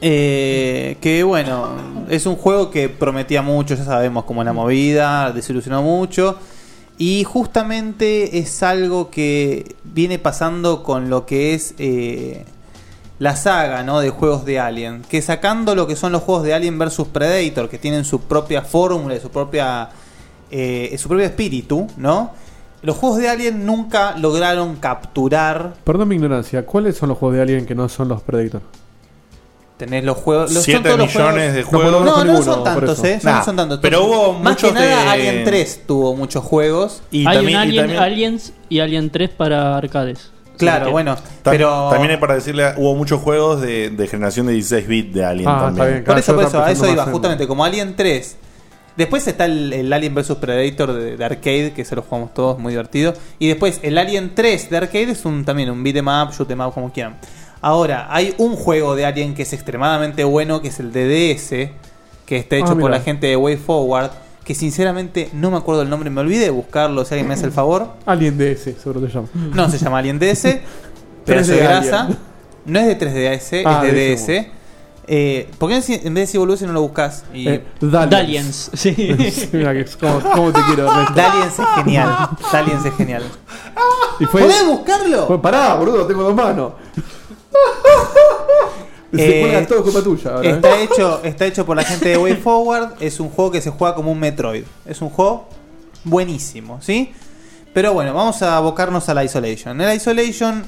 Eh, 0.00 0.96
que 1.00 1.22
bueno, 1.24 2.04
es 2.08 2.24
un 2.26 2.36
juego 2.36 2.70
que 2.70 2.88
prometía 2.88 3.42
mucho, 3.42 3.74
ya 3.74 3.84
sabemos 3.84 4.24
cómo 4.24 4.42
es 4.42 4.46
la 4.46 4.52
movida, 4.52 5.32
desilusionó 5.32 5.82
mucho. 5.82 6.38
Y 6.98 7.24
justamente 7.24 8.38
es 8.38 8.62
algo 8.62 9.10
que 9.10 9.76
viene 9.84 10.18
pasando 10.18 10.82
con 10.82 11.08
lo 11.10 11.26
que 11.26 11.54
es 11.54 11.74
eh, 11.78 12.44
la 13.18 13.34
saga 13.36 13.82
¿no? 13.82 14.00
de 14.00 14.10
juegos 14.10 14.44
de 14.44 14.60
Alien. 14.60 15.02
Que 15.08 15.20
sacando 15.22 15.74
lo 15.74 15.86
que 15.86 15.96
son 15.96 16.12
los 16.12 16.22
juegos 16.22 16.44
de 16.44 16.54
Alien 16.54 16.78
vs 16.78 17.02
Predator, 17.12 17.68
que 17.68 17.78
tienen 17.78 18.04
su 18.04 18.20
propia 18.20 18.62
fórmula 18.62 19.14
y 19.16 19.20
su 19.20 19.30
propia, 19.30 19.88
eh, 20.50 20.94
su 20.98 21.08
propio 21.08 21.26
espíritu, 21.26 21.86
¿no? 21.96 22.32
Los 22.80 22.96
juegos 22.96 23.18
de 23.18 23.28
Alien 23.28 23.66
nunca 23.66 24.16
lograron 24.16 24.76
capturar. 24.76 25.74
Perdón 25.82 26.08
mi 26.08 26.14
ignorancia, 26.14 26.64
¿cuáles 26.64 26.96
son 26.96 27.08
los 27.08 27.18
juegos 27.18 27.36
de 27.36 27.42
Alien 27.42 27.66
que 27.66 27.74
no 27.74 27.88
son 27.88 28.08
los 28.08 28.22
Predator? 28.22 28.62
Tenés 29.78 30.02
los 30.04 30.16
juegos. 30.16 30.52
Los, 30.52 30.64
Siete 30.64 30.90
son 30.90 30.98
todos 30.98 30.98
los 30.98 31.14
millones 31.14 31.54
de 31.54 31.62
juegos. 31.62 31.92
No, 31.92 32.04
no, 32.04 32.24
No 32.24 32.42
son 32.42 32.64
tantos. 32.64 33.04
¿eh? 33.04 33.20
No 33.22 33.44
son 33.44 33.56
tantos. 33.56 33.78
pero 33.80 34.04
hubo 34.04 34.32
Más 34.34 34.54
muchos 34.54 34.72
que 34.72 34.74
nada, 34.74 35.02
de- 35.04 35.08
Alien 35.08 35.44
3 35.44 35.82
tuvo 35.86 36.16
muchos 36.16 36.42
juegos. 36.42 37.02
Hay 37.12 37.46
un 37.46 37.54
Alien, 37.54 37.90
Aliens 37.96 38.52
y 38.68 38.80
Alien 38.80 39.10
3 39.10 39.30
para 39.30 39.76
arcades. 39.76 40.32
Claro, 40.58 40.86
que- 40.86 40.90
bueno, 40.92 41.16
Ta- 41.42 41.50
pero. 41.50 41.88
También 41.90 42.10
hay 42.12 42.16
para 42.18 42.34
decirle, 42.34 42.72
hubo 42.76 42.94
muchos 42.94 43.20
juegos 43.20 43.60
de, 43.60 43.90
de 43.90 44.06
generación 44.06 44.46
de 44.46 44.52
16 44.52 44.86
bits 44.88 45.14
de 45.14 45.24
Alien 45.24 45.48
Ah, 45.48 45.72
también. 45.74 46.04
Por 46.04 46.18
eso, 46.18 46.34
por 46.34 46.44
eso, 46.44 46.62
a 46.62 46.70
eso 46.70 46.86
iba, 46.92 47.04
justamente, 47.06 47.46
como 47.46 47.64
Alien 47.64 47.94
3. 47.96 48.36
Después 48.96 49.24
está 49.28 49.44
el, 49.44 49.72
el 49.72 49.92
Alien 49.92 50.12
vs 50.14 50.32
Predator 50.40 50.92
de, 50.92 51.16
de 51.16 51.24
arcade, 51.24 51.72
que 51.72 51.84
se 51.84 51.94
lo 51.94 52.02
jugamos 52.02 52.34
todos, 52.34 52.58
muy 52.58 52.72
divertido. 52.72 53.14
Y 53.38 53.46
después 53.46 53.78
el 53.84 53.96
Alien 53.96 54.34
3 54.34 54.70
de 54.70 54.76
arcade 54.76 55.12
es 55.12 55.24
un 55.24 55.44
también 55.44 55.70
un 55.70 55.84
beat'em 55.84 56.08
up, 56.08 56.32
shoot 56.36 56.50
'em 56.50 56.60
up, 56.60 56.74
como 56.74 56.92
quieran. 56.92 57.16
Ahora, 57.60 58.08
hay 58.10 58.34
un 58.38 58.56
juego 58.56 58.96
de 58.96 59.06
Alien 59.06 59.34
que 59.34 59.42
es 59.42 59.52
extremadamente 59.52 60.24
bueno, 60.24 60.60
que 60.60 60.68
es 60.68 60.80
el 60.80 60.90
DDS, 60.92 61.70
que 62.26 62.36
está 62.36 62.56
hecho 62.56 62.72
Ah, 62.72 62.78
por 62.78 62.90
la 62.90 62.98
gente 63.00 63.28
de 63.28 63.36
Way 63.36 63.56
Forward, 63.58 64.10
que 64.48 64.54
sinceramente 64.54 65.28
no 65.34 65.50
me 65.50 65.58
acuerdo 65.58 65.82
el 65.82 65.90
nombre, 65.90 66.08
me 66.08 66.22
olvidé 66.22 66.44
de 66.44 66.50
buscarlo, 66.50 67.04
si 67.04 67.12
alguien 67.12 67.28
me 67.28 67.34
hace 67.34 67.44
el 67.44 67.52
favor. 67.52 67.86
Alien 68.06 68.38
DS, 68.38 68.80
seguro 68.80 68.98
te 68.98 69.08
llama. 69.08 69.28
No, 69.34 69.68
se 69.68 69.76
llama 69.76 69.98
Alien 69.98 70.18
DS, 70.18 70.60
pero 71.26 71.42
3D 71.42 71.46
de 71.48 71.56
grasa. 71.58 72.00
Alien. 72.04 72.18
No 72.64 72.78
es 72.78 72.86
de 72.86 72.98
3DS, 72.98 73.62
Ah, 73.66 73.82
es 73.84 73.92
de 73.92 74.16
DS. 74.16 74.46
Eh, 75.06 75.50
¿Por 75.58 75.68
qué 75.68 75.74
en 75.74 75.82
vez 75.82 76.02
de 76.02 76.10
decir 76.12 76.40
boludo 76.40 76.66
no 76.66 76.72
lo 76.72 76.80
buscas? 76.80 77.26
Y... 77.34 77.46
Eh, 77.46 77.62
Daliens. 77.78 78.70
Sí. 78.74 78.94
Mira 79.52 79.74
que 79.74 79.80
es 79.80 79.98
como, 79.98 80.18
cómo 80.18 80.50
te 80.50 80.62
quiero. 80.62 80.86
Daliens 81.14 81.58
es 81.58 81.66
genial. 81.76 82.30
Daliens 82.50 82.86
es 82.86 82.94
genial. 82.94 83.24
Y 84.18 84.24
fue, 84.24 84.40
¿Podés 84.40 84.64
buscarlo? 84.66 85.26
Fue, 85.26 85.42
pará, 85.42 85.74
boludo, 85.74 86.06
tengo 86.06 86.22
dos 86.22 86.34
manos. 86.34 86.72
Se 89.14 89.38
Eh, 89.38 89.40
cuelgan 89.40 89.66
todo 89.66 89.82
culpa 89.82 90.02
tuya. 90.02 90.30
ahora, 90.34 90.48
¿eh? 90.48 90.52
Está 90.52 90.80
hecho, 90.80 91.24
está 91.24 91.46
hecho 91.46 91.64
por 91.64 91.76
la 91.76 91.84
gente 91.84 92.08
de 92.10 92.18
Way 92.18 92.34
Forward. 92.42 92.94
Es 93.00 93.20
un 93.20 93.30
juego 93.30 93.50
que 93.50 93.60
se 93.60 93.70
juega 93.70 93.94
como 93.94 94.12
un 94.12 94.18
Metroid. 94.20 94.64
Es 94.86 95.00
un 95.00 95.08
juego 95.10 95.48
buenísimo, 96.04 96.80
¿sí? 96.82 97.12
Pero 97.72 97.92
bueno, 97.92 98.12
vamos 98.14 98.42
a 98.42 98.56
abocarnos 98.56 99.08
a 99.08 99.14
la 99.14 99.24
Isolation. 99.24 99.80
El 99.80 99.96
Isolation 99.96 100.62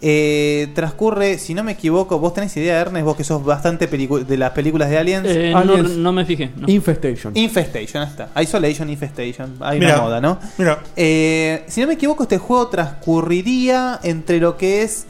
eh, 0.00 0.68
transcurre, 0.74 1.38
si 1.38 1.54
no 1.54 1.64
me 1.64 1.72
equivoco, 1.72 2.18
vos 2.18 2.32
tenés 2.34 2.56
idea, 2.56 2.78
Ernest, 2.80 3.04
vos 3.04 3.16
que 3.16 3.24
sos 3.24 3.44
bastante 3.44 3.86
de 3.86 4.36
las 4.36 4.50
películas 4.52 4.90
de 4.90 4.98
Aliens. 4.98 5.26
Eh, 5.28 5.52
no, 5.52 5.76
no 5.82 6.12
me 6.12 6.24
fijé. 6.24 6.50
no. 6.56 6.68
Infestation. 6.68 7.36
Infestation, 7.36 8.02
ahí 8.02 8.08
está. 8.10 8.40
Isolation, 8.42 8.88
Infestation. 8.90 9.56
Hay 9.60 9.78
Mira, 9.80 9.94
una 9.94 10.02
moda, 10.02 10.20
¿no? 10.20 10.38
Mira, 10.56 10.78
Eh, 10.96 11.64
si 11.68 11.80
no 11.80 11.86
me 11.86 11.94
equivoco, 11.94 12.22
este 12.24 12.38
juego 12.38 12.68
transcurriría 12.68 13.98
entre 14.02 14.38
lo 14.38 14.56
que 14.56 14.82
es 14.82 15.06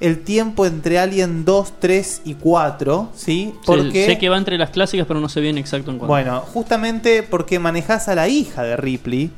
el 0.00 0.22
tiempo 0.22 0.64
entre 0.64 0.98
Alien 0.98 1.44
2, 1.44 1.74
3 1.80 2.22
y 2.24 2.34
4, 2.34 3.10
¿sí? 3.16 3.52
Sé- 3.52 3.58
Porque, 3.66 4.06
sé 4.06 4.18
que 4.18 4.28
va 4.28 4.38
entre 4.38 4.56
las 4.56 4.70
clásicas, 4.70 5.06
pero 5.06 5.18
no 5.20 5.28
sé 5.28 5.40
bien 5.40 5.58
exacto 5.58 5.90
en 5.90 5.98
cuándo. 5.98 6.12
bueno, 6.12 6.40
justamente 6.40 7.22
porque 7.24 7.58
manejas 7.58 8.08
a 8.08 8.14
la 8.14 8.28
hija 8.28 8.62
de 8.62 8.76
Ripley, 8.76 9.30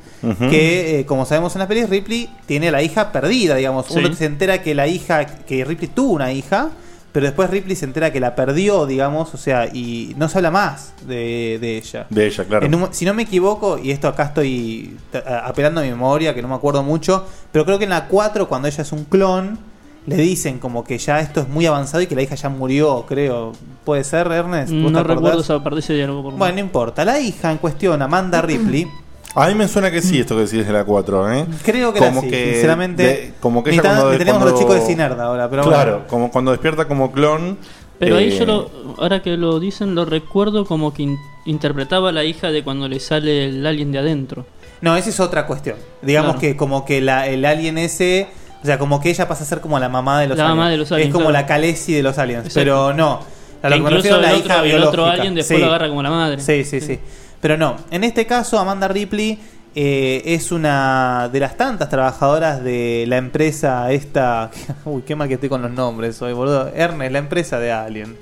que 0.50 1.00
eh, 1.00 1.06
como 1.06 1.24
sabemos 1.24 1.54
en 1.54 1.60
las 1.60 1.68
pelis, 1.68 1.88
Ripley 1.88 2.28
tiene 2.46 2.68
a 2.68 2.72
la 2.72 2.82
hija 2.82 3.10
perdida, 3.12 3.54
digamos. 3.54 3.86
Sí. 3.86 3.94
Uno 3.98 4.12
se 4.14 4.26
entera 4.26 4.62
que 4.62 4.74
la 4.74 4.86
hija, 4.86 5.24
que 5.24 5.64
Ripley 5.64 5.88
tuvo 5.88 6.12
una 6.12 6.30
hija, 6.32 6.68
pero 7.12 7.24
después 7.26 7.48
Ripley 7.50 7.74
se 7.74 7.86
entera 7.86 8.12
que 8.12 8.20
la 8.20 8.34
perdió, 8.36 8.84
digamos, 8.86 9.32
o 9.34 9.38
sea, 9.38 9.66
y 9.72 10.14
no 10.18 10.28
se 10.28 10.38
habla 10.38 10.50
más 10.50 10.92
de, 11.06 11.58
de 11.60 11.78
ella. 11.78 12.06
de 12.10 12.26
ella, 12.26 12.44
claro. 12.44 12.66
En 12.66 12.74
un- 12.74 12.92
si 12.92 13.04
no 13.06 13.14
me 13.14 13.22
equivoco, 13.22 13.78
y 13.82 13.90
esto 13.92 14.08
acá 14.08 14.24
estoy 14.24 14.96
a- 15.26 15.46
apelando 15.48 15.80
a 15.80 15.84
mi 15.84 15.90
memoria, 15.90 16.34
que 16.34 16.42
no 16.42 16.48
me 16.48 16.54
acuerdo 16.54 16.82
mucho, 16.82 17.26
pero 17.50 17.64
creo 17.64 17.78
que 17.78 17.84
en 17.84 17.90
la 17.90 18.06
4, 18.06 18.46
cuando 18.46 18.68
ella 18.68 18.82
es 18.82 18.92
un 18.92 19.04
clon, 19.04 19.58
le 20.06 20.16
dicen 20.16 20.58
como 20.58 20.82
que 20.84 20.98
ya 20.98 21.20
esto 21.20 21.40
es 21.40 21.48
muy 21.48 21.66
avanzado 21.66 22.02
y 22.02 22.06
que 22.06 22.14
la 22.14 22.22
hija 22.22 22.34
ya 22.34 22.48
murió, 22.48 23.04
creo. 23.06 23.52
¿Puede 23.84 24.02
ser, 24.04 24.26
Ernest? 24.30 24.72
¿Vos 24.72 24.84
te 24.86 24.90
no 24.90 25.02
recuerdo 25.04 25.40
esa 25.40 25.62
parte 25.62 25.76
de 25.76 25.80
ese 25.80 25.94
diálogo. 25.94 26.22
Por 26.24 26.34
Bueno, 26.34 26.54
no 26.54 26.60
importa. 26.60 27.04
La 27.04 27.18
hija 27.20 27.50
en 27.52 27.58
cuestión, 27.58 28.00
Amanda 28.02 28.40
Ripley, 28.42 28.86
A 29.34 29.46
mí 29.48 29.54
me 29.54 29.68
suena 29.68 29.90
que 29.90 30.02
sí 30.02 30.18
esto 30.18 30.34
que 30.36 30.42
decís 30.42 30.66
de 30.66 30.72
la 30.72 30.84
4, 30.84 31.32
¿eh? 31.32 31.46
creo 31.64 31.92
que 31.92 31.98
era 32.00 32.08
así, 32.10 32.28
sinceramente. 32.30 33.02
de- 33.02 33.32
como 33.40 33.62
que 33.62 33.70
ella 33.70 33.82
cuando, 33.82 34.10
tenemos 34.10 34.32
cuando- 34.38 34.50
los 34.50 34.58
chicos 34.60 34.74
de 34.74 34.80
Cinerda 34.82 35.24
ahora, 35.24 35.48
pero 35.48 35.62
Claro, 35.64 35.92
bueno. 35.92 36.06
como 36.08 36.30
cuando 36.32 36.50
despierta 36.50 36.86
como 36.88 37.12
clon. 37.12 37.56
Pero 37.98 38.16
ahí 38.16 38.32
eh, 38.32 38.38
yo 38.38 38.46
lo, 38.46 38.70
ahora 38.98 39.20
que 39.22 39.36
lo 39.36 39.60
dicen, 39.60 39.94
lo 39.94 40.04
recuerdo 40.06 40.64
como 40.64 40.92
que 40.94 41.02
in- 41.02 41.18
interpretaba 41.44 42.08
a 42.08 42.12
la 42.12 42.24
hija 42.24 42.50
de 42.50 42.64
cuando 42.64 42.88
le 42.88 42.98
sale 42.98 43.44
el 43.46 43.66
alien 43.66 43.92
de 43.92 43.98
adentro. 43.98 44.46
No, 44.80 44.96
esa 44.96 45.10
es 45.10 45.20
otra 45.20 45.46
cuestión. 45.46 45.76
Digamos 46.00 46.32
Claro. 46.36 46.40
que 46.40 46.56
como 46.56 46.84
que 46.86 47.00
la, 47.02 47.26
el 47.28 47.44
alien 47.44 47.76
ese, 47.76 48.28
o 48.62 48.66
sea, 48.66 48.78
como 48.78 49.00
que 49.00 49.10
ella 49.10 49.26
pasa 49.28 49.44
a 49.44 49.46
ser 49.46 49.60
como 49.60 49.78
la 49.78 49.88
mamá 49.88 50.20
de 50.20 50.28
los 50.28 50.36
La 50.38 50.44
aliens. 50.44 50.56
mamá 50.58 50.70
de 50.70 50.76
los 50.76 50.92
aliens, 50.92 51.08
Es 51.08 51.12
como 51.12 51.26
claro. 51.28 51.40
la 51.42 51.46
Khaleesi 51.46 51.92
de 51.94 52.02
los 52.02 52.18
aliens. 52.18 52.46
Exacto. 52.46 52.60
Pero 52.60 52.92
no. 52.94 53.20
A 53.62 53.68
lo 53.68 53.76
Que 53.76 53.82
que 53.82 53.82
me 53.82 53.90
incluso 53.90 53.96
refiero 53.96 54.16
a 54.16 54.20
la 54.20 54.30
el 54.30 54.36
hija 54.38 54.54
otro- 54.56 54.64
el 54.64 54.74
otro 54.82 54.90
biológica. 55.02 55.12
alien 55.22 55.34
después 55.34 55.60
lo 55.60 55.66
agarra 55.66 55.88
como 55.88 56.02
la 56.02 56.10
madre. 56.10 56.40
Sí, 56.40 56.64
sí, 56.64 56.80
sí. 56.80 56.98
Pero 57.40 57.56
no. 57.56 57.76
En 57.90 58.04
este 58.04 58.26
caso, 58.26 58.58
Amanda 58.58 58.88
Ripley 58.88 59.38
eh, 59.74 60.22
es 60.24 60.50
una 60.50 61.28
de 61.32 61.40
las 61.40 61.56
tantas 61.56 61.88
trabajadoras 61.88 62.62
de 62.64 63.04
la 63.06 63.16
empresa 63.18 63.90
esta. 63.92 64.50
Uy, 64.84 65.02
qué 65.02 65.14
mal 65.14 65.28
que 65.28 65.34
estoy 65.34 65.48
con 65.48 65.62
los 65.62 65.70
nombres 65.70 66.20
hoy, 66.22 66.32
boludo. 66.32 66.68
Ernest, 66.74 67.12
la 67.12 67.18
empresa 67.18 67.58
de 67.58 67.70
Alien. 67.72 68.16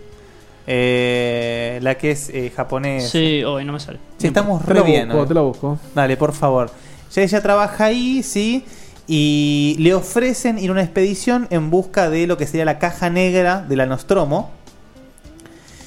Eh, 0.70 1.78
la 1.82 1.96
que 1.96 2.10
es 2.10 2.28
eh, 2.28 2.52
japonesa. 2.54 3.08
Sí, 3.08 3.42
hoy 3.42 3.64
no 3.64 3.72
me 3.72 3.80
sale. 3.80 3.98
Sí, 4.18 4.26
estamos 4.26 4.64
Te 4.64 4.74
re 4.74 4.82
bien. 4.82 5.08
busco, 5.08 5.26
te 5.26 5.34
la 5.34 5.40
busco. 5.40 5.78
Dale, 5.94 6.16
por 6.16 6.32
favor. 6.34 6.70
Ya 7.14 7.22
ella 7.22 7.40
trabaja 7.42 7.86
ahí, 7.86 8.22
sí. 8.22 8.64
Y 9.10 9.74
le 9.78 9.94
ofrecen 9.94 10.58
ir 10.58 10.68
a 10.68 10.72
una 10.72 10.82
expedición 10.82 11.46
en 11.50 11.70
busca 11.70 12.10
de 12.10 12.26
lo 12.26 12.36
que 12.36 12.46
sería 12.46 12.66
la 12.66 12.78
caja 12.78 13.08
negra 13.08 13.64
de 13.66 13.74
la 13.74 13.86
Nostromo. 13.86 14.50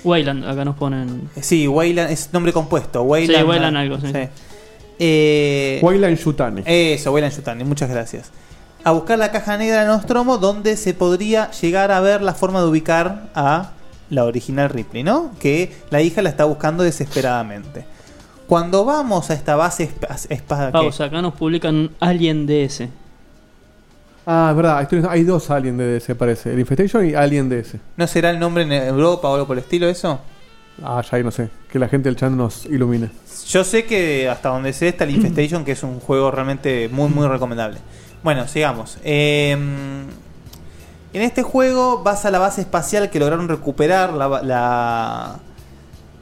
Wayland, 0.04 0.44
acá 0.46 0.66
nos 0.66 0.76
ponen. 0.76 1.30
Sí, 1.40 1.68
Wayland 1.68 2.12
es 2.12 2.34
nombre 2.34 2.52
compuesto. 2.52 3.04
Wayland, 3.04 3.44
Sí, 3.44 3.44
Wayland 3.48 3.78
algo, 3.78 4.00
sí. 4.00 4.12
Eh, 4.98 5.80
Wayland 5.84 6.18
Yutani. 6.18 6.64
Eso, 6.66 7.12
Wayland 7.12 7.36
Yutani, 7.36 7.64
muchas 7.64 7.90
gracias. 7.90 8.32
A 8.84 8.92
buscar 8.92 9.20
la 9.20 9.32
caja 9.32 9.58
negra 9.58 9.82
de 9.82 9.88
Nostromo, 9.88 10.40
donde 10.40 10.76
se 10.76 10.96
podría 10.96 11.52
llegar 11.52 11.92
a 11.92 12.00
ver 12.00 12.24
la 12.24 12.34
forma 12.34 12.62
de 12.62 12.68
ubicar 12.68 13.30
a 13.36 13.72
la 14.10 14.26
original 14.26 14.70
Ripley, 14.70 15.04
¿no? 15.04 15.32
Que 15.40 15.72
la 15.92 16.02
hija 16.02 16.24
la 16.24 16.30
está 16.30 16.46
buscando 16.46 16.84
desesperadamente. 16.84 17.86
Cuando 18.48 18.84
vamos 18.84 19.30
a 19.30 19.34
esta 19.34 19.56
base. 19.56 19.90
Pausa, 20.72 21.06
acá 21.06 21.22
nos 21.22 21.36
publican 21.36 21.92
Alien 22.00 22.48
DS. 22.48 22.88
Ah, 24.26 24.50
es 24.52 24.56
verdad, 24.56 24.88
hay 25.10 25.24
dos 25.24 25.50
Alien 25.50 25.78
DS, 25.78 26.16
parece. 26.16 26.54
El 26.54 26.60
Infestation 26.60 27.06
y 27.08 27.14
Alien 27.14 27.50
DS. 27.50 27.76
¿No 27.98 28.08
será 28.08 28.30
el 28.30 28.40
nombre 28.40 28.64
en 28.64 28.72
Europa 28.72 29.30
o 29.30 29.34
algo 29.34 29.48
por 29.48 29.58
el 29.58 29.64
estilo 29.64 29.88
eso? 29.88 30.20
Ah, 30.84 31.02
ya 31.02 31.18
ahí 31.18 31.24
no 31.24 31.32
sé. 31.32 31.50
Que 31.72 31.80
la 31.80 31.88
gente 31.88 32.10
del 32.10 32.16
chat 32.16 32.32
nos 32.32 32.66
ilumine. 32.66 33.10
Yo 33.48 33.64
sé 33.64 33.86
que 33.86 34.30
hasta 34.30 34.50
donde 34.50 34.74
sé 34.74 34.90
está 34.90 35.04
el 35.04 35.12
Infestation, 35.12 35.66
que 35.66 35.74
es 35.74 35.84
un 35.84 36.00
juego 36.00 36.32
realmente 36.32 36.90
muy, 36.92 37.10
muy 37.10 37.28
recomendable. 37.28 37.80
Bueno, 38.24 38.48
sigamos. 38.48 38.98
Eh, 39.04 39.58
en 41.14 41.22
este 41.22 41.44
juego 41.44 42.04
vas 42.04 42.26
a 42.26 42.32
la 42.32 42.40
base 42.40 42.62
espacial 42.62 43.10
que 43.10 43.20
lograron 43.20 43.50
recuperar 43.50 44.14
la, 44.14 44.42
la, 44.42 45.40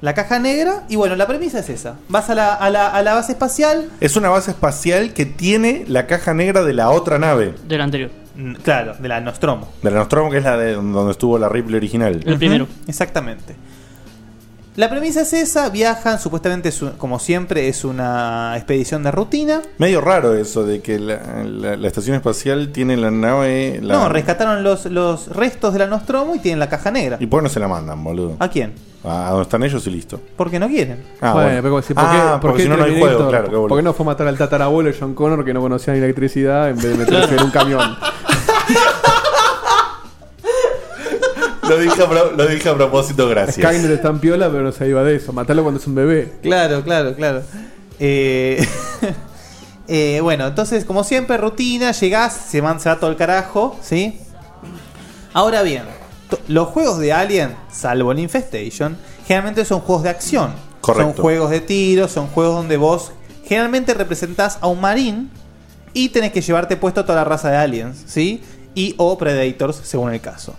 la 0.02 0.14
caja 0.14 0.40
negra. 0.40 0.84
Y 0.90 0.96
bueno, 0.96 1.16
la 1.16 1.28
premisa 1.28 1.60
es 1.60 1.70
esa. 1.70 1.96
Vas 2.08 2.30
a 2.30 2.36
la, 2.36 2.54
a 2.54 2.70
la, 2.70 2.88
a 2.88 3.02
la 3.04 3.14
base 3.16 3.32
espacial. 3.34 3.90
Es 4.00 4.16
una 4.16 4.30
base 4.30 4.52
espacial 4.52 5.14
que 5.14 5.26
tiene 5.26 5.84
la 5.88 6.08
caja 6.08 6.34
negra 6.34 6.64
de 6.64 6.74
la 6.74 6.90
otra 6.90 7.20
nave. 7.20 7.56
Del 7.68 7.82
anterior. 7.82 8.12
Mm, 8.36 8.54
Claro, 8.56 8.96
de 8.98 9.08
la 9.08 9.20
Nostromo. 9.20 9.68
De 9.82 9.92
la 9.92 9.98
Nostromo, 9.98 10.30
que 10.32 10.38
es 10.38 10.44
la 10.44 10.58
de 10.58 10.74
donde 10.74 11.12
estuvo 11.12 11.38
la 11.38 11.50
Ripley 11.50 11.76
original. 11.76 12.24
Ujú, 12.26 12.68
Exactamente. 12.88 13.56
La 14.80 14.90
premisa 14.90 15.24
es 15.24 15.34
esa, 15.34 15.68
viajan, 15.70 16.20
supuestamente 16.22 16.70
es 16.70 16.82
un- 16.82 16.92
como 16.92 17.20
siempre 17.20 17.68
es 17.68 17.84
una 17.84 18.54
expedición 18.56 19.04
de 19.04 19.12
rutina. 19.12 19.62
Medio 19.78 20.00
raro 20.00 20.34
eso 20.36 20.64
de 20.64 20.80
que 20.82 20.98
la, 20.98 21.20
la- 21.44 21.76
la 21.76 21.86
estación 21.86 22.16
espacial 22.16 22.70
tiene 22.72 22.96
la 22.96 23.12
nave. 23.12 23.80
la- 23.84 23.96
No, 23.96 24.08
rescataron 24.08 24.64
los, 24.64 24.86
los 24.86 25.28
restos 25.36 25.74
de 25.74 25.80
la 25.80 25.88
Nostromo 25.88 26.34
y 26.34 26.40
tienen 26.40 26.60
la 26.60 26.70
caja 26.70 26.92
negra. 26.92 27.18
¿Y 27.20 27.28
por 27.28 27.42
qué 27.42 27.44
no 27.44 27.50
se 27.50 27.60
la 27.60 27.68
mandan, 27.68 28.02
boludo? 28.02 28.38
¿A 28.40 28.48
quién? 28.48 28.72
A 29.04 29.32
donde 29.32 29.44
están 29.44 29.64
ellos 29.64 29.86
y 29.86 29.90
listo. 29.92 30.22
Porque 30.38 30.58
no 30.62 30.70
quieren. 30.70 31.04
Ah, 31.20 31.34
Bueno, 31.34 31.48
bueno. 31.48 31.62
pero 31.62 31.70
como 31.72 31.82
decir, 31.82 31.96
¿por 31.98 32.06
Ah, 32.08 32.38
por 32.40 32.52
porque 32.52 32.58
qué 32.60 32.64
si 32.64 32.70
no, 32.70 32.78
no 32.78 32.84
hay 32.86 32.90
Terminator? 32.92 33.16
juego, 33.18 33.30
claro, 33.32 33.44
qué 33.50 33.56
boludo. 33.58 33.68
¿Por 33.68 33.78
qué 33.80 33.84
no 33.84 33.94
fue 33.94 34.06
matar 34.06 34.28
al 34.30 34.38
tatarabuelo 34.38 34.90
de 34.92 34.96
John 34.98 35.14
Connor 35.14 35.44
que 35.44 35.54
no 35.54 35.60
conocía 35.60 35.94
ni 35.94 36.00
electricidad 36.00 36.70
en 36.70 36.78
vez 36.78 36.86
de 36.86 36.96
meterse 36.96 37.36
en 37.38 37.44
un 37.44 37.52
camión? 37.52 37.98
Lo 41.70 41.78
dije, 41.78 42.02
a 42.04 42.10
pro- 42.10 42.32
lo 42.36 42.48
dije 42.48 42.70
a 42.70 42.76
propósito, 42.76 43.28
gracias. 43.30 43.56
Skynet 43.66 43.92
está 43.92 44.10
en 44.10 44.20
piola, 44.20 44.50
pero 44.50 44.64
no 44.64 44.72
se 44.72 44.88
iba 44.88 45.04
de 45.04 45.16
eso. 45.16 45.32
Matarlo 45.34 45.64
cuando 45.64 45.80
es 45.80 45.88
un 45.88 45.96
bebé. 45.96 46.34
Claro, 46.42 46.84
claro, 46.84 47.16
claro. 47.16 47.42
Eh, 48.00 48.66
eh, 49.88 50.20
bueno, 50.22 50.48
entonces, 50.48 50.86
como 50.86 51.04
siempre, 51.04 51.38
rutina, 51.38 51.92
llegás, 51.92 52.34
se, 52.34 52.62
man- 52.62 52.80
se 52.80 52.90
va 52.90 52.98
todo 53.00 53.10
el 53.10 53.16
carajo, 53.16 53.78
¿sí? 53.82 54.20
Ahora 55.34 55.62
bien, 55.62 55.84
to- 56.30 56.40
los 56.48 56.68
juegos 56.70 57.00
de 57.00 57.14
Alien, 57.14 57.56
salvo 57.72 58.12
el 58.12 58.20
Infestation, 58.20 58.98
generalmente 59.28 59.66
son 59.66 59.80
juegos 59.82 60.04
de 60.04 60.10
acción. 60.10 60.54
Correcto. 60.82 61.14
Son 61.14 61.22
juegos 61.22 61.50
de 61.52 61.60
tiro, 61.62 62.08
son 62.08 62.28
juegos 62.28 62.56
donde 62.56 62.78
vos 62.78 63.12
generalmente 63.46 63.94
representás 63.94 64.58
a 64.62 64.68
un 64.68 64.80
marín 64.80 65.30
y 65.94 66.10
tenés 66.10 66.32
que 66.32 66.42
llevarte 66.42 66.78
puesto 66.78 67.02
a 67.02 67.04
toda 67.06 67.18
la 67.18 67.24
raza 67.26 67.50
de 67.50 67.58
aliens, 67.58 68.04
¿sí? 68.06 68.42
Y 68.76 68.94
o 68.98 69.18
predators, 69.18 69.82
según 69.84 70.14
el 70.14 70.22
caso. 70.22 70.56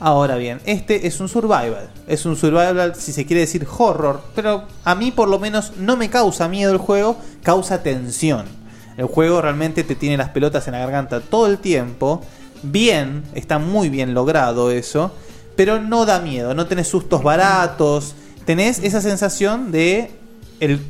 Ahora 0.00 0.36
bien, 0.36 0.60
este 0.66 1.06
es 1.06 1.20
un 1.20 1.28
survival. 1.28 1.88
Es 2.06 2.26
un 2.26 2.36
survival, 2.36 2.94
si 2.96 3.12
se 3.12 3.24
quiere 3.26 3.40
decir 3.42 3.66
horror, 3.78 4.20
pero 4.34 4.64
a 4.84 4.94
mí 4.94 5.12
por 5.12 5.28
lo 5.28 5.38
menos 5.38 5.72
no 5.78 5.96
me 5.96 6.10
causa 6.10 6.48
miedo 6.48 6.72
el 6.72 6.78
juego, 6.78 7.16
causa 7.42 7.82
tensión. 7.82 8.46
El 8.96 9.06
juego 9.06 9.40
realmente 9.40 9.82
te 9.84 9.94
tiene 9.94 10.16
las 10.16 10.30
pelotas 10.30 10.66
en 10.66 10.72
la 10.72 10.80
garganta 10.80 11.20
todo 11.20 11.46
el 11.46 11.58
tiempo. 11.58 12.22
Bien, 12.62 13.22
está 13.34 13.58
muy 13.58 13.88
bien 13.88 14.14
logrado 14.14 14.70
eso, 14.70 15.12
pero 15.56 15.80
no 15.80 16.06
da 16.06 16.18
miedo, 16.20 16.54
no 16.54 16.66
tenés 16.66 16.88
sustos 16.88 17.22
baratos, 17.22 18.14
tenés 18.44 18.78
esa 18.80 19.00
sensación 19.00 19.70
de 19.70 20.10
el 20.60 20.80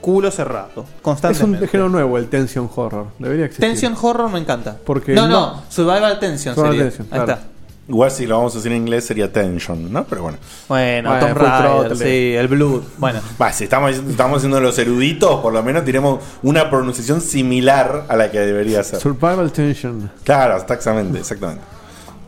culo 0.00 0.30
cerrado, 0.30 0.68
Es 0.70 0.76
un 0.96 1.02
constantemente. 1.02 1.68
género 1.68 1.88
nuevo, 1.88 2.18
el 2.18 2.28
tension 2.28 2.68
horror. 2.74 3.08
Debería 3.18 3.44
existir. 3.46 3.68
Tension 3.68 3.94
horror 4.00 4.30
me 4.30 4.38
encanta. 4.40 4.76
Porque 4.84 5.14
no, 5.14 5.28
no- 5.28 5.54
no, 5.56 5.62
survival 5.68 6.18
tension 6.18 6.54
Survival 6.54 6.76
sería. 6.76 6.90
tension, 6.90 7.06
Ahí 7.12 7.24
claro. 7.24 7.32
está. 7.40 7.51
Igual 7.88 8.10
si 8.12 8.26
lo 8.26 8.36
vamos 8.38 8.54
a 8.54 8.58
decir 8.58 8.70
en 8.72 8.78
inglés 8.78 9.04
sería 9.06 9.32
tension, 9.32 9.92
¿no? 9.92 10.04
Pero 10.04 10.22
bueno. 10.22 10.38
Bueno, 10.68 11.10
Bueno, 11.10 11.26
Tomb 11.26 11.36
full 11.38 11.46
Raider, 11.46 11.88
throttle. 11.88 11.96
sí, 11.96 12.34
el 12.36 12.48
Blood. 12.48 12.82
Bueno. 12.96 13.20
Va, 13.40 13.52
si 13.52 13.64
estamos, 13.64 13.90
estamos 13.96 14.40
siendo 14.40 14.60
los 14.60 14.78
eruditos, 14.78 15.40
por 15.40 15.52
lo 15.52 15.62
menos 15.64 15.84
tenemos 15.84 16.20
una 16.44 16.70
pronunciación 16.70 17.20
similar 17.20 18.04
a 18.08 18.16
la 18.16 18.30
que 18.30 18.38
debería 18.38 18.82
ser. 18.84 19.00
Survival 19.00 19.50
tension. 19.52 20.10
Claro, 20.22 20.58
exactamente, 20.58 21.18
exactamente. 21.18 21.62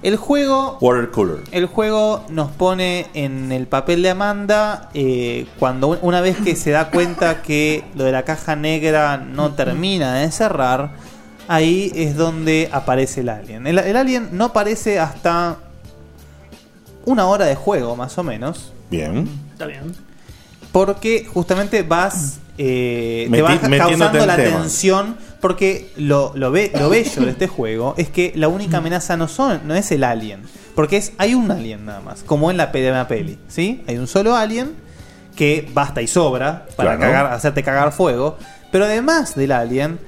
El 0.03 0.17
juego 0.17 0.77
Water 0.83 1.11
cooler. 1.11 1.39
El 1.51 1.65
juego 1.65 2.25
nos 2.29 2.51
pone 2.51 3.07
en 3.15 3.51
el 3.53 3.67
papel 3.67 4.03
de 4.03 4.11
Amanda 4.11 4.91
eh, 4.93 5.47
cuando 5.59 5.87
un- 5.89 5.99
una 6.03 6.21
vez 6.21 6.37
que 6.37 6.57
se 6.57 6.73
da 6.73 6.91
cuenta 6.91 7.41
que 7.41 7.85
lo 7.95 8.05
de 8.05 8.13
la 8.13 8.23
caja 8.25 8.55
negra 8.55 9.17
no 9.17 9.53
termina 9.55 10.13
de 10.17 10.31
cerrar, 10.31 10.91
ahí 11.49 11.91
es 11.95 12.17
donde 12.17 12.69
aparece 12.73 13.21
el 13.21 13.29
alien. 13.29 13.67
El, 13.67 13.79
el 13.79 13.97
alien 13.97 14.29
no 14.33 14.47
aparece 14.47 14.99
hasta 15.01 15.57
una 17.05 17.27
hora 17.27 17.45
de 17.45 17.55
juego, 17.55 17.97
más 17.97 18.17
o 18.19 18.23
menos. 18.25 18.73
Bien. 18.91 19.29
Está 19.53 19.67
bien. 19.67 19.95
Porque 20.73 21.27
justamente 21.33 21.83
vas. 21.83 22.39
eh, 22.59 23.29
te 23.31 23.43
vas 23.43 23.59
causando 23.61 24.27
la 24.27 24.37
tema. 24.37 24.61
tensión. 24.61 25.17
Porque 25.41 25.91
lo, 25.97 26.33
lo, 26.35 26.51
ve, 26.51 26.73
lo 26.79 26.89
bello 26.89 27.23
de 27.23 27.31
este 27.31 27.47
juego 27.49 27.95
es 27.99 28.09
que 28.09 28.33
la 28.35 28.49
única 28.49 28.79
amenaza 28.79 29.17
no, 29.17 29.29
son, 29.29 29.61
no 29.67 29.75
es 29.75 29.93
el 29.93 30.03
alien. 30.03 30.41
Porque 30.75 30.97
es, 30.97 31.13
hay 31.19 31.35
un 31.35 31.51
alien 31.51 31.85
nada 31.85 32.01
más. 32.01 32.23
Como 32.23 32.51
en 32.51 32.57
la 32.57 32.73
primera 32.73 33.07
peli. 33.07 33.39
¿sí? 33.49 33.85
Hay 33.87 33.99
un 33.99 34.07
solo 34.07 34.35
alien 34.35 34.73
que 35.37 35.69
basta 35.75 36.01
y 36.01 36.07
sobra 36.07 36.67
para 36.77 36.97
Claro. 36.97 37.13
cagar- 37.13 37.33
hacerte 37.33 37.63
cagar 37.63 37.93
fuego. 37.93 38.39
Pero 38.73 38.87
además 38.87 39.35
del 39.37 39.53
alien, 39.53 39.99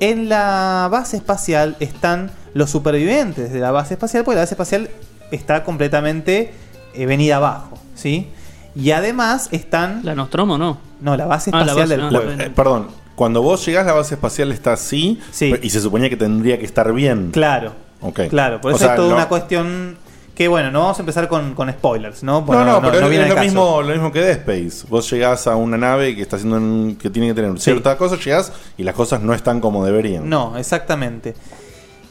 en 0.00 0.28
la 0.28 0.88
base 0.90 1.16
espacial 1.16 1.76
están 1.80 2.30
los 2.54 2.70
supervivientes 2.70 3.52
de 3.52 3.60
la 3.60 3.70
base 3.70 3.94
espacial. 3.94 4.24
Porque 4.24 4.36
la 4.36 4.42
base 4.42 4.54
espacial 4.54 4.88
está 5.30 5.64
completamente 5.64 6.52
eh, 6.94 7.06
venida 7.06 7.36
abajo. 7.36 7.78
¿sí? 7.94 8.28
Y 8.74 8.90
además 8.92 9.48
están. 9.52 10.00
¿La 10.04 10.14
Nostromo 10.14 10.56
no? 10.58 10.78
No, 11.00 11.16
la 11.16 11.26
base 11.26 11.50
Ah, 11.52 11.64
la 11.64 11.72
espacial 11.72 11.88
base, 11.88 11.96
del 11.96 12.04
ah, 12.06 12.08
juego. 12.10 12.36
La- 12.36 12.44
eh, 12.44 12.50
perdón, 12.50 12.88
cuando 13.14 13.42
vos 13.42 13.64
llegás 13.66 13.86
la 13.86 13.92
base 13.92 14.14
espacial 14.14 14.52
está 14.52 14.72
así 14.74 15.20
y 15.62 15.70
se 15.70 15.80
suponía 15.80 16.08
que 16.08 16.16
tendría 16.16 16.58
que 16.58 16.64
estar 16.64 16.92
bien. 16.92 17.30
Claro. 17.32 17.72
Ok. 18.00 18.20
Claro, 18.30 18.60
por 18.60 18.72
O 18.72 18.76
eso 18.76 18.84
sea, 18.84 18.94
es 18.94 18.96
toda 19.00 19.14
una 19.14 19.28
cuestión 19.28 19.96
que, 20.38 20.46
bueno, 20.48 20.70
no 20.70 20.80
vamos 20.82 20.96
a 20.98 21.02
empezar 21.02 21.26
con, 21.28 21.54
con 21.54 21.68
spoilers, 21.70 22.22
¿no? 22.22 22.40
No, 22.40 22.46
Bueno, 22.46 22.64
no, 22.64 22.80
pero 22.80 23.04
es- 23.04 23.10
viene 23.10 23.24
es 23.24 23.28
lo 23.30 23.34
caso. 23.34 23.44
mismo, 23.44 23.82
lo 23.82 23.88
mismo 23.92 24.12
que 24.12 24.20
Dead 24.20 24.38
Space. 24.38 24.86
Vos 24.88 25.10
llegás 25.10 25.46
a 25.48 25.56
una 25.56 25.76
nave 25.76 26.14
que 26.14 26.22
está 26.22 26.36
haciendo 26.36 26.56
un- 26.56 26.96
que 26.96 27.10
tiene 27.10 27.26
que 27.28 27.34
tener 27.34 27.58
ciertas 27.60 27.96
cosas, 27.96 28.24
llegás 28.24 28.52
y 28.76 28.84
las 28.84 28.94
cosas 28.94 29.20
no 29.20 29.34
están 29.34 29.60
como 29.60 29.84
deberían. 29.84 30.28
No, 30.28 30.56
exactamente. 30.56 31.34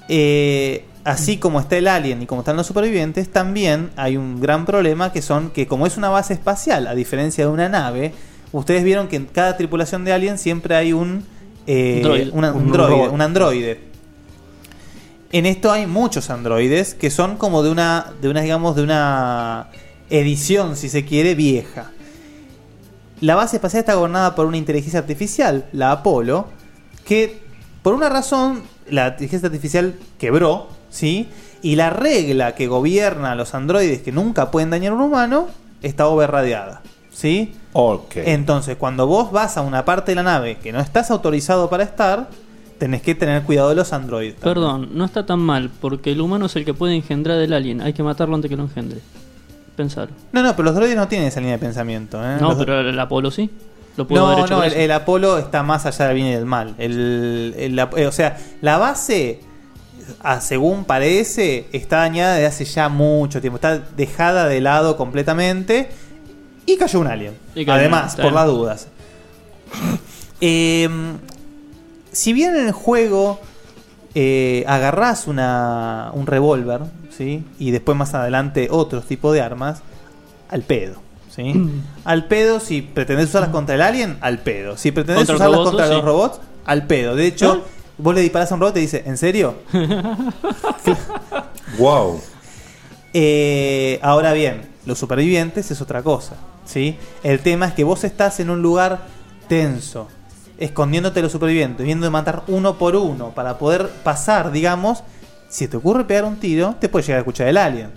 Eh, 0.09 0.85
así 1.03 1.37
como 1.37 1.59
está 1.59 1.77
el 1.77 1.87
alien 1.87 2.21
y 2.21 2.25
como 2.25 2.41
están 2.41 2.55
los 2.57 2.67
supervivientes, 2.67 3.29
también 3.31 3.89
hay 3.95 4.17
un 4.17 4.39
gran 4.41 4.65
problema 4.65 5.11
que 5.11 5.21
son 5.21 5.49
que 5.51 5.65
como 5.67 5.87
es 5.87 5.97
una 5.97 6.09
base 6.09 6.33
espacial, 6.33 6.87
a 6.87 6.95
diferencia 6.95 7.45
de 7.45 7.51
una 7.51 7.69
nave, 7.69 8.13
ustedes 8.51 8.83
vieron 8.83 9.07
que 9.07 9.15
en 9.17 9.25
cada 9.25 9.57
tripulación 9.57 10.05
de 10.05 10.13
alien 10.13 10.37
siempre 10.37 10.75
hay 10.75 10.93
un, 10.93 11.25
eh, 11.65 12.01
Droid. 12.03 12.29
una- 12.33 12.51
un, 12.51 12.63
Un 12.65 12.71
droide, 12.71 12.89
robot. 12.91 13.11
un 13.13 13.21
androide. 13.21 13.79
En 15.31 15.45
esto 15.45 15.71
hay 15.71 15.87
muchos 15.87 16.29
androides 16.29 16.93
que 16.93 17.09
son 17.09 17.37
como 17.37 17.61
de 17.61 17.69
una, 17.69 18.13
de 18.21 18.29
una, 18.29 18.41
digamos, 18.41 18.75
de 18.75 18.83
una 18.83 19.67
edición, 20.09 20.77
si 20.77 20.87
se 20.87 21.03
quiere, 21.03 21.35
vieja. 21.35 21.91
La 23.19 23.35
base 23.35 23.57
espacial 23.57 23.81
está 23.81 23.95
gobernada 23.95 24.35
por 24.35 24.45
una 24.45 24.57
inteligencia 24.57 24.99
artificial, 24.99 25.65
la 25.73 25.91
Apolo, 25.91 26.47
que 27.05 27.41
por 27.81 27.93
una 27.93 28.07
razón 28.09 28.63
la 28.89 29.09
inteligencia 29.09 29.47
artificial 29.47 29.95
quebró, 30.17 30.69
¿sí? 30.89 31.29
Y 31.61 31.75
la 31.75 31.89
regla 31.89 32.55
que 32.55 32.67
gobierna 32.67 33.31
a 33.31 33.35
los 33.35 33.53
androides 33.53 34.01
que 34.01 34.13
nunca 34.13 34.49
pueden 34.49 34.69
dañar 34.69 34.93
a 34.93 34.95
un 34.95 35.01
humano 35.01 35.47
está 35.81 36.07
overradiada, 36.07 36.81
¿sí? 37.11 37.53
Ok. 37.73 38.17
Entonces, 38.17 38.77
cuando 38.77 39.07
vos 39.07 39.31
vas 39.31 39.57
a 39.57 39.61
una 39.61 39.83
parte 39.83 40.11
de 40.11 40.15
la 40.15 40.23
nave 40.23 40.57
que 40.57 40.71
no 40.71 40.79
estás 40.79 41.11
autorizado 41.11 41.69
para 41.69 41.83
estar, 41.83 42.29
tenés 42.77 43.01
que 43.01 43.15
tener 43.15 43.43
cuidado 43.43 43.69
de 43.69 43.75
los 43.75 43.93
androides. 43.93 44.35
Perdón, 44.35 44.89
no 44.93 45.05
está 45.05 45.25
tan 45.25 45.39
mal, 45.39 45.69
porque 45.81 46.11
el 46.11 46.21
humano 46.21 46.45
es 46.45 46.55
el 46.55 46.65
que 46.65 46.73
puede 46.73 46.95
engendrar 46.95 47.37
el 47.39 47.53
alien. 47.53 47.81
Hay 47.81 47.93
que 47.93 48.03
matarlo 48.03 48.35
antes 48.35 48.49
que 48.49 48.55
lo 48.57 48.63
engendre. 48.63 48.99
Pensar. 49.75 50.09
No, 50.31 50.41
no, 50.41 50.51
pero 50.55 50.63
los 50.65 50.75
droides 50.75 50.95
no 50.95 51.07
tienen 51.07 51.27
esa 51.27 51.39
línea 51.39 51.55
de 51.55 51.59
pensamiento. 51.59 52.17
¿eh? 52.23 52.37
No, 52.41 52.49
Los- 52.49 52.57
pero 52.57 52.79
el 52.81 52.99
Apolo 52.99 53.31
sí. 53.31 53.49
Lo 53.95 54.03
haber 54.03 54.17
No, 54.17 54.47
no, 54.47 54.63
el, 54.63 54.91
Apolo 54.91 55.39
está 55.39 55.63
más 55.63 55.85
allá 55.87 56.05
del 56.07 56.15
bien 56.15 56.27
y 56.27 56.31
del 56.33 56.45
mal. 56.45 56.75
El, 56.77 57.55
el- 57.57 57.79
eh, 57.79 58.05
o 58.05 58.11
sea, 58.11 58.37
la 58.61 58.77
base, 58.77 59.39
según 60.39 60.85
parece, 60.85 61.67
está 61.71 61.97
dañada 61.97 62.35
desde 62.35 62.45
hace 62.47 62.65
ya 62.65 62.89
mucho 62.89 63.41
tiempo. 63.41 63.55
Está 63.57 63.79
dejada 63.79 64.47
de 64.47 64.61
lado 64.61 64.97
completamente. 64.97 65.89
Y 66.67 66.77
cayó 66.77 66.99
un 66.99 67.07
alien. 67.07 67.33
Cayó 67.55 67.73
Además, 67.73 68.15
por 68.15 68.33
las 68.33 68.45
dudas. 68.45 68.87
Em, 70.39 71.17
si 72.17 72.33
bien 72.33 72.55
en 72.55 72.65
el 72.65 72.71
juego 72.71 73.39
eh, 74.15 74.65
agarrás 74.67 75.27
una, 75.27 76.09
un 76.15 76.25
revólver, 76.25 76.81
¿sí? 77.15 77.45
Y 77.59 77.69
después 77.69 77.95
más 77.95 78.15
adelante 78.15 78.69
otros 78.71 79.05
tipos 79.05 79.35
de 79.35 79.41
armas, 79.41 79.83
al 80.49 80.63
pedo. 80.63 80.95
¿sí? 81.29 81.53
al 82.03 82.25
pedo, 82.25 82.59
si 82.59 82.81
pretendés 82.81 83.27
usarlas 83.27 83.51
contra 83.51 83.75
el 83.75 83.83
alien, 83.83 84.17
al 84.21 84.39
pedo. 84.39 84.77
Si 84.77 84.91
pretendés 84.91 85.27
Contra 85.27 85.35
usarlas 85.35 85.67
contra 85.67 85.87
sí. 85.87 85.93
los 85.93 86.03
robots, 86.03 86.39
al 86.65 86.87
pedo. 86.87 87.15
De 87.15 87.27
hecho, 87.27 87.63
vos 87.99 88.15
le 88.15 88.21
disparás 88.21 88.51
a 88.51 88.55
un 88.55 88.61
robot 88.61 88.71
y 88.71 88.73
te 88.73 88.79
dice, 88.79 89.03
¿en 89.05 89.17
serio? 89.17 89.55
Wow. 91.77 92.19
Eh, 93.13 93.99
ahora 94.01 94.33
bien, 94.33 94.61
los 94.87 94.97
supervivientes 94.97 95.69
es 95.69 95.79
otra 95.81 96.01
cosa. 96.01 96.33
¿sí? 96.65 96.97
El 97.21 97.41
tema 97.41 97.67
es 97.67 97.73
que 97.73 97.83
vos 97.83 98.03
estás 98.03 98.39
en 98.39 98.49
un 98.49 98.63
lugar 98.63 99.01
tenso, 99.47 100.07
escondiéndote 100.57 101.21
los 101.21 101.31
supervivientes, 101.31 101.85
viendo 101.85 102.05
de 102.05 102.09
matar 102.09 102.43
uno 102.47 102.77
por 102.77 102.95
uno 102.95 103.31
para 103.31 103.57
poder 103.57 103.89
pasar, 104.03 104.51
digamos. 104.51 105.03
Si 105.49 105.67
te 105.67 105.77
ocurre 105.77 106.03
pegar 106.03 106.25
un 106.25 106.37
tiro, 106.37 106.75
te 106.79 106.89
puede 106.89 107.03
llegar 107.03 107.17
a 107.17 107.21
escuchar 107.21 107.47
el 107.47 107.57
alien. 107.57 107.91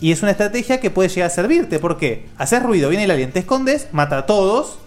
Y 0.00 0.12
es 0.12 0.22
una 0.22 0.30
estrategia 0.30 0.80
que 0.80 0.90
puede 0.90 1.08
llegar 1.08 1.26
a 1.26 1.34
servirte. 1.34 1.78
¿Por 1.78 1.98
qué? 1.98 2.28
Haces 2.38 2.62
ruido, 2.62 2.88
viene 2.88 3.04
el 3.04 3.10
alien, 3.10 3.32
te 3.32 3.40
escondes, 3.40 3.88
mata 3.92 4.18
a 4.18 4.26
todos, 4.26 4.78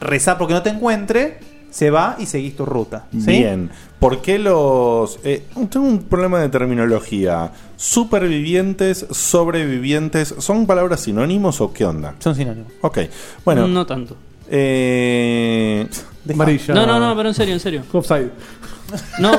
reza 0.00 0.38
porque 0.38 0.54
no 0.54 0.62
te 0.62 0.70
encuentre, 0.70 1.40
se 1.70 1.90
va 1.90 2.16
y 2.18 2.26
seguís 2.26 2.56
tu 2.56 2.64
ruta. 2.64 3.06
¿sí? 3.12 3.26
Bien. 3.26 3.70
¿Por 3.98 4.22
qué 4.22 4.38
los.? 4.38 5.18
eh, 5.24 5.44
tengo 5.68 5.86
un 5.86 6.04
problema 6.04 6.40
de 6.40 6.48
terminología. 6.48 7.50
¿Supervivientes, 7.76 9.06
sobrevivientes, 9.10 10.34
son 10.38 10.66
palabras 10.66 11.00
sinónimos 11.00 11.60
o 11.60 11.72
qué 11.72 11.84
onda? 11.84 12.14
Son 12.20 12.34
sinónimos. 12.34 12.72
Ok. 12.80 12.98
Bueno. 13.44 13.66
No 13.66 13.84
tanto. 13.86 14.16
Eh. 14.54 15.86
Amarilla. 16.30 16.74
No, 16.74 16.86
no, 16.86 17.00
no, 17.00 17.16
pero 17.16 17.30
en 17.30 17.34
serio, 17.34 17.54
en 17.54 17.60
serio. 17.60 17.82
Offside. 17.90 18.30
No, 19.18 19.32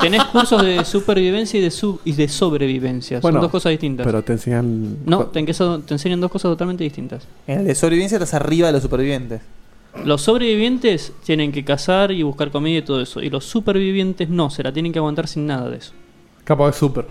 tenés 0.00 0.22
cursos 0.26 0.62
de 0.62 0.84
supervivencia 0.84 1.58
y 1.58 1.62
de, 1.62 1.72
sub 1.72 2.00
y 2.04 2.12
de 2.12 2.28
sobrevivencia. 2.28 3.18
Bueno, 3.18 3.36
Son 3.36 3.42
dos 3.42 3.50
cosas 3.50 3.70
distintas. 3.70 4.06
Pero 4.06 4.22
te 4.22 4.34
enseñan. 4.34 4.98
No, 5.04 5.26
te, 5.26 5.40
enseñan 5.40 6.20
dos 6.20 6.30
cosas 6.30 6.52
totalmente 6.52 6.84
distintas. 6.84 7.26
En 7.48 7.60
el 7.60 7.66
de 7.66 7.74
sobrevivencia 7.74 8.16
estás 8.16 8.34
arriba 8.34 8.68
de 8.68 8.74
los 8.74 8.82
supervivientes. 8.82 9.40
Los 10.04 10.22
sobrevivientes 10.22 11.12
tienen 11.24 11.50
que 11.50 11.64
cazar 11.64 12.12
y 12.12 12.22
buscar 12.22 12.52
comida 12.52 12.78
y 12.78 12.82
todo 12.82 13.00
eso. 13.00 13.20
Y 13.20 13.28
los 13.28 13.44
supervivientes 13.44 14.28
no, 14.28 14.48
se 14.50 14.62
la 14.62 14.72
tienen 14.72 14.92
que 14.92 15.00
aguantar 15.00 15.26
sin 15.26 15.46
nada 15.46 15.68
de 15.68 15.78
eso. 15.78 15.92
Capaz 16.44 16.70
es 16.70 16.76
super. 16.76 17.06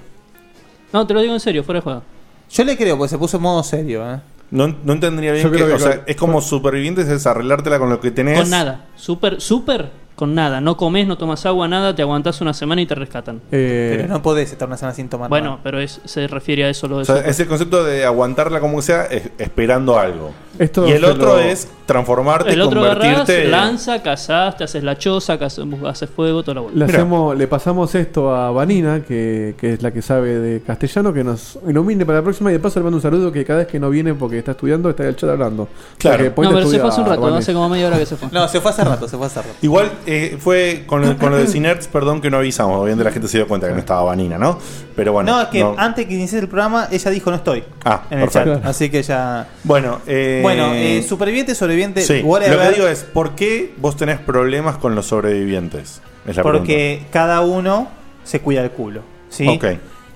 No, 0.94 1.06
te 1.06 1.14
lo 1.14 1.22
digo 1.22 1.34
en 1.34 1.42
serio, 1.42 1.64
fuera 1.66 1.80
de 1.80 1.84
juego. 1.84 2.04
Yo 2.50 2.64
le 2.64 2.78
creo, 2.78 2.98
porque 2.98 3.10
se 3.10 3.18
puso 3.18 3.36
en 3.36 3.44
modo 3.44 3.62
serio. 3.64 4.10
¿eh? 4.10 4.20
No, 4.52 4.68
no 4.84 4.94
entendería 4.94 5.32
bien 5.34 5.44
Yo 5.44 5.52
que, 5.52 5.58
creo 5.58 5.68
que 5.68 5.74
o 5.74 5.80
sea, 5.80 5.98
con- 5.98 6.04
es 6.08 6.16
como 6.16 6.42
supervivientes 6.42 7.08
es 7.08 7.26
arreglártela 7.28 7.78
con 7.80 7.90
lo 7.90 8.00
que 8.00 8.12
tenés. 8.12 8.40
Con 8.40 8.50
nada. 8.50 8.88
Super, 8.96 9.40
super 9.42 9.92
con 10.20 10.36
nada. 10.36 10.60
No 10.60 10.76
comes, 10.76 11.08
no 11.08 11.18
tomas 11.18 11.46
agua, 11.46 11.70
nada, 11.70 11.96
te 11.96 12.02
aguantás 12.02 12.42
una 12.42 12.54
semana 12.54 12.82
y 12.82 12.86
te 12.86 12.94
rescatan. 12.94 13.40
Pero 13.50 14.06
no 14.10 14.22
podés 14.22 14.52
estar 14.52 14.68
una 14.68 14.76
semana 14.76 14.94
sin 14.94 15.08
tomar 15.08 15.30
Bueno, 15.30 15.52
nada. 15.52 15.60
pero 15.64 15.80
es, 15.80 16.02
se 16.04 16.28
refiere 16.28 16.66
a 16.66 16.70
eso 16.70 16.90
lo 16.90 16.98
de 16.98 17.04
O 17.04 17.06
sea, 17.06 17.20
es 17.22 17.40
el 17.40 17.48
concepto 17.48 17.86
de 17.86 18.04
aguantarla 18.04 18.60
como 18.60 18.82
sea, 18.82 19.06
es- 19.06 19.30
esperando 19.38 19.98
algo. 19.98 20.32
Esto 20.60 20.86
y 20.86 20.92
el 20.92 21.06
otro 21.06 21.36
lo- 21.36 21.40
es 21.40 21.70
transformarte, 21.86 22.52
El 22.52 22.60
otro 22.62 22.82
agarrás, 22.84 23.20
convertirte. 23.20 23.48
lanza, 23.48 24.04
cazás, 24.04 24.58
te 24.58 24.66
haces 24.66 24.84
la 24.84 24.98
choza, 24.98 25.40
cazás- 25.40 25.66
haces 25.88 26.10
fuego, 26.10 26.44
toda 26.44 26.56
la 26.56 26.62
bola. 26.62 26.76
Le, 26.76 26.84
hacemos, 26.86 27.38
le 27.38 27.48
pasamos 27.48 27.96
esto 27.96 28.36
a 28.36 28.52
Vanina, 28.52 29.02
que, 29.06 29.56
que 29.58 29.74
es 29.74 29.82
la 29.82 29.92
que 29.92 30.02
sabe 30.02 30.38
de 30.38 30.62
castellano, 30.62 31.14
que 31.14 31.24
nos 31.24 31.58
ilumine 31.66 32.06
para 32.06 32.18
la 32.20 32.24
próxima 32.26 32.50
y 32.50 32.54
de 32.54 32.60
paso 32.60 32.80
le 32.80 32.84
mando 32.84 32.98
un 32.98 33.02
saludo 33.02 33.32
que 33.32 33.46
cada 33.46 33.60
vez 33.60 33.68
que 33.70 33.80
no 33.80 33.90
viene 33.90 34.14
porque 34.14 34.38
está 34.38 34.52
estudiando, 34.52 34.90
está 34.90 35.04
en 35.04 35.10
el 35.10 35.16
chat 35.16 35.30
hablando. 35.30 35.70
Claro. 35.98 36.16
O 36.16 36.20
sea 36.26 36.36
que 36.36 36.42
No, 36.42 36.52
pero 36.54 36.68
se 36.70 36.80
fue 36.80 36.90
hace 36.90 37.02
un 37.02 37.08
rato, 37.08 37.22
Vane. 37.22 37.38
hace 37.38 37.54
como 37.54 37.70
media 37.70 37.88
hora 37.88 37.98
que 37.98 38.06
se 38.06 38.18
fue. 38.18 38.28
No, 38.34 38.48
se 38.50 38.60
fue 38.60 38.72
hace 38.72 38.84
rato, 38.84 39.08
se 39.08 39.16
fue 39.18 39.26
hace 39.28 39.42
rato. 39.42 39.54
Igual 39.62 39.92
eh, 40.12 40.38
fue 40.40 40.84
con, 40.88 41.02
lo- 41.02 41.18
con 41.20 41.32
lo 41.32 41.38
de 41.38 41.48
Cinerts, 41.48 41.88
perdón 41.88 42.22
que 42.22 42.30
no 42.30 42.38
avisamos. 42.38 42.78
Obviamente 42.80 43.04
la 43.04 43.12
gente 43.12 43.28
se 43.28 43.38
dio 43.38 43.48
cuenta 43.48 43.68
que 43.68 43.74
no 43.74 43.80
estaba 43.80 44.02
Vanina, 44.04 44.38
¿no? 44.38 44.58
Pero 44.96 45.14
bueno. 45.14 45.32
no, 45.32 45.42
es 45.42 45.48
que 45.50 45.66
antes 45.78 46.06
que 46.08 46.14
inicie 46.16 46.40
el 46.40 46.48
programa, 46.48 46.88
ella 46.92 47.12
dijo 47.12 47.30
no 47.30 47.38
estoy. 47.38 47.64
Ah, 47.86 48.04
en 48.10 48.20
el 48.20 48.26
perfecto. 48.26 48.56
chat. 48.56 48.66
Así 48.66 48.90
que 48.90 49.04
ya. 49.04 49.48
Bueno, 49.64 50.00
eh, 50.08 50.40
Bueno, 50.42 50.72
eh, 50.74 51.04
superviviente, 51.08 51.54
sobreviviente, 51.56 52.02
Sí, 52.02 52.22
whatever. 52.24 52.58
lo 52.58 52.64
que 52.64 52.76
digo 52.76 52.88
es, 52.88 53.04
¿por 53.04 53.36
qué 53.36 53.74
vos 53.78 53.96
tenés 53.96 54.20
problemas 54.20 54.78
con 54.78 54.96
los 54.96 55.06
sobrevivientes? 55.08 56.02
Es 56.28 56.36
la 56.36 56.44
porque 56.44 57.04
cada 57.12 57.42
uno 57.42 57.88
se 58.24 58.40
cuida 58.42 58.62
el 58.62 58.72
culo. 58.72 59.02
¿sí? 59.30 59.48
Ok. 59.48 59.66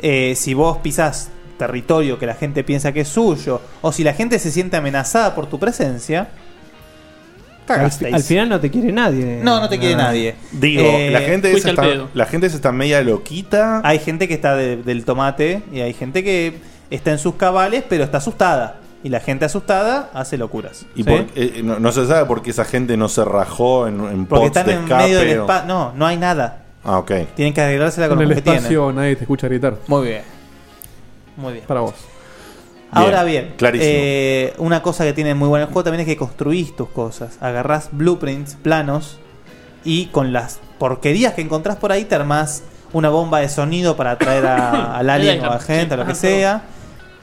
Eh, 0.02 0.34
si 0.36 0.54
vos 0.54 0.78
pisás 0.80 1.30
territorio 1.58 2.18
que 2.20 2.26
la 2.26 2.34
gente 2.34 2.64
piensa 2.64 2.92
que 2.92 3.02
es 3.02 3.08
suyo, 3.08 3.62
o 3.82 3.92
si 3.92 4.04
la 4.04 4.14
gente 4.14 4.38
se 4.40 4.52
siente 4.52 4.76
amenazada 4.76 5.34
por 5.36 5.46
tu 5.48 5.60
presencia, 5.60 6.30
Al, 7.68 7.78
cagasteis. 7.78 8.14
al 8.14 8.24
final 8.24 8.50
no 8.50 8.60
te 8.60 8.70
quiere 8.70 8.92
nadie. 8.92 9.40
No, 9.42 9.60
no 9.60 9.70
te 9.70 9.80
quiere 9.80 9.96
nadie. 9.96 10.36
Digo, 10.52 10.84
Eh, 10.84 11.10
la 11.12 11.22
gente 11.22 11.52
está, 11.52 11.74
la 12.14 12.26
gente 12.26 12.48
esa 12.48 12.56
está 12.58 12.72
media 12.72 13.02
loquita. 13.02 13.82
Hay 13.84 14.00
gente 14.00 14.28
que 14.28 14.34
está 14.34 14.56
de- 14.56 14.78
del 14.78 15.06
tomate 15.06 15.62
y 15.72 15.80
hay 15.82 15.94
gente 15.94 16.24
que 16.24 16.58
está 16.90 17.12
en 17.12 17.20
sus 17.20 17.36
cabales, 17.36 17.84
pero 17.88 18.04
está 18.04 18.18
asustada. 18.18 18.78
Y 19.04 19.10
la 19.10 19.20
gente 19.20 19.44
asustada 19.46 20.10
hace 20.14 20.38
locuras. 20.38 20.86
Y 20.96 21.04
¿sí? 21.04 21.10
por- 21.10 21.26
eh, 21.36 21.62
no, 21.64 21.80
no 21.80 21.92
se 21.92 22.06
sabe 22.08 22.26
por 22.26 22.42
qué 22.42 22.52
esa 22.52 22.64
gente 22.66 22.96
no 22.96 23.10
se 23.10 23.26
rajó 23.26 23.88
en, 23.88 23.96
en 23.96 24.26
Porque 24.26 24.46
pods 24.46 24.46
están 24.48 24.66
de 24.68 24.74
en 24.74 24.80
escape. 24.84 25.04
medio 25.04 25.20
del 25.20 25.40
o- 25.40 25.42
espacio. 25.42 25.68
No, 25.68 25.92
no 25.96 26.06
hay 26.06 26.18
nada. 26.18 26.64
Ah, 26.86 27.00
ok. 27.00 27.12
Tienen 27.36 27.54
que 27.54 27.62
arreglársela 27.62 28.08
con 28.10 28.18
En 28.22 28.30
lo 28.30 28.36
el 28.36 28.44
que 28.44 28.50
espacio 28.50 28.80
tienen. 28.80 28.96
nadie 28.96 29.16
te 29.16 29.22
escucha 29.24 29.48
gritar. 29.48 29.76
Muy 29.88 30.08
bien. 30.08 30.22
Muy 31.38 31.54
bien. 31.54 31.66
Para 31.66 31.80
vos. 31.82 31.94
Ahora 32.94 33.24
bien, 33.24 33.54
clarísimo. 33.58 33.90
eh, 33.94 34.54
una 34.58 34.82
cosa 34.82 35.04
que 35.04 35.14
tiene 35.14 35.34
muy 35.36 35.48
bueno 35.48 35.66
el 35.66 35.72
juego 35.72 35.84
también 35.86 36.02
es 36.02 36.06
que 36.08 36.18
construís 36.18 36.76
tus 36.76 36.90
cosas. 36.90 37.38
Agarrás 37.42 37.90
blueprints, 37.92 38.56
planos, 38.56 39.20
y 39.84 40.06
con 40.08 40.32
las 40.34 40.60
porquerías 40.80 41.34
que 41.34 41.42
encontrás 41.42 41.76
por 41.78 41.92
ahí 41.92 42.06
te 42.06 42.16
armás 42.16 42.64
una 42.94 43.10
bomba 43.10 43.40
de 43.40 43.50
sonido 43.50 43.96
para 43.98 44.12
atraer 44.12 44.46
a- 44.46 44.96
al 44.98 45.10
alien 45.10 45.42
o 45.42 45.46
a 45.46 45.56
la 45.56 45.60
gente, 45.60 45.94
a 45.96 45.98
lo 45.98 46.06
que 46.06 46.16
sea. 46.16 46.64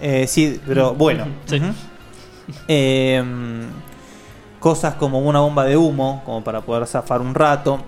Eh, 0.01 0.27
sí, 0.27 0.61
pero 0.67 0.95
bueno. 0.95 1.27
Eh, 2.69 3.23
cosas 4.59 4.95
como 4.95 5.21
una 5.21 5.41
bomba 5.41 5.65
de 5.65 5.77
humo, 5.77 6.23
como 6.25 6.43
para 6.45 6.61
poder 6.63 6.87
zafar 6.87 7.21
un 7.21 7.35
rato. 7.35 7.83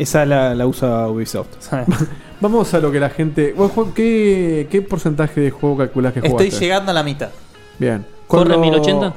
Esa 0.00 0.24
la, 0.24 0.54
la 0.54 0.66
usa 0.66 1.08
Ubisoft. 1.08 1.48
Vamos 2.40 2.72
a 2.72 2.80
lo 2.80 2.90
que 2.90 2.98
la 3.00 3.10
gente. 3.10 3.52
vos, 3.56 3.70
Juan, 3.72 3.92
¿qué, 3.92 4.66
¿Qué 4.70 4.80
porcentaje 4.82 5.40
de 5.42 5.50
juego 5.50 5.76
calculás 5.76 6.12
que 6.14 6.20
jugaste? 6.20 6.46
Estoy 6.48 6.60
llegando 6.60 6.90
a 6.90 6.94
la 6.94 7.02
mitad. 7.02 7.28
Bien. 7.78 8.06
¿Corre 8.26 8.50
lo- 8.50 8.58
1080? 8.60 9.14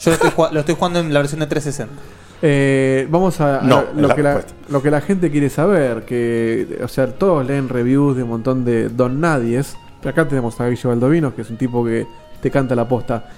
Yo 0.00 0.10
lo 0.10 0.12
estoy, 0.14 0.30
jugando- 0.30 0.54
lo 0.54 0.60
estoy 0.60 0.74
jugando 0.74 0.98
en 1.00 1.12
la 1.12 1.20
versión 1.20 1.40
de 1.40 1.46
360. 1.46 2.02
Eh, 2.42 3.06
vamos 3.10 3.40
a, 3.40 3.60
a 3.60 3.62
No, 3.62 3.80
es 3.80 3.86
lo, 3.94 4.08
la 4.08 4.14
que 4.14 4.22
la, 4.22 4.34
respuesta. 4.34 4.72
lo 4.72 4.82
que 4.82 4.90
la 4.90 5.00
gente 5.02 5.30
quiere 5.30 5.50
saber. 5.50 6.04
Que, 6.04 6.80
o 6.82 6.88
sea, 6.88 7.06
todos 7.06 7.46
leen 7.46 7.68
reviews 7.68 8.16
de 8.16 8.22
un 8.24 8.30
montón 8.30 8.64
de 8.64 8.88
Don 8.88 9.20
Nadies. 9.20 9.76
Pero 10.00 10.10
acá 10.10 10.26
tenemos 10.26 10.58
a 10.60 10.68
Guillo 10.68 10.88
Baldovino, 10.88 11.34
que 11.34 11.42
es 11.42 11.50
un 11.50 11.58
tipo 11.58 11.84
que 11.84 12.06
te 12.40 12.50
canta 12.50 12.74
la 12.74 12.88
posta. 12.88 13.28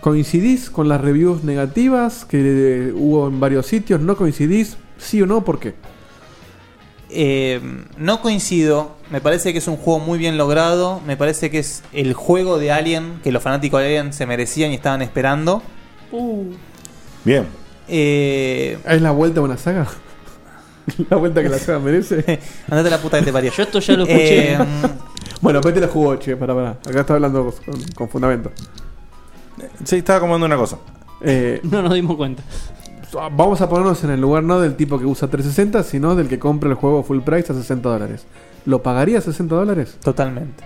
¿Coincidís 0.00 0.70
con 0.70 0.88
las 0.88 1.00
reviews 1.00 1.42
negativas 1.44 2.24
que 2.24 2.40
eh, 2.88 2.92
hubo 2.94 3.26
en 3.26 3.40
varios 3.40 3.66
sitios? 3.66 4.00
¿No 4.00 4.16
coincidís? 4.16 4.76
¿Sí 4.98 5.20
o 5.22 5.26
no? 5.26 5.44
¿Por 5.44 5.58
qué? 5.58 5.74
Eh, 7.10 7.60
no 7.98 8.20
coincido. 8.20 8.96
Me 9.10 9.20
parece 9.20 9.52
que 9.52 9.58
es 9.58 9.68
un 9.68 9.76
juego 9.76 10.00
muy 10.00 10.18
bien 10.18 10.36
logrado. 10.36 11.00
Me 11.06 11.16
parece 11.16 11.50
que 11.50 11.58
es 11.60 11.82
el 11.92 12.14
juego 12.14 12.58
de 12.58 12.72
Alien 12.72 13.20
que 13.22 13.30
los 13.32 13.42
fanáticos 13.42 13.80
de 13.80 13.86
Alien 13.86 14.12
se 14.12 14.26
merecían 14.26 14.72
y 14.72 14.74
estaban 14.74 15.02
esperando. 15.02 15.62
Bien. 17.24 17.46
Eh, 17.88 18.78
¿Es 18.84 19.02
la 19.02 19.12
vuelta 19.12 19.40
a 19.40 19.42
una 19.44 19.56
saga? 19.56 19.86
¿La 21.10 21.16
vuelta 21.16 21.42
que 21.42 21.48
la 21.48 21.58
saga 21.58 21.78
merece? 21.78 22.40
Andate 22.68 22.90
la 22.90 22.98
puta 22.98 23.18
que 23.18 23.26
te 23.26 23.32
parió. 23.32 23.52
Yo 23.52 23.62
esto 23.62 23.78
ya 23.78 23.94
lo 23.94 24.04
escuché. 24.04 24.54
Eh, 24.54 24.58
bueno, 25.40 25.60
Pete 25.60 25.80
la 25.80 25.88
jugó, 25.88 26.16
che, 26.16 26.36
para, 26.36 26.54
para. 26.54 26.70
Acá 26.70 27.00
está 27.00 27.14
hablando 27.14 27.52
con, 27.64 27.82
con 27.94 28.08
fundamento. 28.08 28.50
Sí, 29.84 29.96
estaba 29.96 30.20
comiendo 30.20 30.46
una 30.46 30.56
cosa. 30.56 30.78
Eh, 31.20 31.60
No 31.62 31.82
nos 31.82 31.94
dimos 31.94 32.16
cuenta. 32.16 32.42
Vamos 33.12 33.60
a 33.60 33.68
ponernos 33.68 34.02
en 34.04 34.10
el 34.10 34.20
lugar 34.20 34.42
no 34.42 34.60
del 34.60 34.74
tipo 34.76 34.98
que 34.98 35.06
usa 35.06 35.28
360, 35.28 35.82
sino 35.84 36.14
del 36.16 36.28
que 36.28 36.38
compra 36.38 36.68
el 36.68 36.74
juego 36.74 37.02
full 37.02 37.20
price 37.20 37.52
a 37.52 37.54
60 37.54 37.88
dólares. 37.88 38.26
¿Lo 38.66 38.82
pagaría 38.82 39.20
60 39.20 39.54
dólares? 39.54 39.96
Totalmente. 40.02 40.64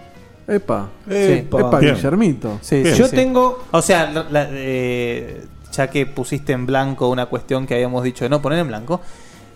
Epa. 0.49 0.89
Sí. 1.09 1.15
Epa, 1.17 1.79
Bien. 1.79 1.95
Guillermito. 1.95 2.59
Sí, 2.61 2.83
Bien. 2.83 2.95
Yo 2.97 3.07
sí. 3.07 3.15
tengo- 3.17 3.63
O 3.71 3.83
sea, 3.83 4.11
la- 4.11 4.27
la- 4.31 4.49
eh, 4.51 5.45
ya 5.73 5.89
que 5.89 6.07
pusiste 6.07 6.53
en 6.53 6.67
blanco 6.67 7.09
una 7.09 7.27
cuestión 7.27 7.67
que 7.67 7.75
habíamos 7.75 8.03
dicho 8.03 8.25
de 8.25 8.29
no 8.31 8.41
poner 8.43 8.59
en 8.61 8.69
blanco. 8.69 9.01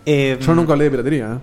eh, 0.06 0.38
Yo 0.40 0.54
nunca 0.54 0.72
hablé 0.74 0.84
de 0.84 0.90
piratería. 0.90 1.32
¿eh? 1.32 1.38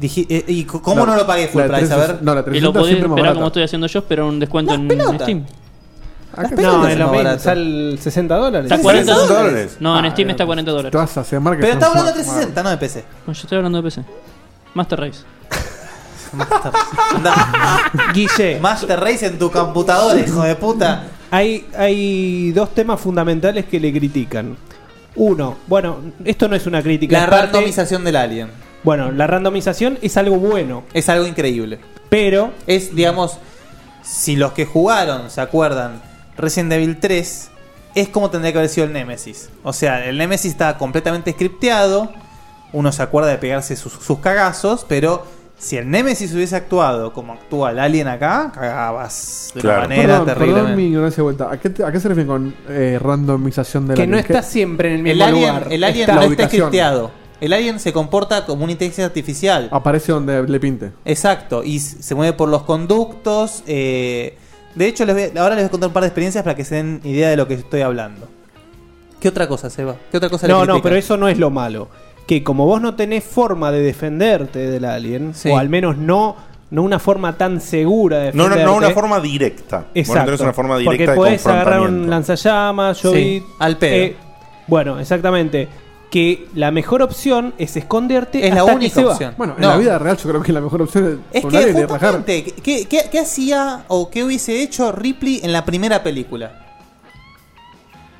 dije- 0.00 0.26
eh, 0.28 0.44
¿Y 0.48 0.62
c- 0.62 0.80
cómo 0.80 1.04
La- 1.04 1.12
no 1.12 1.16
lo 1.16 1.26
pagué 1.26 1.48
full 1.48 1.60
la 1.62 1.66
price? 1.68 1.92
A 1.92 1.96
360 1.96 2.12
ver. 2.14 2.22
no, 2.24 2.34
la 2.34 2.40
Y 2.40 2.60
lo 2.60 2.72
360 2.72 2.72
podés 2.80 2.86
siempre 2.88 3.08
más 3.08 3.16
esperar 3.16 3.22
barata. 3.26 3.34
como 3.34 3.46
estoy 3.48 3.62
haciendo 3.64 3.86
yo, 3.88 3.98
esperar 3.98 4.24
un 4.24 4.40
descuento 4.40 4.74
en, 4.74 4.90
en 4.90 5.20
Steam. 5.20 5.44
No, 6.42 6.56
pelotas 6.56 6.90
es 6.92 6.98
lo 6.98 7.04
más 7.06 7.12
mismo, 7.12 7.12
barato. 7.24 7.42
sale 7.42 7.96
60 7.98 8.34
dólares. 8.36 8.70
¿Está 8.70 8.82
40 8.82 9.12
60 9.14 9.26
dólares? 9.34 9.52
dólares? 9.52 9.76
No, 9.80 9.98
en 9.98 10.04
Ah, 10.04 10.10
Steam 10.10 10.30
está 10.30 10.42
a 10.42 10.46
40 10.46 10.70
dólares. 10.70 10.90
Te 10.92 10.96
vas 10.98 11.16
a 11.16 11.20
hacer 11.20 11.40
marketing. 11.40 11.62
Pero 11.62 11.72
está 11.74 11.86
hablando 11.86 12.08
de 12.10 12.14
360, 12.14 12.62
no 12.62 12.70
de 12.70 12.76
PC. 12.78 13.04
No, 13.26 13.32
yo 13.32 13.40
estoy 13.42 13.56
hablando 13.56 13.78
de 13.78 13.84
PC. 13.84 14.04
Master 14.74 15.00
Race. 15.00 15.20
Guille, 18.14 18.58
Master 18.60 18.98
Race 19.00 19.26
en 19.26 19.38
tu 19.38 19.50
computadora, 19.50 20.18
hijo 20.20 20.42
de 20.42 20.54
puta. 20.56 21.04
hay, 21.30 21.66
hay 21.76 22.52
dos 22.52 22.74
temas 22.74 23.00
fundamentales 23.00 23.66
que 23.66 23.78
le 23.80 23.92
critican. 23.92 24.56
Uno, 25.16 25.56
bueno, 25.68 25.98
esto 26.24 26.48
no 26.48 26.56
es 26.56 26.66
una 26.66 26.82
crítica. 26.82 27.20
La 27.20 27.26
parte- 27.30 27.46
randomización 27.52 28.02
del 28.04 28.16
Alien. 28.16 28.48
Bueno, 28.82 29.12
la 29.12 29.26
randomización 29.26 29.98
es 30.02 30.16
algo 30.16 30.36
bueno, 30.36 30.82
Es 30.92 31.08
algo 31.08 31.26
increíble. 31.26 31.78
pero 32.08 32.50
Es, 32.66 32.94
digamos, 32.94 33.38
si 34.02 34.36
los 34.36 34.52
que 34.52 34.66
jugaron 34.66 35.30
se 35.30 35.40
acuerdan 35.40 36.02
Resident 36.36 36.72
Evil 36.72 36.98
3, 37.00 37.50
es 37.94 38.08
como 38.08 38.30
tendría 38.30 38.52
que 38.52 38.58
haber 38.58 38.70
sido 38.70 38.86
el 38.86 38.92
Nemesis. 38.92 39.50
O 39.62 39.72
sea, 39.72 40.04
el 40.06 40.18
Nemesis 40.18 40.52
estaba 40.52 40.76
completamente 40.78 41.32
scripteado. 41.32 42.12
Uno 42.72 42.90
se 42.92 43.02
acuerda 43.02 43.28
de 43.30 43.38
pegarse 43.38 43.76
sus, 43.76 43.92
sus 43.92 44.18
cagazos, 44.18 44.84
pero 44.88 45.24
si 45.56 45.76
el 45.76 45.88
Nemesis 45.88 46.34
hubiese 46.34 46.56
actuado 46.56 47.12
como 47.12 47.34
actúa 47.34 47.70
el 47.70 47.78
Alien 47.78 48.08
acá, 48.08 48.50
cagabas 48.52 49.52
de 49.54 49.60
Claro. 49.60 49.78
una 49.78 49.88
manera 49.88 50.08
Perdón, 50.08 50.26
terrible. 50.26 50.54
perdón 50.54 50.76
mi 50.76 50.86
ignorancia 50.86 51.16
de 51.18 51.22
vuelta. 51.22 51.50
¿A 51.52 51.60
qué, 51.60 51.70
te- 51.70 51.84
a 51.84 51.92
qué 51.92 52.00
se 52.00 52.08
refieren 52.08 52.26
con 52.26 52.54
eh, 52.68 52.98
randomización 53.00 53.86
de 53.86 53.94
la 53.96 54.02
que 54.02 54.06
no 54.08 54.18
está 54.18 54.42
siempre 54.42 54.88
en 54.88 54.94
el 54.96 55.02
mismo 55.02 55.14
El 55.14 55.22
Alien, 55.22 55.48
lugar. 55.54 55.68
el 55.70 55.84
alien 55.84 56.00
Está- 56.10 56.14
no 56.16 56.22
está 56.22 56.48
scripteado. 56.48 57.10
El 57.40 57.52
Alien 57.52 57.78
se 57.78 57.92
comporta 57.92 58.44
como 58.46 58.64
una 58.64 58.72
inteligencia 58.72 59.04
artificial. 59.04 59.68
Aparece 59.70 60.12
donde 60.12 60.42
le 60.48 60.58
pinte. 60.60 60.92
Exacto, 61.04 61.62
y 61.62 61.78
se 61.78 62.14
mueve 62.16 62.32
por 62.32 62.48
los 62.48 62.62
conductos. 62.62 63.62
eh, 63.66 64.36
de 64.74 64.86
hecho, 64.86 65.04
les 65.04 65.14
voy- 65.14 65.38
ahora 65.38 65.54
les 65.54 65.64
voy 65.64 65.68
a 65.68 65.70
contar 65.70 65.88
un 65.88 65.92
par 65.92 66.02
de 66.02 66.08
experiencias 66.08 66.42
para 66.44 66.54
que 66.56 66.64
se 66.64 66.76
den 66.76 67.00
idea 67.04 67.28
de 67.30 67.36
lo 67.36 67.46
que 67.48 67.54
estoy 67.54 67.80
hablando. 67.82 68.28
¿Qué 69.20 69.28
otra 69.28 69.46
cosa, 69.48 69.70
Seba? 69.70 69.96
¿Qué 70.10 70.16
otra 70.18 70.28
cosa 70.28 70.46
le 70.46 70.52
No, 70.52 70.60
no, 70.60 70.64
critican? 70.64 70.82
pero 70.82 70.96
eso 70.96 71.16
no 71.16 71.28
es 71.28 71.38
lo 71.38 71.50
malo. 71.50 71.88
Que 72.26 72.42
como 72.42 72.66
vos 72.66 72.80
no 72.80 72.94
tenés 72.94 73.24
forma 73.24 73.70
de 73.70 73.80
defenderte 73.80 74.58
del 74.70 74.84
alien, 74.84 75.34
Sí. 75.34 75.50
o 75.50 75.58
al 75.58 75.68
menos 75.68 75.96
no, 75.96 76.36
no 76.70 76.82
una 76.82 76.98
forma 76.98 77.36
tan 77.38 77.60
segura 77.60 78.18
de 78.18 78.32
No, 78.32 78.44
no, 78.44 78.54
defenderte. 78.56 78.70
no 78.72 78.76
una 78.78 78.90
forma 78.90 79.20
directa. 79.20 79.86
Exacto. 79.94 80.24
tenés 80.26 80.40
una 80.40 80.52
forma 80.52 80.76
directa 80.78 80.90
Porque 80.90 81.06
de 81.10 81.16
podés 81.16 81.46
agarrar 81.46 81.80
un 81.80 81.86
confrontamiento. 81.86 82.10
lanzallamas, 82.10 83.02
yo 83.02 83.12
Sí, 83.12 83.16
vi- 83.16 83.42
al 83.58 83.76
pedo. 83.78 83.94
eh, 84.04 84.16
bueno, 84.66 84.98
exactamente. 84.98 85.68
Que 86.14 86.46
la 86.54 86.70
mejor 86.70 87.02
opción 87.02 87.54
es 87.58 87.76
esconderte 87.76 88.46
Es 88.46 88.54
la 88.54 88.60
hasta 88.60 88.70
que 88.72 88.76
única 88.76 88.94
se 88.94 89.04
va. 89.04 89.12
opción. 89.14 89.34
Bueno, 89.36 89.54
en 89.56 89.62
No. 89.62 89.68
la 89.70 89.76
vida 89.78 89.98
real 89.98 90.16
yo 90.16 90.28
creo 90.30 90.42
que 90.42 90.52
la 90.52 90.60
mejor 90.60 90.82
opción 90.82 91.24
es, 91.32 91.42
Es 91.42 91.50
que 91.50 91.56
alguien 91.58 91.76
y 91.76 91.80
rajar. 91.82 91.98
justamente, 91.98 92.44
¿qué, 92.62 92.86
qué, 92.86 93.08
qué 93.10 93.18
hacía 93.18 93.84
o 93.88 94.08
qué 94.10 94.22
hubiese 94.22 94.62
hecho 94.62 94.92
Ripley 94.92 95.40
en 95.42 95.52
la 95.52 95.64
primera 95.64 96.04
película? 96.04 96.52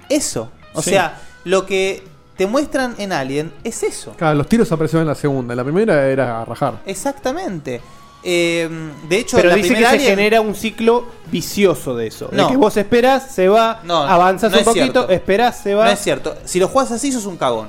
Eso. 0.09 0.51
O 0.75 0.83
Sí. 0.83 0.91
sea, 0.91 1.21
lo 1.45 1.67
que 1.67 2.03
te 2.37 2.47
muestran 2.49 2.97
en 2.99 3.13
Alien 3.13 3.53
es 3.63 3.83
eso. 3.85 4.13
Claro, 4.17 4.35
los 4.35 4.49
tiros 4.49 4.71
aparecieron 4.73 5.03
en 5.03 5.09
la 5.09 5.15
segunda. 5.15 5.53
En 5.53 5.57
la 5.59 5.65
primera 5.65 6.09
era 6.09 6.41
a 6.43 6.45
rajar. 6.45 6.81
Exactamente. 6.87 7.81
Eh, 8.25 8.69
de 9.09 9.19
hecho, 9.19 9.37
Pero 9.37 9.51
la 9.51 9.55
dice 9.55 9.69
que 9.69 9.75
primera 9.75 9.91
se 9.91 9.97
Alien- 9.99 10.11
genera 10.17 10.41
un 10.41 10.55
ciclo 10.55 11.05
vicioso 11.31 11.95
de 11.95 12.09
eso. 12.09 12.29
No. 12.33 12.43
De 12.47 12.51
que 12.51 12.57
vos 12.57 12.77
esperás, 12.77 13.31
se 13.35 13.49
va, 13.49 13.83
No, 13.85 14.03
avanzas 14.03 14.51
no 14.51 14.57
un 14.57 14.61
es 14.63 14.65
poquito, 14.67 14.85
cierto. 15.07 15.11
esperás, 15.11 15.59
se 15.63 15.75
va. 15.75 15.85
No 15.85 15.91
es 15.93 16.01
cierto. 16.01 16.35
Si 16.45 16.59
lo 16.59 16.67
juegas 16.69 16.91
así, 16.91 17.13
sos 17.13 17.27
un 17.27 17.37
cagón. 17.37 17.69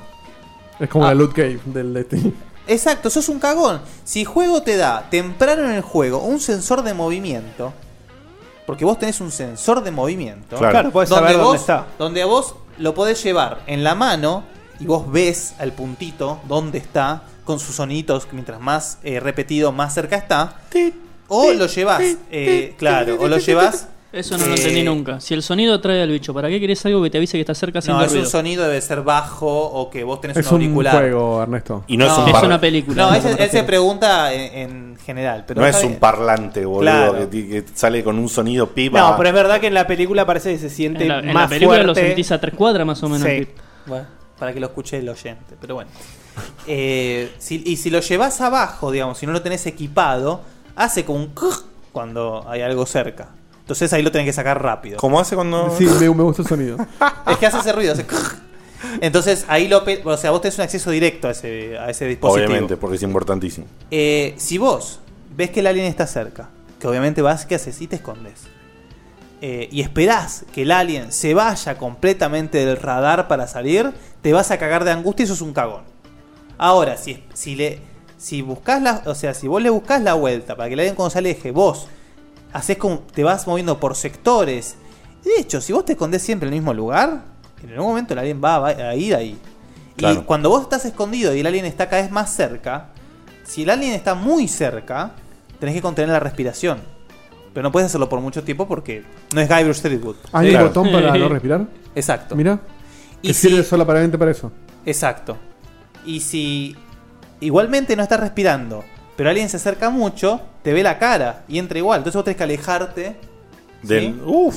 Es 0.80 0.90
como 0.90 1.06
Ah. 1.06 1.10
la 1.10 1.16
loot 1.16 1.34
cave 1.34 1.60
del 1.66 1.94
Destiny. 1.94 2.34
Exacto, 2.68 3.10
sos 3.10 3.30
un 3.30 3.40
cagón. 3.40 3.82
Si 4.04 4.22
el 4.22 4.26
juego 4.28 4.62
te 4.64 4.76
da 4.78 5.08
temprano 5.10 5.64
en 5.66 5.72
el 5.72 5.82
juego 5.82 6.20
un 6.20 6.40
sensor 6.40 6.82
de 6.84 6.94
movimiento, 6.94 7.74
porque 8.66 8.84
vos 8.86 8.98
tenés 8.98 9.22
un 9.22 9.32
sensor 9.32 9.84
de 9.84 9.92
movimiento, 9.92 10.58
Claro. 10.58 10.72
Claro, 10.72 10.92
podés 10.92 11.10
saber 11.10 11.34
dónde 11.34 11.44
vos, 11.46 11.56
está. 11.62 11.86
Donde 12.00 12.24
vos 12.24 12.56
lo 12.80 12.94
podés 12.96 13.22
llevar 13.24 13.62
en 13.68 13.84
la 13.84 13.94
mano 13.96 14.44
y 14.80 14.86
vos 14.86 15.10
ves 15.12 15.54
al 15.60 15.72
puntito 15.74 16.40
dónde 16.48 16.80
está 16.80 17.24
con 17.46 17.60
sus 17.60 17.76
sonidos, 17.76 18.28
mientras 18.32 18.60
más 18.60 18.98
eh, 19.04 19.20
repetido, 19.20 19.72
más 19.72 19.94
cerca 19.94 20.16
está. 20.16 20.56
O 21.28 21.54
lo 21.54 21.68
llevas, 21.68 22.02
eh, 22.32 22.74
claro, 22.78 23.18
o 23.20 23.28
lo 23.28 23.38
llevas. 23.38 23.88
Eso 24.16 24.38
no 24.38 24.46
lo 24.46 24.54
eh, 24.54 24.58
entendí 24.58 24.82
nunca. 24.84 25.20
Si 25.20 25.34
el 25.34 25.44
sonido 25.44 25.74
atrae 25.76 26.02
al 26.02 26.10
bicho, 26.10 26.34
¿para 26.34 26.48
qué 26.50 26.60
querés 26.60 26.86
algo 26.86 27.04
que 27.04 27.10
te 27.10 27.18
avise 27.18 27.38
que 27.38 27.42
está 27.42 27.54
cerca 27.54 27.80
haciendo 27.80 28.00
No, 28.00 28.06
es 28.06 28.12
un 28.14 28.18
ruido? 28.20 28.30
sonido, 28.32 28.64
debe 28.64 28.82
ser 28.82 29.02
bajo 29.02 29.48
o 29.48 29.90
que 29.90 30.04
vos 30.04 30.22
tenés 30.22 30.38
Es 30.38 30.48
un 30.48 30.56
un 30.56 30.62
auricular. 30.62 30.96
juego, 30.96 31.44
Ernesto. 31.44 31.84
Y 31.88 31.98
no, 31.98 32.06
es 32.06 32.18
un 32.18 32.30
es 32.36 32.44
una 32.44 32.60
película. 32.62 33.04
No, 33.04 33.10
¿A 33.12 33.18
él, 33.18 33.22
se- 33.52 33.60
él 33.60 33.66
pregunta 33.66 34.34
en, 34.34 34.58
en 34.72 34.98
general. 35.06 35.44
Pero 35.46 35.62
no 35.62 35.68
es 35.68 35.84
un 35.84 35.96
parlante, 35.98 36.64
boludo, 36.66 36.82
Claro. 36.82 37.30
que, 37.30 37.64
sale 37.74 38.04
con 38.04 38.18
un 38.18 38.30
sonido 38.30 38.68
pipa. 38.70 39.00
No, 39.00 39.18
pero 39.18 39.30
es 39.30 39.36
verdad 39.36 39.60
que 39.60 39.68
en 39.68 39.74
la 39.74 39.86
película 39.86 40.26
parece 40.26 40.54
que 40.54 40.60
se 40.60 40.70
siente 40.70 41.04
En 41.04 41.10
la, 41.10 41.20
en 41.20 41.28
la 41.28 41.34
más 41.34 41.50
película 41.50 41.78
fuerte. 41.84 41.88
lo 42.02 42.08
sentís 42.08 42.32
a 42.32 42.40
tres 42.40 42.54
cuadras 42.56 42.88
más 42.88 43.04
o 43.04 43.10
menos. 43.10 43.28
Sí. 43.28 43.48
Bueno, 43.86 44.06
para 44.40 44.54
que 44.54 44.60
lo 44.60 44.68
escuche 44.68 44.98
el 44.98 45.10
oyente, 45.10 45.56
pero 45.60 45.76
bueno. 45.76 45.90
Eh, 46.68 47.32
si- 47.38 47.64
y 47.66 47.78
si 47.78 47.90
lo 47.90 48.00
llevas 48.00 48.42
abajo, 48.42 48.92
digamos, 48.92 49.18
si 49.18 49.26
no 49.26 49.32
lo 49.32 49.42
tenés 49.42 49.66
equipado, 49.68 50.42
hace 50.76 51.06
como 51.06 51.20
un 51.20 51.32
cuando 51.92 52.44
hay 52.48 52.62
algo 52.62 52.86
cerca. 52.86 53.30
Entonces 53.66 53.92
ahí 53.94 54.04
lo 54.04 54.12
tenés 54.12 54.28
que 54.28 54.34
sacar 54.34 54.62
rápido. 54.62 54.98
¿Cómo 54.98 55.20
hace 55.20 55.34
cuando.? 55.36 55.76
Sí, 55.76 55.86
me, 55.86 56.02
me 56.14 56.22
gustó 56.24 56.44
el 56.44 56.48
sonido. 56.48 56.78
Es 57.28 57.38
que 57.38 57.48
hace 57.48 57.58
ese 57.58 57.72
ruido, 57.74 57.94
hace 57.94 58.06
Entonces 59.02 59.44
ahí 59.48 59.68
lo. 59.68 59.84
pe- 59.84 60.02
O 60.06 60.18
sea, 60.18 60.32
vos 60.32 60.42
tenés 60.42 60.58
un 60.58 60.64
acceso 60.66 60.92
directo 60.92 61.28
a 61.28 61.32
ese, 61.32 61.78
a 61.78 61.90
ese 61.90 62.06
dispositivo. 62.06 62.46
Obviamente, 62.48 62.78
porque 62.78 62.98
es 62.98 63.02
importantísimo. 63.04 63.66
Eh, 63.90 64.36
si 64.38 64.58
vos 64.60 65.00
ves 65.36 65.50
que 65.50 65.62
el 65.62 65.68
alien 65.68 65.88
está 65.88 66.06
cerca, 66.06 66.50
que 66.80 66.88
obviamente 66.88 67.22
vas, 67.24 67.46
¿qué 67.48 67.56
haces? 67.56 67.82
Y 67.82 67.88
te 67.88 67.96
escondes. 67.98 68.44
Eh, 69.42 69.68
y 69.72 69.82
esperás 69.82 70.46
que 70.54 70.62
el 70.62 70.72
alien 70.72 71.12
se 71.12 71.34
vaya 71.34 71.78
completamente 71.78 72.64
del 72.66 72.78
radar 72.78 73.28
para 73.28 73.48
salir, 73.48 73.92
te 74.22 74.32
vas 74.32 74.50
a 74.52 74.58
cagar 74.60 74.84
de 74.86 74.92
angustia 74.92 75.24
y 75.24 75.28
sos 75.28 75.42
un 75.42 75.54
cagón. 75.54 75.82
Ahora, 76.58 76.98
si, 76.98 77.24
si 77.34 77.56
le. 77.56 77.80
Si 78.18 78.42
buscas 78.42 78.82
la. 78.82 79.02
O 79.08 79.16
sea, 79.16 79.34
si 79.34 79.48
vos 79.48 79.62
le 79.62 79.70
buscas 79.72 80.02
la 80.04 80.14
vuelta 80.14 80.56
para 80.56 80.68
que 80.70 80.74
el 80.76 80.80
alien 80.82 80.96
cuando 80.96 81.10
se 81.10 81.18
aleje, 81.18 81.50
vos 81.52 81.88
haces 82.56 82.78
como. 82.78 83.00
te 83.00 83.24
vas 83.24 83.46
moviendo 83.48 83.80
por 83.80 83.96
sectores. 83.96 84.76
De 85.24 85.40
hecho, 85.40 85.60
si 85.62 85.74
vos 85.74 85.86
te 85.86 85.94
escondés 85.94 86.22
siempre 86.22 86.48
en 86.48 86.54
el 86.54 86.60
mismo 86.60 86.74
lugar, 86.74 87.24
en 87.64 87.70
algún 87.72 87.88
momento 87.90 88.14
el 88.14 88.20
alien 88.20 88.42
va, 88.44 88.60
va 88.60 88.70
a 88.70 88.96
ir 88.96 89.16
ahí. 89.16 89.38
Y 89.98 90.16
cuando 90.18 90.50
vos 90.50 90.62
estás 90.64 90.86
escondido 90.86 91.34
y 91.34 91.40
el 91.40 91.48
alien 91.48 91.66
está 91.66 91.88
cada 91.90 92.02
vez 92.02 92.12
más 92.12 92.34
cerca, 92.34 92.90
si 93.44 93.64
el 93.64 93.70
alien 93.70 93.94
está 93.94 94.14
muy 94.14 94.48
cerca, 94.48 95.12
tenés 95.60 95.74
que 95.76 95.82
contener 95.82 96.10
la 96.12 96.20
respiración. 96.20 96.80
Pero 97.54 97.64
no 97.64 97.72
puedes 97.72 97.86
hacerlo 97.88 98.10
por 98.10 98.20
mucho 98.20 98.44
tiempo 98.44 98.68
porque 98.68 99.04
no 99.34 99.40
es 99.42 99.48
Guybrush 99.50 99.80
Threepwood. 99.82 100.16
¿Hay 100.34 100.54
un 100.56 100.62
botón 100.64 100.92
para 100.92 101.16
no 101.18 101.30
respirar? 101.30 101.66
Exacto. 101.96 102.36
Mira. 102.36 102.60
Y 103.22 103.30
Que 103.30 103.34
si- 103.34 103.48
sirve 103.50 103.64
solamente 103.64 104.18
para 104.18 104.32
eso. 104.32 104.52
Exacto. 104.86 105.38
Y 106.06 106.20
si 106.20 106.76
igualmente 107.40 107.96
no 107.96 108.04
estás 108.04 108.20
respirando, 108.20 108.84
pero 109.16 109.30
alguien 109.30 109.50
se 109.50 109.58
acerca 109.58 109.90
mucho, 109.90 110.42
te 110.64 110.74
ve 110.74 110.84
la 110.84 110.98
cara 111.00 111.44
y 111.48 111.60
entra 111.60 111.78
igual. 111.78 112.00
Entonces 112.00 112.16
vos 112.16 112.24
tenés 112.26 112.38
que 112.38 112.44
alejarte. 112.44 113.16
Del- 113.82 114.20
Uf. 114.26 114.56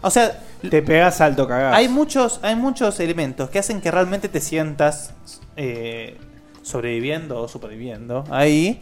O 0.00 0.10
sea, 0.10 0.40
Te 0.68 0.82
pegas 0.82 1.20
alto 1.20 1.46
cagás. 1.46 1.76
hay 1.76 1.88
muchos, 1.88 2.40
hay 2.42 2.56
muchos 2.56 2.98
elementos 3.00 3.48
que 3.50 3.58
hacen 3.60 3.80
que 3.80 3.90
realmente 3.90 4.28
te 4.28 4.40
sientas 4.40 5.12
eh, 5.56 6.18
sobreviviendo 6.62 7.40
o 7.40 7.48
superviviendo 7.48 8.24
ahí. 8.30 8.80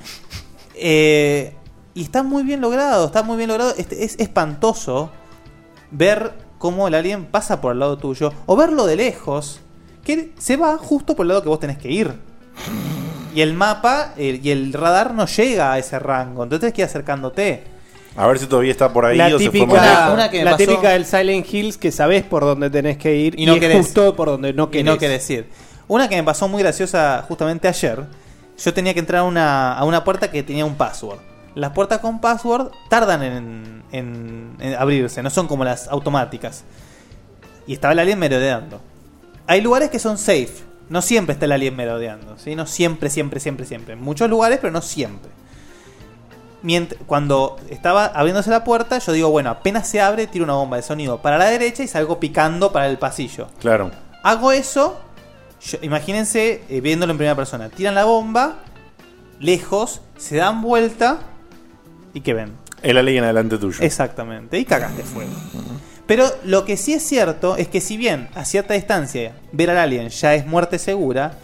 Eh, 0.75 1.55
y 1.93 2.03
está 2.03 2.23
muy 2.23 2.43
bien 2.43 2.61
logrado, 2.63 3.07
está 3.07 3.23
muy 3.23 3.37
bien 3.37 3.49
logrado. 3.49 3.75
Este, 3.77 4.05
es 4.05 4.19
espantoso 4.19 5.11
ver 5.91 6.33
cómo 6.59 6.89
el 6.89 6.95
alien 6.95 7.27
pasa 7.27 7.61
por 7.61 7.73
el 7.73 7.81
lado 7.81 7.99
tuyo 7.99 8.33
o 8.47 8.57
verlo 8.57 8.87
de 8.87 8.97
lejos, 8.97 9.61
que 10.05 10.33
se 10.39 10.57
va 10.57 10.79
justo 10.79 11.15
por 11.17 11.25
el 11.25 11.29
lado 11.29 11.43
que 11.43 11.49
vos 11.51 11.61
tenés 11.61 11.77
que 11.79 11.91
ir. 11.91 12.15
Y 13.35 13.41
el 13.43 13.55
mapa 13.55 14.13
y 14.17 14.51
el 14.51 14.73
radar 14.73 15.15
no 15.15 15.27
llega 15.27 15.73
a 15.73 15.79
ese 15.79 15.99
rango, 15.99 16.43
entonces 16.43 16.61
tenés 16.61 16.75
que 16.75 16.83
ir 16.83 16.87
acercándote. 16.87 17.65
A 18.17 18.27
ver 18.27 18.39
si 18.41 18.47
todavía 18.47 18.73
está 18.73 18.93
por 18.93 19.05
ahí 19.07 19.17
la 19.17 19.27
o 19.29 19.39
se 19.39 19.51
fue 19.51 19.61
típica, 19.61 19.67
más 19.81 19.89
lejos. 19.89 20.15
una 20.15 20.31
que 20.31 20.39
me 20.39 20.45
la 20.45 20.51
pasó- 20.53 20.67
típica 20.67 20.89
del 20.91 21.07
Silent 21.07 21.47
Hills 21.55 21.79
que 21.79 21.93
sabés 21.93 22.25
por 22.25 22.43
dónde 22.43 22.69
tenés 22.69 22.97
que 22.99 23.15
ir 23.15 23.39
y, 23.39 23.45
Y 23.45 23.47
no 23.47 23.55
es 23.55 23.61
querés. 23.61 23.77
justo 23.79 24.17
por 24.17 24.29
donde 24.29 24.53
no 24.53 24.65
Y 24.65 24.69
querés. 24.69 24.85
no 24.87 24.99
que 24.99 25.09
decir. 25.09 25.49
Una 25.87 26.09
que 26.09 26.17
me 26.17 26.25
pasó 26.25 26.49
muy 26.49 26.61
graciosa 26.63 27.25
justamente 27.29 27.69
ayer. 27.69 28.05
Yo 28.59 28.75
tenía 28.75 28.93
que 28.95 29.01
entrar 29.01 29.21
a 29.21 29.25
una, 29.25 29.73
a 29.75 29.85
una 29.85 30.03
puerta 30.05 30.31
que 30.31 30.43
tenía 30.43 30.65
un 30.65 30.75
password. 30.75 31.19
Las 31.55 31.71
puertas 31.71 31.99
con 32.01 32.21
password 32.21 32.71
tardan 32.89 33.23
en, 33.23 33.83
en- 33.93 34.57
en 34.61 34.75
abrirse, 34.75 35.23
no 35.23 35.31
son 35.31 35.47
como 35.47 35.65
las 35.65 35.87
automáticas. 35.89 36.65
Y 37.67 37.75
estaba 37.75 37.93
el 37.93 38.01
alien 38.01 38.19
merodeando. 38.19 38.81
Hay 39.47 39.61
lugares 39.61 39.89
que 39.91 39.99
son 40.01 40.19
safe. 40.19 40.51
No 40.91 41.01
siempre 41.01 41.33
está 41.33 41.47
el 41.47 41.53
alien 41.53 41.75
merodeando. 41.77 42.37
¿sí? 42.37 42.55
No 42.55 42.67
siempre, 42.67 43.09
siempre, 43.09 43.41
siempre, 43.41 43.65
siempre. 43.65 43.95
En 43.95 44.03
muchos 44.03 44.29
lugares, 44.29 44.59
pero 44.61 44.73
no 44.73 44.83
siempre. 44.83 45.31
Mient- 46.63 46.97
cuando 47.07 47.57
estaba 47.71 48.05
abriéndose 48.07 48.51
la 48.51 48.65
puerta, 48.65 48.99
yo 48.99 49.13
digo, 49.13 49.31
bueno, 49.31 49.49
apenas 49.49 49.89
se 49.89 50.01
abre, 50.03 50.27
tiro 50.27 50.45
una 50.45 50.53
bomba 50.55 50.77
de 50.77 50.83
sonido 50.83 51.23
para 51.23 51.39
la 51.39 51.47
derecha 51.47 51.83
y 51.83 51.89
salgo 51.89 52.21
picando 52.21 52.71
para 52.73 52.87
el 52.89 52.99
pasillo. 52.99 53.49
Claro. 53.61 53.91
Hago 54.23 54.53
eso, 54.53 55.01
yo- 55.63 55.79
imagínense 55.81 56.63
eh, 56.69 56.81
viéndolo 56.83 57.13
en 57.13 57.17
primera 57.19 57.35
persona. 57.35 57.71
Tiran 57.71 57.95
la 57.95 58.05
bomba, 58.05 58.57
lejos, 59.39 60.03
se 60.19 60.37
dan 60.37 60.61
vuelta 60.61 61.21
y 62.13 62.21
¿qué 62.21 62.35
ven? 62.35 62.53
El 62.83 62.99
alien 62.99 63.25
adelante 63.25 63.57
tuyo. 63.57 63.79
Exactamente, 63.83 64.59
y 64.59 64.65
cagaste 64.67 65.03
fuego. 65.03 65.31
Pero 66.11 66.27
lo 66.43 66.65
que 66.65 66.77
sí 66.77 66.93
es 66.93 67.05
cierto 67.05 67.57
es 67.57 67.69
que 67.69 67.81
si 67.81 67.97
bien 67.97 68.29
a 68.35 68.45
cierta 68.45 68.75
distancia 68.75 69.37
ver 69.53 69.71
al 69.71 69.79
alien 69.79 70.09
ya 70.09 70.35
es 70.35 70.45
muerte 70.45 70.81
segura, 70.81 71.35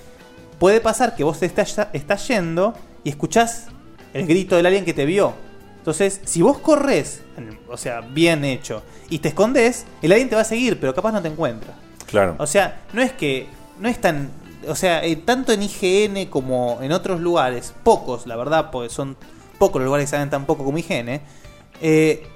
puede 0.59 0.81
pasar 0.81 1.15
que 1.15 1.23
vos 1.23 1.41
estás, 1.45 1.87
estás 1.93 2.27
yendo 2.27 2.75
y 3.05 3.11
escuchás 3.11 3.69
el 4.13 4.27
grito 4.27 4.57
del 4.57 4.67
alien 4.67 4.85
que 4.85 4.93
te 4.93 5.07
vio. 5.07 5.35
Entonces, 5.79 6.21
si 6.25 6.43
vos 6.43 6.59
corres, 6.59 7.23
o 7.69 7.77
sea, 7.77 8.01
bien 8.01 8.45
hecho, 8.45 8.83
y 9.09 9.21
te 9.21 9.29
escondes, 9.29 9.87
el 10.03 10.11
alien 10.11 10.29
te 10.29 10.35
va 10.35 10.41
a 10.41 10.45
seguir, 10.45 10.81
pero 10.81 10.93
capaz 10.93 11.13
no 11.13 11.23
te 11.23 11.29
encuentra. 11.29 11.75
Claro. 12.05 12.35
O 12.41 12.47
sea, 12.49 12.83
no 12.93 13.03
es 13.03 13.13
que. 13.13 13.47
No 13.79 13.89
es 13.89 14.01
tan. 14.01 14.31
O 14.67 14.75
sea, 14.75 15.05
eh, 15.05 15.15
tanto 15.15 15.53
en 15.53 15.63
IGN 15.63 16.27
como 16.27 16.81
en 16.83 16.91
otros 16.91 17.21
lugares, 17.21 17.73
pocos, 17.85 18.27
la 18.27 18.35
verdad, 18.35 18.73
porque 18.73 18.93
son 18.93 19.17
pocos 19.61 19.81
los 19.81 19.87
lugares 19.87 20.07
que 20.07 20.17
saben 20.17 20.29
tan 20.29 20.45
poco 20.45 20.65
como 20.65 20.77
IGN, 20.77 21.21
eh, 21.81 22.27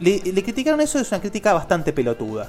le, 0.00 0.20
le 0.24 0.42
criticaron 0.42 0.80
eso, 0.80 0.98
es 0.98 1.10
una 1.10 1.20
crítica 1.20 1.52
bastante 1.52 1.92
pelotuda. 1.92 2.48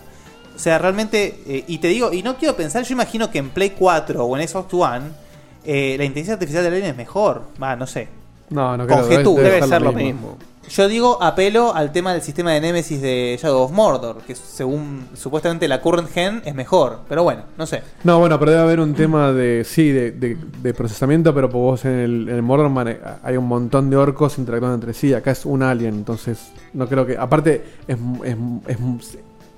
O 0.55 0.59
sea, 0.59 0.79
realmente. 0.79 1.39
eh, 1.47 1.63
y 1.67 1.77
te 1.77 1.87
digo, 1.87 2.11
y 2.11 2.23
no 2.23 2.35
quiero 2.37 2.55
pensar, 2.55 2.83
yo 2.83 2.93
imagino 2.93 3.29
que 3.29 3.37
en 3.37 3.49
Play 3.49 3.71
4 3.71 4.25
o 4.25 4.37
en 4.37 4.47
Xbox 4.47 4.73
One, 4.73 5.05
eh, 5.63 5.95
la 5.97 6.03
inteligencia 6.03 6.33
artificial 6.33 6.63
del 6.63 6.73
alien 6.73 6.89
es 6.91 6.97
mejor. 6.97 7.43
Va, 7.61 7.75
no 7.75 7.85
sé. 7.85 8.07
No, 8.49 8.75
no 8.75 8.87
creo. 8.87 9.01
Conjetura. 9.01 9.43
debe 9.43 9.55
Debe 9.55 9.67
ser 9.67 9.81
lo 9.81 9.91
mismo. 9.91 10.37
Yo 10.69 10.88
digo, 10.88 11.22
apelo 11.23 11.73
al 11.73 11.91
tema 11.91 12.11
del 12.14 12.22
sistema 12.22 12.52
de 12.52 12.60
Nemesis 12.61 13.02
de 13.02 13.38
Shadow 13.41 13.64
of 13.64 13.72
Mordor, 13.72 14.18
que 14.27 14.35
según 14.35 15.07
supuestamente 15.14 15.68
la 15.68 15.81
current 15.81 16.10
gen 16.10 16.41
es 16.45 16.53
mejor, 16.53 16.99
pero 17.07 17.23
bueno, 17.23 17.44
no 17.57 17.65
sé. 17.65 17.81
No, 18.03 18.19
bueno, 18.19 18.38
pero 18.38 18.52
debe 18.52 18.64
haber 18.64 18.80
un 18.81 18.94
tema 18.94 19.31
de, 19.31 19.64
sí, 19.64 19.89
de, 19.91 20.11
de- 20.11 20.38
de 20.61 20.73
procesamiento, 20.73 21.34
pero 21.34 21.49
por 21.49 21.61
vos 21.61 21.85
en 21.85 21.91
el, 21.94 22.30
en 22.30 22.35
el 22.35 22.41
Mordor 22.41 22.68
hay 23.23 23.38
un 23.38 23.45
montón 23.48 23.89
de 23.89 23.98
orcos 23.98 24.38
interactuando 24.38 24.76
entre 24.76 24.94
sí. 24.94 25.14
Acá 25.14 25.31
es 25.31 25.45
un 25.45 25.64
alien, 25.64 25.95
entonces 25.95 26.49
no 26.73 26.88
creo 26.88 27.06
que. 27.06 27.18
Aparte, 27.18 27.64
es, 27.88 27.98
es- 28.23 28.38
es- 28.68 29.18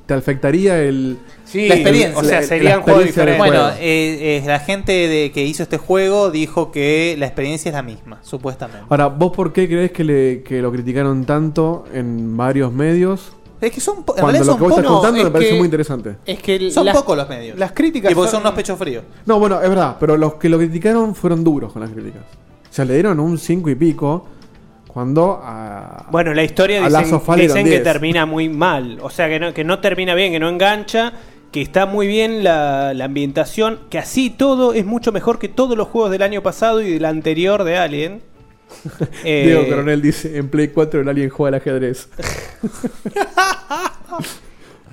te 0.10 0.14
afectaría 0.16 0.82
el. 0.82 1.18
Sí, 1.46 1.68
la 1.68 1.76
experiencia. 1.76 2.20
o 2.20 2.24
sea, 2.24 2.42
juegos 2.42 2.52
experiencia 2.52 2.94
del 2.96 3.06
diferentes. 3.08 3.38
Bueno, 3.38 3.60
juego. 3.64 3.76
eh, 3.80 4.38
eh, 4.38 4.44
la 4.46 4.60
gente 4.60 4.92
de, 4.92 5.32
que 5.32 5.46
hizo 5.46 5.64
este 5.64 5.78
juego 5.78 6.32
dijo 6.32 6.72
que 6.72 7.16
la 7.18 7.26
experiencia 7.28 7.70
es 7.70 7.76
la 7.76 7.84
misma, 7.84 8.20
supuestamente. 8.22 8.86
Ahora, 8.90 9.08
¿vos 9.08 9.32
por 9.32 9.54
qué 9.54 9.68
crees 9.68 9.92
que, 9.92 10.04
le, 10.04 10.44
que 10.44 10.62
lo 10.62 10.72
criticaron 10.72 11.26
tanto 11.26 11.86
en 11.94 12.36
varios 12.36 12.74
medios? 12.74 13.34
Es 13.62 13.72
que 13.72 13.82
son, 13.82 13.98
en 13.98 14.04
Cuando 14.04 14.24
realidad 14.24 14.46
lo 14.46 14.52
son 14.52 14.58
que 14.58 14.64
vos 14.64 14.72
estás 14.72 14.84
pocos. 14.86 14.98
contando 15.02 15.18
me 15.22 15.28
es 15.28 15.34
parece 15.34 15.52
que- 15.52 15.58
muy 15.58 15.66
interesante. 15.66 16.16
Es 16.26 16.40
que 16.42 16.72
Son 16.72 16.88
pocos 16.94 17.18
los 17.18 17.28
medios. 17.30 17.58
Las 17.60 17.72
críticas 17.74 18.12
Y 18.12 18.16
porque 18.16 18.32
son 18.32 18.40
son- 18.40 18.48
unos 18.48 18.54
pechos 18.56 18.78
fríos. 18.80 19.04
No, 19.26 19.40
bueno, 19.40 19.62
es 19.62 19.70
verdad, 19.70 19.98
pero 20.00 20.18
los 20.18 20.36
que 20.36 20.50
lo 20.50 20.58
criticaron 20.58 21.14
fueron 21.16 21.44
duros 21.44 21.72
con 21.74 21.82
las 21.82 21.92
críticas. 21.92 22.24
O 22.70 22.74
sea, 22.74 22.86
le 22.86 22.94
dieron 22.94 23.20
un 23.20 23.38
5 23.38 23.70
y 23.70 23.76
pico 23.76 24.26
cuando 24.92 25.40
a. 25.44 26.08
Bueno, 26.10 26.34
la 26.34 26.44
historia 26.44 26.82
dicen, 26.82 27.22
dicen 27.36 27.64
que 27.64 27.70
10. 27.70 27.84
termina 27.84 28.26
muy 28.26 28.50
mal. 28.50 28.98
O 29.02 29.12
sea, 29.12 29.30
que 29.30 29.40
no, 29.40 29.54
que 29.54 29.64
no 29.64 29.80
termina 29.80 30.16
bien, 30.16 30.32
que 30.32 30.40
no 30.40 30.50
engancha, 30.50 31.14
que 31.52 31.62
está 31.62 31.86
muy 31.86 32.08
bien 32.08 32.44
la, 32.44 32.96
la 32.96 33.06
ambientación, 33.06 33.82
que 33.92 34.00
así 34.00 34.32
todo 34.32 34.74
es 34.74 34.86
mucho 34.86 35.12
mejor 35.12 35.38
que 35.38 35.48
todos 35.48 35.78
los 35.78 35.90
juegos 35.90 36.10
del 36.10 36.24
año 36.24 36.42
pasado 36.42 36.82
y 36.82 36.94
del 36.94 37.06
anterior 37.06 37.64
de 37.64 37.78
Alien. 37.78 38.22
Eh, 39.24 39.44
Diego 39.48 39.68
Coronel 39.68 40.02
dice: 40.02 40.38
en 40.38 40.50
Play 40.50 40.70
4 40.70 41.02
el 41.02 41.10
alien 41.10 41.30
juega 41.30 41.56
al 41.56 41.62
ajedrez. 41.62 42.10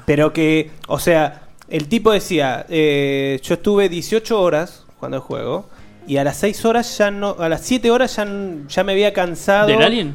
Pero 0.06 0.32
que, 0.32 0.70
o 0.88 0.98
sea, 0.98 1.48
el 1.68 1.88
tipo 1.88 2.12
decía, 2.12 2.64
eh, 2.68 3.40
yo 3.42 3.54
estuve 3.54 3.88
18 3.88 4.40
horas 4.40 4.84
jugando 4.96 5.18
el 5.18 5.22
juego. 5.22 5.68
Y 6.06 6.16
a 6.18 6.24
las 6.24 6.36
6 6.38 6.64
horas 6.64 6.98
ya 6.98 7.10
no. 7.10 7.36
A 7.38 7.48
las 7.48 7.62
7 7.62 7.90
horas 7.90 8.14
ya, 8.16 8.26
ya 8.68 8.84
me 8.84 8.92
había 8.92 9.12
cansado. 9.12 9.66
¿Del 9.66 9.82
Alien? 9.82 10.14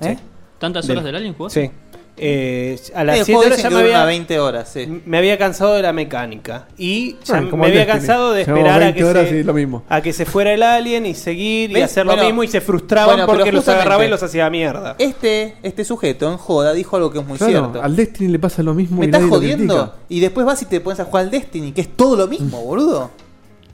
¿Eh? 0.00 0.16
¿Tantas 0.58 0.88
horas 0.88 1.04
del 1.04 1.16
Alien 1.16 1.34
jugaste? 1.34 1.66
Sí. 1.66 1.70
Eh, 2.18 2.80
a 2.94 3.04
las 3.04 3.16
7 3.16 3.32
juego 3.34 3.46
horas 3.46 3.62
ya 3.62 3.68
me 3.68 3.76
había. 3.80 3.90
unas 3.92 4.06
20 4.06 4.38
horas, 4.40 4.70
sí. 4.72 5.02
Me 5.04 5.18
había 5.18 5.36
cansado 5.36 5.74
de 5.74 5.82
la 5.82 5.92
mecánica. 5.92 6.66
Y 6.78 7.16
ya 7.24 7.36
Ah, 7.36 7.40
me 7.42 7.48
había 7.66 7.80
Destiny. 7.80 7.86
cansado 7.86 8.32
de 8.32 8.40
esperar 8.42 8.66
a 8.82 8.84
20 8.84 8.98
que, 8.98 9.04
horas 9.04 9.28
se, 9.28 9.36
y 9.38 9.42
lo 9.42 9.52
mismo. 9.52 9.84
a 9.88 10.00
que 10.00 10.12
se 10.14 10.24
fuera 10.24 10.52
el 10.54 10.62
alien 10.62 11.04
y 11.04 11.14
seguir 11.14 11.72
y 11.76 11.80
hacer 11.82 12.06
lo 12.06 12.16
mismo 12.16 12.42
y 12.42 12.48
se 12.48 12.62
frustraban 12.62 13.16
bueno, 13.16 13.26
porque 13.26 13.52
los 13.52 13.68
agarraba 13.68 14.04
y 14.06 14.08
los 14.08 14.22
hacía 14.22 14.48
mierda. 14.48 14.96
Este, 14.98 15.56
este 15.62 15.84
sujeto 15.84 16.30
en 16.30 16.38
joda 16.38 16.72
dijo 16.72 16.96
algo 16.96 17.10
que 17.10 17.18
es 17.18 17.26
muy 17.26 17.36
Claro, 17.36 17.52
cierto. 17.52 17.82
al 17.82 17.94
Destiny 17.96 18.32
le 18.32 18.38
pasa 18.38 18.62
lo 18.62 18.72
mismo 18.72 19.00
¿Me 19.00 19.06
y 19.06 19.08
estás 19.10 19.24
jodiendo? 19.28 19.94
Y 20.08 20.20
después 20.20 20.46
vas 20.46 20.62
y 20.62 20.64
te 20.66 20.80
pones 20.80 21.00
a 21.00 21.04
jugar 21.04 21.24
al 21.24 21.30
Destiny, 21.30 21.72
que 21.72 21.82
es 21.82 21.96
todo 21.96 22.16
lo 22.16 22.26
mismo, 22.28 22.62
boludo. 22.62 23.10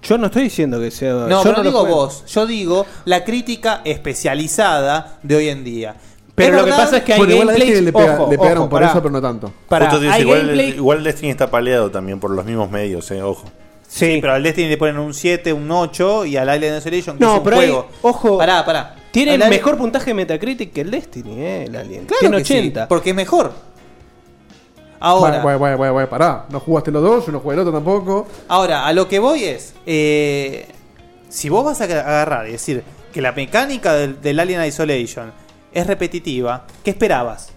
Yo 0.03 0.19
no 0.19 0.27
estoy 0.27 0.43
diciendo 0.45 0.81
que 0.81 0.91
sea. 0.91 1.13
No, 1.13 1.29
yo 1.29 1.43
pero 1.43 1.57
no 1.59 1.63
digo 1.63 1.87
vos, 1.87 2.25
yo 2.27 2.47
digo 2.47 2.87
la 3.05 3.25
crítica 3.25 3.83
especializada 3.85 5.19
de 5.23 5.37
hoy 5.37 5.49
en 5.49 5.65
día. 5.65 5.95
Pero 6.35 6.57
lo 6.57 6.65
que 6.65 6.71
pasa 6.71 6.97
es 6.99 7.03
que 7.05 7.13
hay 7.13 7.19
Bueno, 7.19 7.35
igual 7.35 7.49
a 7.51 7.53
gameplays. 7.53 7.75
Destiny 7.85 7.87
le, 7.87 7.93
pega- 7.93 8.15
ojo, 8.21 8.31
le 8.31 8.39
pegaron 8.39 8.59
ojo, 8.63 8.71
por 8.71 8.81
pará. 8.81 8.91
eso, 8.93 9.03
pero 9.03 9.13
no 9.13 9.21
tanto. 9.23 9.53
Pará, 9.69 9.85
Justo 9.87 9.99
te 10.01 10.05
dice, 10.07 10.17
hay 10.17 10.23
igual, 10.23 10.41
gameplay- 10.49 10.75
igual 10.77 11.05
Destiny 11.05 11.31
está 11.31 11.51
paleado 11.51 11.91
también 11.91 12.19
por 12.19 12.31
los 12.31 12.45
mismos 12.45 12.71
medios, 12.71 13.11
eh, 13.11 13.23
ojo. 13.23 13.45
Sí. 13.87 14.19
pero 14.23 14.33
al 14.33 14.43
Destiny 14.43 14.69
le 14.69 14.79
ponen 14.79 14.99
un 14.99 15.13
7, 15.13 15.53
un 15.53 15.71
8 15.71 16.25
y 16.25 16.39
al 16.39 16.49
Alien 16.49 16.79
Isolation, 16.79 17.19
que 17.19 17.25
No, 17.25 17.33
es 17.35 17.39
un 17.39 17.45
pero 17.45 17.57
hay- 17.59 17.67
juego. 17.69 17.89
ojo. 18.01 18.39
Pará, 18.39 18.65
pará. 18.65 18.95
Tiene 19.11 19.35
el 19.35 19.45
mejor 19.51 19.77
puntaje 19.77 20.07
de 20.07 20.15
Metacritic 20.15 20.73
que 20.73 20.81
el 20.81 20.91
Destiny, 20.91 21.35
eh, 21.39 21.65
el 21.69 21.77
Alien. 21.77 22.07
Claro 22.07 22.21
Tiene 22.21 22.39
que 22.39 22.45
sí, 22.47 22.55
80. 22.55 22.89
porque 22.89 23.11
es 23.11 23.17
mejor. 23.17 23.53
Ahora, 25.05 25.43
Bueno, 25.43 25.59
bueno, 25.59 25.77
bueno, 25.79 25.93
bueno, 25.95 26.09
pará. 26.09 26.45
No 26.49 26.61
jugaste 26.61 26.91
los 26.93 27.03
dos, 27.03 27.27
yo 27.27 27.33
no 27.33 27.41
jugué 27.41 27.55
el 27.55 27.61
otro 27.61 27.73
tampoco. 27.73 28.27
Ahora, 28.49 28.87
a 28.87 28.93
lo 28.93 29.09
que 29.09 29.19
voy 29.19 29.45
es, 29.45 29.75
eh, 29.85 30.67
si 31.29 31.49
vos 31.49 31.65
vas 31.65 31.81
a 31.81 31.85
agarrar 31.85 32.49
y 32.49 32.53
decir 32.53 32.85
que 33.13 33.21
la 33.21 33.33
mecánica 33.33 33.95
del, 33.95 34.21
del 34.21 34.39
Alien 34.39 34.65
Isolation 34.65 35.33
es 35.73 35.87
repetitiva, 35.87 36.67
¿qué 36.85 36.91
esperabas? 36.91 37.51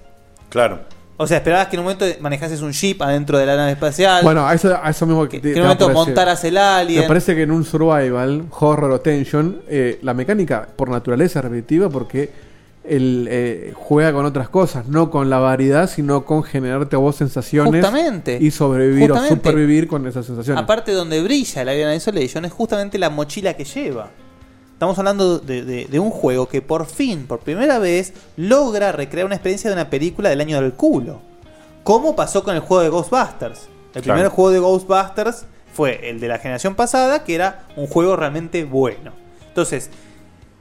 Claro. 0.50 0.80
O 1.18 1.28
sea, 1.28 1.38
esperabas 1.38 1.68
que 1.68 1.76
en 1.78 1.80
un 1.82 1.86
momento 1.86 2.06
manejases 2.20 2.62
un 2.62 2.74
jeep 2.74 3.02
adentro 3.02 3.38
de 3.38 3.46
la 3.46 3.56
nave 3.56 3.72
espacial. 3.74 4.22
Bueno, 4.24 4.46
a 4.46 4.54
eso, 4.54 4.78
a 4.82 4.90
eso 4.90 5.06
mismo 5.06 5.30
que, 5.30 5.40
te- 5.40 5.54
que 5.54 5.60
en 5.60 5.60
un 5.60 5.64
momento 5.64 5.90
montaras 5.92 6.44
el 6.44 6.58
alien. 6.58 7.02
Me 7.04 7.08
parece 7.08 7.36
que 7.36 7.44
en 7.44 7.52
un 7.52 7.64
survival, 7.64 8.46
horror 8.60 8.92
o 8.92 9.00
tension, 9.00 9.62
eh, 9.70 10.00
la 10.02 10.14
mecánica 10.14 10.68
por 10.76 10.90
naturaleza 10.90 11.40
es 11.40 11.46
repetitiva 11.46 11.90
porque 11.90 12.32
él 12.88 13.28
eh, 13.30 13.74
juega 13.76 14.14
con 14.14 14.26
otras 14.26 14.50
cosas, 14.50 14.88
no 14.88 15.10
con 15.10 15.30
la 15.30 15.40
variedad, 15.40 15.90
sino 15.90 16.26
con 16.26 16.44
generarte 16.44 16.96
a 16.96 17.00
vos 17.00 17.16
sensaciones 17.16 17.74
Justamente. 17.84 18.38
y 18.42 18.52
sobrevivir 18.52 19.10
Justamente. 19.10 19.34
o 19.34 19.38
supervivir 19.38 19.88
con 19.88 20.08
esas 20.08 20.26
sensaciones. 20.26 20.62
Aparte 20.64 20.92
donde 20.92 21.22
brilla 21.24 21.62
el 21.64 21.70
Alien 21.70 21.94
Isolation 21.94 22.46
es 22.46 22.52
justamente 22.54 22.98
la 22.98 23.10
mochila 23.10 23.54
que 23.56 23.64
lleva. 23.66 24.10
Estamos 24.74 24.98
hablando 25.00 25.40
de, 25.40 25.64
de- 25.64 25.86
de 25.86 26.00
un 26.00 26.10
juego 26.12 26.48
que 26.50 26.62
por 26.62 26.86
fin, 26.86 27.26
por 27.28 27.40
primera 27.40 27.80
vez, 27.80 28.14
logra 28.36 28.92
recrear 28.92 29.26
una 29.26 29.36
experiencia 29.36 29.70
de 29.70 29.76
una 29.76 29.90
película 29.90 30.30
del 30.30 30.42
año 30.42 30.60
del 30.62 30.74
culo. 30.74 31.22
Como 31.84 32.16
pasó 32.16 32.44
con 32.44 32.56
el 32.56 32.62
juego 32.62 32.84
de 32.84 32.90
Ghostbusters. 32.90 33.70
El 33.94 34.02
Claro. 34.02 34.18
primer 34.18 34.28
juego 34.32 34.52
de 34.52 34.60
Ghostbusters 34.60 35.46
fue 35.74 36.10
el 36.10 36.20
de 36.20 36.28
la 36.28 36.40
generación 36.40 36.76
pasada, 36.76 37.24
que 37.24 37.36
era 37.36 37.68
un 37.78 37.88
juego 37.88 38.16
realmente 38.18 38.66
bueno. 38.66 39.12
Entonces, 39.48 39.90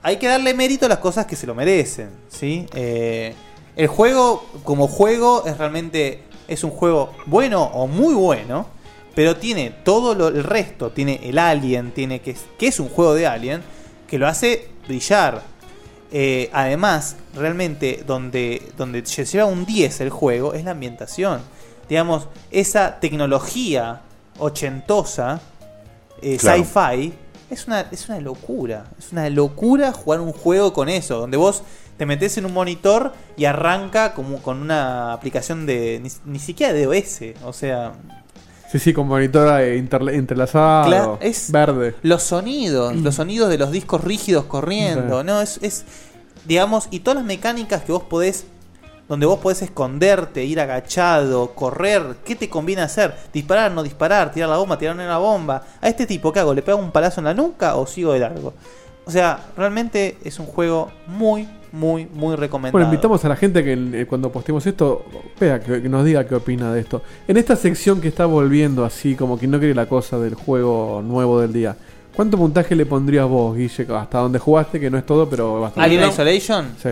hay 0.07 0.17
que 0.17 0.27
darle 0.27 0.53
mérito 0.53 0.85
a 0.85 0.89
las 0.89 0.99
cosas 0.99 1.25
que 1.25 1.35
se 1.35 1.47
lo 1.47 1.55
merecen. 1.55 2.11
¿sí? 2.29 2.67
Eh, 2.75 3.33
el 3.75 3.87
juego, 3.87 4.45
como 4.63 4.87
juego, 4.87 5.43
es 5.47 5.57
realmente 5.57 6.21
es 6.47 6.63
un 6.63 6.69
juego 6.69 7.11
bueno 7.25 7.63
o 7.63 7.87
muy 7.87 8.13
bueno, 8.13 8.67
pero 9.15 9.35
tiene 9.37 9.71
todo 9.83 10.13
lo, 10.13 10.27
el 10.27 10.43
resto. 10.43 10.91
Tiene 10.91 11.19
el 11.23 11.39
Alien, 11.39 11.91
tiene 11.91 12.19
que, 12.21 12.31
es- 12.31 12.45
que 12.59 12.67
es 12.67 12.79
un 12.79 12.87
juego 12.89 13.15
de 13.15 13.25
Alien, 13.25 13.63
que 14.07 14.19
lo 14.19 14.27
hace 14.27 14.69
brillar. 14.87 15.41
Eh, 16.11 16.51
además, 16.53 17.15
realmente, 17.33 18.03
donde, 18.05 18.61
donde 18.77 19.03
se 19.07 19.25
lleva 19.25 19.45
un 19.45 19.65
10 19.65 20.01
el 20.01 20.11
juego 20.11 20.53
es 20.53 20.63
la 20.63 20.71
ambientación. 20.71 21.41
Digamos, 21.89 22.27
esa 22.51 22.99
tecnología 22.99 24.01
ochentosa, 24.37 25.41
eh, 26.21 26.37
Claro. 26.37 26.63
sci-fi, 26.63 27.13
es 27.49 27.67
una, 27.67 27.81
es 27.91 28.07
una 28.09 28.19
locura. 28.19 28.85
Es 28.99 29.11
una 29.11 29.29
locura 29.29 29.91
jugar 29.91 30.19
un 30.21 30.31
juego 30.33 30.73
con 30.73 30.89
eso, 30.89 31.19
donde 31.19 31.37
vos 31.37 31.63
te 31.97 32.05
metes 32.05 32.37
en 32.37 32.45
un 32.45 32.53
monitor 32.53 33.13
y 33.37 33.45
arranca 33.45 34.13
como 34.13 34.41
con 34.41 34.61
una 34.61 35.13
aplicación 35.13 35.65
de. 35.65 35.99
ni, 36.03 36.09
ni 36.33 36.39
siquiera 36.39 36.73
de 36.73 36.87
OS. 36.87 37.21
O 37.45 37.53
sea, 37.53 37.93
Sí, 38.71 38.79
sí, 38.79 38.93
con 38.93 39.07
monitor 39.07 39.61
entrelazado, 39.61 40.89
Cla- 40.89 41.17
es- 41.21 41.51
verde. 41.51 41.95
los 42.01 42.23
sonidos, 42.23 42.95
los 42.95 43.15
sonidos 43.15 43.49
de 43.49 43.57
los 43.57 43.71
discos 43.71 44.03
rígidos 44.03 44.45
corriendo, 44.45 45.21
Sí. 45.21 45.25
no, 45.27 45.39
es, 45.41 45.59
es, 45.61 45.85
digamos, 46.45 46.87
y 46.91 46.99
todas 46.99 47.17
las 47.17 47.25
mecánicas 47.25 47.83
que 47.83 47.91
vos 47.91 48.03
podés, 48.03 48.45
donde 49.07 49.25
vos 49.25 49.39
podés 49.39 49.61
esconderte, 49.61 50.43
ir 50.43 50.59
agachado, 50.59 51.51
correr, 51.51 52.17
¿qué 52.25 52.35
te 52.35 52.49
conviene 52.49 52.81
hacer? 52.81 53.13
Disparar, 53.31 53.71
no 53.71 53.83
disparar, 53.83 54.31
tirar 54.31 54.49
la 54.49 54.57
bomba, 54.57 54.77
tirar 54.77 54.95
una 54.95 55.17
bomba. 55.17 55.63
A 55.79 55.87
este 55.87 56.05
tipo, 56.07 56.33
¿qué 56.33 56.39
hago? 56.39 56.53
¿Le 56.53 56.61
pego 56.61 56.79
un 56.79 56.91
palazo 56.91 57.21
en 57.21 57.25
la 57.25 57.33
nuca 57.33 57.75
o 57.75 57.85
sigo 57.85 58.13
de 58.13 58.19
largo? 58.19 58.53
O 59.05 59.11
sea, 59.11 59.39
realmente 59.55 60.17
es 60.23 60.39
un 60.39 60.47
juego 60.47 60.91
muy, 61.05 61.47
muy, 61.71 62.07
muy 62.07 62.35
recomendado. 62.35 62.71
Bueno, 62.71 62.87
invitamos 62.87 63.23
a 63.23 63.29
la 63.29 63.35
gente 63.35 63.63
que 63.63 63.73
eh, 63.73 64.07
cuando 64.07 64.31
postemos 64.31 64.65
esto, 64.65 65.05
vea, 65.39 65.59
que, 65.59 65.83
que 65.83 65.89
nos 65.89 66.03
diga 66.03 66.25
qué 66.25 66.33
opina 66.33 66.73
de 66.73 66.81
esto. 66.81 67.03
En 67.27 67.37
esta 67.37 67.55
sección 67.55 68.01
que 68.01 68.07
está 68.07 68.25
volviendo 68.25 68.83
así, 68.83 69.15
como 69.15 69.37
que 69.37 69.45
no 69.47 69.59
quiere 69.59 69.75
la 69.75 69.87
cosa 69.87 70.17
del 70.17 70.33
juego 70.33 71.03
nuevo 71.05 71.39
del 71.39 71.53
día, 71.53 71.77
¿cuánto 72.15 72.37
puntaje 72.37 72.75
le 72.75 72.87
pondrías 72.87 73.27
vos, 73.27 73.55
Guille, 73.55 73.85
hasta 73.95 74.17
donde 74.17 74.39
jugaste? 74.39 74.79
Que 74.79 74.89
no 74.89 74.97
es 74.97 75.05
todo, 75.05 75.29
pero 75.29 75.61
bastante. 75.61 75.85
¿Alien 75.85 76.09
Isolation? 76.09 76.73
Sí. 76.81 76.89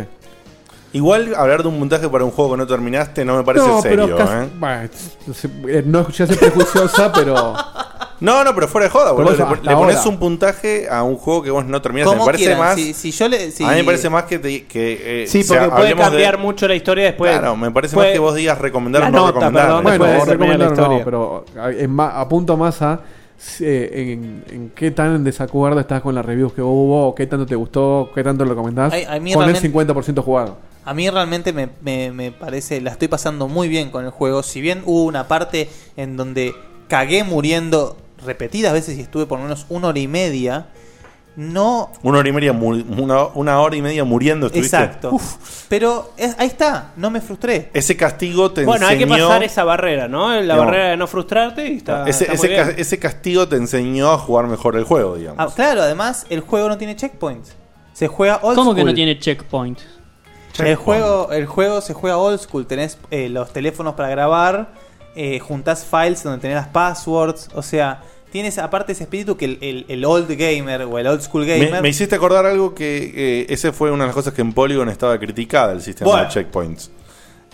Igual 0.93 1.33
hablar 1.35 1.63
de 1.63 1.69
un 1.69 1.79
puntaje 1.79 2.07
para 2.07 2.23
un 2.23 2.31
juego 2.31 2.51
que 2.51 2.57
no 2.57 2.67
terminaste 2.67 3.25
no 3.25 3.35
me 3.37 3.43
parece 3.43 3.67
no, 3.67 3.81
serio, 3.81 4.05
pero 4.05 4.17
casi- 4.17 4.33
¿eh? 4.45 4.49
bueno, 4.59 4.89
no 5.27 5.69
eh, 5.69 5.83
no 5.85 6.11
sé 6.11 6.27
prejuiciosa, 6.27 7.11
pero. 7.15 7.53
No, 8.19 8.43
no, 8.43 8.53
pero 8.55 8.67
fuera 8.69 8.85
de 8.85 8.91
joda, 8.91 9.11
boludo. 9.11 9.31
Le, 9.63 9.75
pones 9.75 10.05
un 10.05 10.17
puntaje 10.17 10.87
a 10.89 11.03
un 11.03 11.17
juego 11.17 11.41
que 11.43 11.49
vos 11.51 11.65
no 11.65 11.81
terminaste. 11.81 12.15
Me 12.15 12.23
parece 12.23 12.43
quieran, 12.45 12.59
más. 12.59 12.75
si- 12.75 12.93
si 12.93 13.11
yo 13.11 13.27
le- 13.27 13.51
si- 13.51 13.63
A 13.65 13.69
mí 13.71 13.77
me 13.77 13.83
parece 13.83 14.09
más 14.09 14.23
que. 14.25 14.39
te- 14.39 14.65
que 14.65 15.23
eh, 15.23 15.27
Sí, 15.27 15.41
o 15.41 15.43
sea, 15.43 15.61
porque 15.61 15.69
puede 15.71 15.81
hablemos 15.89 16.05
de- 16.05 16.11
cambiar 16.11 16.37
mucho 16.37 16.67
la 16.67 16.75
historia 16.75 17.05
después. 17.05 17.31
Claro, 17.31 17.57
me 17.57 17.71
parece 17.71 17.95
Puede- 17.95 18.09
más 18.09 18.13
que 18.13 18.19
vos 18.19 18.35
digas 18.35 18.59
recomendar 18.59 19.01
o 19.01 19.05
no 19.07 19.11
nota, 19.11 19.27
recomendar. 19.31 19.65
perdón, 19.65 19.83
Bueno, 19.83 20.05
después 20.05 20.25
de 20.25 20.31
terminar 20.31 20.59
la 20.59 20.65
recomendar 20.67 20.89
no, 20.89 20.97
historia. 20.99 21.05
pero 21.05 21.45
a- 21.61 21.71
en 21.71 21.99
apunto 21.99 22.55
más 22.55 22.81
a 22.81 22.99
eh, 23.59 24.13
en, 24.13 24.43
en 24.55 24.69
qué 24.73 24.91
tan 24.91 25.15
en 25.15 25.23
desacuerdo 25.25 25.79
estás 25.81 26.01
con 26.01 26.15
las 26.15 26.23
reviews 26.25 26.53
que 26.53 26.61
hubo, 26.61 27.07
o 27.07 27.15
qué 27.15 27.27
tanto 27.27 27.45
te 27.45 27.55
gustó, 27.55 28.09
qué 28.15 28.23
tanto 28.23 28.45
lo 28.45 28.51
recomendás. 28.51 28.93
Ay, 28.93 29.05
con 29.05 29.15
el 29.15 29.33
realmente- 29.33 29.59
50% 29.59 30.21
jugado. 30.23 30.57
A 30.85 30.93
mí 30.93 31.09
realmente 31.09 31.53
me, 31.53 31.69
me- 31.81 32.11
me 32.11 32.31
parece, 32.31 32.81
la 32.81 32.91
estoy 32.91 33.07
pasando 33.07 33.47
muy 33.47 33.67
bien 33.67 33.89
con 33.89 34.03
el 34.05 34.11
juego. 34.11 34.43
Si 34.43 34.59
bien 34.61 34.81
hubo 34.85 35.03
una 35.05 35.27
parte 35.27 35.69
en 35.97 36.17
donde 36.17 36.53
cagué 36.87 37.23
muriendo 37.23 37.97
repetidas 38.25 38.73
veces 38.73 38.97
y 38.97 39.01
estuve 39.01 39.25
por 39.25 39.37
lo 39.39 39.43
menos 39.43 39.65
una 39.69 39.87
hora 39.89 39.99
y 39.99 40.07
media, 40.07 40.67
no... 41.35 41.91
Una 42.03 42.19
hora 42.19 42.29
y 42.29 42.31
media, 42.31 42.51
una, 42.51 43.25
una 43.33 43.59
hora 43.59 43.75
y 43.75 43.81
media 43.81 44.03
muriendo. 44.03 44.47
¿estuviste? 44.47 44.75
Exacto. 44.77 45.17
Pero 45.67 46.11
es- 46.17 46.35
ahí 46.37 46.47
está, 46.47 46.91
no 46.95 47.09
me 47.09 47.21
frustré. 47.21 47.69
Ese 47.73 47.97
castigo 47.97 48.51
te 48.51 48.65
Bueno, 48.65 48.85
hay 48.85 48.97
que 48.97 49.03
enseñó. 49.03 49.27
pasar 49.27 49.43
esa 49.43 49.63
barrera, 49.63 50.07
¿no? 50.07 50.31
La 50.41 50.55
No. 50.55 50.65
barrera 50.65 50.89
de 50.89 50.97
no 50.97 51.07
frustrarte 51.07 51.67
y 51.67 51.77
está. 51.77 52.07
ese, 52.07 52.25
está 52.25 52.35
muy 52.35 52.45
ese, 52.45 52.47
bien. 52.49 52.63
ca- 52.65 52.73
ese 52.81 52.99
castigo 52.99 53.47
te 53.47 53.55
enseñó 53.55 54.11
a 54.11 54.17
jugar 54.19 54.45
mejor 54.47 54.75
el 54.75 54.83
juego, 54.83 55.15
digamos. 55.15 55.39
Ah, 55.39 55.51
claro, 55.55 55.81
además 55.81 56.25
el 56.29 56.41
juego 56.41 56.69
no 56.69 56.77
tiene 56.77 56.95
checkpoints. 56.95 57.55
Se 57.93 58.07
juega 58.07 58.39
old 58.43 58.55
¿Cómo 58.55 58.73
que 58.75 58.83
no 58.83 58.93
tiene 58.93 59.17
checkpoint? 59.19 59.79
El 60.59 60.75
juego, 60.75 61.31
el 61.31 61.45
juego 61.45 61.81
se 61.81 61.93
juega 61.93 62.17
old 62.17 62.39
school. 62.39 62.65
Tenés 62.67 62.97
eh, 63.11 63.29
los 63.29 63.51
teléfonos 63.53 63.95
para 63.95 64.09
grabar, 64.09 64.73
eh, 65.15 65.39
juntás 65.39 65.85
files 65.85 66.23
donde 66.23 66.39
tenés 66.39 66.55
las 66.57 66.67
passwords. 66.67 67.49
O 67.55 67.61
sea, 67.61 68.01
tienes 68.31 68.57
aparte 68.57 68.91
ese 68.91 69.03
espíritu 69.03 69.35
que 69.37 69.45
el, 69.45 69.57
el- 69.61 69.85
el 69.87 70.05
old 70.05 70.27
gamer 70.29 70.81
o 70.83 70.99
el 70.99 71.07
old 71.07 71.21
school 71.21 71.45
gamer. 71.45 71.71
Me, 71.71 71.81
me 71.81 71.89
hiciste 71.89 72.15
acordar 72.15 72.45
algo 72.45 72.75
que 72.75 73.11
eh, 73.15 73.45
ese 73.49 73.71
fue 73.71 73.89
una 73.91 74.03
de 74.03 74.07
las 74.07 74.15
cosas 74.15 74.33
que 74.33 74.41
en 74.41 74.53
Polygon 74.53 74.89
estaba 74.89 75.17
criticada, 75.19 75.73
el 75.73 75.81
sistema 75.81 76.11
Bueno. 76.11 76.25
de 76.27 76.31
checkpoints. 76.31 76.91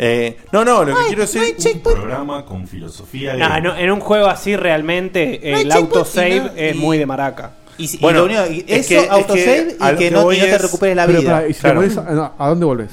Eh, 0.01 0.37
no, 0.53 0.63
no, 0.63 0.85
lo 0.85 0.95
que 0.95 1.01
quiero 1.07 1.21
decir 1.23 1.55
Un 1.75 1.81
programa 1.81 2.45
con 2.45 2.65
filosofía 2.67 3.33
No, 3.33 3.39
gamer. 3.49 3.63
no, 3.63 3.75
en 3.77 3.91
un 3.91 3.99
juego 3.99 4.27
así 4.27 4.55
realmente 4.55 5.59
el 5.61 5.69
autosave 5.73 6.51
es 6.55 6.75
y- 6.75 6.79
muy 6.79 6.97
de 6.97 7.05
maraca. 7.05 7.51
Y, 7.79 7.87
si- 7.87 7.97
y 7.97 8.01
Bueno, 8.01 8.19
lo 8.19 8.25
único- 8.25 8.45
y 8.45 8.63
es 8.67 8.79
eso, 8.81 8.89
que- 8.89 8.97
es 9.05 9.09
autosave 9.09 9.43
que 9.67 9.75
y 9.79 9.89
que, 9.89 9.95
que 9.97 10.11
no, 10.11 10.23
voy 10.23 10.35
y 10.35 10.39
no 10.39 10.45
te 10.45 10.51
es- 10.55 10.61
recuperes 10.61 10.95
la 10.95 11.05
Pero, 11.07 11.19
vida. 11.21 11.31
pará, 11.31 11.47
y 11.47 11.53
si 11.53 11.59
Claro. 11.61 11.81
te 11.81 11.89
pones 11.95 12.19
a, 12.19 12.33
¿a 12.37 12.49
dónde 12.49 12.65
volvés? 12.65 12.91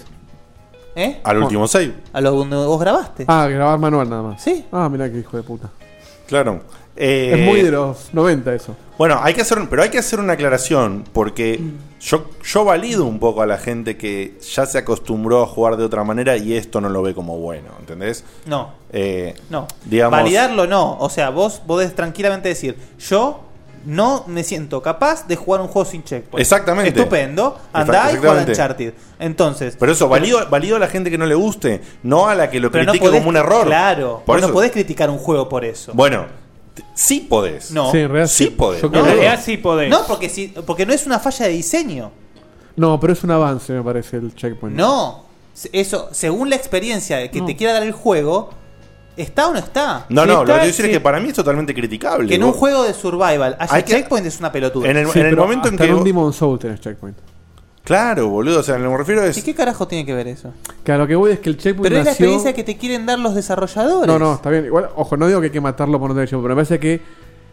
¿Eh? 0.98 1.20
al 1.24 1.42
último 1.42 1.68
save. 1.68 1.92
A 2.14 2.20
lo 2.22 2.30
donde 2.30 2.56
vos 2.56 2.80
grabaste. 2.80 3.24
Ah, 3.28 3.46
grabar 3.48 3.78
manual 3.78 4.08
nada 4.08 4.22
más. 4.22 4.42
Sí. 4.42 4.64
Ah, 4.72 4.88
mirá 4.88 5.10
qué 5.12 5.18
hijo 5.18 5.36
de 5.36 5.42
puta. 5.42 5.68
Claro. 6.26 6.60
Eh, 6.96 7.32
es 7.34 7.44
muy 7.44 7.60
de 7.60 7.70
los 7.70 8.14
90 8.14 8.54
eso. 8.54 8.74
Bueno, 8.96 9.18
hay 9.22 9.34
que 9.34 9.42
hacer, 9.42 9.58
pero 9.68 9.82
hay 9.82 9.90
que 9.90 9.98
hacer 9.98 10.18
una 10.18 10.32
aclaración 10.32 11.04
porque 11.12 11.60
yo, 12.00 12.30
yo 12.42 12.64
valido 12.64 13.04
un 13.04 13.18
poco 13.18 13.42
a 13.42 13.46
la 13.46 13.58
gente 13.58 13.98
que 13.98 14.38
ya 14.54 14.64
se 14.64 14.78
acostumbró 14.78 15.42
a 15.42 15.46
jugar 15.46 15.76
de 15.76 15.84
otra 15.84 16.02
manera 16.04 16.38
y 16.38 16.54
esto 16.54 16.80
no 16.80 16.88
lo 16.88 17.02
ve 17.02 17.12
como 17.14 17.36
bueno, 17.36 17.68
¿entendés? 17.78 18.24
No. 18.46 18.70
Eh, 18.90 19.34
No. 19.50 19.68
Digamos, 19.84 20.18
Validarlo 20.18 20.66
no. 20.66 20.96
O 20.98 21.10
sea, 21.10 21.28
vos 21.28 21.60
podés 21.66 21.94
tranquilamente 21.94 22.48
decir, 22.48 22.78
yo 22.98 23.40
no 23.86 24.24
me 24.26 24.44
siento 24.44 24.82
capaz 24.82 25.26
de 25.26 25.36
jugar 25.36 25.60
un 25.62 25.68
juego 25.68 25.88
sin 25.88 26.04
checkpoint. 26.04 26.40
Exactamente. 26.40 26.90
Estupendo. 26.90 27.58
Andá 27.72 28.12
y 28.12 28.16
juega. 28.16 28.42
Uncharted. 28.46 28.92
Entonces. 29.18 29.76
Pero 29.80 29.92
eso, 29.92 30.08
valido, 30.08 30.46
valido 30.50 30.76
a 30.76 30.78
la 30.78 30.88
gente 30.88 31.10
que 31.10 31.16
no 31.16 31.24
le 31.24 31.34
guste, 31.34 31.80
no 32.02 32.26
a 32.26 32.34
la 32.34 32.50
que 32.50 32.60
lo 32.60 32.68
no 32.68 32.72
critique 32.72 33.00
podés- 33.06 33.18
como 33.18 33.28
un 33.30 33.36
error. 33.36 33.66
Claro. 33.66 34.22
Por 34.26 34.40
no 34.40 34.52
podés 34.52 34.72
criticar 34.72 35.08
un 35.08 35.18
juego 35.18 35.48
por 35.48 35.64
eso. 35.64 35.92
Bueno, 35.94 36.26
sí 36.94 37.20
podés. 37.20 37.70
No. 37.70 37.90
Sí, 37.92 37.98
en 37.98 38.08
realidad 38.08 38.26
Sí 38.28 38.44
sí. 38.44 38.50
podés. 38.50 38.82
Yo 38.82 38.88
No, 38.88 38.92
creo 38.92 39.04
que- 39.04 39.10
en 39.12 39.16
realidad 39.18 39.42
sí 39.44 39.56
podés. 39.56 39.88
No, 39.88 40.06
porque, 40.06 40.28
si, 40.28 40.48
porque 40.48 40.84
no 40.84 40.92
es 40.92 41.06
una 41.06 41.18
falla 41.18 41.46
de 41.46 41.52
diseño. 41.52 42.10
No, 42.76 43.00
pero 43.00 43.12
es 43.14 43.24
un 43.24 43.30
avance, 43.30 43.72
me 43.72 43.82
parece, 43.82 44.18
el 44.18 44.34
checkpoint. 44.34 44.76
No. 44.76 45.24
Eso, 45.72 46.08
según 46.12 46.50
la 46.50 46.56
experiencia 46.56 47.30
que 47.30 47.40
No. 47.40 47.46
te 47.46 47.56
quiera 47.56 47.72
dar 47.72 47.82
el 47.84 47.92
juego, 47.92 48.50
¿está 49.16 49.48
o 49.48 49.52
no 49.52 49.58
está? 49.58 50.06
No, 50.08 50.22
Si 50.22 50.26
no, 50.28 50.34
lo 50.34 50.40
está, 50.40 50.44
que 50.44 50.44
quiero 50.52 50.66
decir 50.66 50.84
sí. 50.86 50.90
es 50.90 50.96
que 50.96 51.00
para 51.00 51.20
mí 51.20 51.28
es 51.28 51.34
totalmente 51.34 51.74
criticable. 51.74 52.28
Que 52.28 52.34
en 52.36 52.44
un 52.44 52.50
Vos- 52.50 52.58
juego 52.58 52.82
de 52.84 52.92
survival 52.94 53.56
haya 53.58 53.74
Hay 53.74 53.82
que- 53.82 53.92
checkpoint 53.92 54.26
es 54.26 54.38
una 54.38 54.52
pelotuda. 54.52 54.88
En 54.90 54.96
el, 54.96 55.06
Sí, 55.08 55.18
en 55.20 55.26
el 55.26 55.32
pero 55.32 55.42
momento 55.42 55.68
en 55.68 55.74
hasta 55.74 55.84
que. 55.86 55.90
un 55.92 55.96
vos- 55.98 56.04
Demon 56.04 56.32
Soul 56.32 56.58
tenés 56.58 56.80
checkpoint. 56.80 57.16
Claro, 57.84 58.28
boludo. 58.28 58.60
O 58.60 58.62
sea, 58.64 58.78
me 58.78 58.96
refiero 58.96 59.22
es. 59.22 59.38
¿Y 59.38 59.42
qué 59.42 59.54
carajo 59.54 59.86
tiene 59.86 60.04
que 60.04 60.12
ver 60.12 60.26
eso? 60.26 60.52
Que 60.82 60.90
a 60.92 60.98
lo 60.98 61.06
que 61.06 61.14
voy 61.14 61.32
es 61.32 61.38
que 61.38 61.50
el 61.50 61.56
checkpoint 61.56 61.82
Pero 61.84 61.96
es 62.00 62.04
la 62.04 62.10
nació- 62.10 62.26
experiencia 62.26 62.52
que 62.52 62.64
te 62.64 62.76
quieren 62.76 63.06
dar 63.06 63.18
los 63.18 63.34
desarrolladores. 63.34 64.06
No, 64.08 64.18
no, 64.18 64.34
está 64.34 64.50
bien. 64.50 64.64
Igual, 64.66 64.88
ojo, 64.96 65.16
no 65.16 65.28
digo 65.28 65.40
que 65.40 65.46
hay 65.46 65.52
que 65.52 65.60
matarlo 65.60 65.98
por 66.00 66.08
no 66.08 66.14
tener 66.14 66.28
checkpoint, 66.28 66.44
pero 66.44 66.56
me 66.56 66.64
parece 66.64 66.80
que 66.80 67.00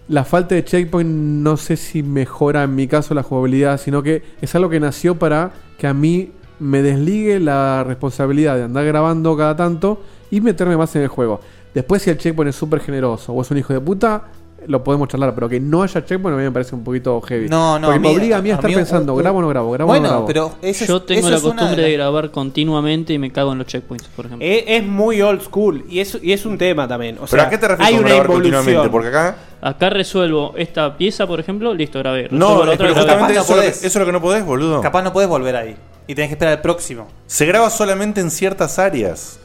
la 0.08 0.26
falta 0.26 0.56
de 0.56 0.66
checkpoint 0.66 1.10
no 1.10 1.56
sé 1.56 1.78
si 1.78 2.02
mejora 2.04 2.64
en 2.64 2.74
mi 2.76 2.88
caso 2.88 3.14
la 3.14 3.22
jugabilidad, 3.24 3.80
sino 3.80 4.02
que 4.02 4.24
es 4.42 4.54
algo 4.56 4.70
que 4.70 4.80
nació 4.80 5.20
para 5.20 5.52
que 5.78 5.86
a 5.88 5.94
mí 5.94 6.32
me 6.60 6.82
desligue 6.82 7.40
la 7.40 7.84
responsabilidad 7.84 8.56
de 8.58 8.64
andar 8.64 8.86
grabando 8.86 9.38
cada 9.38 9.56
tanto 9.56 10.02
y 10.32 10.42
meterme 10.42 10.76
más 10.78 10.96
en 10.96 11.04
el 11.04 11.08
juego. 11.10 11.42
Después, 11.74 12.02
si 12.02 12.10
el 12.10 12.18
checkpoint 12.18 12.50
es 12.50 12.56
súper 12.56 12.80
generoso 12.82 13.34
o 13.34 13.42
es 13.42 13.50
un 13.52 13.58
hijo 13.58 13.74
de 13.74 13.80
puta, 13.82 14.24
lo 14.68 14.82
podemos 14.82 15.10
charlar, 15.10 15.34
pero 15.36 15.50
que 15.50 15.60
no 15.60 15.84
haya 15.84 16.06
checkpoint 16.06 16.36
a 16.36 16.38
mí 16.38 16.44
me 16.44 16.52
parece 16.52 16.74
un 16.74 16.84
poquito 16.86 17.20
heavy. 17.22 17.50
No, 17.50 17.78
no, 17.80 17.88
Porque 17.88 17.98
a 17.98 18.00
me 18.00 18.10
obliga 18.16 18.38
a 18.38 18.42
mí 18.42 18.50
a 18.50 18.54
a 18.54 18.56
estar 18.56 18.70
mí- 18.70 18.76
pensando, 18.78 19.14
uh, 19.14 19.18
grabo 19.18 19.40
o 19.40 19.42
no 19.42 19.48
grabo, 19.50 19.72
grabo 19.72 19.90
o 19.90 19.92
bueno, 19.92 20.04
no 20.06 20.10
grabo. 20.12 20.26
pero 20.28 20.52
eso 20.62 20.86
Yo 20.86 20.98
es- 20.98 21.06
tengo 21.06 21.20
eso 21.28 21.30
la 21.32 21.42
costumbre 21.42 21.82
de 21.84 21.92
grabar 21.94 22.32
continuamente 22.32 23.12
y 23.12 23.18
me 23.18 23.30
cago 23.32 23.52
en 23.52 23.58
los 23.58 23.68
checkpoints, 23.68 24.08
por 24.16 24.28
ejemplo. 24.28 24.48
Es, 24.48 24.64
es 24.68 24.84
muy 24.86 25.22
old 25.22 25.42
school 25.42 25.84
y 25.90 26.00
es, 26.00 26.18
y 26.22 26.32
es 26.32 26.46
un 26.46 26.58
tema 26.58 26.88
también. 26.88 27.16
O 27.18 27.26
¿Pero 27.26 27.28
sea, 27.28 27.44
a 27.44 27.50
qué 27.50 27.58
te 27.58 27.68
refieres 27.68 27.88
hay 27.88 27.96
con 27.96 28.06
una 28.06 28.10
grabar 28.14 28.28
continuamente? 28.32 28.90
Porque 28.90 29.08
acá. 29.10 29.36
Acá 29.62 29.90
resuelvo 29.90 30.54
esta 30.58 30.96
pieza, 30.98 31.26
por 31.28 31.40
ejemplo, 31.42 31.74
listo, 31.74 32.00
grabé. 32.00 32.28
No, 32.32 32.56
es- 32.56 32.62
otra, 32.70 32.78
pero 32.78 32.96
justamente 32.96 33.34
eso, 33.34 33.40
no 33.40 33.42
es 33.42 33.50
lo 33.50 33.56
que- 33.56 33.62
podés. 33.62 33.78
eso 33.80 33.88
es 33.88 33.96
lo 33.96 34.06
que 34.06 34.12
no 34.14 34.22
podés, 34.22 34.46
boludo. 34.46 34.80
Capaz 34.82 35.02
no 35.04 35.12
podés 35.12 35.28
volver 35.28 35.56
ahí. 35.58 35.76
Y 36.08 36.16
tenés 36.16 36.30
que 36.30 36.34
esperar 36.36 36.56
al 36.56 36.62
próximo. 36.62 37.08
Se 37.28 37.46
graba 37.46 37.70
solamente 37.70 38.22
en 38.22 38.30
ciertas 38.32 38.78
áreas. 38.80 39.40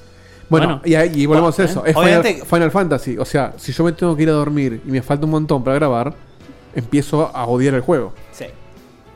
Bueno, 0.48 0.80
y, 0.84 0.94
ahí- 0.94 1.12
y 1.14 1.26
volvemos 1.26 1.58
a 1.58 1.64
eso. 1.64 1.84
Es 1.84 1.94
Final, 1.94 2.20
Obviamente- 2.20 2.44
Final 2.46 2.70
Fantasy. 2.70 3.18
O 3.18 3.24
sea, 3.24 3.52
si 3.58 3.72
yo 3.72 3.84
me 3.84 3.92
tengo 3.92 4.16
que 4.16 4.22
ir 4.22 4.28
a 4.30 4.32
dormir 4.32 4.80
y 4.86 4.90
me 4.90 5.02
falta 5.02 5.24
un 5.26 5.30
montón 5.32 5.62
para 5.62 5.74
grabar, 5.76 6.14
empiezo 6.74 7.30
a 7.34 7.46
odiar 7.46 7.74
el 7.74 7.80
juego. 7.82 8.12
Sí. 8.32 8.46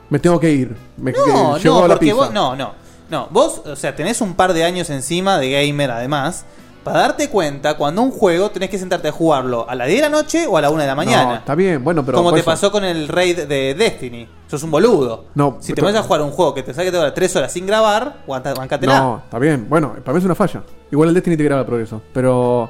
Me 0.09 0.19
tengo 0.19 0.39
que 0.39 0.51
ir. 0.51 0.75
Me, 0.97 1.11
No, 1.11 1.55
que- 1.57 1.67
no, 1.67 1.87
porque 1.87 2.13
vos, 2.13 2.31
no, 2.31 2.55
no, 2.55 2.73
no. 3.09 3.27
Vos, 3.31 3.61
o 3.65 3.75
sea, 3.75 3.95
tenés 3.95 4.21
un 4.21 4.35
par 4.35 4.53
de 4.53 4.63
años 4.63 4.89
encima 4.89 5.37
de 5.39 5.49
gamer 5.51 5.89
además, 5.91 6.45
para 6.83 6.99
darte 6.99 7.29
cuenta 7.29 7.75
cuando 7.77 8.01
un 8.01 8.11
juego 8.11 8.51
tenés 8.51 8.69
que 8.69 8.77
sentarte 8.77 9.07
a 9.07 9.11
jugarlo 9.11 9.67
a 9.69 9.75
las 9.75 9.87
10 9.87 10.01
de 10.01 10.09
la 10.09 10.15
noche 10.15 10.45
o 10.47 10.57
a 10.57 10.61
la 10.61 10.69
1 10.69 10.81
de 10.81 10.87
la 10.87 10.93
No, 10.93 10.97
mañana. 10.97 11.35
está 11.37 11.55
bien, 11.55 11.83
bueno, 11.83 12.05
pero. 12.05 12.17
Como 12.17 12.31
te 12.33 12.39
eso- 12.39 12.45
pasó 12.45 12.71
con 12.71 12.83
el 12.83 13.07
raid 13.07 13.41
de 13.47 13.73
Destiny. 13.73 14.27
Sos 14.47 14.61
un 14.63 14.71
boludo. 14.71 15.25
No, 15.33 15.57
Si 15.59 15.73
te 15.73 15.81
vas 15.81 15.95
a 15.95 16.03
jugar 16.03 16.21
un 16.21 16.31
juego 16.31 16.53
que 16.53 16.61
te 16.63 16.73
saque 16.73 16.91
te 16.91 17.11
3 17.11 17.35
horas 17.35 17.51
sin 17.51 17.65
grabar. 17.65 18.17
No, 18.27 19.17
está 19.23 19.39
bien. 19.39 19.65
Bueno, 19.67 19.95
para 20.03 20.13
mí 20.13 20.19
es 20.19 20.25
una 20.25 20.35
falla. 20.35 20.63
Igual 20.91 21.09
el 21.09 21.15
Destiny 21.15 21.37
te 21.37 21.43
graba 21.43 21.61
el 21.61 21.67
progreso. 21.67 22.01
Pero 22.13 22.69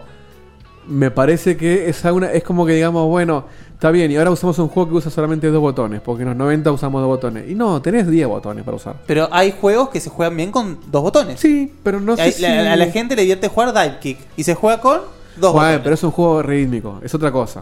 me 0.87 1.11
parece 1.11 1.57
que 1.57 1.89
es, 1.89 2.03
una, 2.05 2.31
es 2.31 2.43
como 2.43 2.65
que 2.65 2.73
digamos, 2.73 3.07
bueno, 3.07 3.45
está 3.83 3.91
bien, 3.91 4.09
y 4.11 4.15
ahora 4.15 4.31
usamos 4.31 4.57
un 4.59 4.69
juego 4.69 4.87
que 4.91 4.95
usa 4.95 5.11
solamente 5.11 5.47
dos 5.51 5.59
botones, 5.59 5.99
porque 5.99 6.21
en 6.23 6.29
los 6.29 6.37
90 6.37 6.71
usamos 6.71 7.01
dos 7.01 7.09
botones. 7.09 7.49
Y 7.49 7.53
no, 7.53 7.81
tenés 7.81 8.07
10 8.09 8.27
botones 8.29 8.63
para 8.63 8.77
usar. 8.77 8.95
Pero 9.05 9.27
hay 9.29 9.53
juegos 9.59 9.89
que 9.89 9.99
se 9.99 10.09
juegan 10.09 10.37
bien 10.37 10.51
con 10.51 10.79
dos 10.89 11.01
botones. 11.01 11.37
Sí, 11.37 11.69
pero 11.83 11.99
no 11.99 12.15
sé 12.15 12.21
Hay- 12.21 12.31
si- 12.31 12.45
A 12.45 12.77
la 12.77 12.85
gente 12.87 13.13
le 13.17 13.23
divierte 13.23 13.49
jugar 13.49 13.73
dive 13.73 13.99
kick 13.99 14.19
y 14.37 14.43
se 14.45 14.55
juega 14.55 14.79
con 14.79 15.01
dos 15.35 15.51
Bueno, 15.51 15.67
botones. 15.67 15.79
pero 15.83 15.95
es 15.95 16.03
un 16.03 16.11
juego 16.11 16.41
rítmico, 16.41 16.99
es 17.03 17.13
otra 17.13 17.29
cosa. 17.33 17.61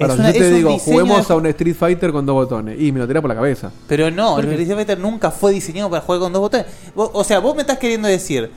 Ahora, 0.00 0.14
una- 0.14 0.30
yo 0.32 0.38
te 0.40 0.50
digo, 0.52 0.78
juguemos 0.78 1.28
de- 1.28 1.34
a 1.34 1.36
un 1.36 1.46
Street 1.48 1.76
Fighter 1.76 2.12
con 2.12 2.24
dos 2.24 2.34
botones, 2.34 2.80
y 2.80 2.90
me 2.90 3.00
lo 3.00 3.06
tira 3.06 3.20
por 3.20 3.28
la 3.28 3.34
cabeza. 3.36 3.70
Pero 3.86 4.10
no, 4.10 4.36
¿Por 4.36 4.46
el? 4.46 4.52
Street 4.52 4.74
Fighter 4.74 4.98
nunca 4.98 5.30
fue 5.30 5.52
diseñado 5.52 5.90
para 5.90 6.00
jugar 6.02 6.20
con 6.22 6.32
dos 6.32 6.40
botones. 6.40 6.64
Vos- 6.94 7.10
o 7.12 7.22
sea, 7.24 7.40
vos 7.40 7.54
me 7.54 7.60
estás 7.60 7.76
queriendo 7.76 8.08
decir. 8.08 8.50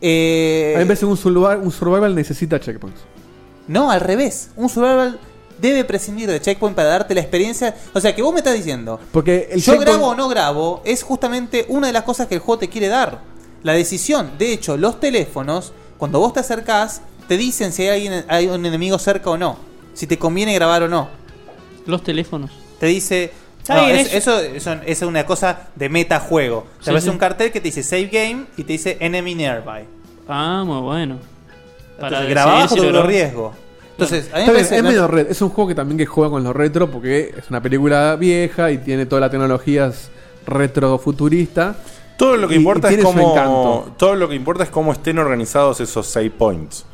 eh, 0.00 0.72
a 0.74 0.78
mí 0.78 0.82
me 0.84 0.86
parece 0.86 1.06
que 1.06 1.12
un 1.12 1.16
survival, 1.16 1.60
un 1.62 1.70
survival 1.70 2.12
necesita 2.12 2.58
checkpoints. 2.58 3.00
no, 3.68 3.88
al 3.90 4.00
revés. 4.00 4.50
Un 4.56 4.68
survival 4.68 5.18
debe 5.58 5.84
prescindir 5.84 6.28
de 6.30 6.40
checkpoint 6.40 6.74
para 6.76 6.88
darte 6.88 7.14
la 7.14 7.20
experiencia. 7.20 7.74
O 7.92 8.00
sea, 8.00 8.14
que 8.14 8.22
vos 8.22 8.32
me 8.32 8.38
estás 8.40 8.54
diciendo. 8.54 8.98
Porque 9.12 9.48
el 9.52 9.60
yo 9.62 9.74
checkpoint- 9.74 9.80
grabo 9.80 10.06
o 10.08 10.14
no 10.14 10.28
grabo 10.28 10.82
es 10.84 11.02
justamente 11.02 11.64
una 11.68 11.86
de 11.88 11.92
las 11.92 12.02
cosas 12.04 12.26
que 12.26 12.34
el 12.34 12.40
juego 12.40 12.58
te 12.58 12.68
quiere 12.68 12.88
dar. 12.88 13.20
La 13.62 13.72
decisión. 13.72 14.32
De 14.38 14.52
hecho, 14.52 14.76
los 14.76 15.00
teléfonos, 15.00 15.72
cuando 15.98 16.18
vos 16.20 16.32
te 16.32 16.40
acercás, 16.40 17.00
te 17.28 17.36
dicen 17.38 17.72
si 17.72 17.82
hay, 17.82 18.06
alguien, 18.06 18.24
hay 18.28 18.46
un 18.48 18.66
enemigo 18.66 18.98
cerca 18.98 19.30
o 19.30 19.38
no. 19.38 19.56
Si 19.94 20.06
te 20.06 20.18
conviene 20.18 20.52
grabar 20.54 20.82
o 20.82 20.88
no. 20.88 21.08
Los 21.86 22.02
teléfonos. 22.02 22.50
Te 22.78 22.86
dice. 22.86 23.32
No, 23.68 23.86
bien, 23.86 23.96
es- 23.96 24.12
eso- 24.12 24.38
eso, 24.40 24.72
eso 24.72 24.80
es 24.84 25.02
una 25.02 25.24
cosa 25.24 25.68
de 25.74 25.88
metajuego. 25.88 26.66
Te 26.78 26.84
Sí, 26.84 26.90
aparece 26.90 27.04
sí. 27.06 27.10
un 27.10 27.18
cartel 27.18 27.50
que 27.50 27.60
te 27.60 27.68
dice 27.68 27.82
save 27.82 28.06
game 28.08 28.44
y 28.58 28.64
te 28.64 28.72
dice 28.74 28.98
enemy 29.00 29.34
nearby. 29.34 29.84
Ah, 30.28 30.62
muy 30.66 30.80
bueno. 30.82 31.18
Entonces, 31.98 32.28
grabo. 32.28 33.06
riesgo. 33.06 33.54
Entonces, 33.96 34.26
a 34.32 34.38
mí 34.38 34.40
me 34.40 34.40
Está 34.40 34.52
bien, 34.52 34.54
parece- 34.64 34.76
es 34.76 34.82
medio 34.82 35.08
red. 35.08 35.30
Es 35.30 35.40
un 35.42 35.50
juego 35.50 35.68
que 35.68 35.74
también 35.74 35.98
que 35.98 36.06
juega 36.06 36.30
con 36.30 36.42
los 36.44 36.54
retro 36.54 36.90
porque 36.90 37.34
es 37.38 37.48
una 37.50 37.60
película 37.62 38.16
vieja 38.16 38.70
y 38.70 38.78
tiene 38.78 39.06
todas 39.06 39.20
las 39.20 39.30
tecnologías 39.30 40.10
retro 40.46 40.98
futurista. 40.98 41.76
Todo 42.16 42.36
lo 42.36 42.48
que 42.48 42.54
Y- 42.54 42.58
importa 42.58 42.90
y 42.90 42.96
es 42.96 43.04
cómo. 43.04 43.30
encanto. 43.32 43.92
Todo 43.96 44.14
lo 44.16 44.28
que 44.28 44.34
importa 44.34 44.64
es 44.64 44.70
cómo 44.70 44.92
estén 44.92 45.18
organizados 45.18 45.80
esos 45.80 46.06
save 46.06 46.30
points. 46.30 46.84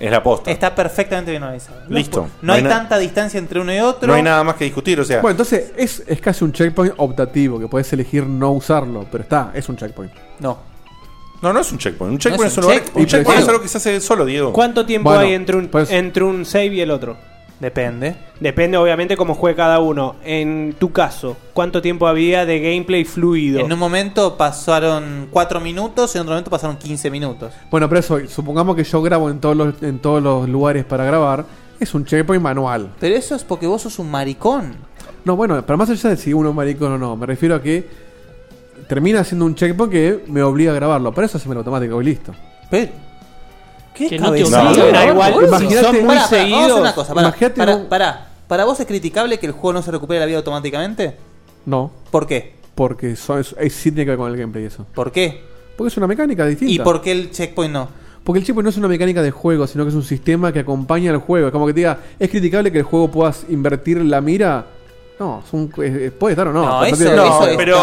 Es 0.00 0.10
la 0.10 0.22
posta. 0.22 0.50
Está 0.50 0.74
perfectamente 0.74 1.30
bien 1.30 1.42
organizado. 1.42 1.80
Listo. 1.88 2.22
No, 2.22 2.28
No 2.42 2.52
hay 2.54 2.62
hay 2.62 2.68
tanta 2.68 2.98
distancia 2.98 3.38
entre 3.38 3.60
uno 3.60 3.72
y 3.72 3.78
otro. 3.78 4.08
No 4.08 4.14
hay 4.14 4.22
nada 4.22 4.42
más 4.42 4.56
que 4.56 4.64
discutir, 4.64 4.98
o 4.98 5.04
sea. 5.04 5.20
Bueno, 5.20 5.32
entonces 5.32 5.72
es, 5.76 6.02
es 6.06 6.20
casi 6.20 6.44
un 6.44 6.52
checkpoint 6.52 6.94
optativo 6.96 7.60
que 7.60 7.68
puedes 7.68 7.92
elegir 7.92 8.26
no 8.26 8.50
usarlo, 8.52 9.06
pero 9.12 9.22
está, 9.22 9.52
es 9.54 9.68
un 9.68 9.76
checkpoint. 9.76 10.12
No. 10.40 10.71
No, 11.42 11.52
no 11.52 11.60
es 11.60 11.72
un 11.72 11.78
checkpoint. 11.78 12.12
Un 12.12 12.18
checkpoint 12.18 12.46
es 12.46 12.52
es, 12.52 12.58
un 12.58 12.64
un, 12.64 12.70
lugar- 12.70 12.84
checkpoint. 12.84 13.04
un 13.04 13.10
checkpoint 13.10 13.40
es 13.42 13.48
algo 13.48 13.60
que 13.62 13.68
se 13.68 13.78
hace 13.78 14.00
solo, 14.00 14.24
Diego. 14.24 14.52
¿Cuánto 14.52 14.86
tiempo 14.86 15.10
Bueno, 15.10 15.24
hay 15.26 15.34
entre 15.34 15.56
un, 15.56 15.68
entre 15.90 16.24
un 16.24 16.44
save 16.44 16.66
y 16.74 16.80
el 16.80 16.90
otro? 16.90 17.16
Depende. 17.58 18.16
Depende, 18.40 18.76
obviamente, 18.76 19.16
cómo 19.16 19.34
juegue 19.34 19.54
cada 19.56 19.78
uno. 19.78 20.16
En 20.24 20.74
tu 20.80 20.90
caso, 20.92 21.36
¿cuánto 21.52 21.80
tiempo 21.80 22.08
había 22.08 22.44
de 22.44 22.58
gameplay 22.58 23.04
fluido? 23.04 23.60
En 23.60 23.72
un 23.72 23.78
momento 23.78 24.36
pasaron 24.36 25.28
4 25.30 25.60
minutos 25.60 26.12
y 26.14 26.18
en 26.18 26.22
otro 26.22 26.32
momento 26.32 26.50
pasaron 26.50 26.76
15 26.76 27.08
minutos. 27.10 27.52
Bueno, 27.70 27.88
pero 27.88 28.00
eso, 28.00 28.18
supongamos 28.28 28.74
que 28.74 28.82
yo 28.82 29.00
grabo 29.00 29.30
en 29.30 29.38
todos 29.38 29.56
los, 29.56 29.80
en 29.82 30.00
todos 30.00 30.20
los 30.20 30.48
lugares 30.48 30.84
para 30.84 31.04
grabar, 31.04 31.44
es 31.78 31.94
un 31.94 32.04
checkpoint 32.04 32.42
manual. 32.42 32.90
Pero 32.98 33.14
eso 33.14 33.36
es 33.36 33.44
porque 33.44 33.68
vos 33.68 33.82
sos 33.82 33.96
un 34.00 34.10
maricón. 34.10 34.74
No, 35.24 35.36
bueno, 35.36 35.64
pero 35.64 35.76
más 35.76 35.88
allá 35.88 36.10
de 36.10 36.16
si 36.16 36.32
uno 36.32 36.48
es 36.50 36.54
maricón 36.56 36.90
o 36.92 36.98
no, 36.98 37.14
me 37.16 37.26
refiero 37.26 37.54
a 37.54 37.62
que 37.62 37.88
termina 38.88 39.24
siendo 39.24 39.44
un 39.46 39.54
checkpoint 39.54 39.92
que 39.92 40.24
me 40.28 40.42
obliga 40.42 40.72
a 40.72 40.74
grabarlo. 40.74 41.12
Para 41.12 41.26
eso 41.26 41.38
hacemos 41.38 41.54
el 41.54 41.58
automático 41.58 42.00
y 42.00 42.04
listo. 42.04 42.32
Pero. 42.70 42.92
¿Qué 43.94 44.08
Que 44.08 44.18
no 44.18 44.32
te 44.32 44.42
obliga, 44.44 45.06
igual, 45.06 45.34
imagínate- 45.46 45.82
Pará, 45.82 45.92
muy 45.92 46.00
pará, 46.06 46.08
Vamos 46.08 46.16
a 46.16 46.24
hacer 46.24 46.38
seguidos, 46.40 46.80
una 46.80 46.94
cosa. 46.94 47.12
Un-. 47.14 47.88
¿Para 48.48 48.64
vos 48.64 48.80
es 48.80 48.86
criticable 48.86 49.38
que 49.38 49.46
el 49.46 49.52
juego 49.52 49.72
no 49.74 49.82
se 49.82 49.90
recupere 49.90 50.18
la 50.20 50.26
vida 50.26 50.38
automáticamente? 50.38 51.16
No. 51.66 51.90
¿Por 52.10 52.26
qué? 52.26 52.54
Porque 52.74 53.16
so- 53.16 53.38
es, 53.38 53.54
es- 53.58 53.74
sí 53.74 53.90
tiene 53.90 54.04
que 54.04 54.10
ver 54.10 54.18
con 54.18 54.30
el 54.30 54.36
gameplay 54.38 54.64
eso. 54.64 54.86
¿Por 54.94 55.12
qué? 55.12 55.42
Porque 55.76 55.88
es 55.88 55.96
una 55.96 56.06
mecánica 56.06 56.46
distinta. 56.46 56.72
¿Y 56.72 56.78
por 56.78 57.00
qué 57.02 57.12
el 57.12 57.30
checkpoint 57.30 57.72
no? 57.72 57.88
Porque 58.24 58.38
el 58.38 58.44
checkpoint 58.46 58.64
no 58.64 58.70
es 58.70 58.76
una 58.76 58.88
mecánica 58.88 59.20
de 59.22 59.30
juego, 59.30 59.66
sino 59.66 59.84
que 59.84 59.90
es 59.90 59.94
un 59.94 60.02
sistema 60.04 60.52
que 60.52 60.60
acompaña 60.60 61.10
al 61.10 61.18
juego. 61.18 61.48
Es 61.48 61.52
como 61.52 61.66
que 61.66 61.72
te 61.74 61.80
diga, 61.80 61.98
¿es 62.18 62.30
criticable 62.30 62.70
que 62.72 62.78
el 62.78 62.84
juego 62.84 63.10
puedas 63.10 63.44
invertir 63.48 64.02
la 64.04 64.20
mira? 64.20 64.66
No, 65.18 65.42
es 65.46 65.52
un- 65.52 65.68
puede 65.68 66.32
estar 66.32 66.48
o 66.48 66.52
no. 66.52 66.64
Eso- 66.92 67.04
no, 67.16 67.38
pero 67.56 67.76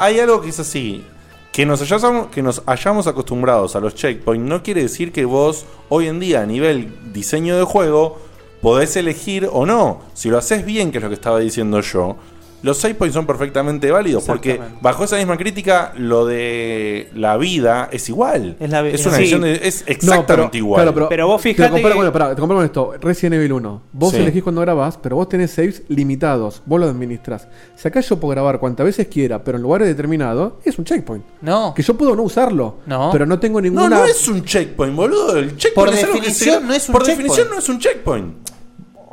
hay 0.00 0.18
algo 0.20 0.40
que 0.40 0.48
es 0.50 0.58
así. 0.60 1.04
Que 1.52 1.64
nos, 1.64 1.80
hayamos, 1.80 2.26
que 2.28 2.42
nos 2.42 2.62
hayamos 2.66 3.06
acostumbrados 3.06 3.76
a 3.76 3.80
los 3.80 3.94
checkpoints 3.94 4.46
no 4.46 4.62
quiere 4.62 4.82
decir 4.82 5.10
que 5.10 5.24
vos 5.24 5.64
hoy 5.88 6.06
en 6.06 6.20
día 6.20 6.42
a 6.42 6.46
nivel 6.46 7.12
diseño 7.14 7.56
de 7.56 7.64
juego 7.64 8.18
podés 8.60 8.94
elegir 8.96 9.48
o 9.50 9.64
no. 9.64 10.00
Si 10.12 10.28
lo 10.28 10.36
haces 10.36 10.66
bien, 10.66 10.90
que 10.92 10.98
es 10.98 11.02
lo 11.04 11.08
que 11.08 11.14
estaba 11.14 11.38
diciendo 11.38 11.80
yo, 11.80 12.16
los 12.66 12.76
save 12.78 12.94
points 12.96 13.14
son 13.14 13.24
perfectamente 13.26 13.90
válidos. 13.90 14.24
Porque 14.24 14.60
bajo 14.80 15.04
esa 15.04 15.16
misma 15.16 15.36
crítica, 15.38 15.92
lo 15.96 16.26
de 16.26 17.08
la 17.14 17.36
vida 17.36 17.88
es 17.92 18.08
igual. 18.08 18.56
Es 18.60 18.68
la 18.70 18.82
vi- 18.82 18.90
una 18.90 18.98
Sí. 18.98 19.08
decisión 19.10 19.40
de- 19.42 19.60
es 19.62 19.84
No, 19.86 19.92
exactamente 19.92 20.26
pero- 20.52 20.56
igual. 20.56 20.82
claro, 20.92 21.08
pero, 21.08 21.26
vos 21.28 21.40
te 21.42 21.48
fijate 21.50 21.70
comparo, 21.70 21.88
que- 21.92 21.96
bueno, 21.96 22.12
pará, 22.12 22.34
te 22.34 22.40
comparo 22.40 22.58
con 22.58 22.64
esto. 22.66 22.94
Resident 23.00 23.34
Evil 23.36 23.52
1. 23.52 23.82
Vos 23.92 24.10
Sí. 24.12 24.18
elegís 24.18 24.42
cuando 24.42 24.60
grabás, 24.60 24.98
pero 24.98 25.16
vos 25.16 25.28
tenés 25.28 25.52
saves 25.52 25.82
limitados. 25.88 26.62
Vos 26.66 26.80
los 26.80 26.90
administras. 26.90 27.46
Si 27.76 27.86
acá 27.88 28.00
yo 28.00 28.18
puedo 28.18 28.32
grabar 28.32 28.58
cuantas 28.58 28.84
veces 28.84 29.06
quiera, 29.08 29.42
pero 29.44 29.56
en 29.58 29.62
lugares 29.62 29.86
determinados, 29.88 30.54
es 30.64 30.78
un 30.78 30.84
checkpoint. 30.84 31.24
No. 31.40 31.72
Que 31.74 31.82
yo 31.82 31.94
puedo 31.96 32.16
no 32.16 32.22
usarlo. 32.24 32.76
No. 32.86 33.10
Pero 33.12 33.26
no 33.26 33.38
tengo 33.38 33.60
No, 33.60 33.64
ninguna. 33.68 33.88
no 33.98 34.04
es 34.04 34.26
un 34.28 34.44
checkpoint, 34.44 34.94
boludo. 34.96 35.36
El 35.36 35.56
checkpoint 35.56 35.74
Por 35.74 35.98
es 35.98 36.04
algo 36.04 36.20
que 36.20 36.30
se- 36.32 36.60
no 36.60 36.72
es 36.74 36.88
un 36.88 36.92
Por 36.92 37.02
checkpoint. 37.04 37.06
definición 37.30 37.48
no 37.50 37.58
es 37.58 37.68
un 37.68 37.78
checkpoint. 37.78 38.34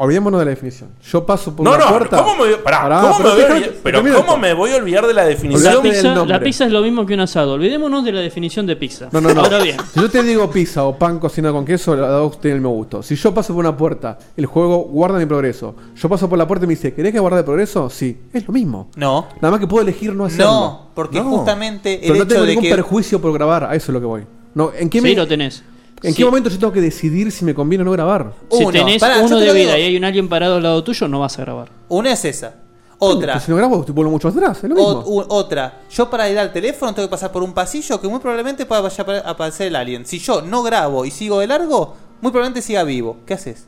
Olvidémonos 0.03 0.39
de 0.39 0.45
la 0.45 0.49
definición. 0.51 0.89
Yo 1.03 1.25
paso 1.25 1.55
por 1.55 1.65
No, 1.65 1.71
una 1.75 1.85
no, 1.85 1.89
puerta. 1.91 2.17
¿cómo 2.23 2.43
me, 2.45 2.55
pará, 2.57 2.81
Pará, 2.83 3.01
¿cómo 3.01 3.17
pero 3.17 3.29
me 3.29 3.33
voy 3.35 3.41
a 3.41 3.45
déjame- 3.47 3.59
olvidar- 3.59 3.79
pero 3.83 3.97
termino 4.01 4.25
¿cómo 4.25 4.37
me 4.37 4.53
voy 4.53 4.71
a 4.71 4.75
olvidar 4.77 5.07
de 5.07 5.13
la 5.13 5.21
La 5.23 5.27
definición? 5.29 5.81
pizza, 5.81 6.25
la 6.25 6.39
pizza 6.39 6.65
es 6.65 6.71
lo 6.71 6.81
mismo 6.81 7.05
que 7.05 7.13
un 7.13 7.19
asado. 7.21 7.53
Olvidémonos 7.53 8.03
de 8.05 8.11
la 8.11 8.21
definición 8.21 8.65
de 8.65 8.75
pizza. 8.75 9.09
No, 9.11 9.21
no, 9.21 9.33
no. 9.33 9.41
Ahora 9.41 9.59
bien, 9.61 9.77
Si 9.93 9.99
yo 9.99 10.09
te 10.09 10.21
digo 10.23 10.49
pizza 10.51 10.83
o 10.83 10.97
pan 10.97 11.19
cocinado 11.19 11.53
con 11.55 11.65
queso, 11.65 11.95
la 11.95 12.07
dos 12.09 12.39
tiene 12.39 12.55
el 12.55 12.61
mismo 12.61 12.75
gusto. 12.75 13.03
Si 13.03 13.15
yo 13.15 13.33
paso 13.33 13.53
por 13.53 13.63
una 13.65 13.75
puerta, 13.75 14.17
el 14.37 14.45
juego 14.45 14.79
guarda 14.83 15.17
mi 15.19 15.25
progreso. 15.25 15.75
Yo 15.95 16.09
paso 16.09 16.29
por 16.29 16.37
la 16.37 16.47
puerta 16.47 16.65
y 16.65 16.67
me 16.67 16.75
dice, 16.75 16.93
¿querés 16.93 17.11
que 17.13 17.19
guarde 17.19 17.39
el 17.39 17.45
progreso? 17.45 17.89
Sí, 17.89 18.17
es 18.33 18.45
lo 18.47 18.53
mismo. 18.53 18.89
No. 18.95 19.27
Nada 19.41 19.51
más 19.51 19.59
que 19.59 19.67
puedo 19.67 19.83
elegir 19.83 20.13
no 20.15 20.25
hacerlo. 20.25 20.45
No, 20.51 20.87
porque 20.93 21.19
justamente 21.21 21.95
el 21.95 22.01
Pero 22.01 22.13
no 22.15 22.19
hecho 22.21 22.27
tengo 22.27 22.41
de 22.43 22.47
ningún 22.49 22.63
que- 22.63 22.69
perjuicio 22.69 23.21
por 23.21 23.33
grabar, 23.33 23.63
a 23.65 23.75
eso 23.75 23.91
es 23.91 23.93
lo 23.93 23.99
que 23.99 24.05
voy. 24.05 24.23
No, 24.55 24.71
¿en 24.77 24.89
qué 24.89 24.99
Sí, 24.99 25.03
me- 25.03 25.15
lo 25.15 25.27
tenés. 25.27 25.63
¿En 26.03 26.11
Sí. 26.11 26.17
qué 26.17 26.25
momento 26.25 26.49
yo 26.49 26.59
tengo 26.59 26.73
que 26.73 26.81
decidir 26.81 27.31
si 27.31 27.45
me 27.45 27.55
conviene 27.55 27.81
o 27.81 27.85
no 27.85 27.91
grabar? 27.91 28.33
si 28.51 28.65
tenés 28.67 29.01
uno 29.23 29.39
de 29.39 29.53
vida 29.53 29.79
y 29.79 29.83
hay 29.83 29.97
un 29.97 30.03
alguien 30.03 30.27
parado 30.29 30.57
al 30.57 30.63
lado 30.63 30.83
tuyo, 30.83 31.07
no 31.07 31.19
vas 31.21 31.39
a 31.39 31.43
grabar. 31.43 31.69
Una 31.89 32.11
es 32.11 32.25
esa. 32.25 32.55
Otra. 32.99 33.39
Si 33.39 33.51
no 33.51 33.57
grabo, 33.57 33.79
estoy 33.79 33.93
vuelvo 33.95 34.11
mucho 34.11 34.27
atrás, 34.29 34.57
es 34.63 34.69
lo 34.69 34.75
mismo. 34.75 34.89
O- 34.89 35.15
u- 35.21 35.25
otra, 35.29 35.81
yo 35.89 36.09
para 36.09 36.29
ir 36.29 36.37
al 36.39 36.53
teléfono 36.53 36.93
tengo 36.93 37.07
que 37.07 37.11
pasar 37.11 37.31
por 37.31 37.41
un 37.43 37.53
pasillo 37.53 37.99
que 37.99 38.07
muy 38.07 38.19
probablemente 38.19 38.65
pueda 38.65 38.81
vaya 38.81 39.03
a 39.25 39.29
aparecer 39.31 39.67
el 39.67 39.75
alien. 39.75 40.05
Si 40.05 40.19
yo 40.19 40.41
no 40.41 40.61
grabo 40.63 41.03
y 41.03 41.11
sigo 41.11 41.39
de 41.39 41.47
largo, 41.47 41.95
muy 42.21 42.31
probablemente 42.31 42.61
siga 42.61 42.83
vivo. 42.83 43.17
¿Qué 43.25 43.33
haces? 43.33 43.65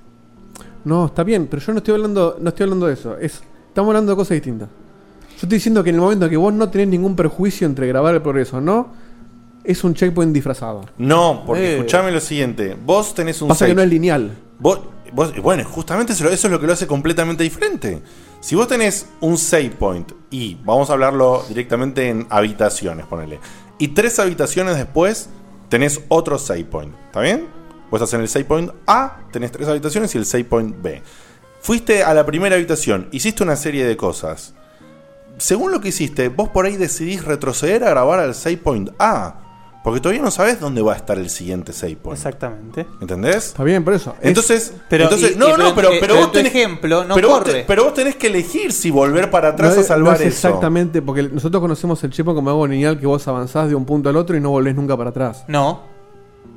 No, 0.86 1.08
está 1.08 1.24
bien, 1.24 1.48
pero 1.48 1.62
yo 1.62 1.72
no 1.74 1.80
estoy 1.80 1.96
hablando, 1.96 2.38
no 2.40 2.50
estoy 2.50 2.64
hablando 2.64 2.86
de 2.88 2.94
eso. 2.94 3.18
Es, 3.18 3.42
estamos 3.68 3.90
hablando 3.90 4.12
de 4.12 4.16
cosas 4.16 4.32
distintas. 4.36 4.70
Yo 4.70 5.36
estoy 5.36 5.50
diciendo 5.58 5.84
que 5.84 5.90
en 5.90 5.96
el 5.96 6.02
momento 6.02 6.30
que 6.30 6.38
vos 6.38 6.54
no 6.54 6.70
tenés 6.70 6.88
ningún 6.88 7.16
perjuicio 7.16 7.68
entre 7.68 7.88
grabar 7.88 8.14
el 8.16 8.22
progreso 8.22 8.58
o 8.58 8.62
no, 8.62 8.88
es 9.66 9.84
un 9.84 9.94
checkpoint 9.94 10.34
disfrazado. 10.34 10.86
No, 10.98 11.44
porque 11.46 11.64
Eh. 11.64 11.76
escuchame 11.78 12.12
lo 12.12 12.20
siguiente. 12.20 12.76
Vos 12.86 13.14
tenés 13.16 13.42
un 13.42 13.48
Pasa 13.50 13.66
que 13.66 13.72
save. 13.72 13.76
no 13.76 13.82
es 13.84 13.90
lineal. 13.90 14.38
Vos, 14.60 14.80
vos- 15.14 15.36
bueno, 15.42 15.64
justamente 15.66 16.14
eso, 16.14 16.28
eso 16.30 16.48
es 16.48 16.52
lo 16.52 16.60
que 16.60 16.68
lo 16.68 16.74
hace 16.74 16.88
completamente 16.88 17.44
diferente. 17.44 18.02
Si 18.42 18.56
vos 18.56 18.68
tenés 18.68 19.08
un 19.22 19.38
save 19.38 19.72
point 19.72 20.12
y 20.30 20.56
vamos 20.64 20.90
a 20.90 20.94
hablarlo 20.94 21.44
directamente 21.50 22.10
en 22.10 22.28
habitaciones, 22.30 23.06
ponele. 23.06 23.40
Y 23.80 23.90
tres 23.90 24.20
habitaciones 24.20 24.78
después 24.78 25.30
tenés 25.70 26.00
otro 26.10 26.38
save 26.38 26.66
point. 26.66 26.94
¿Está 27.08 27.22
bien? 27.22 27.48
Vos 27.90 28.02
estás 28.02 28.14
en 28.14 28.22
el 28.22 28.28
save 28.30 28.46
point 28.46 28.72
A, 28.88 29.20
tenés 29.32 29.52
tres 29.52 29.68
habitaciones 29.68 30.14
y 30.16 30.18
el 30.18 30.26
save 30.26 30.46
point 30.46 30.76
B. 30.82 31.02
Fuiste 31.62 32.04
a 32.04 32.14
la 32.14 32.26
primera 32.26 32.56
habitación, 32.56 33.08
hiciste 33.12 33.42
una 33.44 33.56
serie 33.56 33.86
de 33.86 33.98
cosas. 33.98 34.54
Según 35.38 35.72
lo 35.72 35.82
que 35.82 35.90
hiciste, 35.90 36.30
vos 36.30 36.50
por 36.50 36.66
ahí 36.66 36.78
decidís 36.78 37.26
retroceder 37.26 37.84
a 37.84 37.90
grabar 37.90 38.20
al 38.20 38.36
save 38.36 38.58
point 38.58 38.90
A. 39.00 39.42
Porque 39.86 40.02
todavía 40.02 40.22
no 40.24 40.32
sabes 40.32 40.60
dónde 40.60 40.82
va 40.82 40.94
a 40.94 40.96
estar 40.98 41.18
el 41.18 41.30
siguiente 41.30 41.72
save 41.72 41.96
point. 41.96 42.18
Exactamente. 42.18 42.86
¿Entendés? 43.00 43.46
Está 43.46 43.64
bien, 43.64 43.84
por 43.84 43.94
eso. 43.94 44.16
Es- 44.20 44.28
Entonces, 44.30 44.74
Pero, 44.90 45.04
entonces 45.06 45.34
y- 45.34 45.36
no, 45.38 45.50
y- 45.50 45.58
no, 45.58 45.76
pero- 45.76 45.90
pero, 46.02 46.16
vos 46.16 46.32
tenés, 46.32 46.54
ejemplo 46.56 47.04
no 47.06 47.14
pero 47.16 47.30
vos 47.30 47.38
corre. 47.38 47.54
te- 47.54 47.64
pero 47.66 47.84
vos 47.86 47.94
tenés 47.94 48.16
que 48.16 48.28
elegir 48.28 48.74
si 48.74 48.90
volver 48.90 49.30
para 49.30 49.50
atrás 49.50 49.76
no 49.76 49.82
a 49.82 49.84
salvar 49.84 50.20
no 50.20 50.26
es 50.26 50.34
eso. 50.36 50.48
exactamente, 50.50 51.02
porque 51.04 51.22
nosotros 51.24 51.62
conocemos 51.62 52.04
el 52.04 52.10
checkpoint 52.10 52.36
como 52.36 52.50
algo 52.50 52.66
lineal 52.68 53.00
que 53.00 53.06
vos 53.06 53.26
avanzás 53.28 53.70
de 53.70 53.76
un 53.76 53.86
punto 53.86 54.10
al 54.10 54.16
otro 54.18 54.36
y 54.36 54.42
no 54.42 54.50
volvés 54.50 54.74
nunca 54.76 54.98
para 54.98 55.12
atrás. 55.12 55.46
No. 55.48 55.94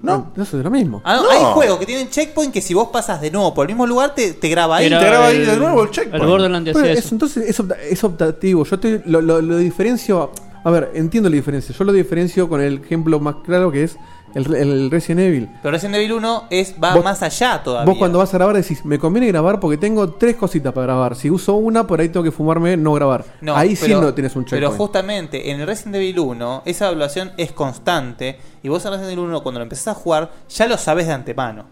No. 0.03 0.33
Eso 0.37 0.57
es 0.59 0.65
lo 0.65 0.71
mismo. 0.71 1.03
Ah, 1.05 1.17
no, 1.17 1.29
Hay 1.29 1.43
juegos 1.55 1.79
que 1.81 1.85
tienen 1.87 2.09
checkpoint 2.09 2.53
que 2.53 2.63
si 2.63 2.73
vos 2.73 2.89
pasas 2.91 3.21
de 3.21 3.31
nuevo 3.31 3.53
por 3.53 3.67
el 3.67 3.75
mismo 3.75 3.85
lugar 3.87 4.15
te, 4.15 4.33
te 4.33 4.49
graba 4.49 4.77
ahí. 4.77 4.87
Era 4.87 5.01
te 5.01 5.07
graba 5.07 5.27
ahí 5.27 5.37
el- 5.37 5.47
de 5.47 5.57
nuevo 5.59 5.83
el 5.83 5.89
el 5.89 5.95
checkpoint. 5.95 6.25
Borderlands 6.25 6.67
Pero 6.73 6.79
hacía 6.79 6.93
es- 6.93 6.99
eso. 7.05 7.15
entonces 7.15 7.49
es, 7.51 7.61
opta- 7.61 7.77
es 7.83 8.05
optativo. 8.05 8.65
Yo 8.65 8.79
te, 8.79 9.03
lo, 9.05 9.21
lo- 9.21 9.43
lo 9.43 9.57
diferencio. 9.59 10.31
A 10.65 10.71
ver, 10.71 10.91
entiendo 10.95 11.29
la 11.31 11.37
diferencia. 11.37 11.75
Yo 11.77 11.85
lo 11.85 11.93
diferencio 11.93 12.49
con 12.49 12.61
el 12.61 12.79
ejemplo 12.83 13.21
más 13.21 13.37
claro 13.45 13.71
que 13.71 13.85
es 13.85 13.97
el, 14.35 14.53
el 14.55 14.91
Resident 14.91 15.21
Evil. 15.21 15.49
Pero 15.63 15.73
Resident 15.73 15.95
Evil 15.97 16.13
1 16.15 16.45
es, 16.51 16.75
va 16.83 16.95
Vos- 16.95 17.05
más 17.05 17.23
allá 17.23 17.63
todavía. 17.63 17.87
Vos 17.91 17.99
cuando 17.99 18.19
vas 18.19 18.35
a 18.35 18.39
grabar 18.39 18.57
decís, 18.57 18.85
me 18.85 18.99
conviene 18.99 19.29
grabar 19.29 19.59
porque 19.61 19.77
tengo 19.79 20.11
tres 20.15 20.37
cositas 20.37 20.73
para 20.75 20.87
grabar. 20.89 21.17
Si 21.17 21.31
uso 21.31 21.55
una, 21.55 21.87
por 21.87 22.01
ahí 22.01 22.09
tengo 22.11 22.25
que 22.25 22.31
fumarme 22.33 22.77
no 22.77 22.93
grabar. 22.93 23.25
No, 23.41 23.57
ahí 23.57 23.75
pero- 23.81 23.87
sí 23.99 24.05
no 24.07 24.13
tienes 24.15 24.37
un 24.37 24.45
Pero 24.45 24.57
checkpoint. 24.69 24.77
justamente 24.79 25.51
en 25.51 25.61
el 25.61 25.67
Resident 25.67 25.97
Evil 25.97 26.19
1, 26.19 26.63
esa 26.67 26.87
evaluación 26.89 27.33
es 27.39 27.53
constante. 27.53 28.39
Y 28.63 28.69
vos 28.69 28.85
en 28.85 28.91
Resident 28.93 29.13
Evil 29.13 29.25
1, 29.31 29.43
cuando 29.43 29.61
lo 29.61 29.63
empezás 29.63 29.89
a 29.89 29.95
jugar, 29.95 30.31
ya 30.51 30.67
lo 30.67 30.77
sabes 30.77 31.07
de 31.07 31.13
antemano. 31.15 31.65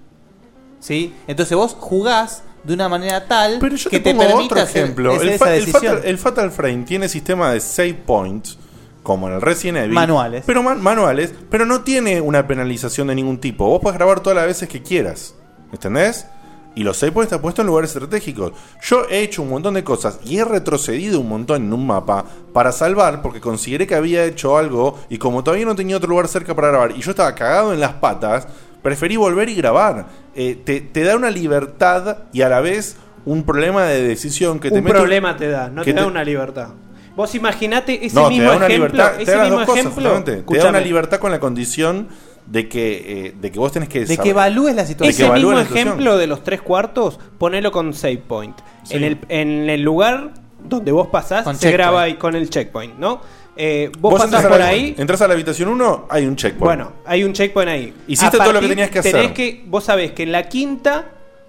¿Sí? 0.79 1.15
Entonces 1.27 1.57
vos 1.57 1.75
jugás 1.79 2.43
de 2.63 2.75
una 2.75 2.89
manera 2.89 3.25
tal 3.27 3.59
Pero 3.61 3.77
yo 3.77 3.91
que 3.91 3.99
te, 3.99 4.11
te, 4.11 4.15
pongo 4.15 4.27
permite 4.29 4.55
otro 4.55 4.61
ejemplo. 4.65 5.13
hacer 5.15 5.29
El, 5.29 5.39
fa- 5.39 5.79
fatal, 5.81 6.01
el 6.05 6.19
Fatal 6.19 6.51
Frame 6.51 6.85
tiene 6.85 7.09
sistema 7.09 7.51
de 7.53 7.61
save 7.61 7.95
points, 7.95 8.59
como 9.07 9.29
en 9.29 9.35
el 9.35 9.41
Resident 9.41 9.79
Evil. 9.79 9.93
Manuales. 9.95 10.43
Pero 10.45 10.65
man- 10.65 10.83
manuales, 10.83 11.33
pero 11.49 11.65
no 11.65 11.83
tiene 11.83 12.21
una 12.21 12.47
penalización 12.49 13.07
de 13.07 13.15
ningún 13.15 13.39
tipo. 13.39 13.69
Vos 13.69 13.81
podés 13.81 13.97
grabar 13.99 14.19
todas 14.19 14.35
las 14.37 14.47
veces 14.47 14.69
que 14.69 14.83
quieras. 14.83 15.37
¿Entendés? 15.73 16.27
Y 16.75 16.83
los 16.83 16.97
save 16.99 17.13
points 17.13 17.29
están 17.33 17.41
puestos 17.41 17.63
en 17.63 17.69
lugares 17.69 17.91
estratégicos. 17.95 18.53
Yo 18.83 19.07
he 19.09 19.21
hecho 19.21 19.43
un 19.43 19.49
montón 19.51 19.75
de 19.75 19.85
cosas 19.85 20.19
y 20.25 20.39
he 20.39 20.45
retrocedido 20.45 21.21
un 21.21 21.29
montón 21.29 21.63
en 21.65 21.73
un 21.73 21.87
mapa 21.87 22.25
para 22.53 22.73
salvar 22.73 23.23
porque 23.23 23.41
consideré 23.41 23.87
que 23.87 23.95
había 23.95 24.25
hecho 24.25 24.59
algo 24.59 24.99
y 25.09 25.19
como 25.19 25.43
todavía 25.45 25.65
no 25.67 25.75
tenía 25.77 25.97
otro 25.97 26.11
lugar 26.11 26.27
cerca 26.29 26.55
para 26.55 26.69
grabar 26.69 26.91
y 26.97 27.01
yo 27.01 27.11
estaba 27.13 27.35
cagado 27.35 27.73
en 27.73 27.81
las 27.81 27.93
patas, 27.95 28.49
preferí 28.83 29.17
volver 29.17 29.49
y 29.49 29.55
grabar. 29.55 30.07
Eh, 30.35 30.61
te, 30.65 30.81
te 30.83 31.03
da 31.05 31.17
una 31.17 31.31
libertad 31.31 32.19
y 32.33 32.43
a 32.43 32.49
la 32.51 32.61
vez 32.61 32.97
un 33.25 33.45
problema 33.45 33.85
de 33.85 34.03
decisión 34.03 34.59
que 34.61 34.71
te 34.71 34.79
un 34.79 34.85
mete- 34.85 34.99
problema 34.99 35.37
te 35.37 35.49
da, 35.49 35.71
no 35.71 35.83
te 35.83 35.93
da 35.95 36.07
una 36.07 36.25
libertad. 36.25 36.69
Vos 37.17 37.35
imaginate 37.35 38.05
ese 38.07 38.15
no, 38.15 38.29
mismo 38.29 38.45
te 38.45 38.51
da 38.51 38.57
una 38.57 38.67
ejemplo, 38.67 38.89
libertad, 38.89 39.17
te 39.17 39.23
ese 39.23 39.37
mismo 39.39 39.59
dos 39.61 39.69
ejemplo, 39.71 39.93
justamente. 39.95 40.43
Te 40.43 40.59
da 40.59 40.69
una 40.69 40.81
libertad 40.81 41.19
con 41.19 41.31
la 41.31 41.41
condición 41.41 42.09
de 42.47 42.69
que, 42.69 43.27
eh, 43.29 43.35
de 43.41 43.51
que 43.51 43.59
vos 43.59 43.73
tenés 43.73 43.89
que 43.89 44.05
De 44.05 44.19
que 44.19 44.31
evalúes 44.31 44.75
la 44.77 44.87
situación. 44.87 45.11
Ese 45.29 45.33
mismo 45.33 45.53
la 45.53 45.63
ejemplo 45.63 46.17
de 46.19 46.27
los 46.27 46.45
tres 46.45 46.61
cuartos, 46.63 47.19
ponelo 47.39 47.73
con 47.73 47.93
save 47.95 48.19
point. 48.19 48.57
Sí. 48.85 48.97
En, 48.97 49.05
el, 49.05 49.19
en 49.29 49.71
el 49.71 49.83
lugar 49.83 50.35
donde 50.63 50.93
vos 50.93 51.09
pasás, 51.09 51.45
Con 51.45 51.55
se 51.55 51.63
checkpoint. 51.63 51.77
graba 51.81 52.03
ahí 52.03 52.15
con 52.17 52.37
el 52.37 52.51
checkpoint, 52.51 52.99
¿no? 52.99 53.21
Eh, 53.57 53.91
vos, 53.99 54.13
Vos 54.13 54.21
pasás 54.23 54.45
por 54.47 54.59
la- 54.59 54.67
ahí. 54.67 54.95
Entras 54.99 55.23
a 55.23 55.29
la 55.29 55.33
habitación 55.35 55.71
1, 55.71 56.07
hay 56.11 56.27
un 56.27 56.37
checkpoint. 56.37 56.63
Bueno, 56.65 56.93
hay 57.07 57.25
un 57.25 57.33
checkpoint 57.33 57.71
ahí. 57.71 57.95
Hiciste 58.07 58.37
todo 58.37 58.53
lo 58.53 58.61
que 58.61 58.69
tenías 58.69 58.91
que 58.91 59.01
tenés 59.01 59.17
hacer. 59.23 59.33
que, 59.33 59.65
vos 59.67 59.85
sabés 59.85 60.13
que 60.13 60.25
en 60.25 60.33
la 60.33 60.47
quinta 60.49 61.07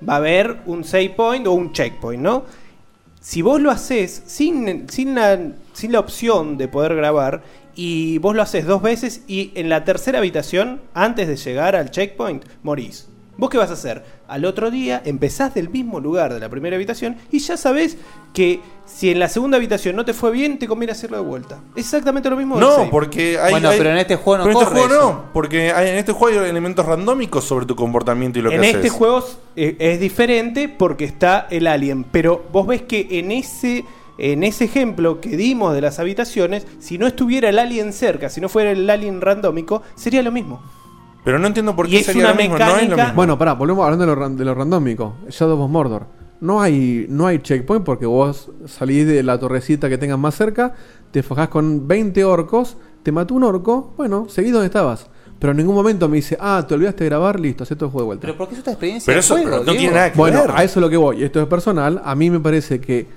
va 0.07 0.13
a 0.13 0.17
haber 0.17 0.57
un 0.67 0.83
save 0.85 1.09
point 1.09 1.45
o 1.47 1.51
un 1.51 1.73
checkpoint, 1.73 2.21
¿no? 2.23 2.45
Si 3.27 3.41
vos 3.41 3.59
lo 3.59 3.71
haces 3.71 4.23
sin, 4.25 4.87
sin, 4.89 5.13
la, 5.13 5.37
sin 5.73 5.91
la 5.91 5.99
opción 5.99 6.57
de 6.57 6.69
poder 6.69 6.95
grabar 6.95 7.43
y 7.75 8.19
vos 8.19 8.33
lo 8.33 8.41
haces 8.41 8.65
dos 8.65 8.81
veces 8.81 9.21
y 9.27 9.51
en 9.55 9.67
la 9.67 9.83
tercera 9.83 10.19
habitación, 10.19 10.79
antes 10.93 11.27
de 11.27 11.35
llegar 11.35 11.75
al 11.75 11.91
checkpoint, 11.91 12.45
morís. 12.63 13.09
¿Vos 13.35 13.49
qué 13.49 13.57
vas 13.57 13.69
a 13.69 13.73
hacer? 13.73 14.05
Al 14.29 14.45
otro 14.45 14.71
día 14.71 15.01
empezás 15.03 15.53
del 15.53 15.67
mismo 15.67 15.99
lugar 15.99 16.33
de 16.33 16.39
la 16.39 16.47
primera 16.47 16.77
habitación 16.77 17.17
y 17.29 17.39
ya 17.39 17.57
sabés 17.57 17.97
que 18.33 18.61
si 18.87 19.11
en 19.11 19.19
la 19.19 19.27
segunda 19.29 19.57
habitación 19.57 19.95
no 19.95 20.03
te 20.05 20.13
fue 20.13 20.31
bien, 20.31 20.57
te 20.57 20.67
conviene 20.67 20.93
hacerlo 20.93 21.17
de 21.17 21.23
vuelta. 21.23 21.59
Es 21.75 21.85
exactamente 21.85 22.29
lo 22.29 22.35
mismo. 22.37 22.59
No, 22.59 22.89
porque 22.89 23.37
hay. 23.39 23.51
Bueno, 23.51 23.69
hay- 23.69 23.77
pero 23.77 23.91
en 23.91 23.97
este 23.97 24.15
juego 24.15 24.37
no 24.39 24.43
pero 24.45 24.57
en 24.59 24.63
este 24.63 24.73
corre 24.73 24.87
juego 24.87 25.01
eso. 25.03 25.13
no, 25.13 25.23
porque 25.33 25.71
hay- 25.71 25.89
en 25.89 25.95
este 25.97 26.11
juego 26.13 26.41
hay 26.41 26.49
elementos 26.49 26.85
randómicos 26.85 27.43
sobre 27.43 27.65
tu 27.67 27.75
comportamiento 27.75 28.39
y 28.39 28.41
lo 28.41 28.51
en 28.51 28.61
que 28.61 28.67
este 28.67 28.79
haces. 28.79 28.91
juego 28.93 29.23
eh, 29.55 29.75
es 29.79 29.99
diferente 29.99 30.69
porque 30.69 31.05
está 31.05 31.47
el 31.51 31.67
alien, 31.67 32.03
pero 32.05 32.43
vos 32.51 32.65
ves 32.65 32.81
que 32.81 33.07
en 33.11 33.31
ese 33.31 33.85
en 34.19 34.43
ese 34.43 34.63
ejemplo 34.65 35.21
que 35.21 35.37
dimos 35.37 35.75
de 35.75 35.81
las 35.81 35.99
habitaciones, 35.99 36.65
si 36.79 36.97
no 36.97 37.05
estuviera 37.05 37.49
el 37.49 37.59
alien 37.59 37.93
cerca, 37.93 38.29
si 38.29 38.41
no 38.41 38.49
fuera 38.49 38.71
el 38.71 38.89
alien 38.89 39.21
randómico, 39.21 39.83
sería 39.93 40.23
lo 40.23 40.31
mismo. 40.31 40.59
Pero 41.23 41.37
no 41.37 41.45
entiendo 41.45 41.75
por 41.75 41.85
Y 41.87 41.91
qué 41.91 41.99
es 41.99 42.05
sería 42.07 42.23
una 42.23 42.31
lo 42.31 42.35
mismo. 42.37 42.57
No 42.57 42.63
es 42.65 42.67
lo 42.69 42.73
mecánica- 42.77 43.03
mismo. 43.03 43.15
Bueno, 43.15 43.37
pará, 43.37 43.53
volvemos 43.53 43.83
hablando 43.83 44.05
de 44.05 44.15
lo, 44.15 44.15
ran- 44.19 44.35
de 44.35 44.43
lo 44.45 44.55
randómico. 44.55 45.17
Shadow 45.29 45.61
of 45.61 45.69
Mordor. 45.69 46.07
No 46.39 46.61
hay, 46.61 47.05
no 47.09 47.25
hay 47.27 47.39
checkpoint 47.39 47.83
porque 47.83 48.05
vos 48.05 48.51
salís 48.67 49.07
de 49.07 49.23
la 49.23 49.39
torrecita 49.39 49.89
que 49.89 49.97
tengas 49.97 50.19
más 50.19 50.35
cerca, 50.35 50.73
te 51.11 51.23
fajás 51.23 51.49
con 51.49 51.87
20 51.87 52.23
orcos, 52.25 52.77
te 53.03 53.11
mató 53.11 53.33
un 53.33 53.43
orco, 53.43 53.93
bueno, 53.97 54.27
seguís 54.29 54.51
donde 54.51 54.67
estabas. 54.67 55.07
Pero 55.39 55.51
en 55.51 55.57
ningún 55.57 55.75
momento 55.75 56.09
me 56.09 56.17
dice, 56.17 56.37
ah, 56.39 56.63
te 56.67 56.73
olvidaste 56.73 57.03
de 57.03 57.09
grabar, 57.11 57.39
listo, 57.39 57.63
acepto 57.63 57.85
el 57.85 57.91
juego 57.91 58.03
de 58.03 58.05
vuelta. 58.07 58.21
Pero 58.21 58.37
porque 58.37 58.53
es 58.55 58.59
otra 58.61 58.73
experiencia 58.73 59.05
Pero 59.05 59.15
de 59.17 59.19
eso- 59.21 59.33
juego, 59.35 59.49
pero 59.49 59.57
no 59.59 59.63
Diego. 59.71 59.79
tiene 59.79 59.93
nada 59.95 60.11
que 60.11 60.17
Bueno, 60.17 60.41
ver. 60.41 60.51
a 60.55 60.63
eso 60.63 60.79
es 60.79 60.81
lo 60.81 60.89
que 60.89 60.97
voy. 60.97 61.23
Esto 61.23 61.39
es 61.41 61.47
personal. 61.47 62.01
A 62.03 62.15
mí 62.15 62.29
me 62.31 62.39
parece 62.39 62.79
que 62.81 63.07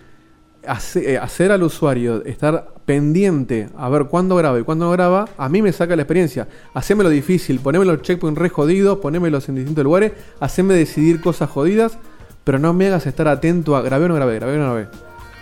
hace- 0.66 1.12
eh, 1.14 1.18
hacer 1.18 1.51
al 1.52 1.62
usuario 1.62 2.22
estar 2.24 2.74
pendiente 2.84 3.68
a 3.76 3.88
ver 3.88 4.05
cuándo 4.06 4.36
graba 4.36 4.59
y 4.60 4.62
cuándo 4.64 4.84
no 4.86 4.90
graba, 4.92 5.26
a 5.38 5.48
mí 5.48 5.62
me 5.62 5.72
saca 5.72 5.97
la 5.97 6.02
experiencia. 6.02 6.47
Hacémelo 6.74 7.09
difícil, 7.09 7.59
ponéme 7.60 7.84
los 7.86 8.02
checkpoints 8.02 8.38
re 8.38 8.51
jodidos, 8.51 8.98
ponémelos 8.98 9.48
en 9.48 9.55
distintos 9.56 9.84
lugares, 9.84 10.12
haceme 10.40 10.74
decidir 10.74 11.20
cosas 11.22 11.48
jodidas, 11.48 11.97
pero 12.44 12.58
no 12.58 12.72
me 12.72 12.86
hagas 12.88 13.06
estar 13.06 13.28
atento 13.28 13.76
a 13.76 13.82
grabé 13.82 14.06
o 14.06 14.08
no 14.08 14.14
grabé, 14.14 14.36
grabé 14.36 14.54
o 14.54 14.58
no 14.58 14.64
grabé. 14.74 14.88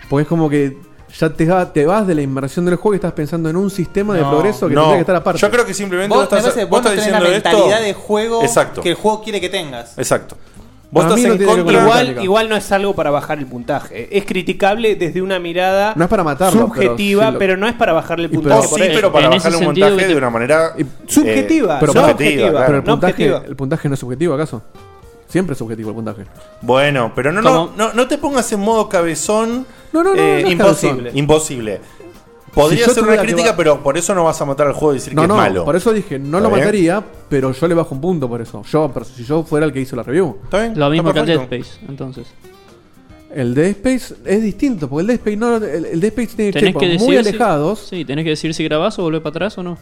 Porque 0.09 0.23
es 0.23 0.29
como 0.29 0.49
que 0.49 0.77
ya 1.19 1.31
te, 1.31 1.47
va- 1.47 1.73
te 1.73 1.87
vas 1.87 2.07
de 2.07 2.15
la 2.15 2.23
inmersión 2.23 2.65
del 2.65 2.77
juego 2.77 2.95
y 2.95 2.97
estás 2.97 3.13
pensando 3.13 3.49
en 3.49 3.57
un 3.57 3.71
sistema 3.71 4.15
de 4.15 4.21
No, 4.21 4.31
progreso 4.31 4.69
que 4.69 4.75
no. 4.75 4.81
tendría 4.83 4.97
que 4.99 5.03
estar 5.03 5.17
aparte. 5.17 5.41
Yo 5.41 5.51
creo 5.51 5.65
que 5.65 5.75
simplemente 5.75 6.15
Vos, 6.15 6.29
vos, 6.29 6.39
estás, 6.39 6.55
vos 6.57 6.69
vos 6.71 6.83
no 6.83 6.91
estás 6.91 7.05
tenés 7.05 7.13
la 7.13 7.19
diciendo 7.29 7.51
mentalidad 7.51 7.79
esto. 7.79 7.85
de 7.87 7.95
juego 7.95 8.43
Exacto. 8.43 8.83
que 8.83 8.91
el 8.91 8.95
juego 8.95 9.23
quiere 9.23 9.41
que 9.41 9.49
tengas. 9.49 9.97
Exacto. 9.99 10.37
Vos 10.91 11.05
Para 11.05 11.17
estás 11.17 11.23
mí 11.23 11.27
no 11.29 11.33
en 11.35 11.39
tiene 11.39 11.53
que 11.53 11.57
ver 11.57 11.65
con 11.65 11.73
la 11.75 11.79
contra. 11.81 11.83
Igual, 11.83 11.99
mecánica. 12.07 12.25
igual 12.25 12.49
no 12.49 12.57
es 12.57 12.73
algo 12.73 12.95
para 12.95 13.11
bajar 13.11 13.39
el 13.39 13.47
puntaje. 13.47 14.17
Es 14.17 14.25
criticable 14.25 14.97
desde 14.97 15.21
una 15.21 15.39
mirada 15.39 15.93
No 15.97 16.05
es 16.05 16.09
para 16.11 16.25
matarlo, 16.25 16.61
subjetiva, 16.63 17.27
pero 17.27 17.39
pero, 17.39 17.53
si 17.55 17.57
lo- 17.61 17.67
no 17.67 17.69
es 17.69 17.75
para 17.75 17.93
bajarle 17.93 18.25
el 18.25 18.31
puntaje. 18.31 18.67
Oh, 18.67 18.71
por 18.71 18.79
sí, 18.81 18.87
eso. 18.87 18.95
pero 18.95 19.13
para 19.13 19.25
en 19.27 19.31
bajarle 19.33 19.49
ese 19.49 19.59
un 19.59 19.65
sentido 19.67 19.87
montaje 19.87 19.97
que 20.03 20.09
te- 20.09 20.13
de 20.15 20.19
una 20.19 20.31
manera 20.31 20.73
Subjetiva, 21.07 21.75
eh, 21.75 21.77
pero 21.81 21.93
no 21.93 22.01
subjetiva, 22.01 22.67
pero 22.67 22.79
el 22.79 22.85
no 22.85 22.91
puntaje, 22.93 23.27
el 23.49 23.57
puntaje 23.57 23.89
no 23.89 23.95
es 23.95 24.01
subjetivo, 24.01 24.33
¿acaso? 24.35 24.63
Siempre 25.29 25.53
es 25.53 25.59
subjetivo 25.59 25.91
el 25.91 25.95
puntaje. 25.97 26.25
Bueno, 26.63 27.13
pero 27.15 27.31
no, 27.33 27.43
no, 27.43 27.71
no, 27.77 27.93
no 27.93 28.09
te 28.09 28.17
pongas 28.19 28.51
en 28.53 28.61
modo 28.61 28.89
cabezón. 28.89 29.67
No, 29.93 30.03
no, 30.03 30.15
no, 30.15 30.21
Eh, 30.23 30.41
no 30.43 30.49
es 30.49 30.53
imposible. 30.53 30.97
cabezón. 30.97 31.19
Imposible. 31.19 31.81
Podría 32.55 32.85
Si 32.85 32.87
yo 32.89 32.95
ser 32.95 33.03
una 33.03 33.09
tuviera 33.13 33.23
que 33.23 33.29
crítica, 33.33 33.51
va- 33.53 33.57
pero 33.57 33.83
por 33.83 33.99
eso 33.99 34.15
no 34.15 34.25
vas 34.25 34.41
a 34.41 34.45
matar 34.47 34.67
al 34.69 34.73
juego 34.73 34.93
y 34.95 34.97
decir 34.97 35.15
No, 35.15 35.23
que 35.23 35.29
no, 35.29 35.35
es 35.35 35.41
malo. 35.51 35.65
por 35.67 35.77
eso 35.77 35.93
dije, 35.93 36.19
no 36.19 36.41
lo 36.41 36.47
¿Está 36.47 36.49
bien? 36.49 36.61
mataría, 36.61 37.05
pero 37.29 37.53
yo 37.53 37.69
le 37.69 37.75
bajo 37.75 37.95
un 37.95 38.01
punto 38.01 38.27
por 38.29 38.41
eso. 38.41 38.63
Yo, 38.65 38.91
pero 38.93 39.05
si 39.05 39.23
yo 39.23 39.43
fuera 39.45 39.67
el 39.67 39.73
que 39.73 39.81
hizo 39.81 39.95
la 39.97 40.03
review. 40.03 40.39
¿Está 40.45 40.63
bien? 40.63 40.79
Lo 40.79 40.89
mismo 40.91 41.13
que 41.13 41.21
el 41.21 41.27
Dead 41.27 41.43
Space, 41.43 41.79
entonces. 41.87 42.27
El 43.33 43.55
Dead 43.55 43.67
Space 43.67 44.15
es 44.25 44.43
distinto, 44.43 44.89
porque 44.89 45.03
el 45.03 45.07
Dead 45.09 45.17
Space, 45.17 45.37
no, 45.37 45.57
el, 45.57 45.85
el 45.85 46.01
Dead 46.01 46.13
Space 46.19 46.35
tiene 46.37 46.53
Tenés 46.53 46.75
que 46.77 46.99
muy 46.99 47.13
si- 47.13 47.17
alejados. 47.19 47.81
Sí, 47.81 48.05
tenés 48.07 48.25
que 48.25 48.31
decir 48.31 48.55
si 48.55 48.65
grabás 48.65 48.99
o 48.99 49.03
volvés 49.03 49.21
para 49.21 49.31
atrás 49.33 49.59
o 49.59 49.63
no. 49.63 49.77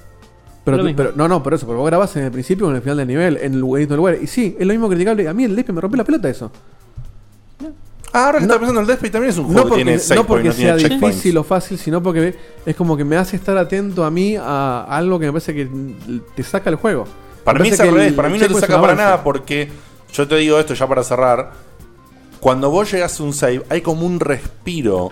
Pero, 0.66 0.84
pero- 0.96 1.12
no, 1.16 1.28
no, 1.28 1.42
por 1.42 1.54
eso, 1.54 1.64
pero 1.66 1.78
vos 1.78 1.86
grabás 1.86 2.14
en 2.16 2.24
el 2.24 2.30
principio 2.32 2.66
o 2.66 2.70
en 2.70 2.76
el 2.76 2.82
final 2.82 2.98
del 2.98 3.06
nivel, 3.08 3.36
en 3.38 3.54
el 3.54 3.60
lugarito 3.60 3.90
del 3.94 3.98
lugar. 3.98 4.18
Y 4.20 4.26
sí, 4.26 4.54
es 4.58 4.66
lo 4.66 4.72
mismo 4.72 4.88
criticable. 4.88 5.26
A 5.28 5.32
mí 5.32 5.44
el 5.44 5.50
Dead 5.56 5.60
Space 5.60 5.72
me 5.72 5.80
rompe 5.80 5.96
la 5.96 6.04
pelota 6.04 6.28
eso. 6.28 6.50
Ah, 8.12 8.26
ahora 8.26 8.38
que 8.38 8.44
estás 8.44 8.58
pensando, 8.58 8.80
el 8.80 8.86
Dead 8.86 8.96
Space 8.96 9.12
también 9.12 9.30
es 9.30 9.38
un 9.38 9.44
juego 9.46 9.58
No 9.60 9.64
que 9.64 9.68
porque, 9.70 9.84
tiene 9.84 9.96
no 9.96 10.26
porque 10.26 10.42
point, 10.42 10.46
no 10.46 10.52
sea 10.52 10.76
tiene 10.76 10.90
checkpoints. 10.90 11.16
difícil 11.16 11.38
o 11.38 11.44
fácil, 11.44 11.78
sino 11.78 12.02
porque 12.02 12.34
es 12.64 12.76
como 12.76 12.96
que 12.96 13.04
me 13.04 13.16
hace 13.16 13.36
estar 13.36 13.56
atento 13.58 14.04
a 14.04 14.10
mí 14.10 14.36
a 14.36 14.84
algo 14.84 15.18
que 15.18 15.26
me 15.26 15.32
parece 15.32 15.54
que 15.54 15.68
te 16.34 16.42
saca 16.42 16.70
el 16.70 16.76
juego. 16.76 17.04
Para 17.44 17.58
Me 17.58 17.64
mí 17.64 17.68
es 17.70 17.80
al 17.80 17.88
que 17.88 17.94
revés, 17.94 18.12
para 18.14 18.28
mí 18.28 18.38
no 18.38 18.46
te 18.48 18.54
saca 18.54 18.80
para 18.80 18.94
nada 18.94 19.22
porque 19.22 19.68
yo 20.12 20.26
te 20.26 20.36
digo 20.36 20.58
esto 20.58 20.74
ya 20.74 20.86
para 20.88 21.04
cerrar. 21.04 21.52
Cuando 22.40 22.70
vos 22.70 22.90
llegas 22.90 23.20
a 23.20 23.22
un 23.22 23.32
save, 23.32 23.62
hay 23.68 23.82
como 23.82 24.06
un 24.06 24.18
respiro 24.18 25.10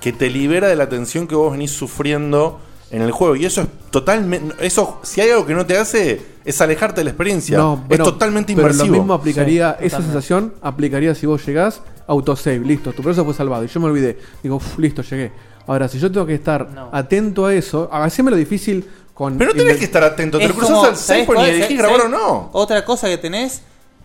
que 0.00 0.12
te 0.12 0.30
libera 0.30 0.68
de 0.68 0.76
la 0.76 0.88
tensión 0.88 1.26
que 1.26 1.34
vos 1.34 1.50
venís 1.52 1.72
sufriendo 1.72 2.60
en 2.94 3.02
el 3.02 3.10
juego. 3.10 3.36
Y 3.36 3.44
eso 3.44 3.62
es 3.62 3.68
totalmente. 3.90 4.54
Eso, 4.64 5.00
si 5.02 5.20
hay 5.20 5.30
algo 5.30 5.44
que 5.46 5.54
no 5.54 5.66
te 5.66 5.76
hace, 5.76 6.20
es 6.44 6.60
alejarte 6.60 7.00
de 7.00 7.04
la 7.04 7.10
experiencia. 7.10 7.58
No, 7.58 7.76
bueno, 7.88 8.04
es 8.04 8.10
totalmente 8.10 8.54
pero 8.54 8.68
inmersivo. 8.68 8.94
lo 8.94 9.00
mismo 9.02 9.14
aplicaría, 9.14 9.76
Sí, 9.80 9.86
esa 9.86 9.96
totalmente. 9.98 10.12
sensación 10.12 10.54
aplicaría 10.62 11.14
si 11.14 11.26
vos 11.26 11.44
llegás, 11.46 11.80
autosave, 12.06 12.58
listo, 12.60 12.90
tu 12.92 13.02
progreso 13.02 13.24
fue 13.24 13.34
salvado 13.34 13.64
y 13.64 13.68
yo 13.68 13.80
me 13.80 13.86
olvidé. 13.86 14.18
Digo, 14.42 14.56
"Uf, 14.56 14.78
listo, 14.78 15.02
llegué. 15.02 15.32
Ahora, 15.66 15.88
si 15.88 15.98
yo 15.98 16.12
tengo 16.12 16.26
que 16.26 16.34
estar 16.34 16.68
atento 16.92 17.46
a 17.46 17.54
eso, 17.54 17.88
hacémelo 17.90 18.36
difícil 18.36 18.86
con. 19.14 19.38
Pero 19.38 19.52
no 19.52 19.56
tenés 19.56 19.78
que 19.78 19.84
estar 19.86 20.04
atento, 20.04 20.38
te 20.38 20.44
Es 20.44 20.50
lo 20.50 20.56
cruzás 20.56 20.70
como, 20.76 20.84
al 20.86 20.96
¿sabés 20.96 21.26
save 21.26 21.38
y 21.40 21.50
elegís 21.50 21.64
¿Sabés- 21.78 21.78
grabar 21.78 22.00
o 22.02 22.08
no. 22.08 22.50
Otra 22.52 22.84
cosa 22.84 23.08
que 23.08 23.16
tenés, 23.18 23.62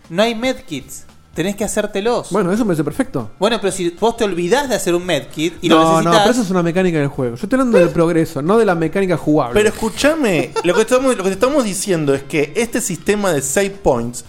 no 0.08 0.22
hay 0.22 0.34
medkits. 0.34 1.04
Tenés 1.40 1.56
que 1.56 1.64
hacértelos. 1.64 2.28
Bueno, 2.30 2.52
eso 2.52 2.64
me 2.64 2.68
parece 2.68 2.84
perfecto. 2.84 3.30
Bueno, 3.38 3.58
pero 3.62 3.72
si 3.72 3.88
vos 3.98 4.14
te 4.14 4.24
olvidás 4.24 4.68
de 4.68 4.74
hacer 4.74 4.94
un 4.94 5.06
medkit 5.06 5.54
y 5.62 5.70
lo 5.70 5.76
no, 5.76 5.82
no, 5.84 5.96
necesitas. 5.96 6.18
pero 6.20 6.32
eso 6.32 6.42
es 6.42 6.50
una 6.50 6.62
mecánica 6.62 6.98
del 6.98 7.08
juego. 7.08 7.36
Yo 7.36 7.42
estoy 7.44 7.58
hablando 7.58 7.78
del 7.78 7.88
progreso, 7.88 8.42
no 8.42 8.58
de 8.58 8.66
la 8.66 8.74
mecánica 8.74 9.16
jugable. 9.16 9.54
Pero 9.54 9.70
escúchame, 9.70 10.50
lo 10.64 10.74
que, 10.74 10.82
estamos, 10.82 11.16
lo 11.16 11.22
que 11.22 11.30
te 11.30 11.34
estamos 11.34 11.64
diciendo 11.64 12.12
es 12.14 12.22
que 12.24 12.52
este 12.56 12.82
sistema 12.82 13.32
de 13.32 13.40
save 13.40 13.70
points 13.70 14.22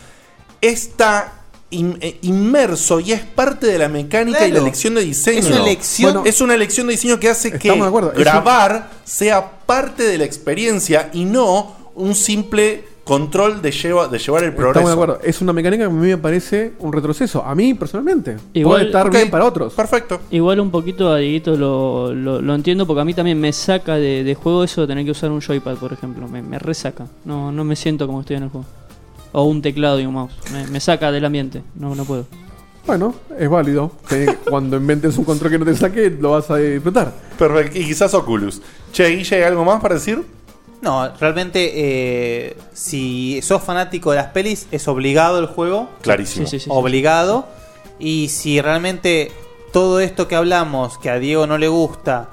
está 0.62 1.34
in- 1.70 1.98
eh, 2.02 2.18
inmerso 2.22 3.00
y 3.02 3.12
es 3.12 3.22
parte 3.22 3.68
de 3.68 3.78
la 3.78 3.90
mecánica 3.90 4.40
y 4.40 4.50
la 4.50 4.56
Claro. 4.56 4.66
elección 4.66 4.96
de 4.96 5.02
diseño. 5.02 5.40
Es 5.40 5.48
una 5.48 5.58
elección- 5.64 6.14
Bueno, 6.14 6.30
es 6.30 6.40
una 6.42 6.54
elección 6.56 6.88
de 6.88 6.94
diseño 6.94 7.20
que 7.20 7.30
hace 7.30 7.52
que 7.52 7.58
Estamos 7.58 7.84
de 7.84 7.88
acuerdo. 7.90 8.12
Es 8.14 8.20
grabar 8.20 8.90
sea 9.04 9.52
parte 9.66 10.04
de 10.04 10.18
la 10.18 10.24
experiencia 10.24 11.10
y 11.14 11.26
no 11.26 11.76
un 11.96 12.16
simple 12.16 12.86
control 13.03 13.61
de, 13.61 13.72
lleva, 13.72 14.07
de 14.07 14.19
llevar 14.19 14.44
el 14.44 14.53
progreso. 14.53 14.80
Estamos 14.80 14.90
de 14.90 14.94
acuerdo. 14.94 15.19
Es 15.23 15.41
una 15.41 15.53
mecánica 15.53 15.84
que 15.84 15.90
a 15.90 15.94
mí 15.94 16.07
me 16.07 16.18
parece 16.18 16.73
un 16.80 16.94
retroceso. 16.94 17.44
A 17.44 17.56
mí, 17.56 17.73
personalmente. 17.73 18.38
Igual- 18.53 18.73
Puede 18.82 18.86
estar 18.86 19.10
bien 19.11 19.30
para 19.30 19.45
otros. 19.45 19.73
Perfecto. 19.73 20.22
Igual 20.32 20.60
un 20.60 20.72
poquito 20.72 21.10
a 21.11 21.18
Dieguito 21.18 21.56
lo, 21.57 22.14
lo, 22.14 22.41
lo 22.41 22.56
entiendo 22.56 22.86
porque 22.86 23.02
a 23.02 23.06
mí 23.06 23.14
también 23.14 23.40
me 23.40 23.52
saca 23.53 23.95
de, 23.95 24.23
de 24.23 24.36
juego 24.36 24.64
eso 24.64 24.82
de 24.82 24.88
tener 24.88 25.03
que 25.06 25.11
usar 25.11 25.32
un 25.32 25.41
joypad, 25.41 25.76
por 25.78 25.91
ejemplo. 25.94 26.28
Me, 26.28 26.41
me 26.41 26.60
resaca. 26.60 27.07
No, 27.26 27.52
no 27.52 27.64
me 27.64 27.76
siento 27.76 28.06
como 28.07 28.22
estoy 28.22 28.38
en 28.38 28.44
el 28.44 28.49
juego. 28.49 28.65
O 29.34 29.44
un 29.44 29.61
teclado 29.61 29.99
y 29.99 30.06
un 30.06 30.14
mouse. 30.14 30.34
Me, 30.53 30.68
me 30.68 30.80
saca 30.80 31.11
del 31.11 31.26
ambiente. 31.26 31.64
No, 31.76 31.95
no 31.95 32.06
puedo. 32.06 32.26
Bueno, 32.86 33.14
es 33.38 33.49
válido. 33.49 33.91
Que 34.10 34.26
cuando 34.49 34.78
inventes 34.78 35.18
un 35.18 35.23
control 35.23 35.52
que 35.52 35.60
no 35.60 35.65
te 35.65 35.76
saque, 35.76 36.10
lo 36.19 36.32
vas 36.32 36.49
a 36.52 36.57
disfrutar. 36.57 37.14
Perfecto. 37.38 37.78
Y 37.80 37.86
quizás 37.86 38.14
Oculus. 38.14 38.61
Che, 38.91 39.07
Guille, 39.07 39.36
¿hay 39.38 39.44
algo 39.44 39.64
más 39.64 39.82
para 39.82 39.95
decir? 39.95 40.22
No, 40.82 41.12
realmente, 41.20 41.72
eh, 41.76 42.58
si 42.74 43.40
sos 43.44 43.62
fanático 43.62 44.12
de 44.12 44.18
las 44.18 44.28
pelis, 44.28 44.68
es 44.72 44.88
obligado 44.88 45.38
el 45.40 45.45
juego. 45.45 45.90
Clarísimo. 46.02 46.45
Sí, 46.48 46.52
sí, 46.52 46.60
sí, 46.60 46.64
sí. 46.66 46.70
obligado. 46.74 47.48
Y 47.99 48.30
si 48.30 48.60
realmente 48.62 49.32
todo 49.74 49.99
esto 49.99 50.28
que 50.28 50.36
hablamos, 50.36 50.98
que 50.98 51.10
a 51.12 51.20
Diego 51.20 51.45
no 51.45 51.58
le 51.60 51.68
gusta, 51.68 52.30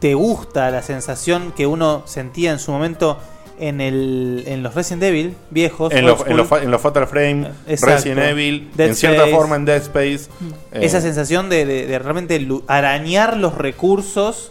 te 0.00 0.14
gusta 0.14 0.70
la 0.70 0.82
sensación 0.82 1.52
que 1.54 1.66
uno 1.66 2.02
sentía 2.06 2.52
en 2.52 2.58
su 2.58 2.72
momento 2.72 3.18
en, 3.58 3.82
el, 3.82 4.44
en 4.46 4.62
los 4.62 4.74
Resident 4.74 5.02
Evil 5.02 5.36
viejos. 5.50 5.92
En 5.92 6.06
los, 6.06 6.26
en, 6.26 6.38
los, 6.38 6.46
school, 6.46 6.58
fa- 6.58 6.64
en 6.64 6.70
los 6.70 6.80
Fatal 6.80 7.06
Frame, 7.06 7.48
Exacto. 7.68 7.96
Resident 7.96 8.20
Evil, 8.22 8.70
Dead 8.74 8.88
en 8.88 8.96
cierta 8.96 9.26
forma 9.26 9.56
en 9.56 9.66
Dead 9.66 9.76
Space. 9.82 10.30
eh, 10.72 10.80
esa 10.80 11.02
sensación 11.02 11.50
de, 11.50 11.66
de- 11.66 11.86
de 11.86 11.98
realmente 11.98 12.48
arañar 12.66 13.36
los 13.36 13.54
recursos. 13.58 14.50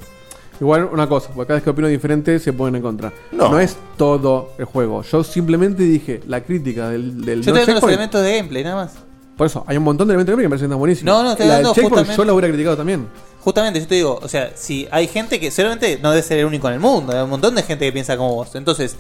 Igual 0.60 0.90
una 0.91 1.07
cosa, 1.07 1.30
porque 1.34 1.48
cada 1.48 1.56
vez 1.57 1.64
que 1.64 1.69
opino 1.69 1.88
diferente 1.88 2.38
se 2.40 2.52
ponen 2.53 2.76
en 2.77 2.81
contra. 2.81 3.14
No. 3.31 3.49
No, 3.49 3.60
es 3.60 3.77
todo 3.98 4.52
el 4.57 4.65
juego. 4.65 5.03
Yo 5.03 5.23
simplemente 5.23 5.84
dije 5.84 6.22
la 6.27 6.41
crítica 6.44 6.90
del, 6.90 7.23
del 7.23 7.41
Yo 7.41 7.53
no 7.53 7.60
estoy 7.60 7.65
viendo 7.65 7.65
los 7.65 7.65
checkpoint. 7.76 7.94
elementos 7.94 8.22
de 8.23 8.36
gameplay, 8.38 8.64
nada 8.64 8.76
más. 8.76 8.94
Por 9.38 9.48
eso, 9.48 9.64
hay 9.68 9.77
un 9.77 9.84
montón 9.84 10.07
de 10.10 10.14
elementos 10.15 10.27
de 10.27 10.34
gameplay 10.34 10.44
que 10.44 10.49
me 10.49 10.53
parecen 10.56 10.69
tan 10.69 10.80
buenísimos. 10.80 11.14
No, 11.15 11.23
no, 11.23 11.31
estoy 11.31 11.48
la 11.48 11.53
del 11.56 11.64
dando 11.64 11.73
checkpoint 11.76 11.91
justamente- 11.95 12.18
yo 12.18 12.26
la 12.26 12.34
hubiera 12.34 12.48
criticado 12.49 12.76
también. 12.77 13.07
Justamente, 13.41 13.80
yo 13.80 13.88
te 13.88 13.95
digo, 13.95 14.19
o 14.22 14.27
sea, 14.27 14.52
si 14.56 14.86
hay 14.91 15.07
gente 15.07 15.40
que 15.40 15.49
seguramente 15.49 15.98
no 16.03 16.10
debe 16.11 16.23
ser 16.23 16.40
el 16.40 16.45
único 16.45 16.68
en 16.68 16.73
el 16.73 16.80
mundo, 16.81 17.14
hay 17.15 17.23
un 17.23 17.30
montón 17.30 17.56
de 17.56 17.64
gente 17.64 17.86
que 17.86 17.94
piensa 17.94 18.18
como 18.18 18.36
vos. 18.36 18.53
Entonces, 18.56 18.98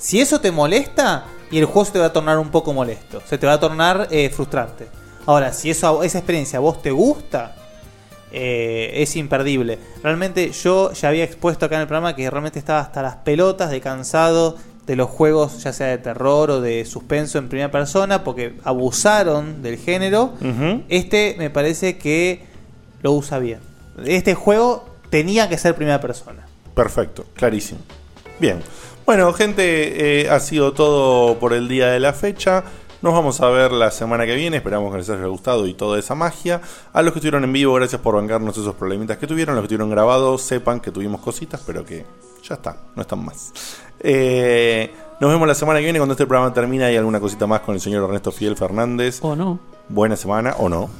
si 0.00 0.20
eso 0.20 0.40
te 0.40 0.50
molesta, 0.50 1.26
y 1.52 1.58
el 1.58 1.66
juego 1.66 1.84
se 1.84 1.92
te 1.92 1.98
va 2.00 2.06
a 2.06 2.12
tornar 2.12 2.38
un 2.38 2.50
poco 2.50 2.72
molesto, 2.72 3.22
se 3.24 3.38
te 3.38 3.46
va 3.46 3.52
a 3.52 3.60
tornar 3.60 4.08
eh, 4.10 4.28
frustrante. 4.28 4.88
Ahora, 5.24 5.52
si 5.52 5.70
eso, 5.70 6.02
esa 6.02 6.18
experiencia 6.18 6.56
a 6.58 6.60
vos 6.60 6.82
te 6.82 6.90
gusta, 6.90 7.54
eh, 8.32 8.90
es 8.94 9.16
imperdible. 9.16 9.78
Realmente 10.02 10.50
yo 10.50 10.92
ya 10.92 11.08
había 11.08 11.24
expuesto 11.24 11.66
acá 11.66 11.76
en 11.76 11.82
el 11.82 11.86
programa 11.86 12.16
que 12.16 12.28
realmente 12.28 12.58
estaba 12.58 12.80
hasta 12.80 13.02
las 13.02 13.16
pelotas 13.16 13.70
de 13.70 13.80
cansado 13.80 14.56
de 14.86 14.96
los 14.96 15.10
juegos, 15.10 15.62
ya 15.62 15.72
sea 15.72 15.88
de 15.88 15.98
terror 15.98 16.50
o 16.50 16.60
de 16.60 16.84
suspenso 16.84 17.38
en 17.38 17.48
primera 17.48 17.70
persona, 17.70 18.22
porque 18.22 18.54
abusaron 18.62 19.62
del 19.62 19.78
género. 19.78 20.34
Este 20.88 21.34
me 21.38 21.50
parece 21.50 21.98
que 21.98 22.44
lo 23.02 23.12
usa 23.12 23.38
bien. 23.38 23.58
Este 24.04 24.34
juego 24.34 24.88
tenía 25.10 25.48
que 25.48 25.58
ser 25.58 25.74
primera 25.74 26.00
persona. 26.00 26.46
Perfecto, 26.74 27.24
clarísimo. 27.34 27.80
Bien. 28.38 28.60
Bueno, 29.06 29.32
gente, 29.32 30.22
eh, 30.22 30.30
ha 30.30 30.40
sido 30.40 30.72
todo 30.72 31.38
por 31.38 31.52
el 31.52 31.68
día 31.68 31.88
de 31.88 32.00
la 32.00 32.12
fecha. 32.12 32.64
Nos 33.06 33.14
vamos 33.14 33.40
a 33.40 33.48
ver 33.50 33.70
la 33.70 33.92
semana 33.92 34.26
que 34.26 34.34
viene. 34.34 34.56
Esperamos 34.56 34.90
que 34.90 34.98
les 34.98 35.08
haya 35.08 35.26
gustado 35.26 35.64
y 35.68 35.74
toda 35.74 35.96
esa 35.96 36.16
magia. 36.16 36.60
A 36.92 37.02
los 37.02 37.12
que 37.12 37.20
estuvieron 37.20 37.44
en 37.44 37.52
vivo, 37.52 37.72
gracias 37.74 38.00
por 38.00 38.16
bancarnos 38.16 38.58
esos 38.58 38.74
problemitas 38.74 39.16
que 39.16 39.28
tuvieron. 39.28 39.54
Los 39.54 39.62
que 39.62 39.66
estuvieron 39.66 39.90
grabados, 39.90 40.42
sepan 40.42 40.80
que 40.80 40.90
tuvimos 40.90 41.20
cositas, 41.20 41.62
pero 41.64 41.84
que 41.84 42.04
ya 42.42 42.56
está, 42.56 42.76
no 42.96 43.02
están 43.02 43.24
más. 43.24 43.52
Eh, 44.00 44.92
nos 45.20 45.30
vemos 45.30 45.46
la 45.46 45.54
semana 45.54 45.78
que 45.78 45.84
viene 45.84 46.00
cuando 46.00 46.14
este 46.14 46.26
programa 46.26 46.52
termine. 46.52 46.82
Hay 46.84 46.96
alguna 46.96 47.20
cosita 47.20 47.46
más 47.46 47.60
con 47.60 47.76
el 47.76 47.80
señor 47.80 48.02
Ernesto 48.02 48.32
Fiel 48.32 48.56
Fernández. 48.56 49.20
O 49.22 49.36
no. 49.36 49.60
Buena 49.88 50.16
semana, 50.16 50.56
o 50.58 50.68
no. 50.68 50.90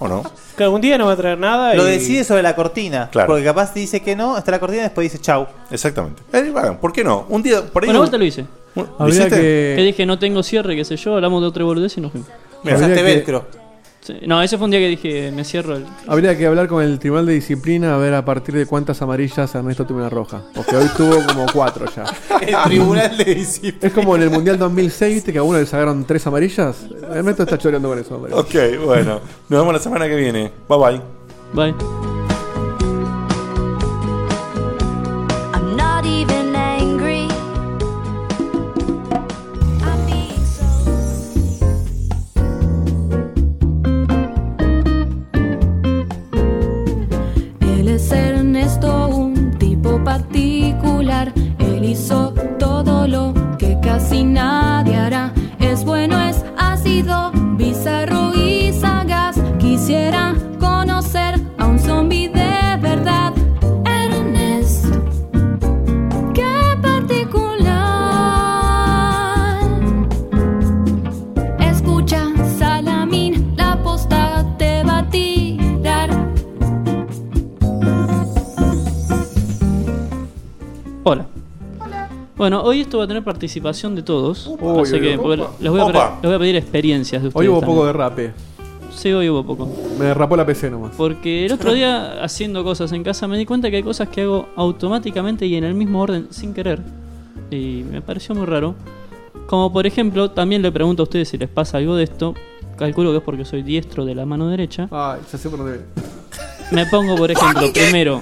O 0.00 0.08
no. 0.08 0.24
Que 0.56 0.64
algún 0.64 0.80
día 0.80 0.98
no 0.98 1.06
va 1.06 1.12
a 1.12 1.16
traer 1.16 1.38
nada. 1.38 1.74
Lo 1.74 1.88
y- 1.88 1.92
decide 1.92 2.24
sobre 2.24 2.42
la 2.42 2.56
cortina. 2.56 3.08
Claro. 3.12 3.28
Porque 3.28 3.44
capaz 3.44 3.72
dice 3.72 4.02
que 4.02 4.16
no, 4.16 4.36
está 4.36 4.50
la 4.50 4.58
cortina 4.58 4.80
y 4.82 4.86
después 4.86 5.04
dice 5.12 5.22
chau. 5.22 5.46
Exactamente. 5.70 6.24
Eh, 6.32 6.50
bueno, 6.52 6.76
¿Por 6.80 6.92
qué 6.92 7.04
no? 7.04 7.24
Un 7.28 7.40
día 7.40 7.62
por 7.64 7.84
ahí. 7.84 7.86
Bueno, 7.86 8.00
un- 8.00 8.02
vuelta 8.06 8.18
lo 8.18 8.24
hice. 8.24 8.44
¿Lo 8.74 9.08
hiciste? 9.08 9.30
Que 9.76 9.82
dije 9.84 10.06
no 10.06 10.18
tengo 10.18 10.42
cierre, 10.42 10.74
qué 10.76 10.84
sé 10.84 10.96
yo, 10.96 11.14
hablamos 11.16 11.40
de 11.42 11.48
otra 11.48 11.64
boludez 11.64 11.96
y 11.98 12.00
nos 12.00 12.12
fuimos. 12.12 12.28
Mira, 12.64 12.76
Usaste 12.76 12.92
habría 13.00 13.04
que- 13.12 13.14
velcro. 13.16 13.62
Sí, 14.04 14.14
No, 14.26 14.42
ese 14.42 14.58
fue 14.58 14.64
un 14.64 14.72
día 14.72 14.80
que 14.80 14.88
dije 14.88 15.30
me 15.30 15.44
cierro 15.44 15.76
el. 15.76 15.86
Habría 16.08 16.36
que 16.36 16.44
hablar 16.44 16.66
con 16.66 16.82
el 16.82 16.98
Tribunal 16.98 17.24
de 17.26 17.34
Disciplina 17.34 17.94
a 17.94 17.98
ver 17.98 18.14
a 18.14 18.24
partir 18.24 18.52
de 18.56 18.66
cuántas 18.66 19.00
amarillas 19.00 19.54
Ernesto 19.54 19.86
tuvo 19.86 19.98
una 19.98 20.08
roja. 20.10 20.42
Porque 20.54 20.74
hoy 20.74 20.88
tuvo 20.96 21.24
como 21.24 21.46
cuatro 21.52 21.86
ya. 21.94 22.02
El 22.40 22.56
Tribunal 22.64 23.16
de 23.16 23.24
Disciplina. 23.32 23.78
Es 23.86 23.92
como 23.92 24.16
en 24.16 24.22
el 24.22 24.30
Mundial 24.30 24.58
2006, 24.58 25.14
¿viste? 25.14 25.32
Que 25.32 25.38
a 25.38 25.44
uno 25.44 25.56
le 25.58 25.66
sacaron 25.66 26.04
tres 26.04 26.26
amarillas. 26.26 26.84
Ernesto 27.14 27.44
está 27.44 27.56
choreando 27.58 27.90
con 27.90 27.98
eso. 28.00 28.16
hombre. 28.16 28.34
Ok, 28.34 28.54
bueno. 28.84 29.20
Nos 29.48 29.60
vemos 29.60 29.72
la 29.72 29.78
semana 29.78 30.08
que 30.08 30.16
viene. 30.16 30.50
Bye 30.68 30.78
bye. 30.78 31.00
Bye. 31.72 32.11
Bueno, 82.42 82.60
hoy 82.60 82.80
esto 82.80 82.98
va 82.98 83.04
a 83.04 83.06
tener 83.06 83.22
participación 83.22 83.94
de 83.94 84.02
todos. 84.02 84.50
Uy, 84.58 84.82
así 84.82 84.94
que 84.94 85.10
les, 85.10 85.16
voy 85.16 85.38
a 85.38 85.44
Opa. 85.44 85.92
pedir, 85.92 86.22
les 86.22 86.22
voy 86.22 86.34
a 86.34 86.38
pedir 86.40 86.56
experiencias 86.56 87.22
de 87.22 87.28
ustedes. 87.28 87.40
Hoy 87.40 87.48
hubo 87.48 87.60
también. 87.60 87.76
poco 87.76 87.86
de 87.86 87.92
rape. 87.92 88.32
Sí, 88.92 89.12
hoy 89.12 89.30
hubo 89.30 89.46
poco. 89.46 89.70
Me 89.96 90.12
rapó 90.12 90.36
la 90.36 90.44
PC 90.44 90.68
nomás. 90.68 90.90
Porque 90.96 91.46
el 91.46 91.52
otro 91.52 91.72
día, 91.72 92.20
haciendo 92.20 92.64
cosas 92.64 92.90
en 92.90 93.04
casa, 93.04 93.28
me 93.28 93.38
di 93.38 93.46
cuenta 93.46 93.70
que 93.70 93.76
hay 93.76 93.84
cosas 93.84 94.08
que 94.08 94.22
hago 94.22 94.48
automáticamente 94.56 95.46
y 95.46 95.54
en 95.54 95.62
el 95.62 95.74
mismo 95.74 96.00
orden 96.00 96.26
sin 96.30 96.52
querer. 96.52 96.80
Y 97.52 97.84
me 97.88 98.02
pareció 98.02 98.34
muy 98.34 98.46
raro. 98.46 98.74
Como 99.46 99.72
por 99.72 99.86
ejemplo, 99.86 100.32
también 100.32 100.62
le 100.62 100.72
pregunto 100.72 101.04
a 101.04 101.04
ustedes 101.04 101.28
si 101.28 101.38
les 101.38 101.48
pasa 101.48 101.78
algo 101.78 101.94
de 101.94 102.02
esto. 102.02 102.34
Calculo 102.76 103.12
que 103.12 103.18
es 103.18 103.22
porque 103.22 103.44
soy 103.44 103.62
diestro 103.62 104.04
de 104.04 104.16
la 104.16 104.26
mano 104.26 104.48
derecha. 104.48 104.88
Ay, 104.90 105.20
ya 105.30 105.38
sé 105.38 105.48
por 105.48 105.60
dónde. 105.60 105.82
Me 106.72 106.86
pongo, 106.86 107.14
por 107.14 107.30
ejemplo, 107.30 107.68
primero 107.72 108.20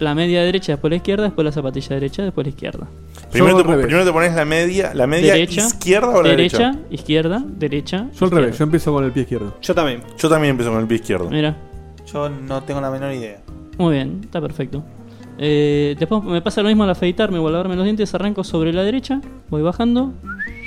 la 0.00 0.14
media 0.14 0.42
derecha, 0.42 0.72
después 0.72 0.90
la 0.90 0.96
izquierda, 0.96 1.24
después 1.24 1.44
la 1.44 1.52
zapatilla 1.52 1.90
derecha, 1.90 2.22
después 2.24 2.46
la 2.46 2.50
izquierda. 2.50 2.88
Primero 3.34 3.56
te, 3.58 3.86
primero 3.86 4.12
pones 4.12 4.34
la 4.34 4.44
media, 4.44 4.92
la 4.94 5.06
media 5.06 5.34
Derecha, 5.34 5.66
izquierda 5.66 6.08
o 6.08 6.22
la 6.22 6.30
derecha. 6.30 6.58
derecha, 6.58 6.78
izquierda, 6.90 7.42
derecha. 7.46 8.06
Yo 8.18 8.24
al 8.26 8.30
revés, 8.30 8.56
yo 8.58 8.64
empiezo 8.64 8.92
con 8.92 9.04
el 9.04 9.12
pie 9.12 9.22
izquierdo. 9.24 9.56
Yo 9.60 9.74
también. 9.74 10.00
Yo 10.16 10.28
también 10.28 10.52
empiezo 10.52 10.70
con 10.72 10.80
el 10.80 10.86
pie 10.86 10.96
izquierdo. 10.96 11.28
Mira, 11.28 11.56
Yo 12.12 12.28
no 12.30 12.62
tengo 12.62 12.80
la 12.80 12.90
menor 12.90 13.12
idea. 13.12 13.40
muy 13.76 13.94
bien, 13.94 14.20
está 14.24 14.40
perfecto. 14.40 14.82
Eh, 15.36 15.96
después 15.98 16.22
me 16.22 16.40
pasa 16.42 16.62
lo 16.62 16.68
mismo 16.68 16.84
al 16.84 16.90
afeitarme 16.90 17.38
o 17.40 17.46
al 17.48 17.52
lavarme 17.52 17.74
los 17.74 17.84
dientes, 17.84 18.14
arranco 18.14 18.44
sobre 18.44 18.72
la 18.72 18.82
derecha, 18.84 19.20
voy 19.50 19.62
bajando. 19.62 20.12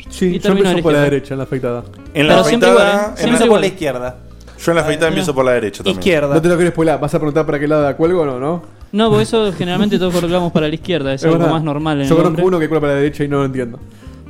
Sí, 0.10 0.36
y 0.36 0.40
yo 0.40 0.52
empiezo 0.52 0.82
por 0.82 0.92
la 0.94 1.02
derecha, 1.02 1.34
en 1.34 1.38
la 1.38 1.44
afeitada. 1.46 1.84
En 2.14 2.28
la 2.28 2.34
Pero 2.36 2.44
siempre 2.46 2.70
afeitada, 2.70 2.94
igual, 2.96 3.08
¿eh? 3.08 3.12
en 3.12 3.18
Siempre 3.18 3.40
la- 3.40 3.46
igual. 3.46 3.66
izquierda. 3.66 4.18
Yo 4.60 4.72
en 4.72 4.76
la 4.76 4.82
afeitada 4.82 5.08
empiezo 5.10 5.34
por 5.36 5.46
la 5.46 5.52
derecha 5.52 5.78
también. 5.84 6.00
Izquierda. 6.00 6.34
No 6.36 6.42
te 6.42 6.48
lo 6.50 6.56
quiero 6.56 6.72
spoiler, 6.72 6.98
¿vas 7.00 7.14
a 7.14 7.20
preguntar 7.20 7.46
para 7.46 7.60
qué 7.60 7.68
lado 7.68 7.84
la 7.84 7.96
cuelgo 7.96 8.22
o 8.22 8.26
no? 8.26 8.40
¿no? 8.40 8.62
No, 8.92 9.10
porque 9.10 9.24
eso 9.24 9.52
generalmente 9.54 10.00
todos 10.00 10.14
colgamos 10.16 10.52
para 10.52 10.68
la 10.68 10.76
izquierda, 10.76 11.14
es, 11.14 11.24
algo 11.24 11.38
verdad. 11.38 11.52
más 11.54 11.64
normal 11.64 12.02
en 12.02 12.08
Yo 12.08 12.16
el 12.16 12.24
conozco 12.24 12.30
hombre. 12.30 12.46
uno 12.46 12.60
que 12.60 12.68
cuelga 12.70 12.82
para 12.82 12.94
la 12.94 13.00
derecha 13.00 13.24
y 13.24 13.28
no 13.28 13.38
lo 13.40 13.46
entiendo. 13.46 13.80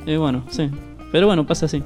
Eh, 0.06 0.16
bueno, 0.16 0.42
sí. 0.50 0.68
Pero 1.12 1.26
bueno, 1.26 1.46
pasa 1.46 1.66
así. 1.66 1.82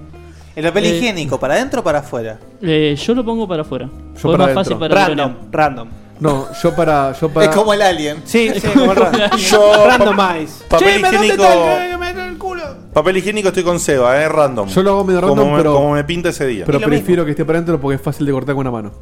¿El 0.57 0.65
papel 0.65 0.85
Eh, 0.85 0.97
higiénico 0.97 1.39
para 1.41 1.55
adentro 1.55 1.81
o 1.81 1.85
para 1.85 1.99
afuera? 2.01 2.39
Eh, 2.61 2.97
yo 2.99 3.15
lo 3.15 3.25
pongo 3.25 3.47
para 3.49 3.63
afuera. 3.63 3.87
Yo 3.87 4.23
Porque 4.23 4.39
para 4.39 4.51
es 4.51 4.55
más 4.57 4.67
adentro. 4.67 4.79
fácil 4.79 4.79
para 4.79 5.07
Random, 5.07 5.35
random. 5.51 5.89
No, 6.21 6.47
yo 6.63 6.75
para. 6.77 7.13
Yo 7.19 7.29
para... 7.31 7.47
Es 7.51 7.55
como 7.57 7.73
el 7.75 7.83
alien. 7.83 8.19
Sí, 8.25 8.47
Es 8.49 8.63
sí, 8.63 8.69
como 8.69 8.81
como 8.81 8.93
el 8.93 8.99
random. 8.99 9.39
Yo, 9.39 9.87
Randomize. 9.87 10.65
papel 10.69 10.89
Che, 10.89 10.99
¿me 10.99 11.11
dónde 11.11 11.27
higiénico. 11.27 11.43
está 11.45 11.85
el 11.85 11.91
que 11.91 11.97
me 11.99 12.07
mete 12.15 12.29
el 12.29 12.39
culo? 12.39 12.63
Papel 12.93 13.17
higiénico 13.17 13.49
estoy 13.49 13.63
con 13.65 13.81
Seba, 13.81 14.17
eh, 14.23 14.29
random. 14.29 14.69
Yo 14.69 14.83
lo 14.83 14.91
hago 14.91 15.05
medio 15.05 15.21
como 15.23 15.35
random, 15.35 15.51
me, 15.53 15.57
pero- 15.59 15.75
como 15.75 15.93
me 15.95 16.05
pinta 16.05 16.29
ese 16.29 16.47
día. 16.47 16.65
Pero 16.67 16.81
prefiero 16.81 17.25
que 17.25 17.31
esté 17.33 17.45
para 17.45 17.59
adentro 17.59 17.81
porque 17.81 17.97
es 17.97 18.03
fácil 18.03 18.25
de 18.27 18.33
cortar 18.33 18.55
con 18.55 18.61
una 18.67 18.71
mano. 18.71 18.93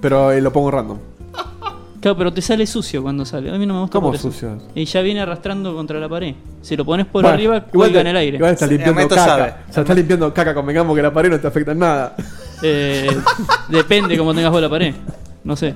Pero 0.00 0.32
eh, 0.32 0.40
lo 0.40 0.52
pongo 0.52 0.70
random. 0.70 0.98
Claro, 2.00 2.16
pero 2.18 2.32
te 2.32 2.42
sale 2.42 2.66
sucio 2.66 3.02
cuando 3.02 3.24
sale. 3.24 3.50
A 3.50 3.58
mí 3.58 3.66
no 3.66 3.74
me 3.74 3.80
gusta 3.80 3.92
¿Cómo 3.98 4.08
por 4.08 4.16
eso. 4.16 4.30
sucio? 4.30 4.58
Y 4.74 4.84
ya 4.84 5.00
viene 5.02 5.20
arrastrando 5.20 5.74
contra 5.74 5.98
la 5.98 6.08
pared. 6.08 6.34
Si 6.62 6.76
lo 6.76 6.84
pones 6.84 7.06
por 7.06 7.22
Bueno, 7.22 7.34
arriba, 7.34 7.56
igual 7.56 7.70
cuelga 7.72 7.94
te- 7.94 8.00
en 8.00 8.06
el 8.08 8.16
aire. 8.16 8.36
Igual 8.36 8.52
estás 8.52 8.68
Sí, 8.68 8.74
limpiando 8.76 9.08
caca. 9.08 9.24
sabe. 9.24 9.54
O 9.68 9.72
sea, 9.72 9.82
estás 9.82 9.96
limpiando 9.96 10.34
caca, 10.34 10.54
convengamos 10.54 10.94
que 10.94 11.02
la 11.02 11.12
pared 11.12 11.30
no 11.30 11.40
te 11.40 11.46
afecta 11.46 11.72
en 11.72 11.78
nada. 11.78 12.14
Eh, 12.62 13.08
depende 13.68 14.16
cómo 14.18 14.34
tengas 14.34 14.52
vos 14.52 14.60
la 14.60 14.68
pared. 14.68 14.94
No 15.44 15.56
sé. 15.56 15.74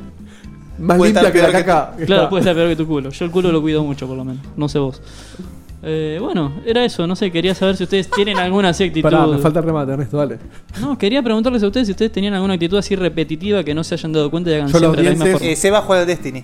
Más 0.78 0.96
Puede 0.96 1.12
limpia 1.12 1.30
que 1.32 1.38
la 1.38 1.46
peor 1.50 1.56
que 1.56 1.64
caca. 1.64 1.92
Claro, 2.06 2.22
está. 2.22 2.28
puede 2.30 2.40
estar 2.40 2.54
peor 2.54 2.68
que 2.70 2.76
tu 2.76 2.86
culo. 2.86 3.10
Yo 3.10 3.24
el 3.24 3.30
culo 3.30 3.52
lo 3.52 3.60
cuido 3.60 3.82
mucho, 3.84 4.06
por 4.06 4.16
lo 4.16 4.24
menos. 4.24 4.42
No 4.56 4.68
sé 4.68 4.78
vos. 4.78 5.00
Eh, 5.82 6.18
bueno, 6.20 6.52
era 6.66 6.84
eso. 6.84 7.06
No 7.06 7.16
sé, 7.16 7.30
quería 7.30 7.54
saber 7.54 7.76
si 7.76 7.84
ustedes 7.84 8.10
tienen 8.10 8.38
alguna 8.38 8.68
así 8.70 8.84
actitud. 8.88 9.08
Pará, 9.10 9.26
me 9.26 9.38
falta 9.38 9.60
el 9.60 9.64
remate, 9.64 9.92
Ernesto, 9.92 10.16
dale. 10.18 10.38
No, 10.80 10.98
quería 10.98 11.22
preguntarles 11.22 11.62
a 11.62 11.66
ustedes 11.66 11.86
si 11.86 11.92
ustedes 11.92 12.12
tenían 12.12 12.34
alguna 12.34 12.54
actitud 12.54 12.76
así 12.78 12.94
repetitiva 12.96 13.64
que 13.64 13.74
no 13.74 13.82
se 13.84 13.94
hayan 13.94 14.12
dado 14.12 14.30
cuenta 14.30 14.50
y 14.50 14.54
hagan 14.54 14.68
Yo 14.68 14.72
los 14.74 14.80
siempre 14.80 15.02
la 15.04 15.10
misma 15.10 15.26
forma. 15.26 15.46
Eh, 15.46 15.56
Seba 15.56 15.80
juega 15.82 16.02
al 16.02 16.06
Destiny. 16.06 16.42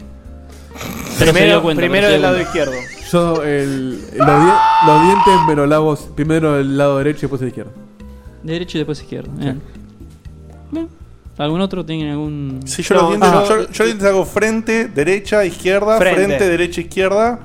Pero 1.19 1.33
Primero, 1.33 1.63
cuenta, 1.63 1.81
primero 1.81 2.09
del 2.09 2.21
lado 2.23 2.41
izquierdo. 2.41 2.73
Yo, 3.11 3.43
el, 3.43 3.91
los, 3.93 4.11
di- 4.11 4.87
los 4.87 5.03
dientes 5.03 5.35
me 5.47 5.55
los 5.55 5.69
lavo 5.69 5.97
primero 6.15 6.59
el 6.59 6.77
lado 6.77 6.99
derecho 6.99 7.19
y 7.19 7.21
después 7.23 7.41
el 7.43 7.49
izquierdo. 7.49 7.73
Derecho 8.43 8.77
y 8.77 8.81
después 8.81 9.01
izquierdo. 9.01 9.31
Bien. 9.33 9.61
Bien. 10.71 10.89
¿Algún 11.39 11.61
otro 11.61 11.85
tiene 11.85 12.11
algún.? 12.11 12.61
Sí, 12.67 12.83
yo, 12.83 12.95
No, 12.95 13.01
los 13.03 13.11
dientes, 13.11 13.31
ah. 13.33 13.45
yo, 13.49 13.55
yo 13.57 13.65
los 13.67 13.87
dientes 13.87 14.07
hago 14.07 14.25
frente, 14.27 14.89
derecha, 14.89 15.45
izquierda, 15.45 15.97
frente, 15.99 16.25
Frente. 16.25 16.49
derecha, 16.49 16.81
izquierda, 16.83 17.41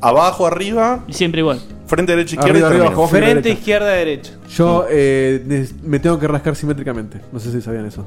abajo, 0.00 0.46
arriba, 0.46 1.04
Y 1.08 1.12
siempre 1.12 1.40
igual. 1.40 1.60
frente, 1.86 2.12
derecha, 2.12 2.34
izquierda 2.36 2.50
Arriba, 2.52 2.68
y 2.68 2.70
arriba, 2.72 2.86
abajo. 2.86 3.08
Frente, 3.08 3.26
derecha. 3.34 3.48
izquierda, 3.50 3.88
derecha. 3.90 4.32
Yo 4.48 4.86
eh, 4.90 5.68
me 5.82 5.98
tengo 5.98 6.18
que 6.18 6.26
rascar 6.28 6.56
simétricamente. 6.56 7.20
No 7.32 7.38
sé 7.40 7.50
si 7.52 7.60
sabían 7.60 7.86
eso. 7.86 8.04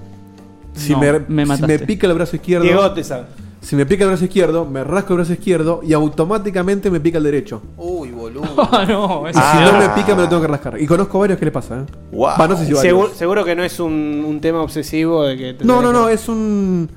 Si, 0.73 0.93
No, 0.93 0.99
me, 0.99 1.11
me 1.27 1.43
si 1.43 1.49
mataste. 1.49 1.67
me 1.67 1.79
pica 1.79 2.07
el 2.07 2.13
brazo 2.13 2.35
izquierdo. 2.35 2.63
Diego 2.65 2.91
te 2.91 3.03
sabe. 3.03 3.25
Si 3.61 3.75
me 3.75 3.85
pica 3.85 4.05
el 4.05 4.09
brazo 4.11 4.23
izquierdo, 4.23 4.63
me 4.65 4.85
rasco 4.85 5.11
el 5.13 5.17
brazo 5.17 5.33
izquierdo 5.33 5.81
y 5.83 5.91
automáticamente 5.91 6.89
me 6.89 7.01
pica 7.01 7.17
el 7.17 7.25
derecho. 7.25 7.61
Uy, 7.77 8.09
boludo. 8.11 8.45
Ah, 8.71 8.85
no, 8.87 9.25
Y 9.29 9.33
si 9.33 9.39
no 9.39 9.77
me 9.77 9.89
pica, 9.89 10.15
me 10.15 10.21
lo 10.21 10.29
tengo 10.29 10.41
que 10.41 10.47
rascar. 10.47 10.79
Y 10.81 10.85
conozco 10.87 11.19
varios 11.19 11.37
que 11.37 11.43
le 11.45 11.51
pasa, 11.51 11.79
¿eh? 11.79 11.85
Wow. 12.11 12.29
Va, 12.39 12.47
no 12.47 12.55
sé 12.55 12.65
si 12.65 12.73
varios. 12.73 12.81
Seguro, 12.81 13.09
seguro 13.13 13.43
que 13.45 13.55
no 13.55 13.63
es 13.63 13.79
un, 13.81 14.23
un 14.25 14.39
tema 14.39 14.61
obsesivo 14.61 15.25
de 15.25 15.35
que 15.37 15.53
te 15.55 15.65
No, 15.65 15.81
no, 15.81 15.91
no, 15.91 16.07
es 16.07 16.29
un. 16.29 16.89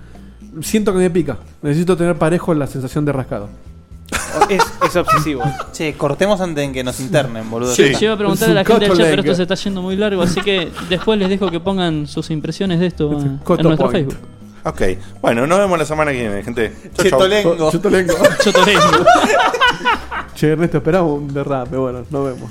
Siento 0.60 0.92
que 0.92 0.98
me 0.98 1.10
pica. 1.10 1.38
Necesito 1.62 1.96
tener 1.96 2.14
parejo 2.16 2.54
la 2.54 2.68
sensación 2.68 3.04
de 3.04 3.12
rascado. 3.12 3.48
Es, 4.48 4.62
es 4.86 4.96
obsesivo. 4.96 5.42
Che, 5.72 5.94
cortemos 5.94 6.40
antes 6.40 6.66
de 6.66 6.72
que 6.72 6.84
nos 6.84 7.00
internen, 7.00 7.50
boludo. 7.50 7.74
Sí. 7.74 7.92
Yo 7.92 8.06
iba 8.06 8.14
a 8.14 8.18
preguntar 8.18 8.50
a 8.50 8.54
la 8.54 8.64
gente 8.64 8.88
del 8.88 8.96
chat, 8.96 9.06
pero 9.08 9.22
esto 9.22 9.34
se 9.34 9.42
está 9.42 9.54
yendo 9.54 9.82
muy 9.82 9.96
largo, 9.96 10.22
así 10.22 10.40
que 10.40 10.70
después 10.88 11.18
les 11.18 11.28
dejo 11.28 11.50
que 11.50 11.60
pongan 11.60 12.06
sus 12.06 12.30
impresiones 12.30 12.80
de 12.80 12.86
esto 12.86 13.10
Es 13.10 13.24
un 13.24 13.40
en 13.46 13.62
nuestro 13.62 13.76
point. 13.76 13.92
Facebook. 13.92 14.16
Ok, 14.64 14.82
bueno, 15.20 15.46
nos 15.46 15.58
vemos 15.58 15.76
la 15.76 15.84
semana 15.84 16.12
que 16.12 16.20
viene, 16.20 16.42
gente. 16.42 16.72
Chau, 16.94 17.08
chau. 17.10 17.70
Chetolengo. 17.70 18.14
Vengo. 18.64 19.04
che, 20.36 20.52
Ernesto, 20.52 20.76
esperamos 20.78 21.18
un 21.18 21.34
derrape. 21.34 21.76
Bueno, 21.76 22.04
nos 22.08 22.24
vemos. 22.24 22.50